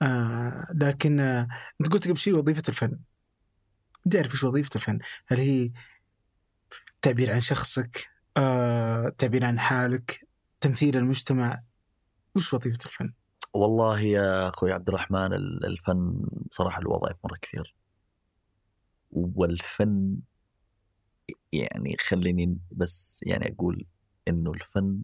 آه 0.01 0.67
لكن 0.73 1.19
آه 1.19 1.47
أنت 1.81 1.93
قلت 1.93 2.07
قبل 2.07 2.17
شيء 2.17 2.35
وظيفة 2.35 2.63
الفن. 2.69 2.99
بدي 4.05 4.17
اعرف 4.17 4.31
إيش 4.31 4.43
وظيفة 4.43 4.69
الفن؟ 4.75 4.99
هل 5.27 5.37
هي 5.37 5.71
تعبير 7.01 7.33
عن 7.33 7.41
شخصك؟ 7.41 8.09
آه 8.37 9.13
تعبير 9.17 9.45
عن 9.45 9.59
حالك؟ 9.59 10.27
تمثيل 10.61 10.97
المجتمع؟ 10.97 11.63
وش 12.35 12.53
وظيفة 12.53 12.77
الفن؟ 12.85 13.13
والله 13.53 13.99
يا 13.99 14.49
أخوي 14.49 14.71
عبد 14.71 14.87
الرحمن 14.89 15.33
ال- 15.33 15.65
الفن 15.65 16.21
بصراحه 16.49 16.79
الوظائف 16.81 17.17
مرة 17.23 17.37
كثير 17.41 17.75
والفن 19.11 20.17
يعني 21.51 21.97
خليني 21.99 22.57
بس 22.71 23.23
يعني 23.27 23.55
أقول 23.55 23.85
إنه 24.27 24.51
الفن 24.51 25.03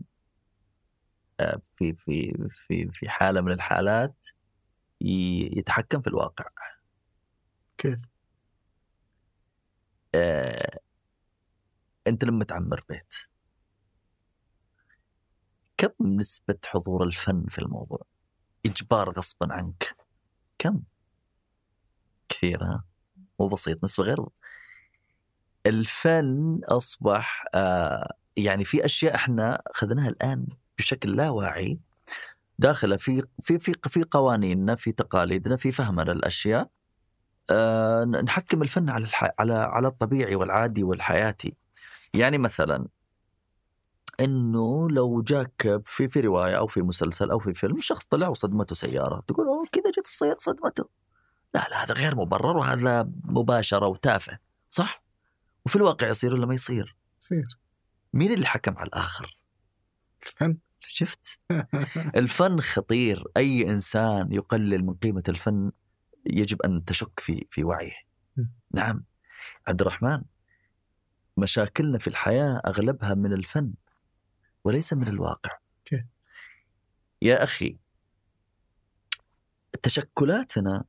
آه، 1.40 1.62
في 1.76 1.94
في 1.94 2.34
في 2.68 2.90
في 2.94 3.10
حالة 3.10 3.42
من 3.42 3.52
الحالات 3.52 4.28
يتحكم 5.02 6.02
في 6.02 6.08
الواقع 6.08 6.46
كيف؟ 7.78 8.00
آه، 10.16 10.80
أنت 12.08 12.24
لما 12.24 12.44
تعمر 12.44 12.82
بيت 12.90 13.14
كم 15.80 16.18
نسبة 16.18 16.56
حضور 16.66 17.04
الفن 17.04 17.46
في 17.50 17.60
الموضوع؟ 17.60 18.02
إجبار 18.66 19.10
غصبا 19.10 19.54
عنك 19.54 19.96
كم؟ 20.58 20.80
كثير 22.30 22.64
ها؟ 22.64 22.84
مو 23.40 23.48
بسيط 23.48 23.84
نسبة 23.84 24.04
غير 24.04 24.26
الفن 25.66 26.62
أصبح 26.64 27.46
آه 27.54 28.14
يعني 28.38 28.64
في 28.64 28.86
أشياء 28.86 29.16
إحنا 29.16 29.62
أخذناها 29.68 30.10
الآن 30.10 30.48
بشكل 30.78 31.16
لا 31.16 31.30
واعي 31.30 31.80
داخلة 32.60 32.98
في 32.98 33.24
في 33.42 33.60
في 33.60 33.76
في 33.88 34.04
قوانيننا 34.04 34.76
في 34.76 34.92
تقاليدنا 34.92 35.56
في 35.56 35.72
فهمنا 35.72 36.12
للأشياء 36.12 36.70
آه 37.50 38.04
نحكم 38.04 38.62
الفن 38.62 38.90
على 38.90 39.06
الح... 39.06 39.30
على 39.40 39.54
على 39.54 39.88
الطبيعي 39.88 40.36
والعادي 40.36 40.84
والحياتي 40.84 41.56
يعني 42.14 42.38
مثلا 42.38 42.88
إنه 44.20 44.90
لو 44.90 45.22
جاك 45.22 45.82
في 45.84 46.08
في 46.08 46.20
رواية 46.20 46.58
أو 46.58 46.68
في 46.68 46.82
مسلسل 46.82 47.32
أو 47.32 47.40
في 47.40 47.54
فيلم 47.54 47.80
شخص 47.80 48.06
طلع 48.06 48.28
وصدمته 48.28 48.76
سيارة 48.76 49.24
تقول 49.28 49.48
أوه 49.48 49.66
كذا 49.72 49.92
جت 49.92 50.06
السياره 50.06 50.38
صدمته. 50.38 50.90
لا 51.54 51.68
لا 51.70 51.84
هذا 51.84 51.94
غير 51.94 52.16
مبرر 52.16 52.58
وهذا 52.58 53.10
مباشرة 53.24 53.88
وتافه 53.88 54.40
صح؟ 54.70 55.04
وفي 55.66 55.76
الواقع 55.76 56.08
يصير 56.08 56.34
ولا 56.34 56.46
ما 56.46 56.54
يصير؟ 56.54 56.96
يصير. 57.22 57.60
مين 58.14 58.34
اللي 58.34 58.46
حكم 58.46 58.78
على 58.78 58.88
الآخر؟ 58.88 59.38
الفن. 60.28 60.58
شفت؟ 60.80 61.40
الفن 62.22 62.60
خطير. 62.62 63.24
أي 63.38 63.70
إنسان 63.70 64.32
يقلل 64.32 64.86
من 64.86 64.94
قيمة 64.94 65.24
الفن 65.30 65.72
يجب 66.26 66.62
أن 66.62 66.86
تشك 66.86 67.20
في 67.20 67.48
في 67.52 67.64
وعيه. 67.64 67.96
نعم. 68.72 69.04
عبد 69.68 69.82
الرحمن 69.82 70.22
مشاكلنا 71.38 71.98
في 71.98 72.08
الحياة 72.08 72.62
أغلبها 72.66 73.14
من 73.14 73.34
الفن. 73.34 73.74
وليس 74.64 74.94
من 74.94 75.08
الواقع؟ 75.08 75.58
يا 77.22 77.44
أخي 77.44 77.80
تشكلاتنا 79.84 80.86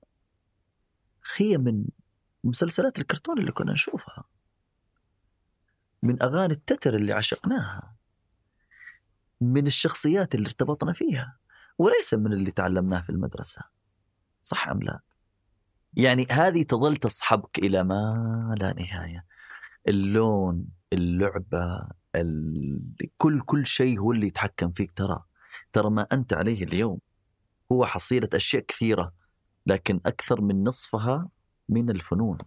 هي 1.37 1.59
من 1.59 1.85
مسلسلات 2.45 2.99
الكرتون 2.99 3.39
اللي 3.39 3.53
كنا 3.53 3.73
نشوفها 3.73 4.25
من 6.03 6.23
أغاني 6.23 6.53
التتر 6.53 6.95
اللي 6.95 7.13
عشقناها 7.13 7.95
من 9.41 9.67
الشخصيات 9.67 10.35
اللي 10.35 10.47
ارتبطنا 10.47 10.93
فيها 10.93 11.39
وليس 11.79 12.15
من 12.15 12.33
اللي 12.33 12.51
تعلمناه 12.51 13.01
في 13.01 13.11
المدرسة 13.11 13.63
صح 14.43 14.69
أم 14.69 14.83
لا؟ 14.83 15.01
يعني 15.95 16.27
هذه 16.31 16.63
تظل 16.63 16.97
تصحبك 16.97 17.59
إلى 17.59 17.85
ما 17.85 18.55
لا 18.59 18.73
نهاية. 18.73 19.27
اللون، 19.89 20.67
اللعبة، 20.93 21.77
ال... 21.77 22.00
كل 23.19 23.41
كل 23.41 23.67
شيء 23.67 23.99
هو 23.99 24.13
اللي 24.13 24.27
يتحكم 24.27 24.71
فيك 24.73 24.93
ترى. 24.93 25.23
ترى 25.73 25.91
ما 25.91 26.07
أنت 26.13 26.33
عليه 26.33 26.65
اليوم 26.65 26.99
هو 27.73 27.87
حصيلة 27.87 28.29
أشياء 28.35 28.63
كثيرة 28.63 29.13
لكن 29.67 30.01
أكثر 30.07 30.41
من 30.41 30.65
نصفها 30.65 31.29
من 31.69 31.91
الفنون. 31.91 32.39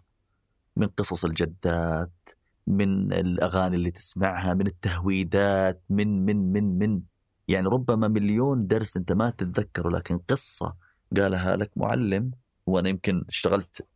من 0.76 0.88
قصص 0.88 1.26
الجدات، 1.26 2.30
من 2.68 3.14
الأغاني 3.14 3.76
اللي 3.76 3.91
تسمعها، 3.91 4.53
من 4.53 4.68
التهويدات، 4.68 5.84
من 5.90 6.26
من 6.26 6.53
من 6.53 6.77
من 6.77 7.02
يعني 7.48 7.68
ربما 7.68 8.07
مليون 8.07 8.68
درس 8.68 8.98
أنت 8.98 9.11
ما 9.11 9.30
تتذكره 9.30 9.90
لكن 9.90 10.18
قصة 10.18 10.76
قالها 11.18 11.56
لك 11.56 11.72
معلم 11.76 12.31
وأنا 12.65 12.90
يمكن 12.90 13.26
اشتغلت 13.30 13.88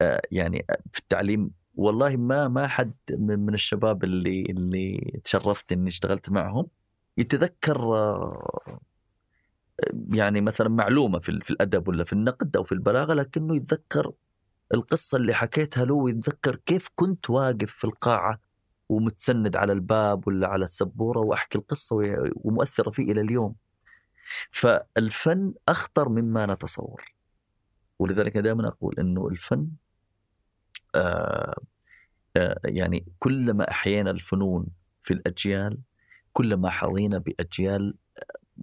آه، 0.00 0.22
يعني 0.30 0.66
في 0.92 0.98
التعليم 0.98 1.50
والله 1.80 2.16
ما 2.16 2.48
ما 2.48 2.66
حد 2.66 2.94
من 3.10 3.54
الشباب 3.54 4.04
اللي 4.04 4.42
اللي 4.42 5.20
تشرفت 5.24 5.72
إني 5.72 5.88
اشتغلت 5.88 6.30
معهم 6.30 6.66
يتذكر 7.18 7.76
آه، 7.96 8.80
يعني 10.12 10.40
مثلا 10.40 10.68
معلومة 10.68 11.18
في 11.18 11.40
في 11.42 11.50
الأدب 11.50 11.88
ولا 11.88 12.04
في 12.04 12.12
النقد 12.12 12.56
أو 12.56 12.64
في 12.64 12.72
البلاغة 12.72 13.14
لكنه 13.14 13.56
يتذكر 13.56 14.12
القصة 14.74 15.16
اللي 15.18 15.34
حكيتها 15.34 15.84
له 15.84 15.94
ويتذكر 15.94 16.56
كيف 16.56 16.88
كنت 16.94 17.30
واقف 17.30 17.72
في 17.72 17.84
القاعة 17.84 18.40
ومتسند 18.88 19.56
على 19.56 19.72
الباب 19.72 20.26
ولا 20.28 20.48
على 20.48 20.64
السبورة 20.64 21.20
وأحكي 21.20 21.58
القصة 21.58 21.96
ومؤثرة 22.36 22.90
فيه 22.90 23.12
إلى 23.12 23.20
اليوم. 23.20 23.54
فالفن 24.50 25.54
أخطر 25.68 26.08
مما 26.08 26.46
نتصور. 26.46 27.14
ولذلك 27.98 28.38
دائما 28.38 28.68
أقول 28.68 28.94
إنه 28.98 29.28
الفن 29.28 29.68
آه 30.94 31.54
يعني 32.64 33.06
كلما 33.18 33.70
أحيينا 33.70 34.10
الفنون 34.10 34.66
في 35.02 35.14
الأجيال 35.14 35.78
كلما 36.32 36.70
حظينا 36.70 37.18
بأجيال 37.18 37.94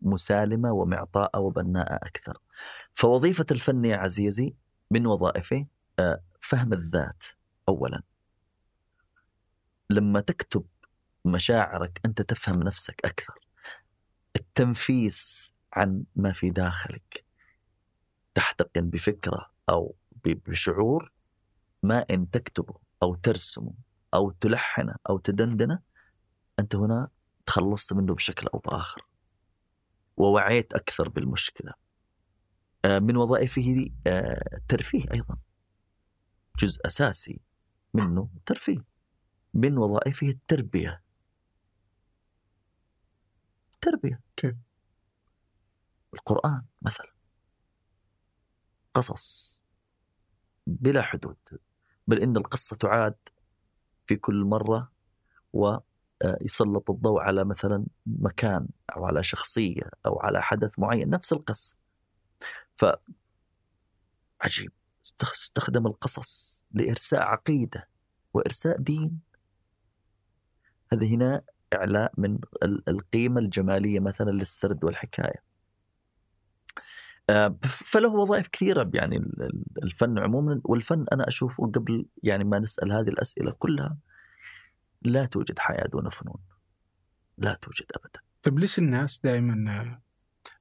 مسالمة 0.01 0.71
ومعطاءة 0.71 1.39
وبناءة 1.39 1.95
أكثر. 1.95 2.37
فوظيفة 2.93 3.45
الفن 3.51 3.85
يا 3.85 3.97
عزيزي 3.97 4.55
من 4.91 5.07
وظائفه 5.07 5.65
آه 5.99 6.23
فهم 6.41 6.73
الذات 6.73 7.23
اولا. 7.69 8.03
لما 9.89 10.19
تكتب 10.21 10.65
مشاعرك 11.25 12.01
أنت 12.05 12.21
تفهم 12.21 12.63
نفسك 12.63 13.01
أكثر. 13.05 13.47
التنفيس 14.35 15.53
عن 15.73 16.03
ما 16.15 16.33
في 16.33 16.49
داخلك 16.49 17.25
تحتقن 18.35 18.89
بفكرة 18.89 19.51
أو 19.69 19.95
بشعور 20.25 21.11
ما 21.83 22.05
إن 22.11 22.29
تكتبه 22.29 22.86
أو 23.03 23.15
ترسمه 23.15 23.73
أو 24.13 24.31
تلحنه 24.31 24.95
أو 25.09 25.17
تدندنه 25.17 25.79
أنت 26.59 26.75
هنا 26.75 27.09
تخلصت 27.45 27.93
منه 27.93 28.15
بشكل 28.15 28.47
أو 28.47 28.59
بآخر. 28.59 29.07
ووعيت 30.17 30.73
أكثر 30.73 31.09
بالمشكلة. 31.09 31.73
آه، 32.85 32.99
من 32.99 33.17
وظائفه 33.17 33.91
الترفيه 34.07 35.09
آه، 35.09 35.13
أيضا. 35.13 35.37
جزء 36.59 36.81
أساسي 36.85 37.39
منه 37.93 38.29
ترفيه. 38.45 38.85
من 39.53 39.77
وظائفه 39.77 40.27
التربية. 40.27 41.03
تربية. 43.81 44.21
كيف؟ 44.35 44.55
القرآن 46.13 46.65
مثلا. 46.81 47.11
قصص 48.93 49.63
بلا 50.67 51.01
حدود 51.01 51.37
بل 52.07 52.21
إن 52.21 52.37
القصة 52.37 52.75
تعاد 52.75 53.15
في 54.07 54.15
كل 54.15 54.43
مرة 54.43 54.91
ويسلط 55.53 56.89
الضوء 56.91 57.21
على 57.21 57.45
مثلا 57.45 57.85
مكان 58.05 58.67
أو 58.95 59.05
على 59.05 59.23
شخصية 59.23 59.89
أو 60.05 60.19
على 60.19 60.41
حدث 60.41 60.79
معين 60.79 61.09
نفس 61.09 61.33
القصة. 61.33 61.77
ف 62.77 62.85
عجيب. 64.41 64.71
استخدم 65.23 65.87
القصص 65.87 66.63
لإرساء 66.71 67.21
عقيدة 67.21 67.87
وإرساء 68.33 68.77
دين. 68.77 69.19
هذا 70.93 71.05
هنا 71.07 71.41
إعلاء 71.73 72.11
من 72.17 72.39
القيمة 72.87 73.41
الجمالية 73.41 73.99
مثلا 73.99 74.31
للسرد 74.31 74.83
والحكاية. 74.83 75.33
آه، 75.33 75.46
فله 77.63 78.09
وظائف 78.09 78.47
كثيرة 78.47 78.91
يعني 78.93 79.31
الفن 79.83 80.19
عموما. 80.19 80.61
والفن 80.63 81.05
أنا 81.13 81.27
أشوفه 81.27 81.71
قبل 81.71 82.05
يعني 82.23 82.43
ما 82.43 82.59
نسأل 82.59 82.91
هذه 82.91 83.09
الأسئلة 83.09 83.51
كلها 83.51 83.97
لا 85.01 85.25
توجد 85.25 85.59
حياة 85.59 85.87
دون 85.87 86.09
فنون. 86.09 86.37
لا 87.37 87.53
توجد 87.53 87.85
ابدا. 87.95 88.19
طيب 88.43 88.59
ليش 88.59 88.79
الناس 88.79 89.19
دائما 89.19 89.99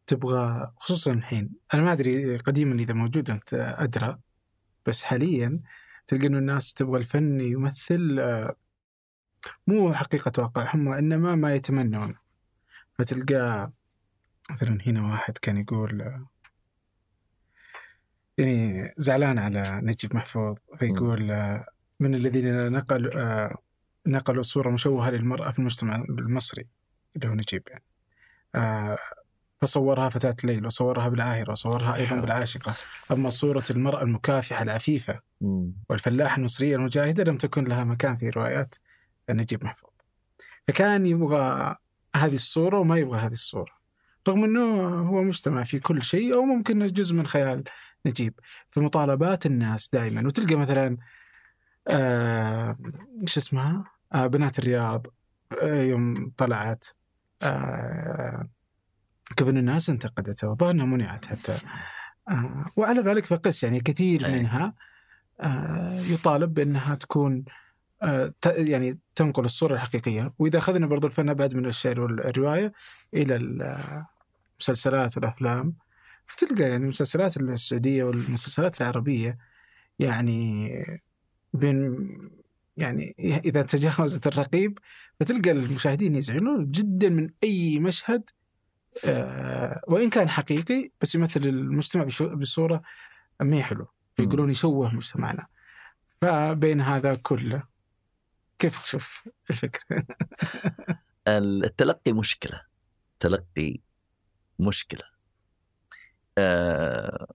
تبغى 0.06 0.72
خصوصا 0.76 1.12
الحين 1.12 1.51
أنا 1.74 1.82
ما 1.82 1.93
أدري 1.93 2.36
قديما 2.36 2.74
إذا 2.74 2.94
موجود 2.94 3.30
أنت 3.30 3.55
أدرى 3.55 4.18
بس 4.86 5.02
حاليا 5.02 5.60
تلقى 6.06 6.26
إنه 6.26 6.38
الناس 6.38 6.74
تبغى 6.74 6.98
الفن 6.98 7.40
يمثل 7.40 8.16
آه، 8.20 8.56
مو 9.66 9.94
حقيقة 9.94 10.43
واقعهم 10.43 10.86
وانما 10.86 11.34
ما 11.34 11.55
يتمنون. 11.55 12.14
فتلقى 12.98 13.72
مثلا 14.51 14.78
هنا 14.86 15.10
واحد 15.10 15.38
كان 15.38 15.56
يقول 15.56 16.02
آه، 16.02 16.26
يعني 18.38 18.94
زعلان 18.96 19.38
على 19.38 19.80
نجيب 19.82 20.16
محفوظ 20.16 20.56
فيقول 20.78 21.30
آه، 21.30 21.66
من 22.00 22.14
الذين 22.14 22.72
نقلوا 22.72 23.12
آه، 23.16 23.58
نقلوا 24.06 24.42
صورة 24.42 24.70
مشوهة 24.70 25.10
للمرأة 25.10 25.50
في 25.50 25.58
المجتمع 25.58 25.96
المصري 25.96 26.66
اللي 27.16 27.28
هو 27.28 27.34
نجيب 27.34 27.62
يعني. 27.68 27.84
آه، 28.54 28.98
فصورها 29.60 30.08
فتاة 30.08 30.36
ليل 30.44 30.66
وصورها 30.66 31.08
بالعاهرة 31.08 31.50
وصورها 31.50 31.94
أيضا 31.94 32.16
بالعاشقة. 32.16 32.74
أما 33.10 33.30
صورة 33.30 33.64
المرأة 33.70 34.02
المكافحة 34.02 34.62
العفيفة 34.62 35.20
والفلاحة 35.90 36.36
المصرية 36.36 36.76
المجاهدة 36.76 37.24
لم 37.24 37.36
تكن 37.36 37.64
لها 37.64 37.84
مكان 37.84 38.16
في 38.16 38.30
روايات 38.30 38.74
نجيب 39.30 39.64
محفوظ. 39.64 39.90
فكان 40.68 41.06
يبغى 41.06 41.76
هذه 42.16 42.34
الصورة 42.34 42.78
وما 42.78 42.98
يبغى 42.98 43.18
هذه 43.18 43.32
الصورة. 43.32 43.72
رغم 44.28 44.44
أنه 44.44 44.89
هو 45.09 45.23
مجتمع 45.23 45.65
في 45.65 45.78
كل 45.78 46.03
شيء 46.03 46.35
أو 46.35 46.43
ممكن 46.43 46.86
جزء 46.86 47.15
من 47.15 47.27
خيال 47.27 47.65
نجيب. 48.07 48.35
في 48.70 48.81
مطالبات 48.81 49.47
الناس 49.47 49.89
دائما 49.93 50.27
وتلقى 50.27 50.55
مثلا 50.55 50.97
آه 51.89 52.77
إيش 53.23 53.36
اسمها؟ 53.36 53.85
آه 54.12 54.27
بنات 54.27 54.59
الرياض 54.59 55.07
آه 55.62 55.82
يوم 55.82 56.32
طلعت 56.36 56.85
آه 57.43 58.48
كيف 59.36 59.48
ان 59.48 59.57
الناس 59.57 59.90
انتقدتها 59.90 60.48
وظهر 60.48 60.70
انها 60.70 60.86
منعت 60.86 61.27
حتى. 61.27 61.59
آه 62.28 62.65
وعلى 62.77 63.01
ذلك 63.01 63.24
فقس 63.24 63.65
يعني 63.65 63.81
كثير 63.81 64.28
منها 64.28 64.74
آه 65.40 66.01
يطالب 66.01 66.55
بأنها 66.55 66.94
تكون 66.94 67.44
آه 68.03 68.32
يعني 68.47 68.98
تنقل 69.15 69.44
الصورة 69.44 69.73
الحقيقية. 69.74 70.35
وإذا 70.39 70.59
أخذنا 70.59 70.86
برضو 70.86 71.07
الفن 71.07 71.28
أبعد 71.28 71.57
من 71.57 71.66
الشعر 71.66 72.01
والرواية 72.01 72.73
إلى 73.15 73.36
المسلسلات 74.61 75.16
والأفلام 75.16 75.74
فتلقى 76.27 76.62
يعني 76.62 76.77
المسلسلات 76.77 77.37
السعودية 77.37 78.05
والمسلسلات 78.05 78.81
العربية 78.81 79.39
يعني 79.99 80.70
بين 81.53 82.07
يعني 82.77 83.15
إذا 83.19 83.62
تجاوزت 83.62 84.27
الرقيب 84.27 84.78
فتلقى 85.20 85.51
المشاهدين 85.51 86.16
يزعلون 86.16 86.70
جدا 86.70 87.09
من 87.09 87.31
أي 87.45 87.78
مشهد 87.78 88.31
آه 89.05 89.81
وإن 89.89 90.11
كان 90.11 90.28
حقيقي 90.28 90.91
بس 91.01 91.15
يمثل 91.15 91.41
المجتمع 91.41 92.05
بصورة 92.35 92.83
ما 93.43 93.57
هي 93.57 93.62
حلوة. 93.62 93.93
يقولون 94.19 94.51
يشوه 94.51 94.95
مجتمعنا. 94.95 95.47
فبين 96.23 96.81
هذا 96.81 97.15
كله 97.15 97.62
كيف 98.59 98.83
تشوف 98.83 99.28
الفكرة؟ 99.51 100.07
التلقي 101.28 102.12
مشكلة. 102.12 102.62
تلقي 103.20 103.78
مشكلة. 104.59 105.03
آه 106.39 107.27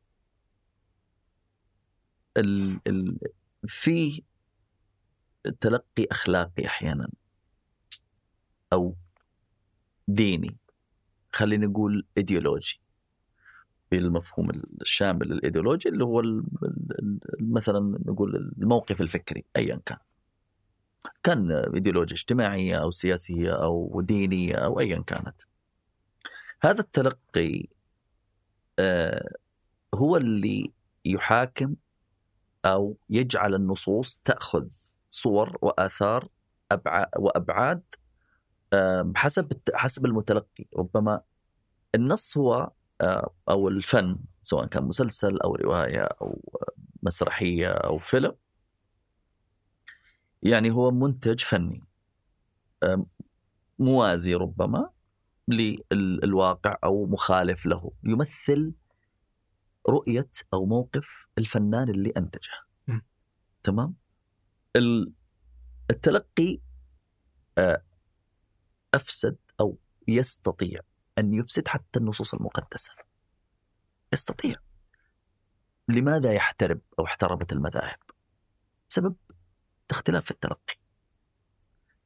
ال 2.37 2.79
ال 2.87 3.17
في 3.67 4.23
تلقي 5.59 6.07
أخلاقي 6.11 6.65
أحيانا. 6.65 7.09
أو 8.73 8.95
ديني. 10.07 10.57
خلينا 11.33 11.67
نقول 11.67 12.05
ايديولوجي 12.17 12.81
بالمفهوم 13.91 14.49
الشامل 14.81 15.31
الايديولوجي 15.31 15.89
اللي 15.89 16.03
هو 16.03 16.23
مثلا 17.39 17.79
نقول 18.05 18.35
الموقف 18.57 19.01
الفكري 19.01 19.45
ايا 19.57 19.81
كان. 19.85 19.97
كان 21.23 21.51
ايديولوجيا 21.51 22.15
اجتماعية 22.15 22.75
أو 22.81 22.91
سياسية 22.91 23.51
أو 23.63 24.01
دينية 24.01 24.55
أو 24.55 24.79
ايا 24.79 25.03
كانت. 25.07 25.41
هذا 26.63 26.79
التلقي 26.81 27.67
آه، 28.79 29.29
هو 29.95 30.17
اللي 30.17 30.71
يحاكم 31.05 31.75
أو 32.65 32.97
يجعل 33.09 33.55
النصوص 33.55 34.19
تأخذ 34.25 34.67
صور 35.11 35.57
وآثار 35.61 36.27
وأبعاد 37.17 37.83
آم، 38.73 39.13
حسب 39.15 39.51
حسب 39.75 40.05
المتلقي. 40.05 40.65
ربما 40.77 41.21
النص 41.95 42.37
هو 42.37 42.71
آه، 43.01 43.33
أو 43.49 43.67
الفن 43.67 44.17
سواء 44.43 44.65
كان 44.65 44.83
مسلسل 44.83 45.39
أو 45.41 45.55
رواية 45.55 46.01
أو 46.03 46.41
مسرحية 47.03 47.67
أو 47.71 47.97
فيلم. 47.97 48.35
يعني 50.43 50.71
هو 50.71 50.91
منتج 50.91 51.39
فني. 51.39 51.83
موازي 53.79 54.35
ربما. 54.35 54.89
للواقع 55.47 56.75
أو 56.83 57.05
مخالف 57.05 57.65
له 57.65 57.91
يمثل 58.03 58.73
رؤية 59.89 60.31
أو 60.53 60.65
موقف 60.65 61.27
الفنان 61.37 61.89
اللي 61.89 62.09
أنتجه. 62.17 62.51
م. 62.87 62.99
تمام؟ 63.63 63.95
ال- 64.75 65.13
التلقي 65.91 66.59
آه، 67.57 67.83
أفسد 68.93 69.37
أو 69.59 69.77
يستطيع 70.07 70.79
أن 71.17 71.33
يفسد 71.33 71.67
حتى 71.67 71.99
النصوص 71.99 72.33
المقدسة. 72.33 72.93
يستطيع. 74.13 74.55
لماذا 75.87 76.33
يحترب 76.33 76.81
أو 76.99 77.05
احتربت 77.05 77.51
المذاهب؟ 77.53 77.99
بسبب 78.89 79.15
اختلاف 79.89 80.25
في 80.25 80.31
التلقي. 80.31 80.80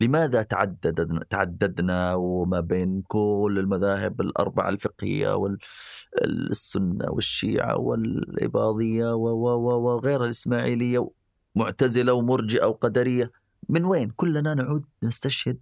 لماذا 0.02 0.42
تعددنا 0.42 1.24
تعددنا 1.30 2.14
وما 2.16 2.60
بين 2.60 3.02
كل 3.02 3.56
المذاهب 3.60 4.22
الأربعة 4.22 4.70
الفقهية 4.70 5.36
والسنة 5.36 7.06
والشيعة 7.10 7.78
والإباضية 7.78 9.14
وغير 9.16 10.26
الإسماعيلية 10.26 11.10
معتزلة 11.56 12.14
ومرجئة 12.14 12.66
وقدرية؟ 12.66 13.32
من 13.70 13.86
وين؟ 13.86 14.10
كلنا 14.10 14.54
نعود 14.54 14.86
نستشهد 15.04 15.60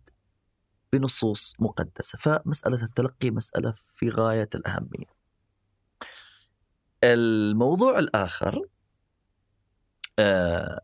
بنصوص 0.94 1.56
مقدسة. 1.60 2.18
فمسألة 2.18 2.84
التلقي 2.84 3.32
مسألة 3.32 3.74
في 3.76 4.10
غاية 4.10 4.50
الأهمية. 4.56 5.06
الموضوع 7.04 8.00
الآخر 8.00 8.62
آه 10.20 10.82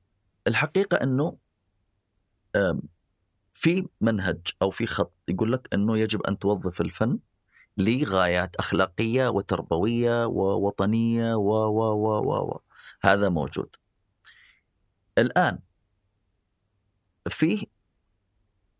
الحقيقة 0.47 0.97
أنه 0.97 1.37
في 3.59 3.87
منهج 4.01 4.47
أو 4.61 4.71
في 4.71 4.87
خط 4.87 5.13
يقول 5.27 5.51
لك 5.51 5.73
إنه 5.73 5.97
يجب 5.97 6.21
أن 6.21 6.39
توظف 6.39 6.81
الفن 6.81 7.19
لغايات 7.77 8.55
أخلاقية 8.55 9.27
وتربوية 9.27 10.25
ووطنية 10.25 11.35
و 11.35 11.51
و 11.51 11.81
و 11.93 12.19
و, 12.19 12.51
و. 12.51 12.61
هذا 13.01 13.29
موجود. 13.29 13.75
الآن 15.17 15.59
فيه 17.29 17.63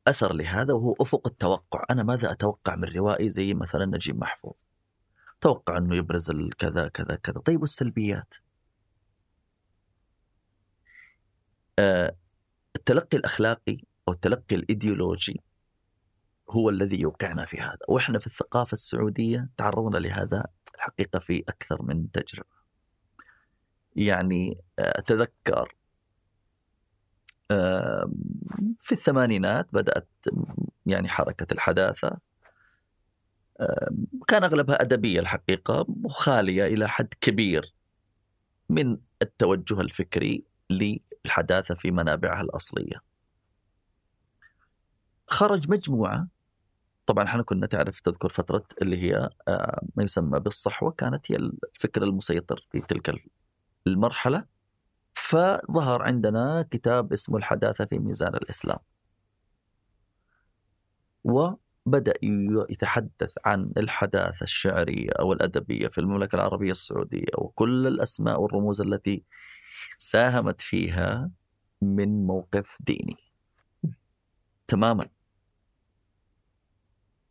أثر 0.07 0.33
لهذا 0.33 0.73
وهو 0.73 0.95
أفق 1.01 1.27
التوقع، 1.27 1.83
أنا 1.89 2.03
ماذا 2.03 2.31
أتوقع 2.31 2.75
من 2.75 2.87
روائي 2.87 3.29
زي 3.29 3.53
مثلا 3.53 3.85
نجيب 3.85 4.19
محفوظ؟ 4.19 4.53
توقع 5.41 5.77
إنه 5.77 5.95
يبرز 5.95 6.31
الكذا 6.31 6.87
كذا 6.87 7.15
كذا، 7.15 7.39
طيب 7.39 7.61
والسلبيات؟ 7.61 8.33
آه، 11.79 12.15
التلقي 12.75 13.17
الأخلاقي 13.17 13.88
أو 14.09 14.13
التلقي 14.13 14.55
الإيديولوجي 14.55 15.41
هو 16.49 16.69
الذي 16.69 17.01
يوقعنا 17.01 17.45
في 17.45 17.57
هذا، 17.57 17.79
وإحنا 17.87 18.19
في 18.19 18.27
الثقافة 18.27 18.73
السعودية 18.73 19.49
تعرضنا 19.57 19.97
لهذا 19.97 20.45
الحقيقة 20.75 21.19
في 21.19 21.43
أكثر 21.49 21.81
من 21.81 22.11
تجربة. 22.11 22.59
يعني 23.95 24.61
آه، 24.79 24.99
أتذكر 24.99 25.75
آه، 27.51 28.11
في 28.79 28.91
الثمانينات 28.91 29.67
بدأت 29.73 30.09
يعني 30.85 31.09
حركة 31.09 31.53
الحداثة 31.53 32.17
آه، 33.59 33.89
كان 34.27 34.43
أغلبها 34.43 34.81
أدبية 34.81 35.19
الحقيقة 35.19 35.85
وخاليه 36.03 36.65
إلى 36.65 36.89
حد 36.89 37.13
كبير 37.21 37.73
من 38.69 38.97
التوجه 39.21 39.81
الفكري 39.81 40.43
للحداثة 40.69 41.75
في 41.75 41.91
منابعها 41.91 42.41
الأصلية. 42.41 43.08
خرج 45.29 45.69
مجموعة 45.71 46.27
طبعا 47.05 47.23
إحنا 47.23 47.43
كنا 47.43 47.67
تعرف 47.67 47.99
تذكر 47.99 48.29
فترة 48.29 48.63
اللي 48.81 48.97
هي 49.03 49.29
آه، 49.47 49.81
ما 49.95 50.03
يسمى 50.03 50.39
بالصحوة 50.39 50.91
كانت 50.91 51.31
هي 51.31 51.35
الفكر 51.35 52.03
المسيطر 52.03 52.67
في 52.71 52.79
تلك 52.81 53.23
المرحلة 53.87 54.45
فظهر 55.13 56.01
عندنا 56.03 56.67
كتاب 56.71 57.13
اسمه 57.13 57.37
الحداثة 57.37 57.85
في 57.85 57.99
ميزان 57.99 58.35
الإسلام. 58.35 58.79
وبدأ 61.23 62.13
يتحدث 62.69 63.35
عن 63.45 63.71
الحداثة 63.77 64.43
الشعرية 64.43 65.09
أو 65.19 65.33
الأدبية 65.33 65.87
في 65.87 65.97
المملكة 65.97 66.35
العربية 66.35 66.71
السعودية 66.71 67.27
وكل 67.37 67.87
الأسماء 67.87 68.41
والرموز 68.41 68.81
التي 68.81 69.23
ساهمت 69.97 70.61
فيها 70.61 71.31
من 71.81 72.27
موقف 72.27 72.77
ديني. 72.79 73.17
تماما. 74.67 75.18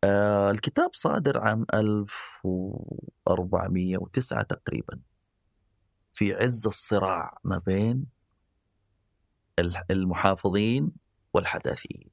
آه 0.03 0.51
الكتاب 0.51 0.89
صادر 0.93 1.37
عام 1.37 1.65
1409 1.73 4.43
تقريبا 4.43 4.99
في 6.13 6.33
عز 6.33 6.67
الصراع 6.67 7.37
ما 7.43 7.57
بين 7.57 8.05
المحافظين 9.91 10.91
والحداثيين. 11.33 12.09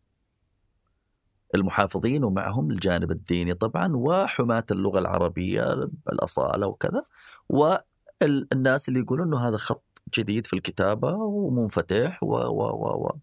المحافظين 1.55 2.25
ومعهم 2.25 2.71
الجانب 2.71 3.11
الديني 3.11 3.55
طبعا 3.55 3.97
وحماة 3.97 4.65
اللغة 4.71 4.99
العربية 4.99 5.73
الأصالة 6.13 6.67
وكذا 6.67 7.05
والناس 7.49 8.89
اللي 8.89 9.01
يقولون 9.01 9.27
أنه 9.27 9.49
هذا 9.49 9.57
خط 9.57 9.85
جديد 10.15 10.47
في 10.47 10.53
الكتابة 10.53 11.13
ومنفتح 11.13 12.23
و 12.23 12.27
و 12.37 12.63
و 12.63 13.07
و 13.07 13.19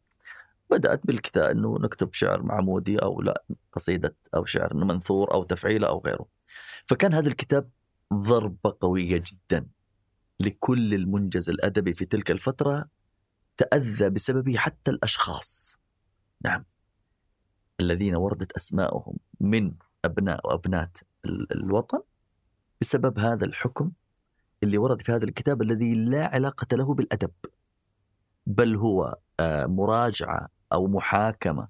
بدأت 0.73 1.07
بالكتاب 1.07 1.49
أنه 1.49 1.77
نكتب 1.79 2.13
شعر 2.13 2.41
معمودي 2.43 2.97
أو 2.97 3.21
لا 3.21 3.43
قصيدة 3.73 4.15
أو 4.35 4.45
شعر 4.45 4.73
منثور 4.73 5.33
أو 5.33 5.43
تفعيلة 5.43 5.87
أو 5.87 6.01
غيره. 6.05 6.25
فكان 6.85 7.13
هذا 7.13 7.27
الكتاب 7.27 7.69
ضربة 8.13 8.77
قوية 8.81 9.21
جدا 9.27 9.67
لكل 10.39 10.93
المنجز 10.93 11.49
الأدبي 11.49 11.93
في 11.93 12.05
تلك 12.05 12.31
الفترة 12.31 12.85
تأذى 13.57 14.09
بسببه 14.09 14.55
حتى 14.57 14.91
الأشخاص. 14.91 15.77
نعم. 16.45 16.65
الذين 17.79 18.15
وردت 18.15 18.51
أسماءهم 18.51 19.17
من 19.39 19.73
أبناء 20.05 20.47
وأبنات 20.47 20.97
ال- 21.25 21.51
الوطن 21.53 22.01
بسبب 22.81 23.19
هذا 23.19 23.45
الحكم 23.45 23.91
اللي 24.63 24.77
ورد 24.77 25.01
في 25.01 25.11
هذا 25.11 25.23
الكتاب 25.25 25.61
الذي 25.61 25.95
لا 25.95 26.25
علاقة 26.35 26.77
له 26.77 26.93
بالأدب 26.93 27.31
بل 28.47 28.75
هو 28.75 29.17
آه، 29.39 29.65
مراجعة 30.73 30.83
أو 30.83 30.87
محاكمة 30.87 31.67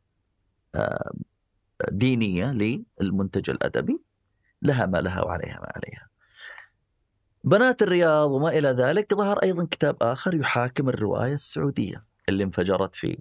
آه، 0.76 1.12
دينية 1.92 2.52
للمنتج 3.02 3.50
الأدبي 3.50 4.00
لها 4.62 4.86
ما 4.86 4.98
لها 4.98 5.22
وعليها 5.22 5.60
ما 5.60 5.72
عليها. 5.76 6.08
بنات 7.44 7.82
الرياض 7.82 8.32
وما 8.32 8.50
إلى 8.50 8.68
ذلك 8.70 9.14
ظهر 9.14 9.38
أيضا 9.44 9.66
كتاب 9.72 9.98
آخر 10.02 10.36
يحاكم 10.36 10.90
الرواية 10.90 11.34
السعودية 11.34 12.04
اللي 12.30 12.44
انفجرت 12.44 12.96
في 12.96 13.18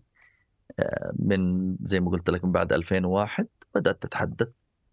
آه، 0.80 1.12
من 1.18 1.76
زي 1.82 2.00
ما 2.00 2.10
قلت 2.10 2.30
لك 2.30 2.44
من 2.44 2.52
بعد 2.52 2.72
2001 2.72 3.48
بدأت 3.74 4.02
تتحدث 4.02 4.48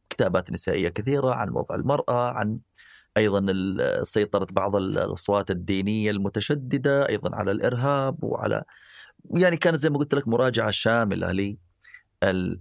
كتابات 0.10 0.52
نسائية 0.52 0.90
كثيرة 0.90 1.34
عن 1.34 1.50
وضع 1.50 1.76
المرأة 1.76 2.30
عن 2.32 2.60
أيضا 3.18 3.40
ال- 3.50 4.08
سيطرة 4.08 4.48
بعض 4.52 4.76
ال- 4.76 4.98
الأصوات 4.98 5.52
الدينية 5.52 6.12
المتشددة 6.12 7.10
أيضا 7.10 7.36
على 7.36 7.52
الإرهاب 7.52 8.24
وعلى 8.24 8.64
يعني 9.36 9.58
كانت 9.58 9.76
زي 9.76 9.90
ما 9.90 9.98
قلت 9.98 10.16
لك 10.16 10.28
مراجعة 10.28 10.72
شاملة 10.72 11.58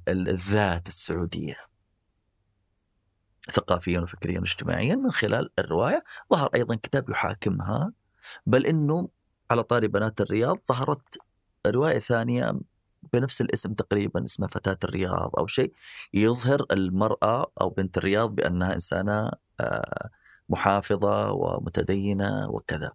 للذات 0.08 0.88
السعودية. 0.88 1.56
ثقافيا 3.50 4.00
وفكريا 4.00 4.40
واجتماعيا 4.40 4.94
من 4.94 5.10
خلال 5.10 5.50
الرواية. 5.58 6.04
ظهر 6.32 6.50
أيضا 6.54 6.74
كتاب 6.74 7.10
يحاكمها 7.10 7.92
بل 8.46 8.66
أنه 8.66 9.08
على 9.50 9.62
طاري 9.62 9.88
بنات 9.88 10.20
الرياض 10.20 10.58
ظهرت 10.68 11.18
رواية 11.66 11.98
ثانية 11.98 12.60
بنفس 13.12 13.40
الاسم 13.40 13.74
تقريبا 13.74 14.24
اسمها 14.24 14.48
فتاة 14.48 14.78
الرياض 14.84 15.30
أو 15.38 15.46
شيء. 15.46 15.72
يظهر 16.14 16.66
المرأة 16.72 17.52
أو 17.60 17.70
بنت 17.70 17.98
الرياض 17.98 18.34
بأنها 18.34 18.74
إنسانة 18.74 19.30
آه، 19.60 20.10
محافظة 20.48 21.32
ومتدينة 21.32 22.48
وكذا. 22.50 22.92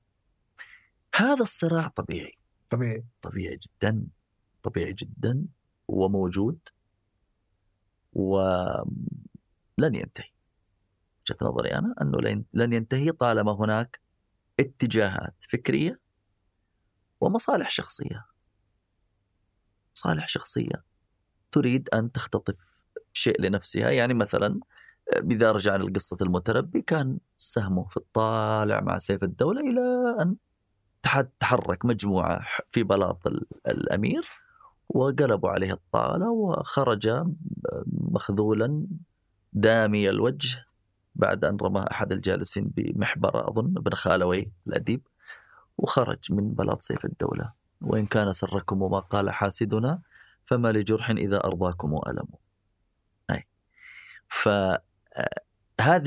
هذا 1.16 1.42
الصراع 1.42 1.88
طبيعي. 1.88 2.43
طبيعي. 2.74 3.06
طبيعي 3.22 3.60
جدا 3.64 4.08
طبيعي 4.64 4.94
جدا 4.94 5.46
وموجود 5.88 6.60
ولن 8.14 8.86
ينتهي. 9.96 10.30
وجهة 11.22 11.38
نظري 11.42 11.70
أنا 11.74 11.96
أنه 12.02 12.18
لن- 12.54 12.74
ينتهي 12.74 13.12
طالما 13.12 13.52
هناك 13.52 14.02
اتجاهات 14.60 15.36
فكرية 15.50 16.00
ومصالح 17.22 17.70
شخصية. 17.70 18.26
مصالح 19.96 20.28
شخصية 20.28 20.84
تريد 21.52 21.90
أن 21.90 22.12
تختطف 22.12 22.84
شيء 23.14 23.42
لنفسها. 23.42 23.90
يعني 23.90 24.14
مثلا 24.14 24.60
إذا 25.32 25.52
رجعنا 25.52 25.84
لقصة 25.84 26.18
المتنبي 26.22 26.82
كان 26.82 27.20
سهمه 27.38 27.88
في 27.88 27.98
الطالع 27.98 28.82
مع 28.82 28.98
سيف 28.98 29.24
الدولة 29.24 29.62
إلى 29.62 29.82
أن 30.22 30.36
تحرك 31.40 31.86
مجموعة 31.86 32.42
في 32.72 32.84
بلاط 32.84 33.28
الأمير 33.68 34.28
وقلبوا 34.90 35.50
عليه 35.50 35.74
الطالة 35.74 36.30
وخرج 36.30 37.26
مخذولا 37.88 38.88
دامي 39.54 40.10
الوجه 40.10 40.66
بعد 41.16 41.46
أن 41.46 41.58
رمى 41.62 41.86
أحد 41.92 42.12
الجالسين 42.12 42.72
بمحبرة 42.76 43.50
أظن 43.50 43.74
ابن 43.78 43.92
خالوي 43.92 44.52
الأديب 44.68 45.02
وخرج 45.78 46.32
من 46.32 46.54
بلاط 46.54 46.82
سيف 46.82 47.06
الدولة. 47.06 47.54
وإن 47.82 48.06
كان 48.06 48.34
سركم 48.34 48.82
وما 48.82 49.00
قال 49.00 49.32
حاسدنا 49.32 50.02
فما 50.46 50.72
لجرح 50.72 51.10
إذا 51.10 51.44
أرضاكم 51.44 52.00
ألم. 52.08 52.28
أي. 53.30 53.48
فهذه 54.28 54.82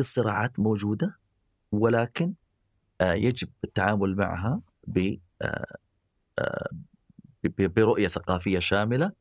الصراعات 0.00 0.60
موجودة 0.60 1.18
ولكن 1.72 2.34
آه، 3.00 3.12
يجب 3.12 3.48
التعامل 3.64 4.16
معها 4.16 4.60
آه، 5.42 5.76
آه، 6.38 6.68
برؤية 7.58 8.08
ثقافية 8.08 8.58
شاملة 8.58 9.12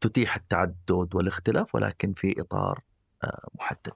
تتيح 0.00 0.36
التعدد 0.36 1.14
والاختلاف 1.14 1.74
ولكن 1.74 2.12
في 2.14 2.40
إطار 2.40 2.82
محدد. 3.54 3.94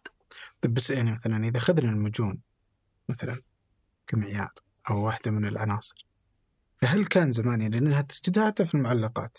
طيب 0.61 0.75
بس 0.75 0.91
يعني 0.91 1.13
مثلا 1.13 1.49
إذا 1.49 1.59
أخذنا 1.59 1.91
المجون 1.91 2.41
مثلا 3.09 3.41
كمعيار 4.07 4.53
أو 4.91 5.07
واحدة 5.07 5.31
من 5.31 5.45
العناصر 5.45 6.07
فهل 6.83 7.07
كان 7.07 7.33
زمان 7.33 7.61
يعني 7.61 7.81
لأنها 7.81 8.03
تجدها 8.03 8.47
حتى 8.47 8.65
في 8.65 8.75
المعلقات 8.75 9.39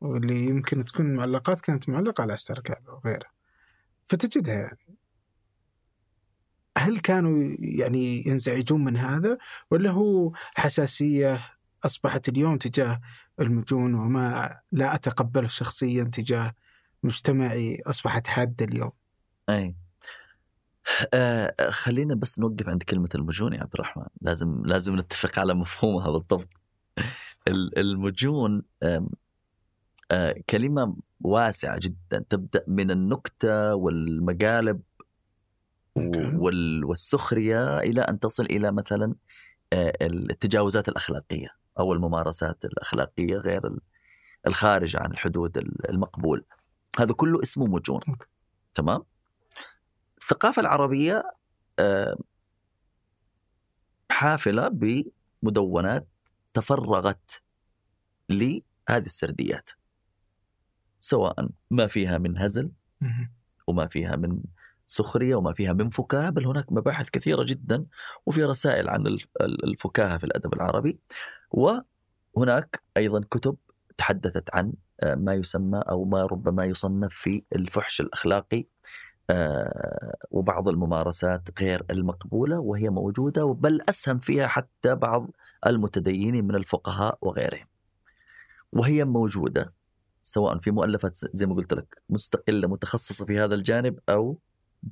واللي 0.00 0.44
يمكن 0.44 0.84
تكون 0.84 1.06
المعلقات 1.06 1.60
كانت 1.60 1.88
معلقة 1.88 2.22
على 2.22 2.34
أستار 2.34 2.58
الكعبة 2.58 2.92
وغيرها 2.92 3.30
فتجدها 4.04 4.54
يعني 4.54 4.97
هل 6.78 6.98
كانوا 6.98 7.56
يعني 7.58 8.26
ينزعجون 8.26 8.84
من 8.84 8.96
هذا 8.96 9.38
ولا 9.70 9.90
هو 9.90 10.32
حساسية 10.54 11.40
أصبحت 11.84 12.28
اليوم 12.28 12.58
تجاه 12.58 13.00
المجون 13.40 13.94
وما 13.94 14.58
لا 14.72 14.94
أتقبله 14.94 15.48
شخصيا 15.48 16.04
تجاه 16.04 16.54
مجتمعي 17.02 17.82
أصبحت 17.86 18.26
حادة 18.26 18.64
اليوم؟ 18.64 18.90
أي. 19.48 19.76
آه 21.14 21.70
خلينا 21.70 22.14
بس 22.14 22.38
نوقف 22.38 22.68
عند 22.68 22.82
كلمة 22.82 23.08
المجون 23.14 23.52
يا 23.52 23.60
عبد 23.60 23.74
الرحمن. 23.74 24.06
لازم 24.20 24.62
لازم 24.64 24.96
نتفق 24.96 25.38
على 25.38 25.54
مفهومها 25.54 26.10
بالضبط. 26.10 26.48
المجون 27.48 28.62
آه 28.82 30.34
كلمة 30.50 30.96
واسعة 31.20 31.78
جدا. 31.82 32.24
تبدأ 32.28 32.64
من 32.68 32.90
النكتة 32.90 33.74
والمقالب 33.74 34.80
والسخرية 36.84 37.78
إلى 37.78 38.00
أن 38.00 38.20
تصل 38.20 38.44
إلى 38.44 38.72
مثلا 38.72 39.14
آه، 39.72 39.92
التجاوزات 40.02 40.88
الأخلاقية 40.88 41.48
أو 41.78 41.92
الممارسات 41.92 42.64
الأخلاقية 42.64 43.36
غير 43.36 43.78
الخارج 44.46 44.96
عن 44.96 45.10
الحدود 45.10 45.58
المقبول. 45.88 46.44
هذا 46.98 47.12
كله 47.12 47.42
اسمه 47.42 47.66
مجون. 47.66 48.00
تمام؟ 48.74 49.02
الثقافة 50.18 50.60
العربية 50.60 51.22
آه، 51.78 52.16
حافلة 54.10 54.68
بمدونات 55.42 56.08
تفرغت 56.54 57.42
لهذه 58.28 58.62
السرديات 58.88 59.70
سواء 61.00 61.48
ما 61.70 61.86
فيها 61.86 62.18
من 62.18 62.38
هزل 62.38 62.70
وما 63.66 63.86
فيها 63.86 64.16
من 64.16 64.42
سخرية 64.88 65.34
وما 65.34 65.52
فيها 65.52 65.72
من 65.72 65.90
فكاهة 65.90 66.30
بل 66.30 66.46
هناك 66.46 66.72
مباحث 66.72 67.10
كثيرة 67.10 67.42
جدا 67.42 67.86
وفي 68.26 68.44
رسائل 68.44 68.88
عن 68.88 69.06
الفكاهة 69.40 70.18
في 70.18 70.24
الأدب 70.24 70.54
العربي 70.54 70.98
وهناك 71.50 72.82
أيضا 72.96 73.20
كتب 73.30 73.56
تحدثت 73.98 74.54
عن 74.54 74.72
آه، 75.00 75.14
ما 75.14 75.34
يسمى 75.34 75.82
أو 75.88 76.04
ما 76.04 76.26
ربما 76.26 76.64
يصنف 76.64 77.14
في 77.14 77.42
الفحش 77.56 78.00
الأخلاقي 78.00 78.64
آه، 79.30 80.16
وبعض 80.30 80.68
الممارسات 80.68 81.48
غير 81.60 81.84
المقبولة 81.90 82.58
وهي 82.58 82.90
موجودة 82.90 83.44
بل 83.46 83.80
أسهم 83.88 84.18
فيها 84.18 84.46
حتى 84.46 84.94
بعض 84.94 85.30
المتدينين 85.66 86.44
من 86.44 86.54
الفقهاء 86.54 87.18
وغيرهم. 87.20 87.66
وهي 88.72 89.04
موجودة 89.04 89.72
سواء 90.22 90.58
في 90.58 90.70
مؤلفات 90.70 91.18
زي 91.32 91.46
ما 91.46 91.54
قلت 91.54 91.74
لك 91.74 92.02
مستقلة 92.10 92.68
متخصصة 92.68 93.24
في 93.26 93.38
هذا 93.38 93.54
الجانب 93.54 93.98
أو 94.08 94.38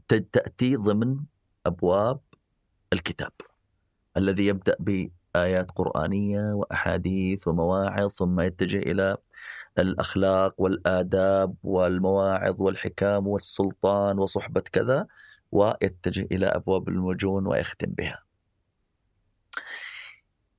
تأتي 0.08 0.76
ضمن 0.76 1.16
أبواب 1.66 2.20
الكتاب 2.92 3.32
الذي 4.16 4.46
يبدأ 4.46 4.76
بآيات 4.78 5.70
قرآنية 5.70 6.52
وأحاديث 6.52 7.48
ومواعظ 7.48 8.10
ثم 8.10 8.40
يتجه 8.40 8.78
إلى 8.78 9.16
الأخلاق 9.78 10.54
والآداب 10.58 11.54
والمواعظ 11.62 12.60
والحكام 12.60 13.26
والسلطان 13.26 14.18
وصحبة 14.18 14.60
كذا 14.60 15.06
ويتجه 15.52 16.26
إلى 16.32 16.46
أبواب 16.46 16.88
المجون 16.88 17.46
ويختم 17.46 17.90
بها. 17.90 18.22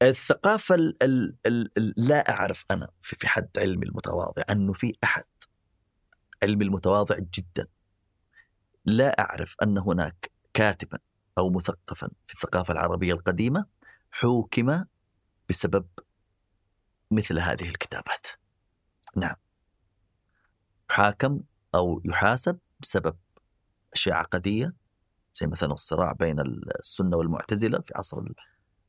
الثقافة 0.02 0.76
ال 0.76 0.96
ال 1.02 1.36
ال 1.78 1.94
لا 1.98 2.30
أعرف 2.30 2.66
أنا 2.72 2.90
في, 3.02 3.28
حد 3.28 3.50
علمي 3.58 3.86
المتواضع 3.86 4.44
أنه 4.50 4.74
في 4.74 4.94
أحد 5.04 5.24
علمي 6.44 6.66
المتواضع 6.66 7.18
جدا 7.18 7.68
لا 8.88 9.20
أعرف 9.20 9.56
أن 9.64 9.78
هناك 9.78 10.32
كاتبا 10.54 11.00
أو 11.38 11.50
مثقفا 11.50 12.10
في 12.28 12.34
الثقافة 12.34 12.72
العربية 12.72 13.14
القديمة 13.14 13.66
حوكم 14.12 14.84
بسبب 15.50 15.86
مثل 17.12 17.40
هذه 17.40 17.70
الكتابات. 17.70 18.28
نعم. 19.16 19.36
حاكم 20.90 21.42
أو 21.76 22.02
يحاسب 22.06 22.60
بسبب 22.80 23.18
أشياء 23.94 24.16
عقدية 24.16 24.74
زي 25.34 25.48
مثلا 25.48 25.74
الصراع 25.74 26.12
بين 26.12 26.40
السنة 26.80 27.18
والمعتزلة 27.18 27.80
في 27.80 27.94
عصر 27.96 28.22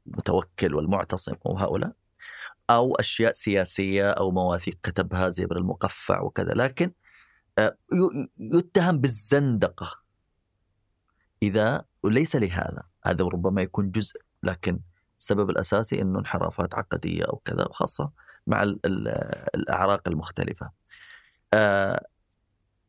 المتوكل 0.07 0.75
والمعتصم 0.75 1.35
وهؤلاء 1.45 1.93
أو 2.71 2.95
أشياء 2.95 3.33
سياسية 3.33 4.11
أو 4.11 4.31
مواثيق 4.31 4.79
كتبها 4.83 5.29
زي 5.29 5.45
ابن 5.45 5.57
المقفع 5.57 6.21
وكذا 6.21 6.53
لكن 6.53 6.93
يتهم 8.39 8.99
بالزندقة 8.99 9.91
إذا 11.43 11.85
وليس 12.03 12.37
لهذا 12.37 12.83
هذا 13.05 13.25
ربما 13.25 13.63
يكون 13.63 13.91
جزء 13.91 14.21
لكن 14.43 14.81
السبب 15.19 15.51
الأساسي 15.51 16.03
إنه 16.03 16.19
انحرافات 16.19 16.75
عقدية 16.75 17.25
أو 17.25 17.37
كذا 17.37 17.65
وخاصة 17.65 18.11
مع 18.47 18.63
الأعراق 19.55 20.09
المختلفة. 20.09 20.71
آه، 21.55 22.07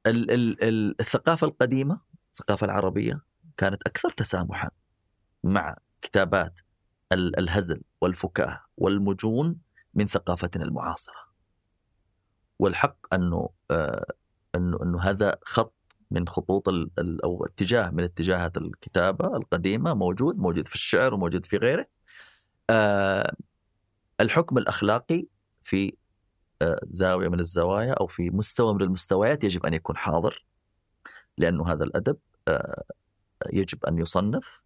الثقافة 0.07 1.47
القديمة 1.47 2.01
الثقافة 2.33 2.65
العربية 2.65 3.21
كانت 3.57 3.83
أكثر 3.87 4.09
تسامحا 4.09 4.69
مع 5.43 5.75
كتابات 6.01 6.59
الهزل 7.13 7.81
والفكاهة 8.01 8.65
والمجون 8.77 9.59
من 9.93 10.05
ثقافتنا 10.05 10.63
المعاصرة. 10.63 11.29
والحق 12.59 13.13
أنه 13.13 13.49
آه، 13.71 14.05
إنه 14.59 14.77
إنه 14.83 15.01
هذا 15.01 15.37
خط 15.43 15.75
من 16.11 16.27
خطوط 16.27 16.69
أو 17.23 17.45
اتجاه 17.45 17.89
من 17.89 18.03
اتجاهات 18.03 18.57
الكتابة 18.57 19.37
القديمة 19.37 19.93
موجود 19.93 20.37
موجود 20.37 20.67
في 20.67 20.75
الشعر 20.75 21.13
وموجود 21.13 21.45
في 21.45 21.57
غيره. 21.57 21.87
آه، 22.69 23.35
الحكم 24.21 24.57
الأخلاقي 24.57 25.25
في 25.63 25.93
آه، 26.61 26.79
زاوية 26.89 27.27
من 27.27 27.39
الزوايا 27.39 27.93
أو 27.93 28.07
في 28.07 28.29
مستوى 28.29 28.73
من 28.73 28.81
المستويات 28.81 29.43
يجب 29.43 29.65
أن 29.65 29.73
يكون 29.73 29.97
حاضر 29.97 30.45
لأنه 31.37 31.71
هذا 31.71 31.83
الأدب 31.83 32.17
يجب 33.53 33.85
أن 33.85 33.97
يصنف 33.97 34.61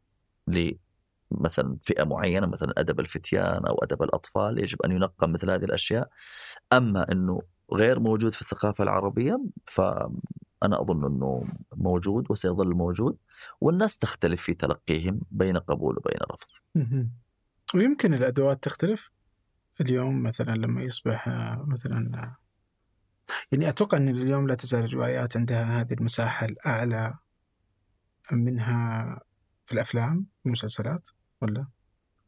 مثلا 1.32 1.78
فئة 1.84 2.04
معينة 2.04 2.48
مثلا 2.48 2.74
أدب 2.78 3.00
الفتيان 3.00 3.66
أو 3.66 3.76
أدب 3.84 4.04
الأطفال 4.04 4.60
يجب 4.60 4.82
أن 4.82 4.92
ينقم 4.92 5.34
مثل 5.34 5.52
هذه 5.52 5.64
الأشياء 5.64 6.10
أما 6.74 7.12
إنه 7.12 7.42
غير 7.74 8.00
موجود 8.00 8.34
في 8.34 8.42
الثقافة 8.42 8.84
العربية 8.84 9.44
فأنا 9.66 10.12
أظن 10.82 11.06
إنه 11.06 11.46
موجود 11.76 12.32
وسيظل 12.32 12.74
موجود 12.74 13.18
والناس 13.62 13.98
تختلف 13.98 14.42
في 14.42 14.54
تلقيهم 14.54 15.22
بين 15.32 15.58
قبول 15.58 15.98
وبين 15.98 16.20
رفض. 16.32 16.48
ويمكن 17.76 18.14
الأدوات 18.14 18.64
تختلف 18.64 19.12
اليوم 19.82 20.24
مثلا 20.24 20.52
لما 20.56 20.82
يصبح 20.82 21.30
مثلا 21.68 22.36
يعني 23.52 23.70
أتوقع 23.70 23.98
إن 23.98 24.10
اليوم 24.10 24.48
لا 24.48 24.56
تزال 24.56 24.84
الروايات 24.84 25.38
عندها 25.38 25.82
هذه 25.82 25.94
المساحة 25.94 26.46
الأعلى 26.46 27.14
منها 28.32 29.20
في 29.66 29.74
الأفلام 29.74 30.26
والمسلسلات 30.46 31.10
ولا؟ 31.42 31.68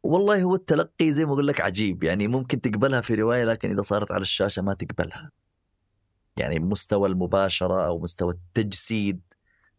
والله 0.06 0.44
هو 0.44 0.56
التلقي 0.56 1.11
زي 1.11 1.26
ما 1.26 1.34
أقول 1.34 1.48
لك 1.48 1.61
عجيب 1.61 2.03
يعني 2.03 2.27
ممكن 2.27 2.61
تقبلها 2.61 3.02
في 3.02 3.15
رواية 3.15 3.44
لكن 3.44 3.72
إذا 3.72 3.82
صارت 3.82 4.11
على 4.11 4.22
الشاشة 4.22 4.61
ما 4.61 4.73
تقبلها. 4.73 5.32
يعني 6.38 6.60
مستوى 6.60 7.10
المباشرة 7.10 7.88
أو 7.88 7.99
مستوى 7.99 8.34
التجسيد 8.34 9.22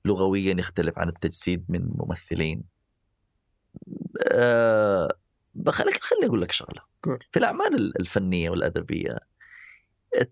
لغويا 0.04 0.54
يختلف 0.58 0.98
عن 0.98 1.08
التجسيد 1.08 1.64
من 1.68 1.88
ممثلين. 1.94 2.64
أه 4.32 5.16
بخليك 5.54 6.02
خليني 6.02 6.26
أقول 6.26 6.40
لك 6.42 6.52
شغلة. 6.52 6.82
في 7.32 7.38
الأعمال 7.38 8.00
الفنية 8.00 8.50
والأدبية 8.50 9.18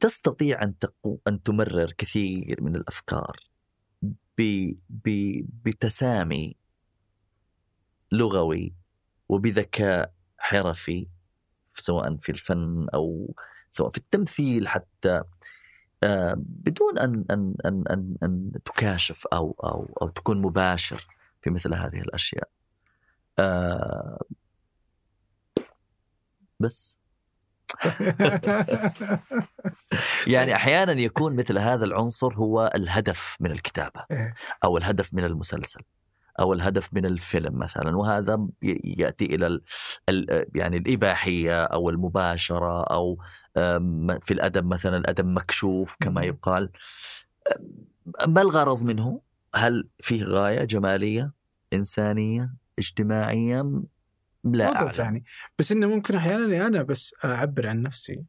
تستطيع 0.01 0.63
أن 0.63 0.79
تقو 0.79 1.19
أن 1.29 1.43
تمرر 1.43 1.93
كثير 1.99 2.63
من 2.63 2.77
الأفكار 2.77 3.37
ب... 4.39 4.71
ب... 4.89 5.09
بتسامي 5.65 6.57
لغوي 8.13 8.84
وبذكاء 9.35 10.13
حرفي 10.39 11.09
سواء 11.75 12.17
في 12.17 12.33
الفن 12.33 12.87
أو 12.95 13.35
سواء 13.71 13.91
في 13.91 13.99
التمثيل 13.99 14.69
حتى 14.69 15.23
آه، 16.03 16.35
بدون 16.39 16.99
أن 16.99 17.25
أن 17.31 17.55
أن 17.67 17.85
أن, 17.91 18.17
أن 18.23 18.53
تكاشف 18.65 19.27
أو 19.27 19.57
أو 19.65 19.99
أو 20.03 20.09
تكون 20.09 20.43
مباشر 20.43 21.07
في 21.43 21.51
مثل 21.51 21.75
هذه 21.75 22.01
الأشياء. 22.01 22.49
آه، 23.39 24.25
بس 26.61 26.99
يعني 30.35 30.55
أحيانا 30.55 30.93
يكون 30.93 31.37
مثل 31.37 31.59
هذا 31.59 31.85
العنصر 31.85 32.35
هو 32.35 32.73
الهدف 32.75 33.37
من 33.41 33.51
الكتابة 33.51 34.05
إيه. 34.11 34.35
أو 34.65 34.77
الهدف 34.77 35.15
من 35.15 35.25
المسلسل 35.25 35.81
أو 36.41 36.53
الهدف 36.53 36.95
من 36.95 37.07
الفيلم 37.07 37.59
مثلا 37.59 37.97
وهذا 37.97 38.49
يأتي 38.85 39.25
إلى 39.25 39.47
ال 39.47 39.63
ال 40.09 40.47
يعني 40.55 40.77
الإباحية 40.77 41.65
أو 41.65 41.91
المباشرة 41.91 42.83
أو 42.83 43.19
في 44.23 44.31
الأدب 44.31 44.67
مثلا 44.67 44.97
الأدب 44.97 45.27
مكشوف 45.27 45.97
كما. 46.01 46.25
يقال 46.25 46.71
ما 48.29 48.43
الغرض 48.43 48.83
منه؟ 48.83 49.21
هل 49.55 49.89
فيه 50.01 50.25
غاية 50.25 50.65
جمالية 50.65 51.33
إنسانية 51.73 52.55
اجتماعية؟ 52.79 53.83
لا 54.45 54.77
أعلم. 54.77 54.91
يعني 54.99 55.25
بس 55.59 55.73
إنه 55.73 55.87
ممكن 55.87 56.15
أحيانا 56.15 56.67
أنا 56.67 56.83
بس 56.83 57.15
أعبر 57.25 57.67
عن 57.67 57.83
نفسي 57.83 58.25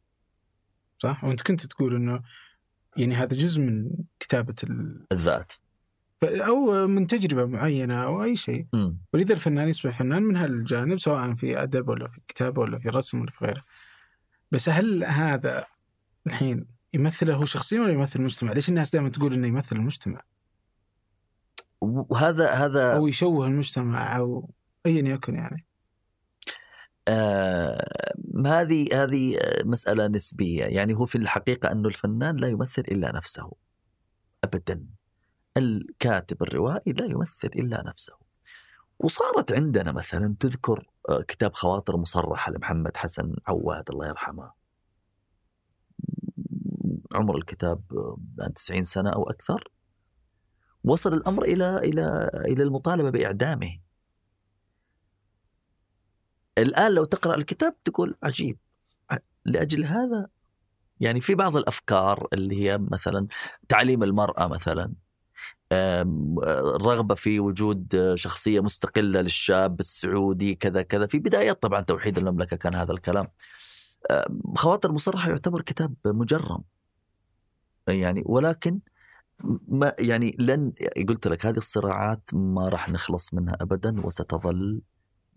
صح؟ 0.98 1.24
وأنت 1.24 1.42
كنت 1.42 1.66
تقول 1.66 1.96
إنه 1.96 2.22
يعني 2.98 3.16
هذا 3.16 3.38
جزء 3.38 3.62
من 3.62 3.92
كتابة 4.20 4.56
ال... 4.64 5.06
الذات 5.12 5.54
أو 6.24 6.88
من 6.88 7.08
تجربة 7.08 7.46
معينة 7.46 8.04
أو 8.04 8.24
أي 8.24 8.36
شيء. 8.36 8.68
ولذا 9.14 9.34
الفنان 9.34 9.68
يصبح 9.68 10.00
فنان 10.00 10.24
من 10.24 10.38
هالجانب 10.38 10.98
سواء 10.98 11.34
في 11.34 11.64
أدب 11.64 11.88
ولا 11.88 12.08
في 12.08 12.20
كتابه 12.28 12.62
ولا 12.62 12.80
في 12.80 12.90
رسم 12.90 13.22
ولا 13.22 13.32
في 13.32 13.46
غيره. 13.46 13.62
بس 14.52 14.70
هل 14.70 15.04
هذا 15.04 15.66
الحين 16.28 16.66
يمثله 16.94 17.36
هو 17.36 17.46
شخصيا 17.46 17.82
ولا 17.82 17.94
يمثل 17.94 18.20
المجتمع؟ 18.20 18.52
ليش 18.52 18.70
الناس 18.70 18.92
دائما 18.92 19.10
تقول 19.10 19.34
إنه 19.34 19.48
يمثل 19.48 19.76
المجتمع؟ 19.76 20.22
وهذا 21.82 22.50
هذا 22.50 22.96
أو 22.96 23.08
يشوه 23.08 23.48
المجتمع 23.48 24.18
أو 24.18 24.50
ايا 24.86 25.14
يكن 25.14 25.36
يعني. 25.36 25.66
آه 27.08 27.86
هذه 28.46 29.04
هذه 29.04 29.38
مسألة 29.66 30.08
نسبية. 30.08 30.64
يعني 30.64 30.94
هو 30.94 31.06
في 31.06 31.18
الحقيقة 31.18 31.72
أنه 31.72 31.88
الفنان 31.88 32.36
لا 32.36 32.48
يمثل 32.48 32.82
إلا 32.82 33.12
نفسه. 33.16 33.52
أبدا. 34.44 34.86
الكاتب 35.58 36.44
الروائي 36.44 36.94
لا 36.94 37.06
يمثل 37.06 37.48
إلا 37.48 37.84
نفسه. 37.88 38.14
وصارت 39.00 39.52
عندنا 39.52 39.92
مثلا 39.92 40.36
تذكر 40.40 40.90
آه، 41.10 41.22
كتاب 41.22 41.54
خواطر 41.54 41.98
مصرحة 41.98 42.52
لمحمد 42.52 42.98
حسن 42.98 43.36
عواد 43.48 43.90
الله 43.90 44.08
يرحمه. 44.08 44.52
عمر 47.14 47.38
الكتاب 47.38 47.82
آه، 47.92 48.18
عن 48.40 48.54
90 48.54 48.84
سنة 48.84 49.10
أو 49.10 49.30
أكثر. 49.30 49.70
وصل 50.84 51.14
الأمر 51.14 51.44
إلى 51.44 51.78
إلى 51.78 52.30
إلى 52.36 52.64
المطالبة 52.64 53.10
بإعدامه. 53.10 53.80
الآن 56.58 56.92
لو 56.92 57.06
تقرأ 57.06 57.36
الكتاب 57.36 57.76
تقول 57.84 58.16
عجيب. 58.24 58.58
لأجل 59.46 59.86
هذا 59.86 60.28
يعني 61.00 61.22
في 61.22 61.36
بعض 61.36 61.56
الأفكار 61.58 62.28
اللي 62.34 62.56
هي 62.62 62.78
مثلا 62.78 63.28
تعليم 63.70 64.04
المرأة 64.04 64.48
مثلا. 64.48 64.94
الرغبة 65.72 67.16
في 67.16 67.40
وجود 67.40 68.14
شخصية 68.16 68.60
مستقلة 68.60 69.22
للشاب 69.22 69.80
السعودي 69.80 70.56
كذا 70.56 70.82
كذا. 70.82 71.08
في 71.08 71.20
بدايات 71.20 71.62
طبعا 71.62 71.82
توحيد 71.82 72.18
المملكة 72.18 72.58
كان 72.58 72.76
هذا 72.76 72.92
الكلام. 72.92 73.28
خواطر 74.56 74.92
مصرحة 74.92 75.30
يعتبر 75.30 75.62
كتاب 75.62 75.94
مجرم. 76.06 76.64
يعني 77.88 78.24
ولكن 78.26 78.80
ما 79.68 79.94
يعني 80.00 80.36
لن 80.40 80.74
قلت 81.10 81.28
لك 81.28 81.46
هذه 81.46 81.58
الصراعات 81.58 82.30
ما 82.34 82.70
راح 82.70 82.90
نخلص 82.90 83.34
منها 83.34 83.58
ابدا 83.62 84.06
وستظل 84.06 84.82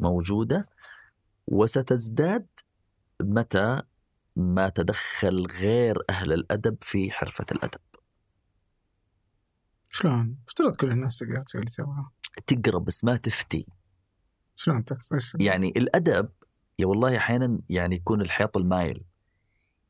موجودة. 0.01 0.69
وستزداد 1.47 2.47
متى 3.21 3.83
ما 4.37 4.69
تدخل 4.69 5.47
غير 5.47 6.03
أهل 6.11 6.33
الأدب 6.33 6.77
في 6.81 7.11
حرفة 7.11 7.47
الأدب. 7.53 7.81
شلون؟ 9.91 10.39
افترض 10.49 10.77
كل 10.77 10.91
الناس 10.91 11.19
تقدر 11.19 11.43
تسوي 11.43 11.61
اللي 11.61 11.73
تبغاه 11.73 12.13
تقرأ 12.47 12.79
بس 12.79 13.05
ما 13.05 13.17
تفتي، 13.17 13.67
شلون 14.57 14.85
تقصد؟ 14.85 15.41
يعني 15.41 15.69
الأدب 15.77 16.29
يا 16.79 16.87
والله 16.87 17.17
أحيانا 17.17 17.61
يعني 17.69 17.97
يكون 17.97 18.21
الحيط 18.21 18.57
المايل. 18.57 19.05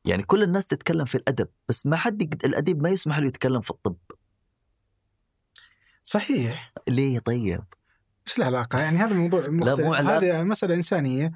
يعني 0.05 0.23
كل 0.23 0.43
الناس 0.43 0.67
تتكلم 0.67 1.05
في 1.05 1.15
الأدب 1.15 1.47
بس 1.69 1.87
ما 1.87 1.97
حد 1.97 2.21
يقد... 2.21 2.45
الأديب 2.45 2.81
ما 2.81 2.89
يسمح 2.89 3.19
له 3.19 3.27
يتكلم 3.27 3.61
في 3.61 3.69
الطب، 3.69 3.97
صحيح 6.03 6.73
ليه 6.87 7.19
طيب؟ 7.19 7.63
إيش 8.27 8.37
العلاقة؟ 8.37 8.79
يعني 8.81 8.97
هذا 8.97 9.11
الموضوع 9.11 9.47
مختلف 9.47 9.79
مو 9.79 9.93
علاقة. 9.93 10.17
هذه 10.17 10.43
مسألة 10.43 10.73
إنسانية 10.75 11.31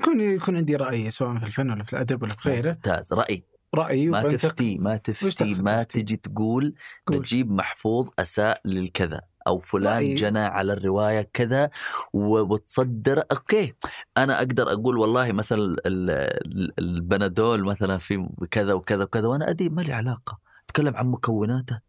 يكون 0.00 0.20
يكون 0.20 0.56
عندي 0.56 0.76
رأي 0.76 1.10
سواء 1.10 1.38
في 1.38 1.46
الفن 1.46 1.70
ولا 1.70 1.82
في 1.82 1.92
الأدب 1.92 2.22
ولا 2.22 2.34
في 2.34 2.48
غيره 2.48 2.68
ممتاز 2.68 3.12
رأي 3.12 3.44
راي 3.74 4.08
ما. 4.08 4.22
تفتي 4.22 4.78
ما 4.78 4.96
تفتي 4.96 5.62
ما؟ 5.62 5.82
تجي 5.82 6.16
تقول 6.16 6.74
قول. 7.06 7.18
نجيب 7.18 7.50
محفوظ 7.52 8.08
أساء 8.18 8.60
للكذا 8.64 9.20
أو 9.46 9.58
فلان 9.58 9.94
رأيي. 9.94 10.14
جنى 10.14 10.38
على 10.38 10.72
الرواية 10.72 11.30
كذا 11.32 11.70
وتصدر 12.12 13.22
okay 13.32 13.74
أنا 14.16 14.38
أقدر 14.38 14.72
أقول 14.72 14.98
والله 14.98 15.32
مثلا 15.32 15.58
ال- 15.58 15.86
ال- 15.86 16.72
البنادول 16.78 17.64
مثلا 17.64 17.98
في 17.98 18.28
كذا 18.50 18.72
وكذا 18.72 19.04
وكذا 19.04 19.26
وأنا 19.26 19.50
أدري 19.50 19.68
ما 19.68 19.82
لي 19.82 19.92
علاقة 19.92 20.38
أتكلم 20.68 20.96
عن 20.96 21.06
مكوناته 21.06 21.85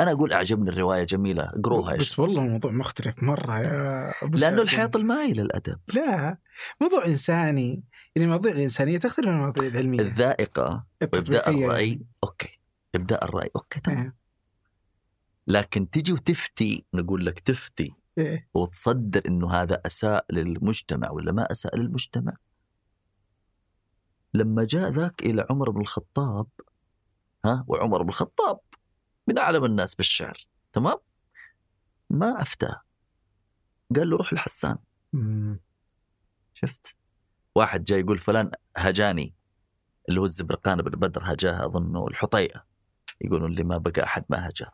أنا 0.00 0.12
أقول 0.12 0.32
أعجبني 0.32 0.70
الرواية 0.70 1.04
جميلة 1.04 1.42
اقروها 1.42 1.96
بس. 1.96 2.18
والله 2.18 2.42
الموضوع 2.42 2.72
مختلف 2.72 3.22
مرة 3.22 3.58
يا 3.58 4.12
أبو 4.22 4.38
لأنه. 4.38 4.62
الحيط 4.62 4.96
المائل 4.96 5.40
الادب 5.40 5.78
لا 5.94 6.38
موضوع 6.80 7.06
إنساني 7.06 7.82
يعني 8.16 8.26
المواضيع 8.26 8.52
الانسانيه 8.52 8.98
تختلف 8.98 9.26
عن 9.26 9.34
المواضيع 9.34 9.68
العلميه 9.68 10.00
الذائقة 10.00 10.86
وإبداء 11.02 11.50
الرأي. 11.50 12.00
okay 12.24 12.58
إبداء 12.94 13.24
الرأي 13.24 13.50
أوكي 13.56 13.80
تمام 13.80 13.98
إيه. 13.98 14.14
لكن 15.46 15.90
تجي 15.90 16.12
وتفتي 16.12 16.84
نقول 16.94 17.26
لك 17.26 17.40
تفتي 17.40 17.92
إيه. 18.18 18.48
وتصدر 18.54 19.22
إنه 19.26 19.52
هذا 19.52 19.80
أساء 19.86 20.26
للمجتمع 20.30 21.10
ولا 21.10 21.32
ما 21.32 21.52
أساء 21.52 21.76
للمجتمع 21.76 22.36
لما 24.34 24.64
جاء 24.64 24.90
ذاك 24.90 25.22
إلى 25.22 25.46
عمر 25.50 25.70
بن 25.70 25.80
الخطاب 25.80 26.46
ها 27.44 27.64
وعمر 27.68 28.02
بن 28.02 28.08
الخطاب 28.08 28.58
من 29.26 29.38
اعلم 29.38 29.64
الناس 29.64 29.94
بالشعر 29.94 30.46
تمام؟ 30.72 30.96
ما 32.10 32.42
افتاه 32.42 32.82
قال 33.96 34.10
له 34.10 34.16
روح 34.16 34.32
لحسان. 34.32 34.78
شفت؟ 36.54 36.96
واحد 37.54 37.84
جاي 37.84 38.00
يقول 38.00 38.18
فلان 38.18 38.50
هجاني. 38.76 39.34
اللي 40.08 40.20
هو 40.20 40.24
الزبرقان 40.24 40.82
بن 40.82 40.90
بدر 40.90 41.22
هجاه 41.24 41.66
أظنه 41.66 42.06
الحطيئة. 42.08 42.64
يقولون 43.20 43.50
اللي 43.50 43.64
ما 43.64 43.78
بقى 43.78 44.04
أحد 44.04 44.24
ما 44.28 44.48
هجاه. 44.48 44.72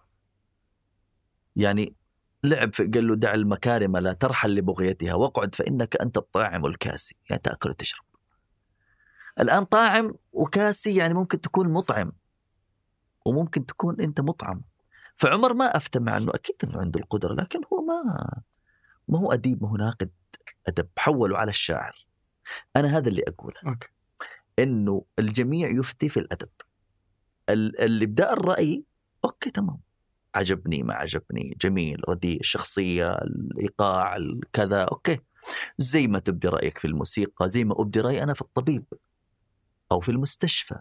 يعني 1.57 1.97
لعب 2.45 2.75
في 2.75 2.85
قال 2.87 3.07
له 3.07 3.15
دع 3.15 3.35
المكارم 3.35 3.97
لا 3.97 4.13
ترحل 4.13 4.55
لبغيتها 4.55 5.15
واقعد 5.15 5.55
فإنك 5.55 5.97
أنت 5.97 6.17
الطاعم 6.17 6.67
الكاسي 6.67 7.17
يعني 7.31 7.43
تأكل 7.43 7.71
وتشرب. 7.71 8.05
الآن 9.41 9.65
طاعم 9.65 10.15
وكاسي 10.33 10.97
يعني 10.97 11.15
ممكن 11.15 11.41
تكون 11.41 11.69
مطعم. 11.73 12.13
وممكن 13.27 13.67
تكون 13.67 14.01
أنت 14.01 14.21
مطعم. 14.21 14.63
فعمر 15.17 15.55
ما 15.55 15.77
أفتى 15.77 15.99
مع 16.01 16.17
إنه 16.17 16.31
أكيد 16.35 16.57
إنه 16.65 16.81
عنده 16.81 17.01
القدرة 17.01 17.35
لكن 17.35 17.61
هو 17.73 17.83
ما 17.83 18.03
ما 19.09 19.19
هو 19.19 19.33
أديب 19.33 19.63
ما 19.63 19.71
هو 19.71 19.77
ناقد 19.77 20.11
أدب. 20.69 20.89
حوله 20.99 21.39
على 21.39 21.51
الشاعر. 21.51 22.07
أنا 22.77 22.99
هذا 22.99 23.09
اللي 23.09 23.23
أقوله. 23.29 23.57
okay. 23.67 23.89
إنه 24.59 25.05
الجميع 25.19 25.69
يفتي 25.69 26.09
في 26.09 26.21
الأدب. 26.21 26.49
ال- 27.49 27.81
الإبداء 27.81 28.33
الرأي 28.33 28.85
okay 29.25 29.51
تمام. 29.51 29.81
عجبني 30.35 30.83
ما 30.83 30.95
عجبني 30.95 31.57
جميل 31.61 32.09
رديء 32.09 32.41
الشخصية 32.41 33.13
الإيقاع 33.15 34.17
الكذا 34.17 34.83
okay. 34.83 35.19
زي 35.79 36.07
ما 36.07 36.19
تبدي 36.19 36.49
رأيك 36.49 36.79
في 36.79 36.85
الموسيقى 36.87 37.49
زي 37.49 37.65
ما 37.65 37.81
أبدي 37.81 38.01
رأيي 38.01 38.23
أنا 38.23 38.35
في 38.35 38.43
الطبيب 38.43 38.85
أو 39.93 40.01
في 40.01 40.09
المستشفى. 40.11 40.79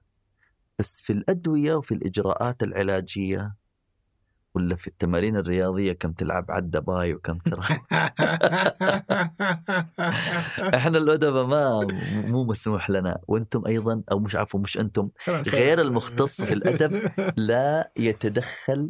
بس 0.80 1.02
في 1.02 1.14
الأدوية 1.14 1.76
وفي 1.76 1.94
الإجراءات 1.94 2.64
العلاجية 2.64 3.56
ولا 4.54 4.76
في 4.76 4.88
التمارين 4.88 5.38
الرياضية 5.38 5.94
كم 5.94 6.12
تلعب 6.12 6.52
عدة 6.52 6.80
باي 6.80 7.14
وكم 7.14 7.38
ترى؟ 7.38 7.62
إحنا 10.76 10.98
الادباء 10.98 11.46
ما 11.46 11.88
مو 12.14 12.44
مسموح 12.44 12.90
لنا. 12.90 13.20
وأنتم 13.28 13.66
أيضا 13.68 14.04
أو 14.12 14.20
مش 14.20 14.36
عفوا 14.36 14.60
مش 14.60 14.78
أنتم. 14.78 15.10
غير 15.28 15.82
المختص 15.82 16.42
في 16.42 16.54
الأدب 16.54 17.12
لا 17.38 17.92
يتدخل 17.98 18.90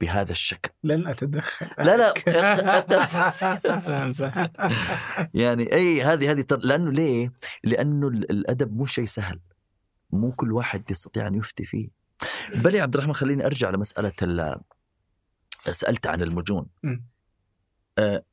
بهذا 0.00 0.32
الشكل. 0.32 0.70
لن 0.84 1.06
أتدخل 1.06 1.66
لا 1.78 1.96
لا 1.96 2.14
يعني 5.34 5.72
أي 5.72 6.02
هذه 6.02 6.30
هذه. 6.30 6.44
لأنه 6.62 6.90
ليه؟ 6.90 7.32
لأنه 7.64 8.08
ال- 8.08 8.30
الأدب 8.30 8.76
مو 8.76 8.86
شيء 8.86 9.06
سهل. 9.06 9.40
مو 10.14 10.32
كل 10.32 10.52
واحد 10.52 10.90
يستطيع 10.90 11.26
أن 11.26 11.34
يفتي 11.34 11.64
فيه 11.64 11.88
بل 12.64 12.74
يا 12.74 12.82
عبد 12.82 12.94
الرحمن 12.94 13.14
خليني 13.14 13.46
أرجع 13.46 13.70
لمسألة 13.70 14.12
ال... 14.22 14.60
سألت 15.70 16.06
عن 16.06 16.22
المجون. 16.22 16.66
آه 17.98 18.24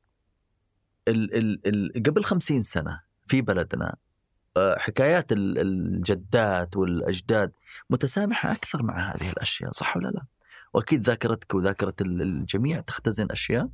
ال... 1.08 1.34
ال... 1.36 1.66
ال... 1.96 2.02
قبل 2.02 2.24
خمسين 2.24 2.62
سنة 2.62 3.00
في 3.26 3.42
بلدنا 3.42 3.96
آه، 4.56 4.78
حكايات 4.78 5.32
ال- 5.32 5.58
الجدات 5.58 6.76
والأجداد 6.76 7.52
متسامحة 7.90 8.52
أكثر 8.52 8.82
مع 8.82 9.12
هذه 9.14 9.30
الأشياء 9.30 9.70
صح 9.72 9.96
ولا 9.96 10.08
لا؟ 10.08 10.24
وأكيد 10.74 11.02
ذاكرتك 11.06 11.54
وذاكرة 11.54 11.94
ال- 12.00 12.22
الجميع 12.22 12.80
تختزن 12.80 13.26
أشياء 13.30 13.68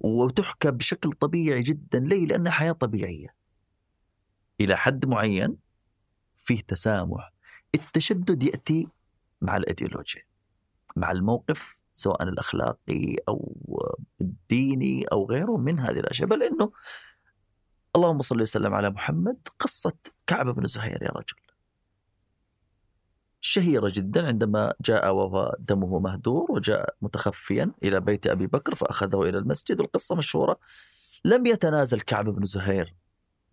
وتحكى 0.00 0.70
بشكل 0.70 1.12
طبيعي 1.12 1.62
جدا 1.62 1.98
ليه؟ 2.00 2.26
لأنها 2.26 2.52
حياة 2.52 2.72
طبيعية. 2.72 3.34
إلى 4.60 4.76
حد 4.76 5.06
معين 5.06 5.56
فيه 6.44 6.60
تسامح. 6.60 7.32
التشدد 7.74 8.42
يأتي 8.42 8.88
مع 9.40 9.56
الإيديولوجيا. 9.56 10.22
مع 10.96 11.10
الموقف 11.12 11.82
سواء 11.94 12.22
الأخلاقي 12.22 13.16
أو 13.28 13.56
الديني 14.20 15.04
أو 15.04 15.26
غيره 15.26 15.56
من 15.56 15.78
هذه 15.78 15.98
الأشياء، 15.98 16.28
بل 16.28 16.42
إنه 16.42 16.72
اللهم 17.96 18.22
صل 18.22 18.42
وسلم 18.42 18.74
على 18.74 18.90
محمد 18.90 19.48
قصة 19.58 19.92
كعب 20.26 20.46
بن 20.46 20.66
زهير 20.66 21.02
يا 21.02 21.10
رجل. 21.10 21.36
شهيرة 23.40 23.92
جدا 23.94 24.26
عندما 24.26 24.74
جاء 24.80 25.14
وهو 25.14 25.56
دمه 25.58 25.98
مهدور 25.98 26.52
وجاء 26.52 26.94
متخفيا 27.02 27.72
إلى 27.82 28.00
بيت 28.00 28.26
أبي 28.26 28.46
بكر 28.46 28.74
فأخذه 28.74 29.22
إلى 29.22 29.38
المسجد 29.38 29.80
والقصة 29.80 30.14
مشهورة 30.14 30.58
لم 31.24 31.46
يتنازل 31.46 32.00
كعب 32.00 32.24
بن 32.24 32.44
زهير 32.44 32.94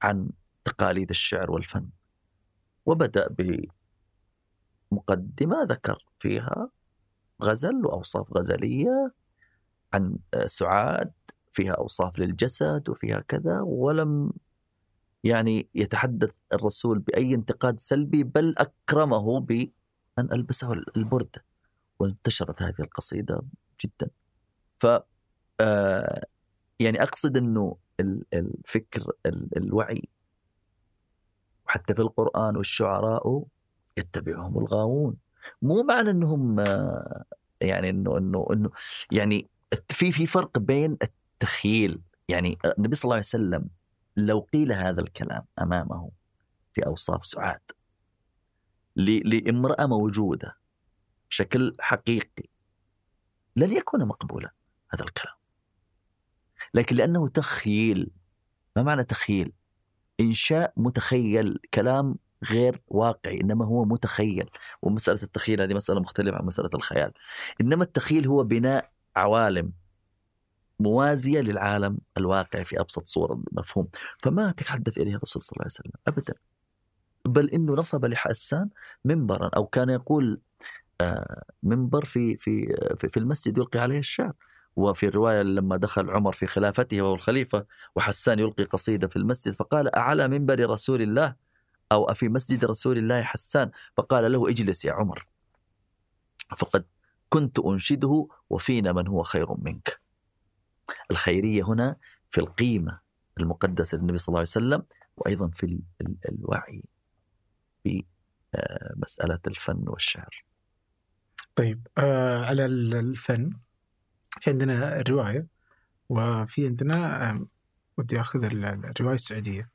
عن 0.02 0.30
تقاليد 0.64 1.10
الشعر 1.10 1.52
والفن 1.52 1.90
وبدأ 2.86 3.28
بمقدمة 4.92 5.64
ذكر 5.64 6.06
فيها 6.20 6.70
غزل 7.44 7.86
وأوصاف 7.86 8.34
غزلية 8.38 9.12
عن 9.94 10.18
سعاد 10.46 11.12
فيها 11.52 11.74
أوصاف 11.74 12.20
للجسد 12.20 12.90
وفيها 12.90 13.20
كذا 13.20 13.62
ولم 13.62 14.32
يعني 15.24 15.70
يتحدث 15.76 16.32
الرسول 16.54 17.00
بأي 17.00 17.34
انتقاد 17.36 17.80
سلبي 17.80 18.24
بل 18.24 18.56
أكرمه 18.58 19.40
بأن 19.40 19.72
ألبسه 20.20 20.74
البردة 20.74 21.46
وانتشرت 22.00 22.62
هذه 22.62 22.76
القصيدة 22.80 23.42
جدا. 23.86 24.10
ف 24.80 24.88
آه، 25.62 26.26
يعني 26.80 27.04
أقصد 27.04 27.38
أنه 27.38 27.78
ال- 28.00 28.26
الفكر 28.34 29.12
ال- 29.26 29.58
الوعي 29.58 30.10
وحتى 31.72 31.94
في 31.94 32.02
القرآن 32.02 32.58
والشعراء 32.58 33.44
يتبعهم 33.98 34.58
الغاوون 34.58 35.16
مو 35.62 35.84
معنى 35.84 36.10
أنهم 36.10 36.60
آه، 36.60 37.24
يعني 37.62 37.90
أنه 37.90 38.18
أنه 38.18 38.48
أنه 38.54 38.70
يعني 39.12 39.50
في 39.90 40.12
في 40.12 40.28
فرق 40.28 40.60
بين 40.60 40.98
التخيل 41.02 42.02
يعني 42.30 42.58
النبي 42.78 42.96
صلى 42.96 43.04
الله 43.04 43.16
عليه 43.16 43.26
وسلم 43.26 43.70
لو 44.18 44.40
قيل 44.54 44.72
هذا 44.72 45.02
الكلام 45.02 45.46
أمامه 45.62 46.12
في 46.74 46.86
أوصاف 46.86 47.26
سعاد 47.26 47.62
ل- 48.96 49.30
لامرأة 49.36 49.86
موجودة 49.86 50.58
بشكل 51.30 51.76
حقيقي 51.80 52.44
لن 53.56 53.72
يكون 53.72 54.06
مقبولا 54.06 54.52
هذا 54.90 55.04
الكلام 55.04 55.36
لكن 56.74 56.96
لأنه 56.96 57.28
تخيل 57.28 58.12
ما 58.76 58.84
معنى 58.84 59.04
تخيل؟ 59.04 59.54
إنشاء 60.22 60.74
متخيل 60.78 61.60
كلام 61.74 62.16
غير 62.50 62.82
واقعي 62.88 63.42
إنما 63.42 63.66
هو 63.66 63.86
متخيل. 63.86 64.50
ومسألة 64.82 65.24
التخيل 65.24 65.62
هذه 65.62 65.74
مسألة 65.74 66.00
مختلفة 66.00 66.38
عن 66.38 66.46
مسألة 66.46 66.70
الخيال. 66.74 67.12
إنما 67.62 67.84
التخيل 67.84 68.28
هو 68.28 68.44
بناء 68.44 68.92
عوالم 69.16 69.72
موازية 70.82 71.42
للعالم 71.42 71.98
الواقع 72.18 72.64
في 72.64 72.80
أبسط 72.80 73.08
صورة 73.08 73.44
مفهوم 73.52 73.88
فما 74.24 74.52
تحدث 74.52 74.98
إليه 74.98 75.16
الرسول 75.16 75.42
صلى 75.42 75.54
الله 75.54 75.64
عليه 75.64 75.74
وسلم؟ 75.74 75.92
ابدا. 76.08 76.34
بل 77.26 77.50
إنه 77.50 77.74
نصب 77.76 78.06
لحسان 78.06 78.70
منبرا 79.06 79.50
أو 79.56 79.66
كان 79.66 79.90
يقول 79.90 80.42
آه، 81.02 81.44
منبر 81.64 82.06
في 82.06 82.38
في 82.38 82.76
في, 83.00 83.10
في 83.10 83.18
المسجد 83.18 83.58
يلقي 83.58 83.80
عليه 83.80 84.00
الشعر. 84.00 84.34
وفي 84.76 85.08
الرواية 85.08 85.42
لما 85.42 85.78
دخل 85.78 86.10
عمر 86.10 86.32
في 86.32 86.48
خلافته 86.48 87.02
وهو 87.02 87.16
الخليفة 87.16 87.66
وحسان 87.96 88.40
يلقي 88.40 88.64
قصيدة 88.64 89.08
في 89.08 89.16
المسجد 89.16 89.54
فقال 89.54 89.96
أعلى 89.96 90.28
منبر 90.28 90.70
رسول 90.70 91.02
الله؟ 91.02 91.36
أو 91.92 92.06
أفي 92.12 92.30
مسجد 92.30 92.66
رسول 92.66 92.98
الله 92.98 93.22
حسان؟ 93.22 93.72
فقال 93.98 94.32
له 94.32 94.50
اجلس 94.50 94.86
يا 94.86 94.94
عمر. 94.94 95.28
فقد 96.58 96.86
كنت 97.30 97.60
أنشده 97.60 98.28
وفينا 98.50 98.92
من 98.92 99.08
هو 99.08 99.24
خير 99.24 99.48
منك. 99.58 100.02
الخيرية 101.12 101.64
هنا 101.68 101.96
في 102.30 102.38
القيمة 102.42 103.00
المقدسة 103.40 103.98
للنبي 103.98 104.18
صلى 104.18 104.28
الله 104.28 104.40
عليه 104.40 104.50
وسلم 104.50 104.84
وأيضا 105.18 105.50
في 105.54 105.66
ال- 105.66 105.82
ال- 106.02 106.16
الوعي 106.30 106.84
بمساله 107.86 109.40
الفن 109.48 109.84
والشعر. 109.88 110.44
طيب 111.56 111.88
آه 111.98 112.46
على 112.46 112.66
ال- 112.66 112.96
الفن 112.96 113.54
في 114.40 114.50
عندنا 114.50 115.00
الرواية 115.00 115.48
وفي 116.10 116.66
عندنا 116.66 117.46
ودي 117.98 118.20
أخذ 118.20 118.44
ال- 118.44 118.66
الرواية 118.66 119.16
السعودية 119.16 119.70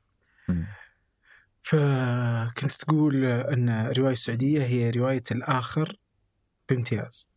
مم. 0.49 0.67
فكنت 1.63 2.71
تقول 2.71 3.25
إن 3.25 3.69
الرواية 3.69 4.11
السعودية 4.13 4.63
هي 4.63 4.89
رواية 4.89 5.23
الآخر 5.31 5.99
بامتياز 6.69 7.29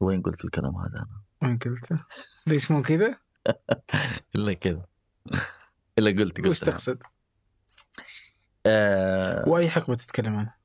وين 0.00 0.22
قلت 0.22 0.44
الكلام 0.44 0.76
هذا 0.76 0.94
أنا؟ 0.98 1.22
وين 1.42 1.58
قلته؟ 1.58 2.04
ليش 2.46 2.70
مو 2.70 2.82
كذا؟ 2.82 3.18
إلا 4.34 4.52
كذا 4.52 4.86
إلا 5.98 6.10
قلت 6.10 6.36
قلت 6.36 6.46
وش 6.48 6.60
تقصد؟ 6.60 7.02
آه 8.66 9.48
وأي 9.48 9.70
حقبة 9.70 9.94
تتكلم 9.94 10.36
عنها؟ 10.36 10.56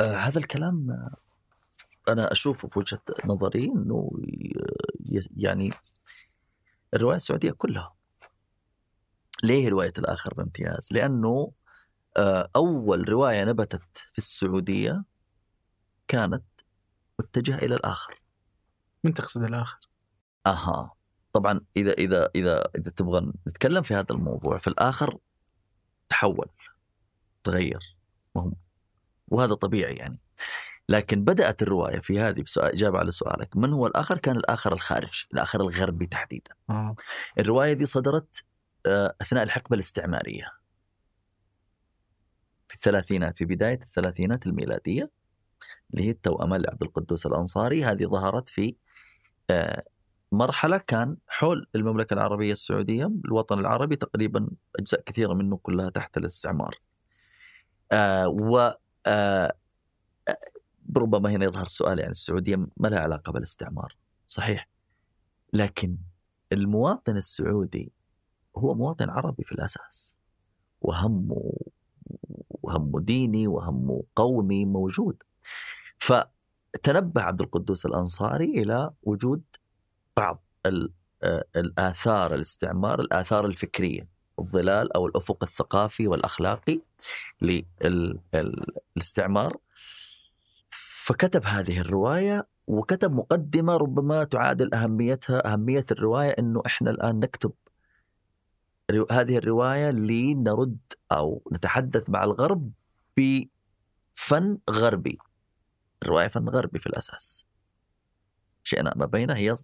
آه 0.00 0.16
هذا 0.16 0.38
الكلام 0.38 1.06
أنا 2.08 2.32
اشوفه 2.32 2.68
في 2.68 2.78
وجهة 2.78 3.00
نظري 3.24 3.64
إنه 3.64 4.10
يعني 5.36 5.72
الرواية 6.94 7.16
السعودية 7.16 7.50
كلها 7.50 7.94
ليه 9.44 9.68
روايه 9.68 9.92
الآخر 9.98 10.34
بامتياز؟ 10.34 10.88
لأنه 10.90 11.52
آه 12.16 12.50
أول 12.56 13.08
رواية 13.08 13.44
نبتت 13.44 13.98
في 14.12 14.18
السعودية 14.18 15.04
كانت 16.08 16.44
متجهة 17.18 17.58
إلى 17.58 17.74
الآخر. 17.74 18.22
من 19.04 19.14
تقصد 19.14 19.42
الآخر؟ 19.42 19.78
أها 20.46 20.92
طبعا 21.32 21.60
إذا 21.76 21.92
إذا 21.92 22.30
إذا 22.34 22.68
إذا 22.76 22.90
تبغى 22.90 23.32
نتكلم 23.48 23.82
في 23.82 23.94
هذا 23.94 24.06
الموضوع 24.10 24.58
في 24.58 24.66
الآخر 24.68 25.18
تحول 26.08 26.48
تغير 27.44 27.96
وهم 28.34 28.54
وهذا 29.28 29.54
طبيعي 29.54 29.94
يعني 29.94 30.20
لكن 30.88 31.24
بدأت 31.24 31.62
الرواية 31.62 32.00
في 32.00 32.20
هذه 32.20 32.42
بسؤال 32.42 32.72
إجابة 32.72 32.98
على 32.98 33.10
سؤالك. 33.10 33.56
من 33.56 33.72
هو 33.72 33.86
الآخر؟ 33.86 34.18
كان 34.18 34.36
الآخر 34.36 34.72
الخارج 34.72 35.24
الآخر 35.32 35.60
الغربي 35.60 36.06
تحديدا. 36.06 36.50
آه. 36.70 36.96
الرواية 37.38 37.72
دي 37.72 37.86
صدرت 37.86 38.44
آه، 38.86 39.14
أثناء 39.20 39.42
الحقبة 39.42 39.74
الاستعمارية. 39.74 40.52
في 42.68 42.74
الثلاثينات 42.74 43.38
في 43.38 43.44
بداية 43.44 43.80
الثلاثينات 43.82 44.46
الميلادية 44.46 45.10
اللي 45.90 46.04
هي 46.06 46.10
التوأمة 46.10 46.56
لعبد 46.56 46.82
القدوس 46.82 47.26
الأنصاري. 47.26 47.84
هذه 47.84 48.04
ظهرت 48.04 48.48
في 48.48 48.76
آه، 49.50 49.84
مرحلة 50.32 50.78
كان 50.78 51.16
حول 51.28 51.66
المملكة 51.74 52.14
العربية 52.14 52.52
السعودية 52.52 53.12
الوطن 53.24 53.58
العربي 53.58 53.96
تقريبا 53.96 54.48
أجزاء 54.78 55.00
كثيرة 55.00 55.34
منه 55.34 55.56
كلها 55.56 55.90
تحت 55.90 56.16
الاستعمار. 56.16 56.74
آه، 57.92 58.28
و 58.28 58.74
آه، 59.06 59.52
ربما 60.98 61.30
هنا 61.30 61.44
يظهر 61.44 61.64
سؤال 61.64 61.98
يعني 61.98 62.10
السعودية 62.10 62.56
ما 62.76 62.88
لها 62.88 63.00
علاقة 63.00 63.32
بالاستعمار 63.32 63.96
صحيح؟ 64.28 64.68
لكن 65.52 65.96
المواطن 66.52 67.16
السعودي 67.16 67.92
هو 68.56 68.74
مواطن 68.74 69.10
عربي 69.10 69.44
في 69.44 69.52
الأساس 69.52 70.18
وهمه 70.80 71.52
وهمه 72.50 73.00
ديني 73.00 73.46
وهمه 73.46 74.04
قومي 74.16 74.64
موجود. 74.64 75.22
فتنبه 75.98 77.22
عبد 77.22 77.40
القدوس 77.40 77.86
الأنصاري 77.86 78.62
إلى 78.62 78.90
وجود 79.02 79.42
بعض 80.16 80.42
آه، 80.66 81.44
الآثار 81.56 82.34
الاستعمار 82.34 83.00
الآثار 83.00 83.46
الفكرية 83.46 84.08
الظلال 84.38 84.92
أو 84.92 85.06
الأفق 85.06 85.44
الثقافي 85.44 86.08
والأخلاقي 86.08 86.80
للاستعمار 87.42 89.56
فكتب 91.06 91.46
هذه 91.46 91.80
الرواية 91.80 92.48
وكتب 92.66 93.12
مقدمة 93.12 93.76
ربما 93.76 94.24
تعادل 94.24 94.74
أهميتها 94.74 95.52
أهمية 95.52 95.84
الرواية 95.90 96.30
إنه 96.30 96.62
إحنا 96.66 96.90
الآن 96.90 97.20
نكتب 97.20 97.52
هذه 99.10 99.38
الرواية 99.38 99.90
لنرد 99.90 100.78
أو 101.12 101.42
نتحدث 101.52 102.10
مع 102.10 102.24
الغرب 102.24 102.72
بفن 103.16 104.58
غربي 104.70 105.18
الرواية 106.02 106.28
فن 106.28 106.48
غربي 106.48 106.78
في 106.78 106.86
الأساس 106.86 107.46
شئنا 108.62 108.94
ما 108.96 109.06
بينه 109.06 109.34
هي 109.34 109.54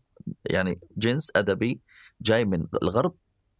يعني 0.51 0.81
جنس 0.97 1.33
أدبي 1.37 1.81
جاي 2.21 2.45
من 2.45 2.67
الغرب 2.83 3.15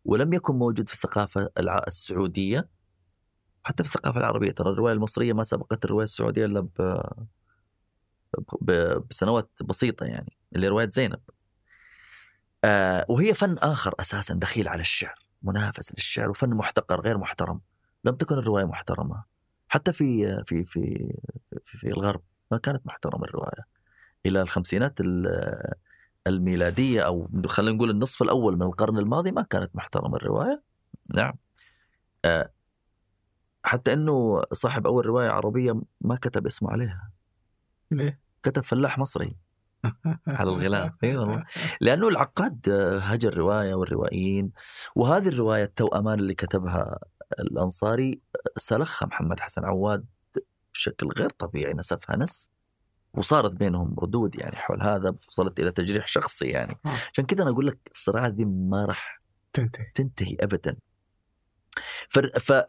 ولم 0.05 0.33
يكن 0.33 0.55
موجود 0.55 0.89
في 0.89 0.95
الثقافة 0.95 1.51
السعودية 1.89 2.69
حتى 3.65 3.83
في 3.83 3.89
الثقافة 3.89 4.21
العربية 4.21 4.51
ترى 4.51 4.71
الرواية 4.71 4.95
المصرية 4.95 5.33
ما 5.33 5.43
سبقت 5.43 5.85
الرواية 5.85 6.05
السعودية 6.05 6.45
إلا. 6.45 6.69
بسنوات 9.11 9.51
بسيطة 9.65 10.07
يعني 10.07 10.37
اللي 10.57 10.69
رواية 10.69 10.89
زينب. 10.91 11.21
آه 12.65 13.07
وهي 13.09 13.35
فن 13.35 13.59
آخر 13.59 13.95
أساسا 14.01 14.35
دخيل 14.35 14.69
على 14.69 14.81
الشعر 14.81 15.15
منافس 15.43 15.93
للشعر 15.93 16.31
وفن 16.31 16.51
محتقر 16.51 17.01
غير 17.01 17.19
محترم. 17.19 17.61
لم 18.05 18.15
تكن 18.15 18.39
الرواية 18.39 18.65
محترمة. 18.65 19.25
حتى 19.69 19.93
في 19.93 20.43
في 20.45 20.65
في 20.65 21.15
في, 21.65 21.79
في 21.79 21.87
الغرب 21.89 22.23
ما 22.51 22.59
كانت 22.59 22.87
محترمة 22.87 23.25
الرواية. 23.25 23.67
إلى 24.27 24.43
الخمسينات 24.43 25.01
ال- 25.01 25.73
الميلادية 26.27 27.03
أو 27.03 27.29
خلينا 27.47 27.77
نقول 27.77 27.91
النصف 27.91 28.23
الأول 28.23 28.57
من 28.57 28.63
القرن 28.63 28.99
الماضي 28.99 29.31
ما 29.31 29.43
كانت 29.43 29.77
محترمة 29.77 30.17
الرواية. 30.17 30.63
نعم. 31.15 31.35
آه، 32.25 32.51
حتى 33.65 33.93
إنه 33.93 34.43
صاحب 34.53 34.87
أول 34.87 35.07
رواية 35.07 35.29
عربية 35.29 35.81
ما 36.01 36.17
كتب 36.17 36.47
اسمه 36.47 36.71
عليها. 36.71 37.12
ليه؟ 37.93 38.21
كتب 38.43 38.65
فلاح 38.65 38.99
مصري. 38.99 39.37
على 40.27 40.51
الغلاف 40.51 40.93
أي 41.05 41.17
والله. 41.17 41.45
لأنه 41.81 42.09
العقاد 42.09 42.69
آه، 42.69 42.99
هجر 42.99 43.33
الرواية 43.33 43.75
والروائيين. 43.75 44.53
وهذه 44.97 45.29
الرواية 45.29 45.65
التوأمان 45.65 46.19
اللي 46.19 46.35
كتبها 46.35 46.99
الأنصاري 47.41 48.21
آه، 48.37 48.39
سلخها 48.57 49.07
محمد 49.07 49.41
حسن 49.41 49.65
عواد 49.65 50.05
بشكل 50.75 51.09
غير 51.19 51.31
طبيعي 51.31 51.73
نسفها 51.75 52.17
نسف 52.17 52.47
وصارت 53.15 53.51
بينهم 53.53 53.95
ردود 53.99 54.37
يعني 54.37 54.57
حول 54.57 54.83
هذا 54.83 55.15
وصلت 55.29 55.61
إلى 55.61 55.71
تجريح 55.71 56.07
شخصي 56.07 56.47
يعني. 56.47 56.79
آه. 56.87 56.97
عشان 57.13 57.27
كذا 57.27 57.43
أنا 57.43 57.51
أقول 57.51 57.67
لك 57.67 57.79
الصراعات 57.95 58.33
دي 58.33 58.45
ما 58.45 58.85
راح 58.85 59.23
تنتهي. 59.53 59.87
تنتهي 59.95 60.37
ابدا. 60.41 60.77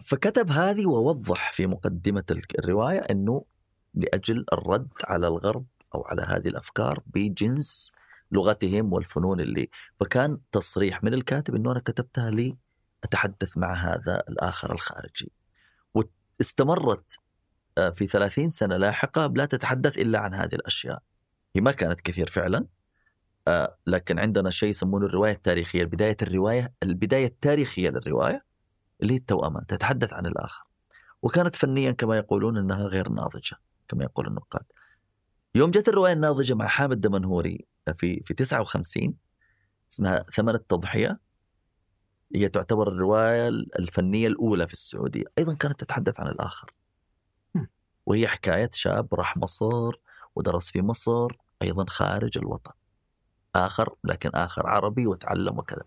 فكتب 0.05 0.51
هذه 0.51 0.85
ووضح 0.85 1.53
في 1.53 1.67
مقدمة 1.67 2.23
ال- 2.31 2.59
الرواية 2.59 2.99
إنه 2.99 3.45
لأجل 3.93 4.45
الرد 4.53 4.89
على 5.03 5.27
الغرب 5.27 5.65
أو 5.95 6.01
على 6.01 6.21
هذه 6.21 6.47
الأفكار 6.47 6.99
بجنس 7.05 7.91
لغتهم 8.31 8.93
والفنون 8.93 9.39
اللي 9.39 9.69
فكان 9.99 10.37
تصريح 10.51 11.03
من 11.03 11.13
الكاتب 11.13 11.55
إنه 11.55 11.71
أنا 11.71 11.79
كتبتها 11.79 12.29
لي 12.29 12.57
أتحدث 13.03 13.57
مع 13.57 13.73
هذا 13.73 14.23
الآخر 14.29 14.73
الخارجي. 14.73 15.31
واستمرت 15.93 17.19
آه، 17.77 17.89
في 17.89 18.07
30 18.07 18.49
سنة 18.49 18.77
لاحقة 18.77 19.33
لا 19.35 19.45
تتحدث 19.45 19.97
إلا 19.97 20.19
عن 20.19 20.33
هذه 20.33 20.55
الأشياء. 20.55 21.01
هي 21.55 21.61
ما 21.61 21.71
كانت 21.71 22.01
كثير 22.01 22.29
فعلا 22.29 22.65
آه، 23.47 23.77
لكن 23.87 24.19
عندنا 24.19 24.49
شيء 24.49 24.69
يسمونه 24.69 25.05
الرواية 25.05 25.31
التاريخية 25.31 25.83
بدايه 25.83 26.17
الرواية 26.21 26.73
البداية 26.83 27.25
التاريخية 27.25 27.89
للرواية 27.89 28.45
اللي 29.01 29.13
هي 29.13 29.17
التوأمان 29.17 29.65
تتحدث 29.65 30.13
عن 30.13 30.25
الآخر. 30.25 30.63
وكانت 31.21 31.55
فنيا 31.55 31.91
كما 31.91 32.17
يقولون 32.17 32.57
أنها 32.57 32.83
غير 32.83 33.09
ناضجة. 33.09 33.57
كما 33.87 34.03
يقول 34.03 34.27
النقاد. 34.27 34.65
يوم 35.55 35.71
جت 35.71 35.87
الرواية 35.87 36.13
الناضجة 36.13 36.53
مع 36.53 36.67
حامد 36.67 37.01
دمنهوري 37.01 37.65
في 37.97 38.23
في 38.25 38.33
59 38.33 39.13
اسمها 39.91 40.23
ثمن 40.33 40.55
التضحية. 40.55 41.19
هي 42.35 42.49
تعتبر 42.49 42.87
الرواية 42.87 43.47
الفنية 43.49 44.27
الأولى 44.27 44.67
في 44.67 44.73
السعودية. 44.73 45.23
أيضا 45.37 45.53
كانت 45.53 45.79
تتحدث 45.79 46.19
عن 46.19 46.27
الآخر. 46.27 46.73
وهي 48.05 48.27
حكاية 48.27 48.69
شاب 48.73 49.15
راح 49.15 49.37
مصر 49.37 49.91
ودرس 50.35 50.71
في 50.71 50.81
مصر 50.81 51.27
أيضا 51.61 51.85
خارج 51.87 52.37
الوطن. 52.37 52.71
آخر 53.55 53.95
لكن 54.03 54.29
آخر 54.33 54.67
عربي 54.67 55.07
وتعلم 55.07 55.57
وكذا. 55.57 55.83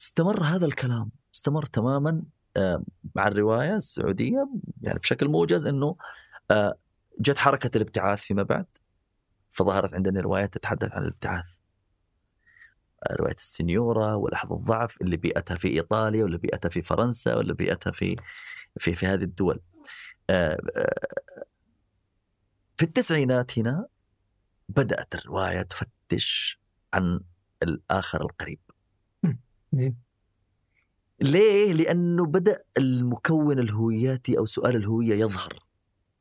استمر 0.00 0.42
هذا 0.42 0.66
الكلام 0.66 1.10
استمر 1.34 1.66
تماما 1.66 2.22
آه، 2.56 2.82
مع 3.14 3.28
الرواية 3.28 3.76
السعودية 3.76 4.48
يعني 4.82 4.98
بشكل 4.98 5.28
موجز 5.28 5.66
إنه 5.66 5.86
آه، 5.86 5.96
جت 7.20 7.38
حركة 7.38 7.70
الابتعاث 7.76 8.20
فيما 8.20 8.42
بعد 8.42 8.66
فظهرت 9.50 9.94
عندنا 9.94 10.20
روايات 10.20 10.54
تتحدث 10.54 10.92
عن 10.92 11.02
الابتعاث 11.02 11.56
آه، 13.02 13.14
رواية 13.14 13.34
السنيورة 13.34 14.16
ولحظة 14.16 14.54
الضعف 14.54 15.00
اللي 15.00 15.16
بيئتها 15.16 15.56
في 15.56 15.68
إيطاليا 15.68 16.22
واللي 16.22 16.38
بيئتها 16.38 16.68
في 16.68 16.82
فرنسا 16.82 17.34
واللي 17.34 17.54
بيئتها 17.54 17.90
في 17.90 18.16
في 18.78 18.94
في 18.94 19.06
هذه 19.06 19.22
الدول 19.22 19.60
آه، 20.30 20.60
آه، 20.76 21.06
في 22.76 22.82
التسعينات 22.82 23.58
هنا 23.58 23.86
بدأت 24.68 25.14
الرواية 25.14 25.62
تفتش 25.62 26.60
عن 26.94 27.20
الآخر 27.62 28.22
القريب؟ 28.22 28.58
ليه؟ 31.20 31.72
لأنه 31.72 32.26
بدأ 32.26 32.58
المكون 32.78 33.58
الهوياتي 33.58 34.38
أو 34.38 34.46
سؤال 34.46 34.76
الهوية 34.76 35.14
يظهر 35.14 35.69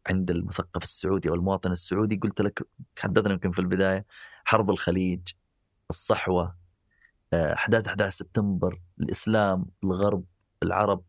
عند 0.08 0.32
المثقف 0.32 0.84
السعودي 0.84 1.30
أو 1.30 1.34
المواطن 1.36 1.72
السعودي 1.72 2.16
قلت 2.16 2.42
لك 2.42 2.68
تحدثنا 2.96 3.34
يمكن 3.34 3.52
في 3.52 3.60
البداية 3.60 4.06
حرب 4.46 4.70
الخليج 4.70 5.20
الصحوة 5.90 6.56
آه، 7.34 7.54
أحداث 7.54 7.88
11 7.88 8.16
سبتمبر 8.16 8.82
الإسلام 9.00 9.66
الغرب 9.84 10.24
العرب. 10.64 11.04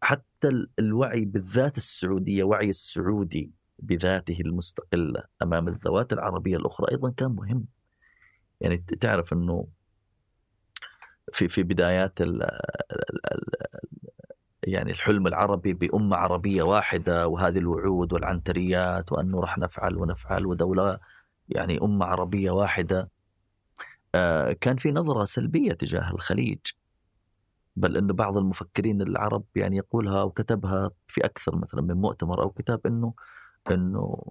حتى 0.00 0.48
ال- 0.48 0.70
الوعي 0.78 1.24
بالذات 1.24 1.76
السعودية 1.76 2.44
وعي 2.44 2.70
السعودي 2.70 3.50
بذاته 3.78 4.40
المستقلة 4.40 5.22
أمام 5.42 5.68
الذوات 5.68 6.12
العربية 6.12 6.56
الأخرى 6.56 6.90
أيضا 6.90 7.10
كان 7.10 7.28
مهم. 7.30 7.64
يعني 8.60 8.76
تعرف 8.76 9.32
أنه 9.32 9.66
في 11.32 11.48
في 11.48 11.62
بدايات 11.62 12.20
ال 12.20 12.42
ال 12.42 13.32
ال 13.32 13.44
يعني 14.66 14.90
الحلم 14.90 15.26
العربي 15.26 15.74
بأمة 15.74 16.16
عربية 16.16 16.62
واحدة 16.62 17.28
وهذه 17.28 17.58
الوعود 17.58 18.12
والعنتريات 18.12 19.12
وأنه 19.12 19.40
راح 19.40 19.58
نفعل 19.58 19.96
ونفعل 19.96 20.46
ودولة 20.46 20.98
يعني 21.48 21.78
أمة 21.82 22.06
عربية 22.06 22.50
واحدة. 22.50 23.10
آه، 24.14 24.52
كان 24.52 24.76
في 24.76 24.92
نظرة 24.92 25.24
سلبية 25.24 25.72
تجاه 25.72 26.10
الخليج. 26.10 26.58
بل 27.76 27.96
أنه 27.96 28.14
بعض 28.14 28.36
المفكرين 28.36 29.02
العرب 29.02 29.44
يعني 29.56 29.76
يقولها 29.76 30.22
وكتبها 30.22 30.90
في 31.08 31.24
أكثر 31.24 31.56
مثلا 31.56 31.82
من 31.82 31.94
مؤتمر 31.94 32.42
أو 32.42 32.50
كتاب 32.50 32.86
أنه 32.86 33.14
أنه 33.70 34.22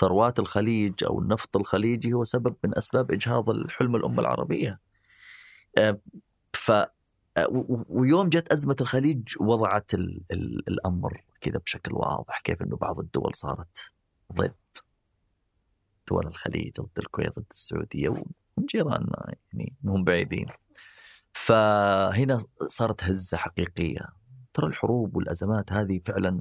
ثروات 0.00 0.38
الخليج 0.38 1.04
أو 1.04 1.20
النفط 1.20 1.56
الخليجي 1.56 2.12
هو 2.12 2.24
سبب 2.24 2.56
من 2.64 2.78
أسباب 2.78 3.12
إجهاض 3.12 3.50
الحلم 3.50 3.96
الأمة 3.96 4.20
العربية. 4.20 4.80
آه، 5.78 5.98
ف 6.52 6.72
ويوم 7.88 8.28
جت 8.28 8.52
أزمة 8.52 8.76
الخليج 8.80 9.34
وضعت 9.40 9.94
ال 9.94 10.22
ال 10.32 10.68
الأمر 10.68 11.24
كذا 11.40 11.58
بشكل 11.58 11.94
واضح 11.94 12.40
كيف 12.40 12.62
أنه 12.62 12.76
بعض 12.76 12.98
الدول 12.98 13.34
صارت 13.34 13.92
ضد 14.32 14.54
دول 16.08 16.26
الخليج 16.26 16.80
ضد 16.80 16.98
الكويت 16.98 17.38
ضد 17.38 17.46
السعودية 17.50 18.08
ومن 18.08 18.24
جيراننا 18.70 19.34
يعني 19.52 19.72
مهم 19.82 20.04
بعيدين. 20.04 20.46
فهنا 21.32 22.38
صارت 22.68 23.04
هزة 23.04 23.36
حقيقية. 23.36 24.08
ترى 24.54 24.66
الحروب 24.66 25.16
والأزمات 25.16 25.72
هذه 25.72 26.00
فعلا 26.06 26.40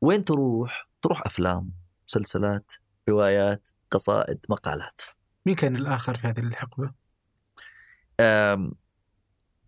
وين 0.00 0.24
تروح؟ 0.24 0.88
تروح 1.02 1.26
أفلام 1.26 1.72
مسلسلات 2.08 2.72
روايات 3.08 3.68
قصائد 3.90 4.38
مقالات. 4.48 5.00
مين 5.46 5.54
كان 5.54 5.76
الآخر 5.76 6.14
في 6.14 6.26
هذه 6.26 6.40
الحقبة؟ 6.40 6.92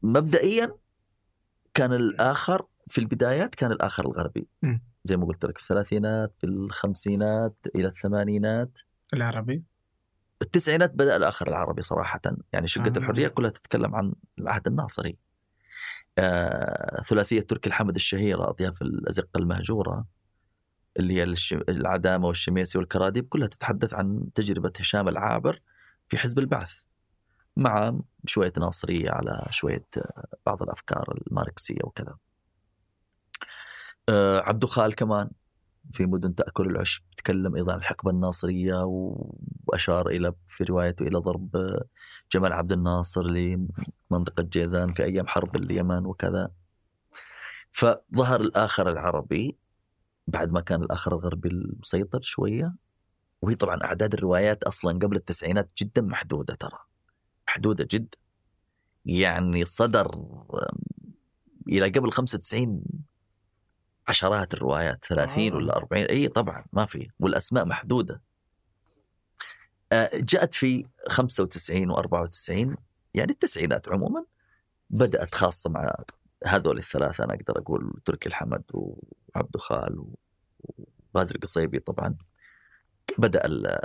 مبدئيا 0.03 0.75
كان 1.75 1.93
الآخر 1.93 2.67
في 2.89 2.99
البدايات 2.99 3.55
كان 3.55 3.73
الآخر 3.73 4.07
الغربي. 4.07 4.49
زي 5.05 5.17
ما 5.17 5.27
قلت 5.27 5.45
لك 5.45 5.59
في 5.59 5.63
الثلاثينات 5.65 6.35
في 6.39 6.47
الخمسينات 6.47 7.57
إلى 7.75 7.89
الثمانينات. 7.89 8.79
العربي. 9.15 9.63
التسعينات 10.43 10.95
بدأ 10.95 11.17
الآخر 11.17 11.49
العربي 11.49 11.83
صراحة. 11.83 12.21
يعني 12.53 12.69
شقه 12.69 12.93
آه. 12.97 12.99
الحرية 12.99 13.29
كلها 13.29 13.51
تتكلم 13.51 13.95
عن 13.95 14.13
العهد 14.39 14.67
الناصري. 14.67 15.17
آه، 16.19 17.03
ثلاثية 17.03 17.41
تركي 17.41 17.69
الحمد 17.69 17.95
الشهيرة 17.95 18.51
أضياف 18.51 18.83
الأزقة 18.83 19.39
المهجورة 19.39 20.05
اللي 20.97 21.15
هي 21.15 21.35
العدامة 21.69 22.27
والشميسي 22.27 22.79
والكراديب 22.79 23.29
كلها 23.29 23.49
تتحدث 23.49 23.95
عن 23.95 24.29
تجربة 24.35 24.73
هشام 24.81 25.09
العابر 25.09 25.61
في 26.09 26.19
حزب 26.19 26.39
البعث. 26.39 26.73
مع 27.61 27.95
شوية 28.27 28.53
ناصرية 28.59 29.11
على 29.11 29.47
شوية 29.51 29.87
آه، 29.97 30.27
بعض 30.47 30.63
الأفكار 30.63 31.19
الماركسية 31.27 31.79
وكذا. 31.85 32.17
آه، 34.09 34.41
عبدو 34.41 34.67
خال 34.67 34.95
كمان 34.95 35.31
في 35.93 36.07
مدن 36.07 36.35
تأكل 36.35 36.67
العشب 36.71 37.03
تكلم 37.17 37.57
أيضا 37.57 37.73
عن 37.73 37.79
الحقبة 37.79 38.11
الناصرية 38.11 38.85
وأشار 39.67 40.09
إلى 40.09 40.35
في 40.49 40.65
روايته 40.65 41.03
إلى 41.03 41.19
ضرب 41.19 41.57
آه، 41.57 41.85
جمال 42.33 42.53
عبد 42.53 42.73
الناصر 42.73 43.23
لمنطقة 43.23 44.43
جيزان 44.43 44.93
في 44.93 45.05
أيام 45.05 45.27
حرب 45.27 45.57
اليمن 45.57 46.07
وكذا. 46.07 46.51
فظهر 47.73 48.41
الآخر 48.41 48.91
العربي 48.91 49.59
بعد 50.27 50.53
ما 50.53 50.61
كان 50.61 50.83
الآخر 50.83 51.13
الغربي 51.13 51.49
المسيطر 51.49 52.21
شوية 52.23 52.75
وهي 53.43 53.55
طبعا 53.55 53.85
أعداد 53.85 54.15
الروايات 54.15 54.65
أصلا 54.65 54.99
قبل 54.99 55.17
التسعينات 55.17 55.71
جدا 55.79 56.03
محدودة 56.03 56.55
ترى 56.55 56.90
محدودة 57.51 57.87
جدا. 57.91 58.19
يعني 59.05 59.65
صدر 59.65 60.35
إلى 61.69 61.89
قبل 61.89 62.13
95 62.13 62.83
عشرات 64.09 64.55
الروايات 64.55 65.05
30 65.05 65.53
آه. 65.53 65.57
ولا 65.57 65.77
40 65.77 66.03
إي 66.05 66.29
طبعا 66.29 66.65
ما 66.73 66.87
في 66.87 67.11
والأسماء 67.21 67.65
محدودة. 67.65 68.23
آه، 69.93 70.11
جاءت 70.15 70.55
في 70.55 70.87
95 71.09 71.93
و94 71.97 72.77
يعني 73.15 73.33
التسعينات 73.33 73.89
عموما 73.89 74.25
بدأت 74.91 75.35
خاصة 75.35 75.71
مع 75.71 75.95
هذول 76.47 76.79
الثلاثة 76.79 77.25
أنا 77.25 77.35
أقدر 77.35 77.59
أقول 77.59 78.01
تركي 78.05 78.29
الحمد 78.29 78.63
وعبد 78.75 79.57
خال 79.57 80.05
وغازي 81.15 81.35
القصيبي 81.35 81.79
طبعا. 81.79 82.17
بدأ 83.19 83.47
ال- 83.47 83.81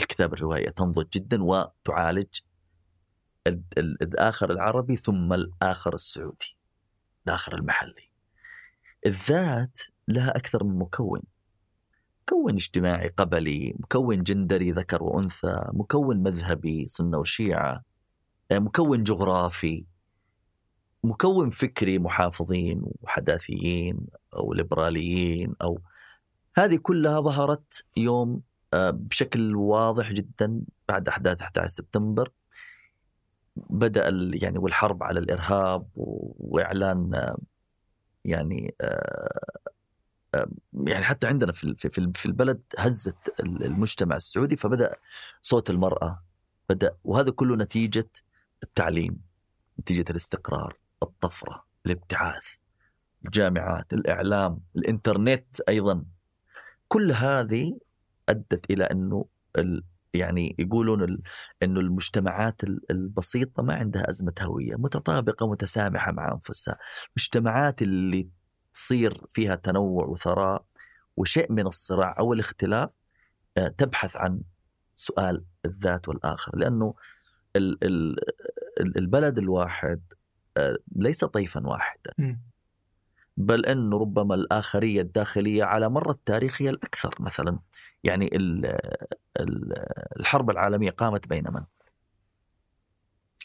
الكتاب 0.00 0.32
الرواية 0.32 0.68
تنضج 0.70 1.06
جدا 1.08 1.42
وتعالج 1.44 2.38
ال- 3.46 3.62
ال- 3.78 4.02
الآخر 4.02 4.50
العربي 4.50 4.96
ثم 4.96 5.32
الآخر 5.32 5.94
السعودي 5.94 6.56
الآخر 7.26 7.54
المحلي. 7.54 8.10
الذات 9.06 9.78
لها 10.08 10.36
أكثر 10.36 10.64
من 10.64 10.78
مكون. 10.78 11.20
مكون 12.22 12.54
اجتماعي 12.54 13.08
قبلي 13.08 13.74
مكون 13.78 14.22
جندري 14.22 14.72
ذكر 14.72 15.02
وأنثى 15.02 15.60
مكون 15.72 16.22
مذهبي 16.22 16.88
سنة 16.88 17.18
وشيعة 17.18 17.84
مكون 18.52 19.02
جغرافي 19.04 19.84
مكون 21.04 21.50
فكري 21.50 21.98
محافظين 21.98 22.82
وحداثيين 23.02 24.06
أو 24.34 24.52
ليبراليين 24.52 25.54
أو 25.62 25.80
هذه 26.56 26.76
كلها 26.76 27.20
ظهرت 27.20 27.84
يوم 27.96 28.40
آه، 28.74 28.90
بشكل 28.90 29.56
واضح 29.56 30.12
جدا 30.12 30.60
بعد 30.88 31.08
أحداث 31.08 31.42
11 31.42 31.68
سبتمبر 31.68 32.32
بدأ 33.56 34.08
يعني 34.34 34.58
والحرب 34.58 35.02
على 35.02 35.20
الإرهاب 35.20 35.86
وإعلان 36.36 37.34
يعني 38.24 38.74
آه، 38.80 39.40
آه، 40.34 40.46
يعني 40.86 41.04
حتى 41.04 41.26
عندنا 41.26 41.52
في 41.52 41.74
في 42.14 42.26
البلد 42.26 42.60
هزت 42.78 43.40
ال- 43.40 43.64
المجتمع 43.64 44.16
السعودي 44.16 44.56
فبدأ 44.56 44.96
صوت 45.42 45.70
المرأة 45.70 46.22
بدأ 46.70 46.96
وهذا 47.04 47.30
كله 47.30 47.56
نتيجة 47.56 48.08
التعليم 48.62 49.20
نتيجة 49.80 50.04
الاستقرار 50.10 50.76
الطفرة 51.02 51.64
الابتعاث 51.86 52.54
الجامعات 53.24 53.92
الإعلام 53.92 54.60
الإنترنت 54.76 55.60
أيضا. 55.68 56.04
كل 56.88 57.12
هذه 57.12 57.78
أدت 58.28 58.70
إلى 58.70 58.84
إنه 58.84 59.24
يعني 60.14 60.56
يقولون 60.58 61.18
إنه 61.62 61.80
المجتمعات 61.80 62.64
ال- 62.64 62.80
البسيطة 62.90 63.62
ما 63.62 63.74
عندها 63.74 64.08
أزمة 64.10 64.32
هوية 64.40 64.74
متطابقة 64.76 65.46
متسامحه 65.50 66.12
مع 66.12 66.32
أنفسها. 66.32 66.78
المجتمعات 67.08 67.82
اللي 67.82 68.28
تصير 68.74 69.20
فيها 69.32 69.54
تنوع 69.54 70.04
وثراء 70.06 70.64
وشيء 71.16 71.52
من 71.52 71.66
الصراع 71.66 72.16
أو 72.18 72.32
الاختلاف 72.32 72.90
آه، 73.58 73.68
تبحث 73.68 74.16
عن 74.16 74.40
سؤال 74.94 75.44
الذات 75.64 76.08
والآخر. 76.08 76.56
لأنه 76.58 76.94
ال- 77.56 77.84
ال- 77.84 78.20
ال- 78.80 78.98
البلد 78.98 79.38
الواحد 79.38 80.00
آه، 80.56 80.78
ليس 80.96 81.24
طيفا 81.24 81.66
واحدا. 81.66 82.12
بل 83.36 83.66
انه 83.66 83.98
ربما 83.98 84.34
الآخرية 84.34 85.00
الداخلية 85.00 85.64
على 85.64 85.88
مر 85.88 86.10
التاريخ 86.10 86.62
هي 86.62 86.70
الأكثر 86.70 87.14
مثلا 87.20 87.58
يعني 88.04 88.36
ال 88.36 88.66
ال 89.40 89.72
الحرب 90.20 90.50
العالمية 90.50 90.90
قامت 90.90 91.28
بين 91.28 91.44
من؟ 91.52 91.64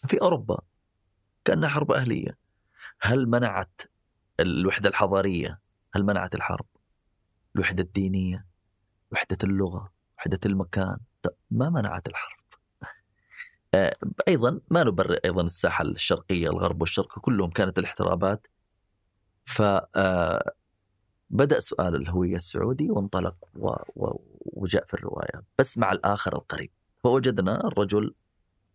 في 0.07 0.21
أوروبا 0.21 0.59
كأنها 1.45 1.69
حرب 1.69 1.91
أهلية 1.91 2.37
هل 3.01 3.29
منعت 3.29 3.81
الوحدة 4.39 4.89
الحضارية؟ 4.89 5.59
هل 5.95 6.03
منعت 6.03 6.35
الحرب؟ 6.35 6.65
الوحدة 7.55 7.83
الدينية؟ 7.83 8.45
وحدة 9.11 9.37
اللغة؟ 9.43 9.91
وحدة 10.17 10.39
المكان؟ 10.45 10.97
ما 11.51 11.69
منعت 11.69 12.07
الحرب 12.07 12.39
آه، 13.73 13.95
أيضا 14.27 14.61
ما 14.69 14.83
نبرر 14.83 15.19
أيضا 15.25 15.41
الساحة 15.41 15.83
الشرقية 15.83 16.49
الغرب 16.49 16.81
والشرق 16.81 17.19
كلهم 17.19 17.49
كانت 17.49 17.79
الاحترابات 17.79 18.47
ف 19.45 19.61
آه، 19.95 20.51
بدأ 21.29 21.59
سؤال 21.59 21.95
الهوية 21.95 22.35
السعودي 22.35 22.91
وانطلق 22.91 23.35
و... 23.55 23.67
و... 23.95 24.19
وجاء 24.45 24.85
في 24.85 24.93
الرواية. 24.93 25.43
بس 25.59 25.77
مع 25.77 25.91
الآخر 25.91 26.35
القريب. 26.35 26.69
فوجدنا 27.03 27.67
الرجل 27.67 28.13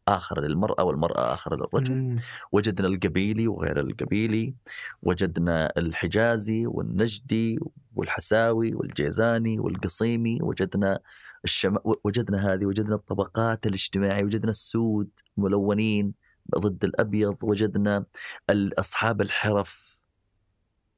آخر 0.08 0.40
للمرأة 0.40 0.84
والمرأة 0.84 1.34
آخر 1.34 1.56
للرجل. 1.56 1.94
مم. 1.94 2.16
وجدنا 2.52 2.88
القبيلي 2.88 3.48
وغير 3.48 3.80
القبيلي. 3.80 4.54
وجدنا 5.02 5.72
الحجازي 5.76 6.66
والنجدي 6.66 7.58
والحساوي 7.96 8.74
والجيزاني 8.74 9.60
والقصيمي. 9.60 10.38
وجدنا 10.42 11.00
الشم... 11.44 11.76
وجدنا 12.04 12.52
هذه 12.52 12.66
وجدنا 12.66 12.94
الطبقات 12.94 13.66
الاجتماعية. 13.66 14.24
وجدنا 14.24 14.50
السود 14.50 15.08
ملونين 15.36 16.14
ضد 16.58 16.84
الأبيض. 16.84 17.36
وجدنا 17.42 18.04
أصحاب 18.50 19.20
الحرف 19.20 19.93
ال- 19.93 19.93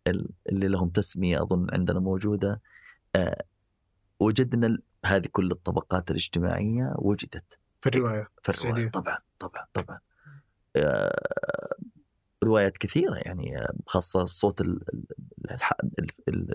اللي 0.06 0.68
لهم 0.68 0.88
تسمية 0.88 1.42
أظن 1.42 1.66
عندنا 1.72 2.00
موجودة. 2.00 2.60
آه، 3.16 3.44
وجدنا 4.20 4.78
هذه 5.04 5.26
كل 5.32 5.50
الطبقات 5.50 6.10
الاجتماعية 6.10 6.92
وجدت. 6.98 7.58
في 7.80 7.88
الرواية 7.88 8.28
في. 8.42 8.68
الرواية 8.68 8.90
طبعا 8.90 9.18
طبعا 9.38 9.66
طبعا. 9.74 9.98
آه، 10.76 11.76
روايات 12.44 12.76
كثيرة 12.78 13.14
يعني 13.14 13.58
آه، 13.58 13.74
خاصة 13.86 14.22
الصوت 14.22 14.62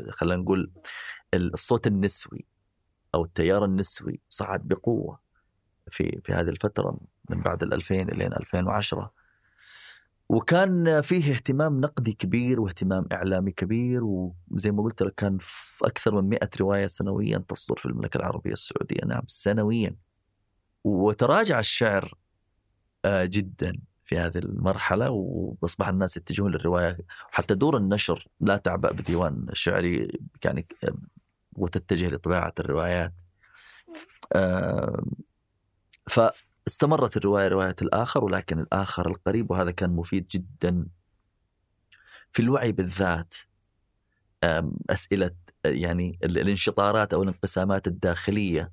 خلينا 0.09 0.41
نقول 0.41 0.71
ال- 1.33 1.53
الصوت 1.53 1.87
النسوي 1.87 2.45
أو 3.15 3.25
التيار 3.25 3.65
النسوي 3.65 4.19
صعد 4.29 4.67
بقوة 4.67 5.19
في 5.87 6.21
في 6.23 6.33
هذه 6.33 6.49
الفترة 6.49 6.97
من 7.29 7.41
بعد 7.41 7.63
ال 7.63 7.73
2000 7.73 7.95
إلى 8.09 8.25
2010 8.27 9.13
وكان 10.31 11.01
فيه 11.01 11.33
اهتمام 11.33 11.81
نقدي 11.81 12.13
كبير 12.13 12.61
واهتمام 12.61 13.05
إعلامي 13.13 13.51
كبير 13.51 14.01
وزي 14.03 14.71
ما 14.71 14.83
قلت 14.83 15.01
لك 15.03 15.15
كان 15.15 15.37
في 15.39 15.85
أكثر 15.85 16.21
من 16.21 16.29
100 16.29 16.39
رواية 16.61 16.87
سنويا 16.87 17.37
تصدر 17.37 17.75
في 17.77 17.85
المملكة 17.85 18.17
العربية 18.17 18.51
السعودية. 18.51 19.05
نعم 19.05 19.23
سنويا. 19.27 19.95
وتراجع 20.83 21.59
الشعر 21.59 22.13
آه، 23.05 23.25
جدا 23.25 23.73
في 24.05 24.17
هذه 24.17 24.37
المرحلة 24.37 25.09
وأصبح 25.09 25.87
الناس 25.87 26.17
يتجهون 26.17 26.51
للرواية. 26.51 26.97
حتى 27.31 27.55
دور 27.55 27.77
النشر 27.77 28.27
لا 28.41 28.57
تعبأ 28.57 28.91
بديوان 28.91 29.47
شعري 29.53 30.19
يعني 30.45 30.67
آه، 30.83 30.93
وتتجه 31.53 32.09
لطباعة 32.09 32.53
الروايات. 32.59 33.13
آه، 34.33 35.03
فاستمرت 36.65 37.17
الرواية 37.17 37.47
رواية 37.47 37.75
الآخر 37.81 38.23
ولكن 38.23 38.59
الآخر 38.59 39.09
القريب 39.09 39.51
وهذا 39.51 39.71
كان 39.71 39.89
مفيد 39.89 40.27
جدا 40.27 40.88
في 42.31 42.41
الوعي 42.41 42.71
بالذات. 42.71 43.33
أسئلة 44.89 45.31
يعني 45.65 46.19
ال- 46.23 46.38
الانشطارات 46.38 47.13
أو 47.13 47.23
الانقسامات 47.23 47.88
الداخلية. 47.88 48.71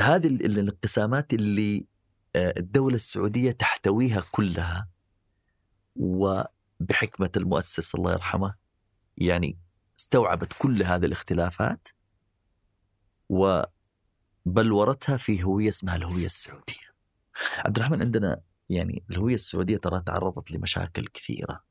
هذه 0.00 0.26
ال- 0.26 0.44
ال- 0.44 0.58
الانقسامات 0.58 1.32
اللي 1.34 1.86
آه، 2.36 2.54
الدولة 2.56 2.94
السعودية 2.94 3.52
تحتويها 3.52 4.22
كلها 4.30 4.88
وبحكمة 5.96 7.30
المؤسس 7.36 7.94
الله 7.94 8.12
يرحمه 8.12 8.54
يعني 9.18 9.58
استوعبت 10.00 10.52
كل 10.58 10.82
هذه 10.82 11.04
الاختلافات 11.06 11.88
بلورتها 14.46 15.16
في 15.16 15.44
هوية 15.44 15.68
اسمها 15.68 15.96
الهوية 15.96 16.26
السعودية. 16.26 16.92
عبد 17.58 17.76
الرحمن 17.76 18.02
عندنا 18.02 18.40
يعني 18.70 19.04
الهوية 19.10 19.34
السعودية 19.34 19.76
ترى 19.76 20.00
تعرضت 20.00 20.52
لمشاكل 20.52 21.06
كثيرة. 21.06 21.62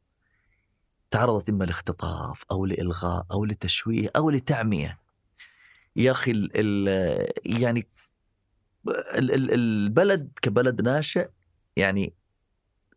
تعرضت 1.11 1.49
إما 1.49 1.64
لاختطاف 1.64 2.43
أو 2.52 2.65
لإلغاء 2.65 3.26
أو 3.31 3.45
لتشويه 3.45 4.10
أو 4.15 4.30
لتعمية. 4.30 4.99
يا 5.95 6.11
أخي 6.11 6.31
ال 6.31 6.49
ال 6.56 7.27
يعني 7.45 7.88
ال 9.15 9.31
ال 9.31 9.53
البلد 9.53 10.31
كبلد 10.41 10.81
ناشئ 10.81 11.30
يعني 11.76 12.14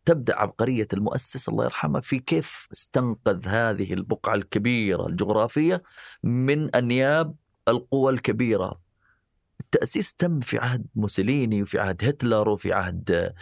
تبدأ 0.05 0.39
عبقرية 0.39 0.87
المؤسس 0.93 1.49
الله 1.49 1.63
يرحمه 1.63 1.99
في 1.99 2.19
كيف 2.19 2.67
استنقذ 2.71 3.47
هذه 3.47 3.93
البقعة 3.93 4.35
الكبيرة 4.35 5.07
الجغرافية 5.07 5.83
من 6.23 6.75
أنياب 6.75 7.35
القوى 7.67 8.13
الكبيرة. 8.13 8.84
التأسيس 9.59 10.13
تم 10.13 10.39
في 10.39 10.57
عهد 10.57 10.85
موسوليني 10.95 11.61
وفي 11.61 11.79
عهد 11.79 12.05
هتلر 12.05 12.49
وفي 12.49 12.73
عهد 12.73 13.33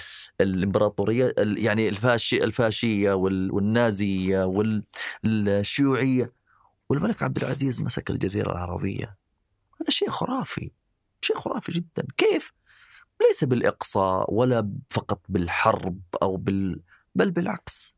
الإمبراطورية 0.41 1.33
يعني 1.37 1.89
الفاشي 1.89 2.43
الفاشية 2.43 3.13
والنازية 3.13 4.43
والشيوعيه 5.23 6.33
والملك 6.89 7.23
عبد 7.23 7.37
العزيز 7.37 7.81
مسك 7.81 8.09
الجزيرة 8.09 8.51
العربية. 8.51 9.17
هذا 9.81 9.89
شيء 9.89 10.09
خرافي 10.09 10.71
شيء 11.21 11.37
خرافي 11.39 11.71
جدا 11.71 12.07
كيف؟ 12.17 12.53
ليس 13.21 13.43
بالإقصاء 13.43 14.33
ولا 14.33 14.71
فقط 14.89 15.21
بالحرب 15.29 15.99
أو 16.21 16.37
بال 16.37 16.81
بل 17.15 17.31
بالعكس 17.31 17.95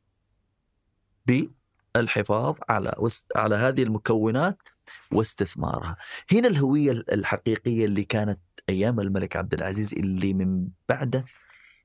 بالحفاظ 1.26 2.58
على. 2.70 2.96
على 3.36 3.56
هذه 3.56 3.84
المكونات 3.84 4.70
واستثمارها 5.12 5.98
هنا 6.32 6.48
الهوية 6.48 6.92
الحقيقية 6.92 7.86
اللي 7.86 8.04
كانت 8.04 8.40
أيام 8.70 9.00
الملك 9.00 9.36
عبد 9.36 9.54
العزيز 9.54 9.94
اللي 9.94 10.34
من 10.34 10.68
بعده 10.90 11.26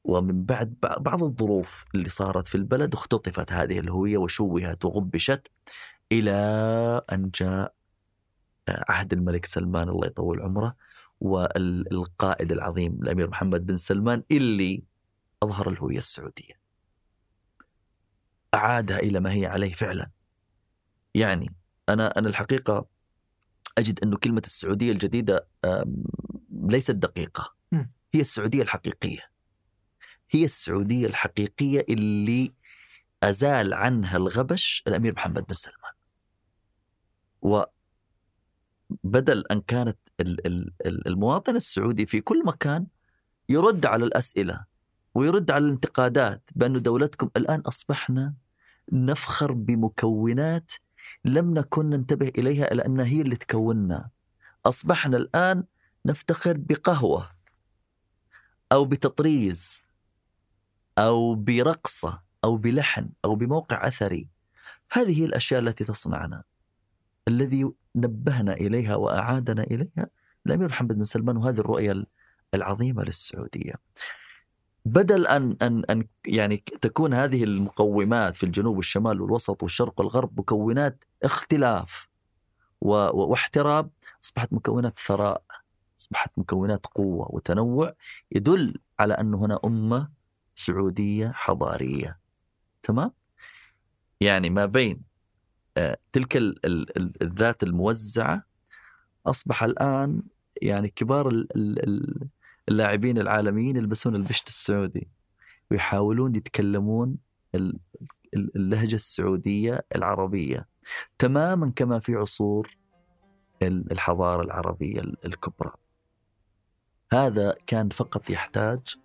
ومن 0.04 0.44
بعد 0.44 0.74
بعض 0.82 1.24
الظروف 1.24 1.84
اللي 1.94 2.08
صارت 2.08 2.48
في 2.48 2.54
البلد 2.54 2.94
اختطفت 2.94 3.52
هذه 3.52 3.78
الهوية 3.78 4.18
وشوهت 4.18 4.84
وغبشت 4.84 5.48
إلى 6.12 6.32
أن 7.12 7.30
جاء 7.34 7.74
عهد 8.68 9.12
الملك 9.12 9.46
سلمان 9.46 9.88
الله 9.88 10.06
يطول 10.06 10.40
عمره 10.40 10.76
والقائد 11.20 12.52
العظيم 12.52 12.98
الأمير 13.02 13.28
محمد 13.30 13.66
بن 13.66 13.76
سلمان 13.76 14.22
اللي 14.30 14.82
أظهر 15.42 15.70
الهوية 15.70 15.98
السعودية. 15.98 16.60
أعادها 18.54 18.98
إلى 18.98 19.20
ما 19.20 19.32
هي 19.32 19.46
عليه 19.46 19.74
فعلا. 19.74 20.10
يعني 21.14 21.50
أنا 21.88 22.18
أنا 22.18 22.28
الحقيقة 22.28 22.86
أجد 23.78 24.00
أنه 24.02 24.16
كلمة 24.16 24.42
السعودية 24.44 24.92
الجديدة 24.92 25.46
ليست 26.50 26.90
دقيقة. 26.90 27.54
هي 28.14 28.20
السعودية 28.20 28.62
الحقيقية. 28.62 29.30
هي 30.30 30.44
السعودية 30.44 31.06
الحقيقية 31.06 31.84
اللي 31.88 32.52
أزال 33.22 33.74
عنها 33.74 34.16
الغبش 34.16 34.82
الأمير 34.86 35.12
محمد 35.12 35.46
بن 35.46 35.54
سلمان. 35.54 35.92
و 37.42 37.62
بدل 39.04 39.44
أن 39.50 39.60
كانت 39.60 39.98
المواطن 40.86 41.56
السعودي 41.56 42.06
في 42.06 42.20
كل 42.20 42.44
مكان 42.44 42.86
يرد 43.48 43.86
على 43.86 44.04
الأسئلة 44.04 44.64
ويرد 45.14 45.50
على 45.50 45.64
الانتقادات 45.64 46.50
بأن 46.54 46.82
دولتكم 46.82 47.30
الآن 47.36 47.60
أصبحنا 47.60 48.34
نفخر 48.92 49.52
بمكونات 49.52 50.72
لم 51.24 51.54
نكن 51.54 51.90
ننتبه 51.90 52.28
إليها 52.38 52.72
إلا 52.72 52.86
أنها 52.86 53.04
هي 53.04 53.20
اللي 53.20 53.36
تكوننا. 53.36 54.10
أصبحنا 54.66 55.16
الآن 55.16 55.64
نفتخر 56.06 56.56
بقهوة 56.56 57.30
أو 58.72 58.84
بتطريز 58.84 59.80
أو 60.98 61.34
برقصة 61.34 62.22
أو 62.44 62.56
بلحن 62.56 63.08
أو 63.24 63.34
بموقع 63.34 63.86
أثري. 63.88 64.28
هذه 64.92 65.20
هي 65.20 65.24
الأشياء 65.24 65.60
التي 65.60 65.84
تصنعنا. 65.84 66.42
الذي 67.28 67.70
نبهنا 67.96 68.52
إليها 68.52 68.96
وأعادنا 68.96 69.62
إليها 69.62 70.06
الامير 70.46 70.68
محمد 70.68 70.96
بن 70.96 71.04
سلمان 71.04 71.36
وهذه 71.36 71.60
الرؤية 71.60 72.04
العظيمة 72.54 73.02
للسعودية. 73.04 73.74
بدل 74.84 75.26
أن 75.26 75.56
أن 75.62 75.84
أن 75.90 76.04
يعني 76.26 76.56
تكون 76.80 77.14
هذه 77.14 77.44
المقومات 77.44 78.36
في 78.36 78.44
الجنوب 78.44 78.76
والشمال 78.76 79.20
والوسط 79.20 79.62
والشرق 79.62 80.00
والغرب 80.00 80.40
مكونات 80.40 81.04
اختلاف 81.22 82.08
واحتراب 82.80 83.90
أصبحت 84.24 84.52
مكونات 84.52 84.98
ثراء 84.98 85.42
أصبحت 86.00 86.30
مكونات 86.36 86.86
قوة 86.86 87.26
وتنوع 87.34 87.94
يدل 88.32 88.74
على 88.98 89.14
أن 89.14 89.34
هنا 89.34 89.60
أمة 89.64 90.10
سعودية 90.56 91.32
حضارية 91.34 92.18
تمام؟ 92.82 93.12
يعني 94.20 94.50
ما 94.50 94.66
بين 94.66 95.02
آه، 95.76 95.98
تلك 96.12 96.36
الذات 97.22 97.62
الموزعة 97.62 98.44
أصبح 99.26 99.64
الآن 99.64 100.22
يعني 100.62 100.88
كبار 100.88 101.46
اللاعبين 102.68 103.18
العالميين 103.18 103.76
يلبسون 103.76 104.14
البشت 104.14 104.48
السعودي 104.48 105.08
ويحاولون 105.70 106.34
يتكلمون 106.34 107.16
اللهجة 108.34 108.94
السعودية 108.94 109.84
العربية 109.96 110.68
تماما 111.18 111.72
كما 111.76 111.98
في 111.98 112.14
عصور 112.14 112.76
الحضارة 113.62 114.42
العربية 114.42 115.00
الكبرى. 115.00 115.72
هذا 117.12 117.54
كان 117.66 117.88
فقط 117.88 118.30
يحتاج 118.30 118.96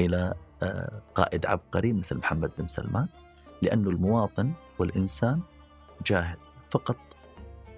إلى 0.00 0.34
آه، 0.62 1.02
قائد 1.14 1.46
عبقري 1.46 1.92
مثل 1.92 2.16
محمد 2.16 2.50
بن 2.58 2.66
سلمان 2.66 3.08
لأنه 3.62 3.90
المواطن 3.90 4.52
والإنسان 4.78 5.40
جاهز 6.06 6.54
فقط 6.70 6.96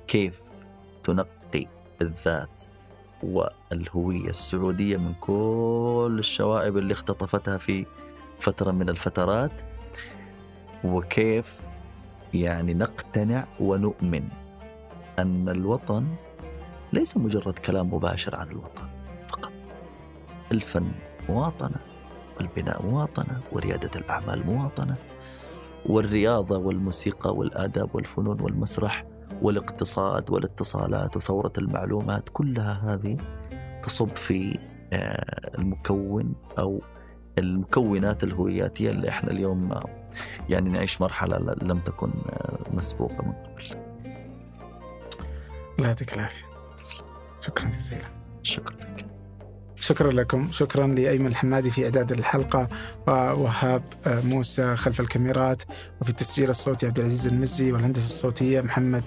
كيف 0.07 0.43
تنقي 1.05 1.67
الذات 2.03 2.65
والهوية 3.23 4.29
السعودية 4.29 4.97
من 4.97 5.15
كل 5.21 6.17
الشوائب 6.19 6.79
اللي 6.79 6.93
اختطفتها 6.93 7.59
في 7.59 7.87
فترة 8.41 8.71
من 8.71 8.89
الفترات 8.89 9.53
وكيف 10.85 11.61
يعني 12.35 12.75
نقتنع 12.75 13.47
ونؤمن 13.61 14.29
أن 15.19 15.49
الوطن 15.49 16.07
ليس 16.93 17.17
مجرد 17.17 17.59
كلام 17.59 17.95
مباشر 17.95 18.37
عن 18.37 18.51
الوطن 18.51 18.85
فقط. 19.29 19.53
الفن 20.53 20.91
مواطنة 21.29 21.77
والبناء 22.37 22.83
مواطنة 22.87 23.41
وريادة 23.53 23.91
الأعمال 23.97 24.47
مواطنة 24.47 24.97
والرياضة 25.87 26.59
والموسيقى 26.59 27.35
والآداب 27.35 27.95
والفنون 27.95 28.41
والمسرح 28.41 29.05
والاقتصاد 29.43 30.31
والاتصالات 30.31 31.17
وثورة 31.17 31.53
المعلومات 31.59 32.29
كلها 32.33 32.95
هذه 32.95 33.17
تصب 33.83 34.09
في 34.09 34.59
آه، 34.93 35.59
المكون 35.59 36.35
أو 36.59 36.83
المكونات 37.39 38.25
الهوياتية 38.25 38.91
اللي 38.91 39.09
إحنا 39.09 39.31
اليوم 39.31 39.81
يعني 40.49 40.71
نعيش 40.71 41.01
مرحلة 41.01 41.57
لم 41.63 41.79
تكن 41.79 42.11
آه، 42.29 42.59
مسبوقة 42.75 43.25
من 43.25 43.33
قبل. 43.33 43.65
الله 45.79 45.89
يعطيك 45.89 46.15
العافية. 46.15 46.47
شكرا 47.41 47.69
جزيلا. 47.71 48.09
شكرا 48.43 48.77
لك. 48.77 49.16
شكرا 49.81 50.13
لكم. 50.13 50.49
شكرا 50.53 50.87
لأيمن 50.87 51.27
الحمادي 51.27 51.71
في 51.71 51.85
إعداد 51.85 52.13
الحلقة 52.13 52.69
ووهاب 53.07 53.83
آه، 54.07 54.21
موسى 54.21 54.77
خلف 54.77 55.01
الكاميرات 55.01 55.63
وفي 56.01 56.11
التسجيل 56.11 56.51
الصوتي 56.51 56.87
عبد 56.87 56.99
العزيز 56.99 57.27
المزي 57.27 57.73
والهندسة 57.73 58.07
الصوتية 58.07 58.61
محمد 58.61 59.03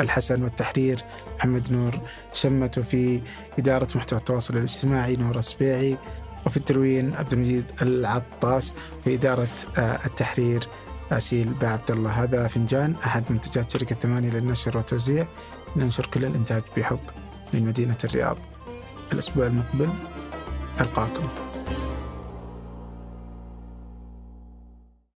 الحسن 0.00 0.42
والتحرير 0.42 1.00
محمد 1.36 1.72
نور 1.72 2.00
شمت 2.32 2.78
وفي 2.78 3.20
إدارة 3.58 3.88
محتوى 3.94 4.18
التواصل 4.18 4.56
الاجتماعي 4.56 5.16
نور 5.16 5.38
السبيعي 5.38 5.98
وفي 6.46 6.56
التلوين 6.56 7.14
عبد 7.14 7.32
المجيد 7.32 7.70
العطاس 7.82 8.74
في 9.04 9.14
إدارة 9.14 9.48
آه، 9.78 9.98
التحرير 10.06 10.68
أسيل 11.12 11.54
بعبد 11.54 11.90
الله. 11.90 12.10
هذا 12.10 12.46
فنجان 12.46 12.94
أحد 13.04 13.32
منتجات 13.32 13.70
شركة 13.70 13.94
ثمانية 13.94 14.30
للنشر 14.30 14.76
والتوزيع. 14.76 15.26
ننشر 15.76 16.06
كل 16.06 16.24
الإنتاج 16.24 16.62
بحب 16.76 16.98
من 17.54 17.66
مدينة 17.66 17.96
الرياض. 18.04 18.36
الأسبوع 19.12 19.46
المقبل 19.46 19.88
ألقاكم. 20.80 21.53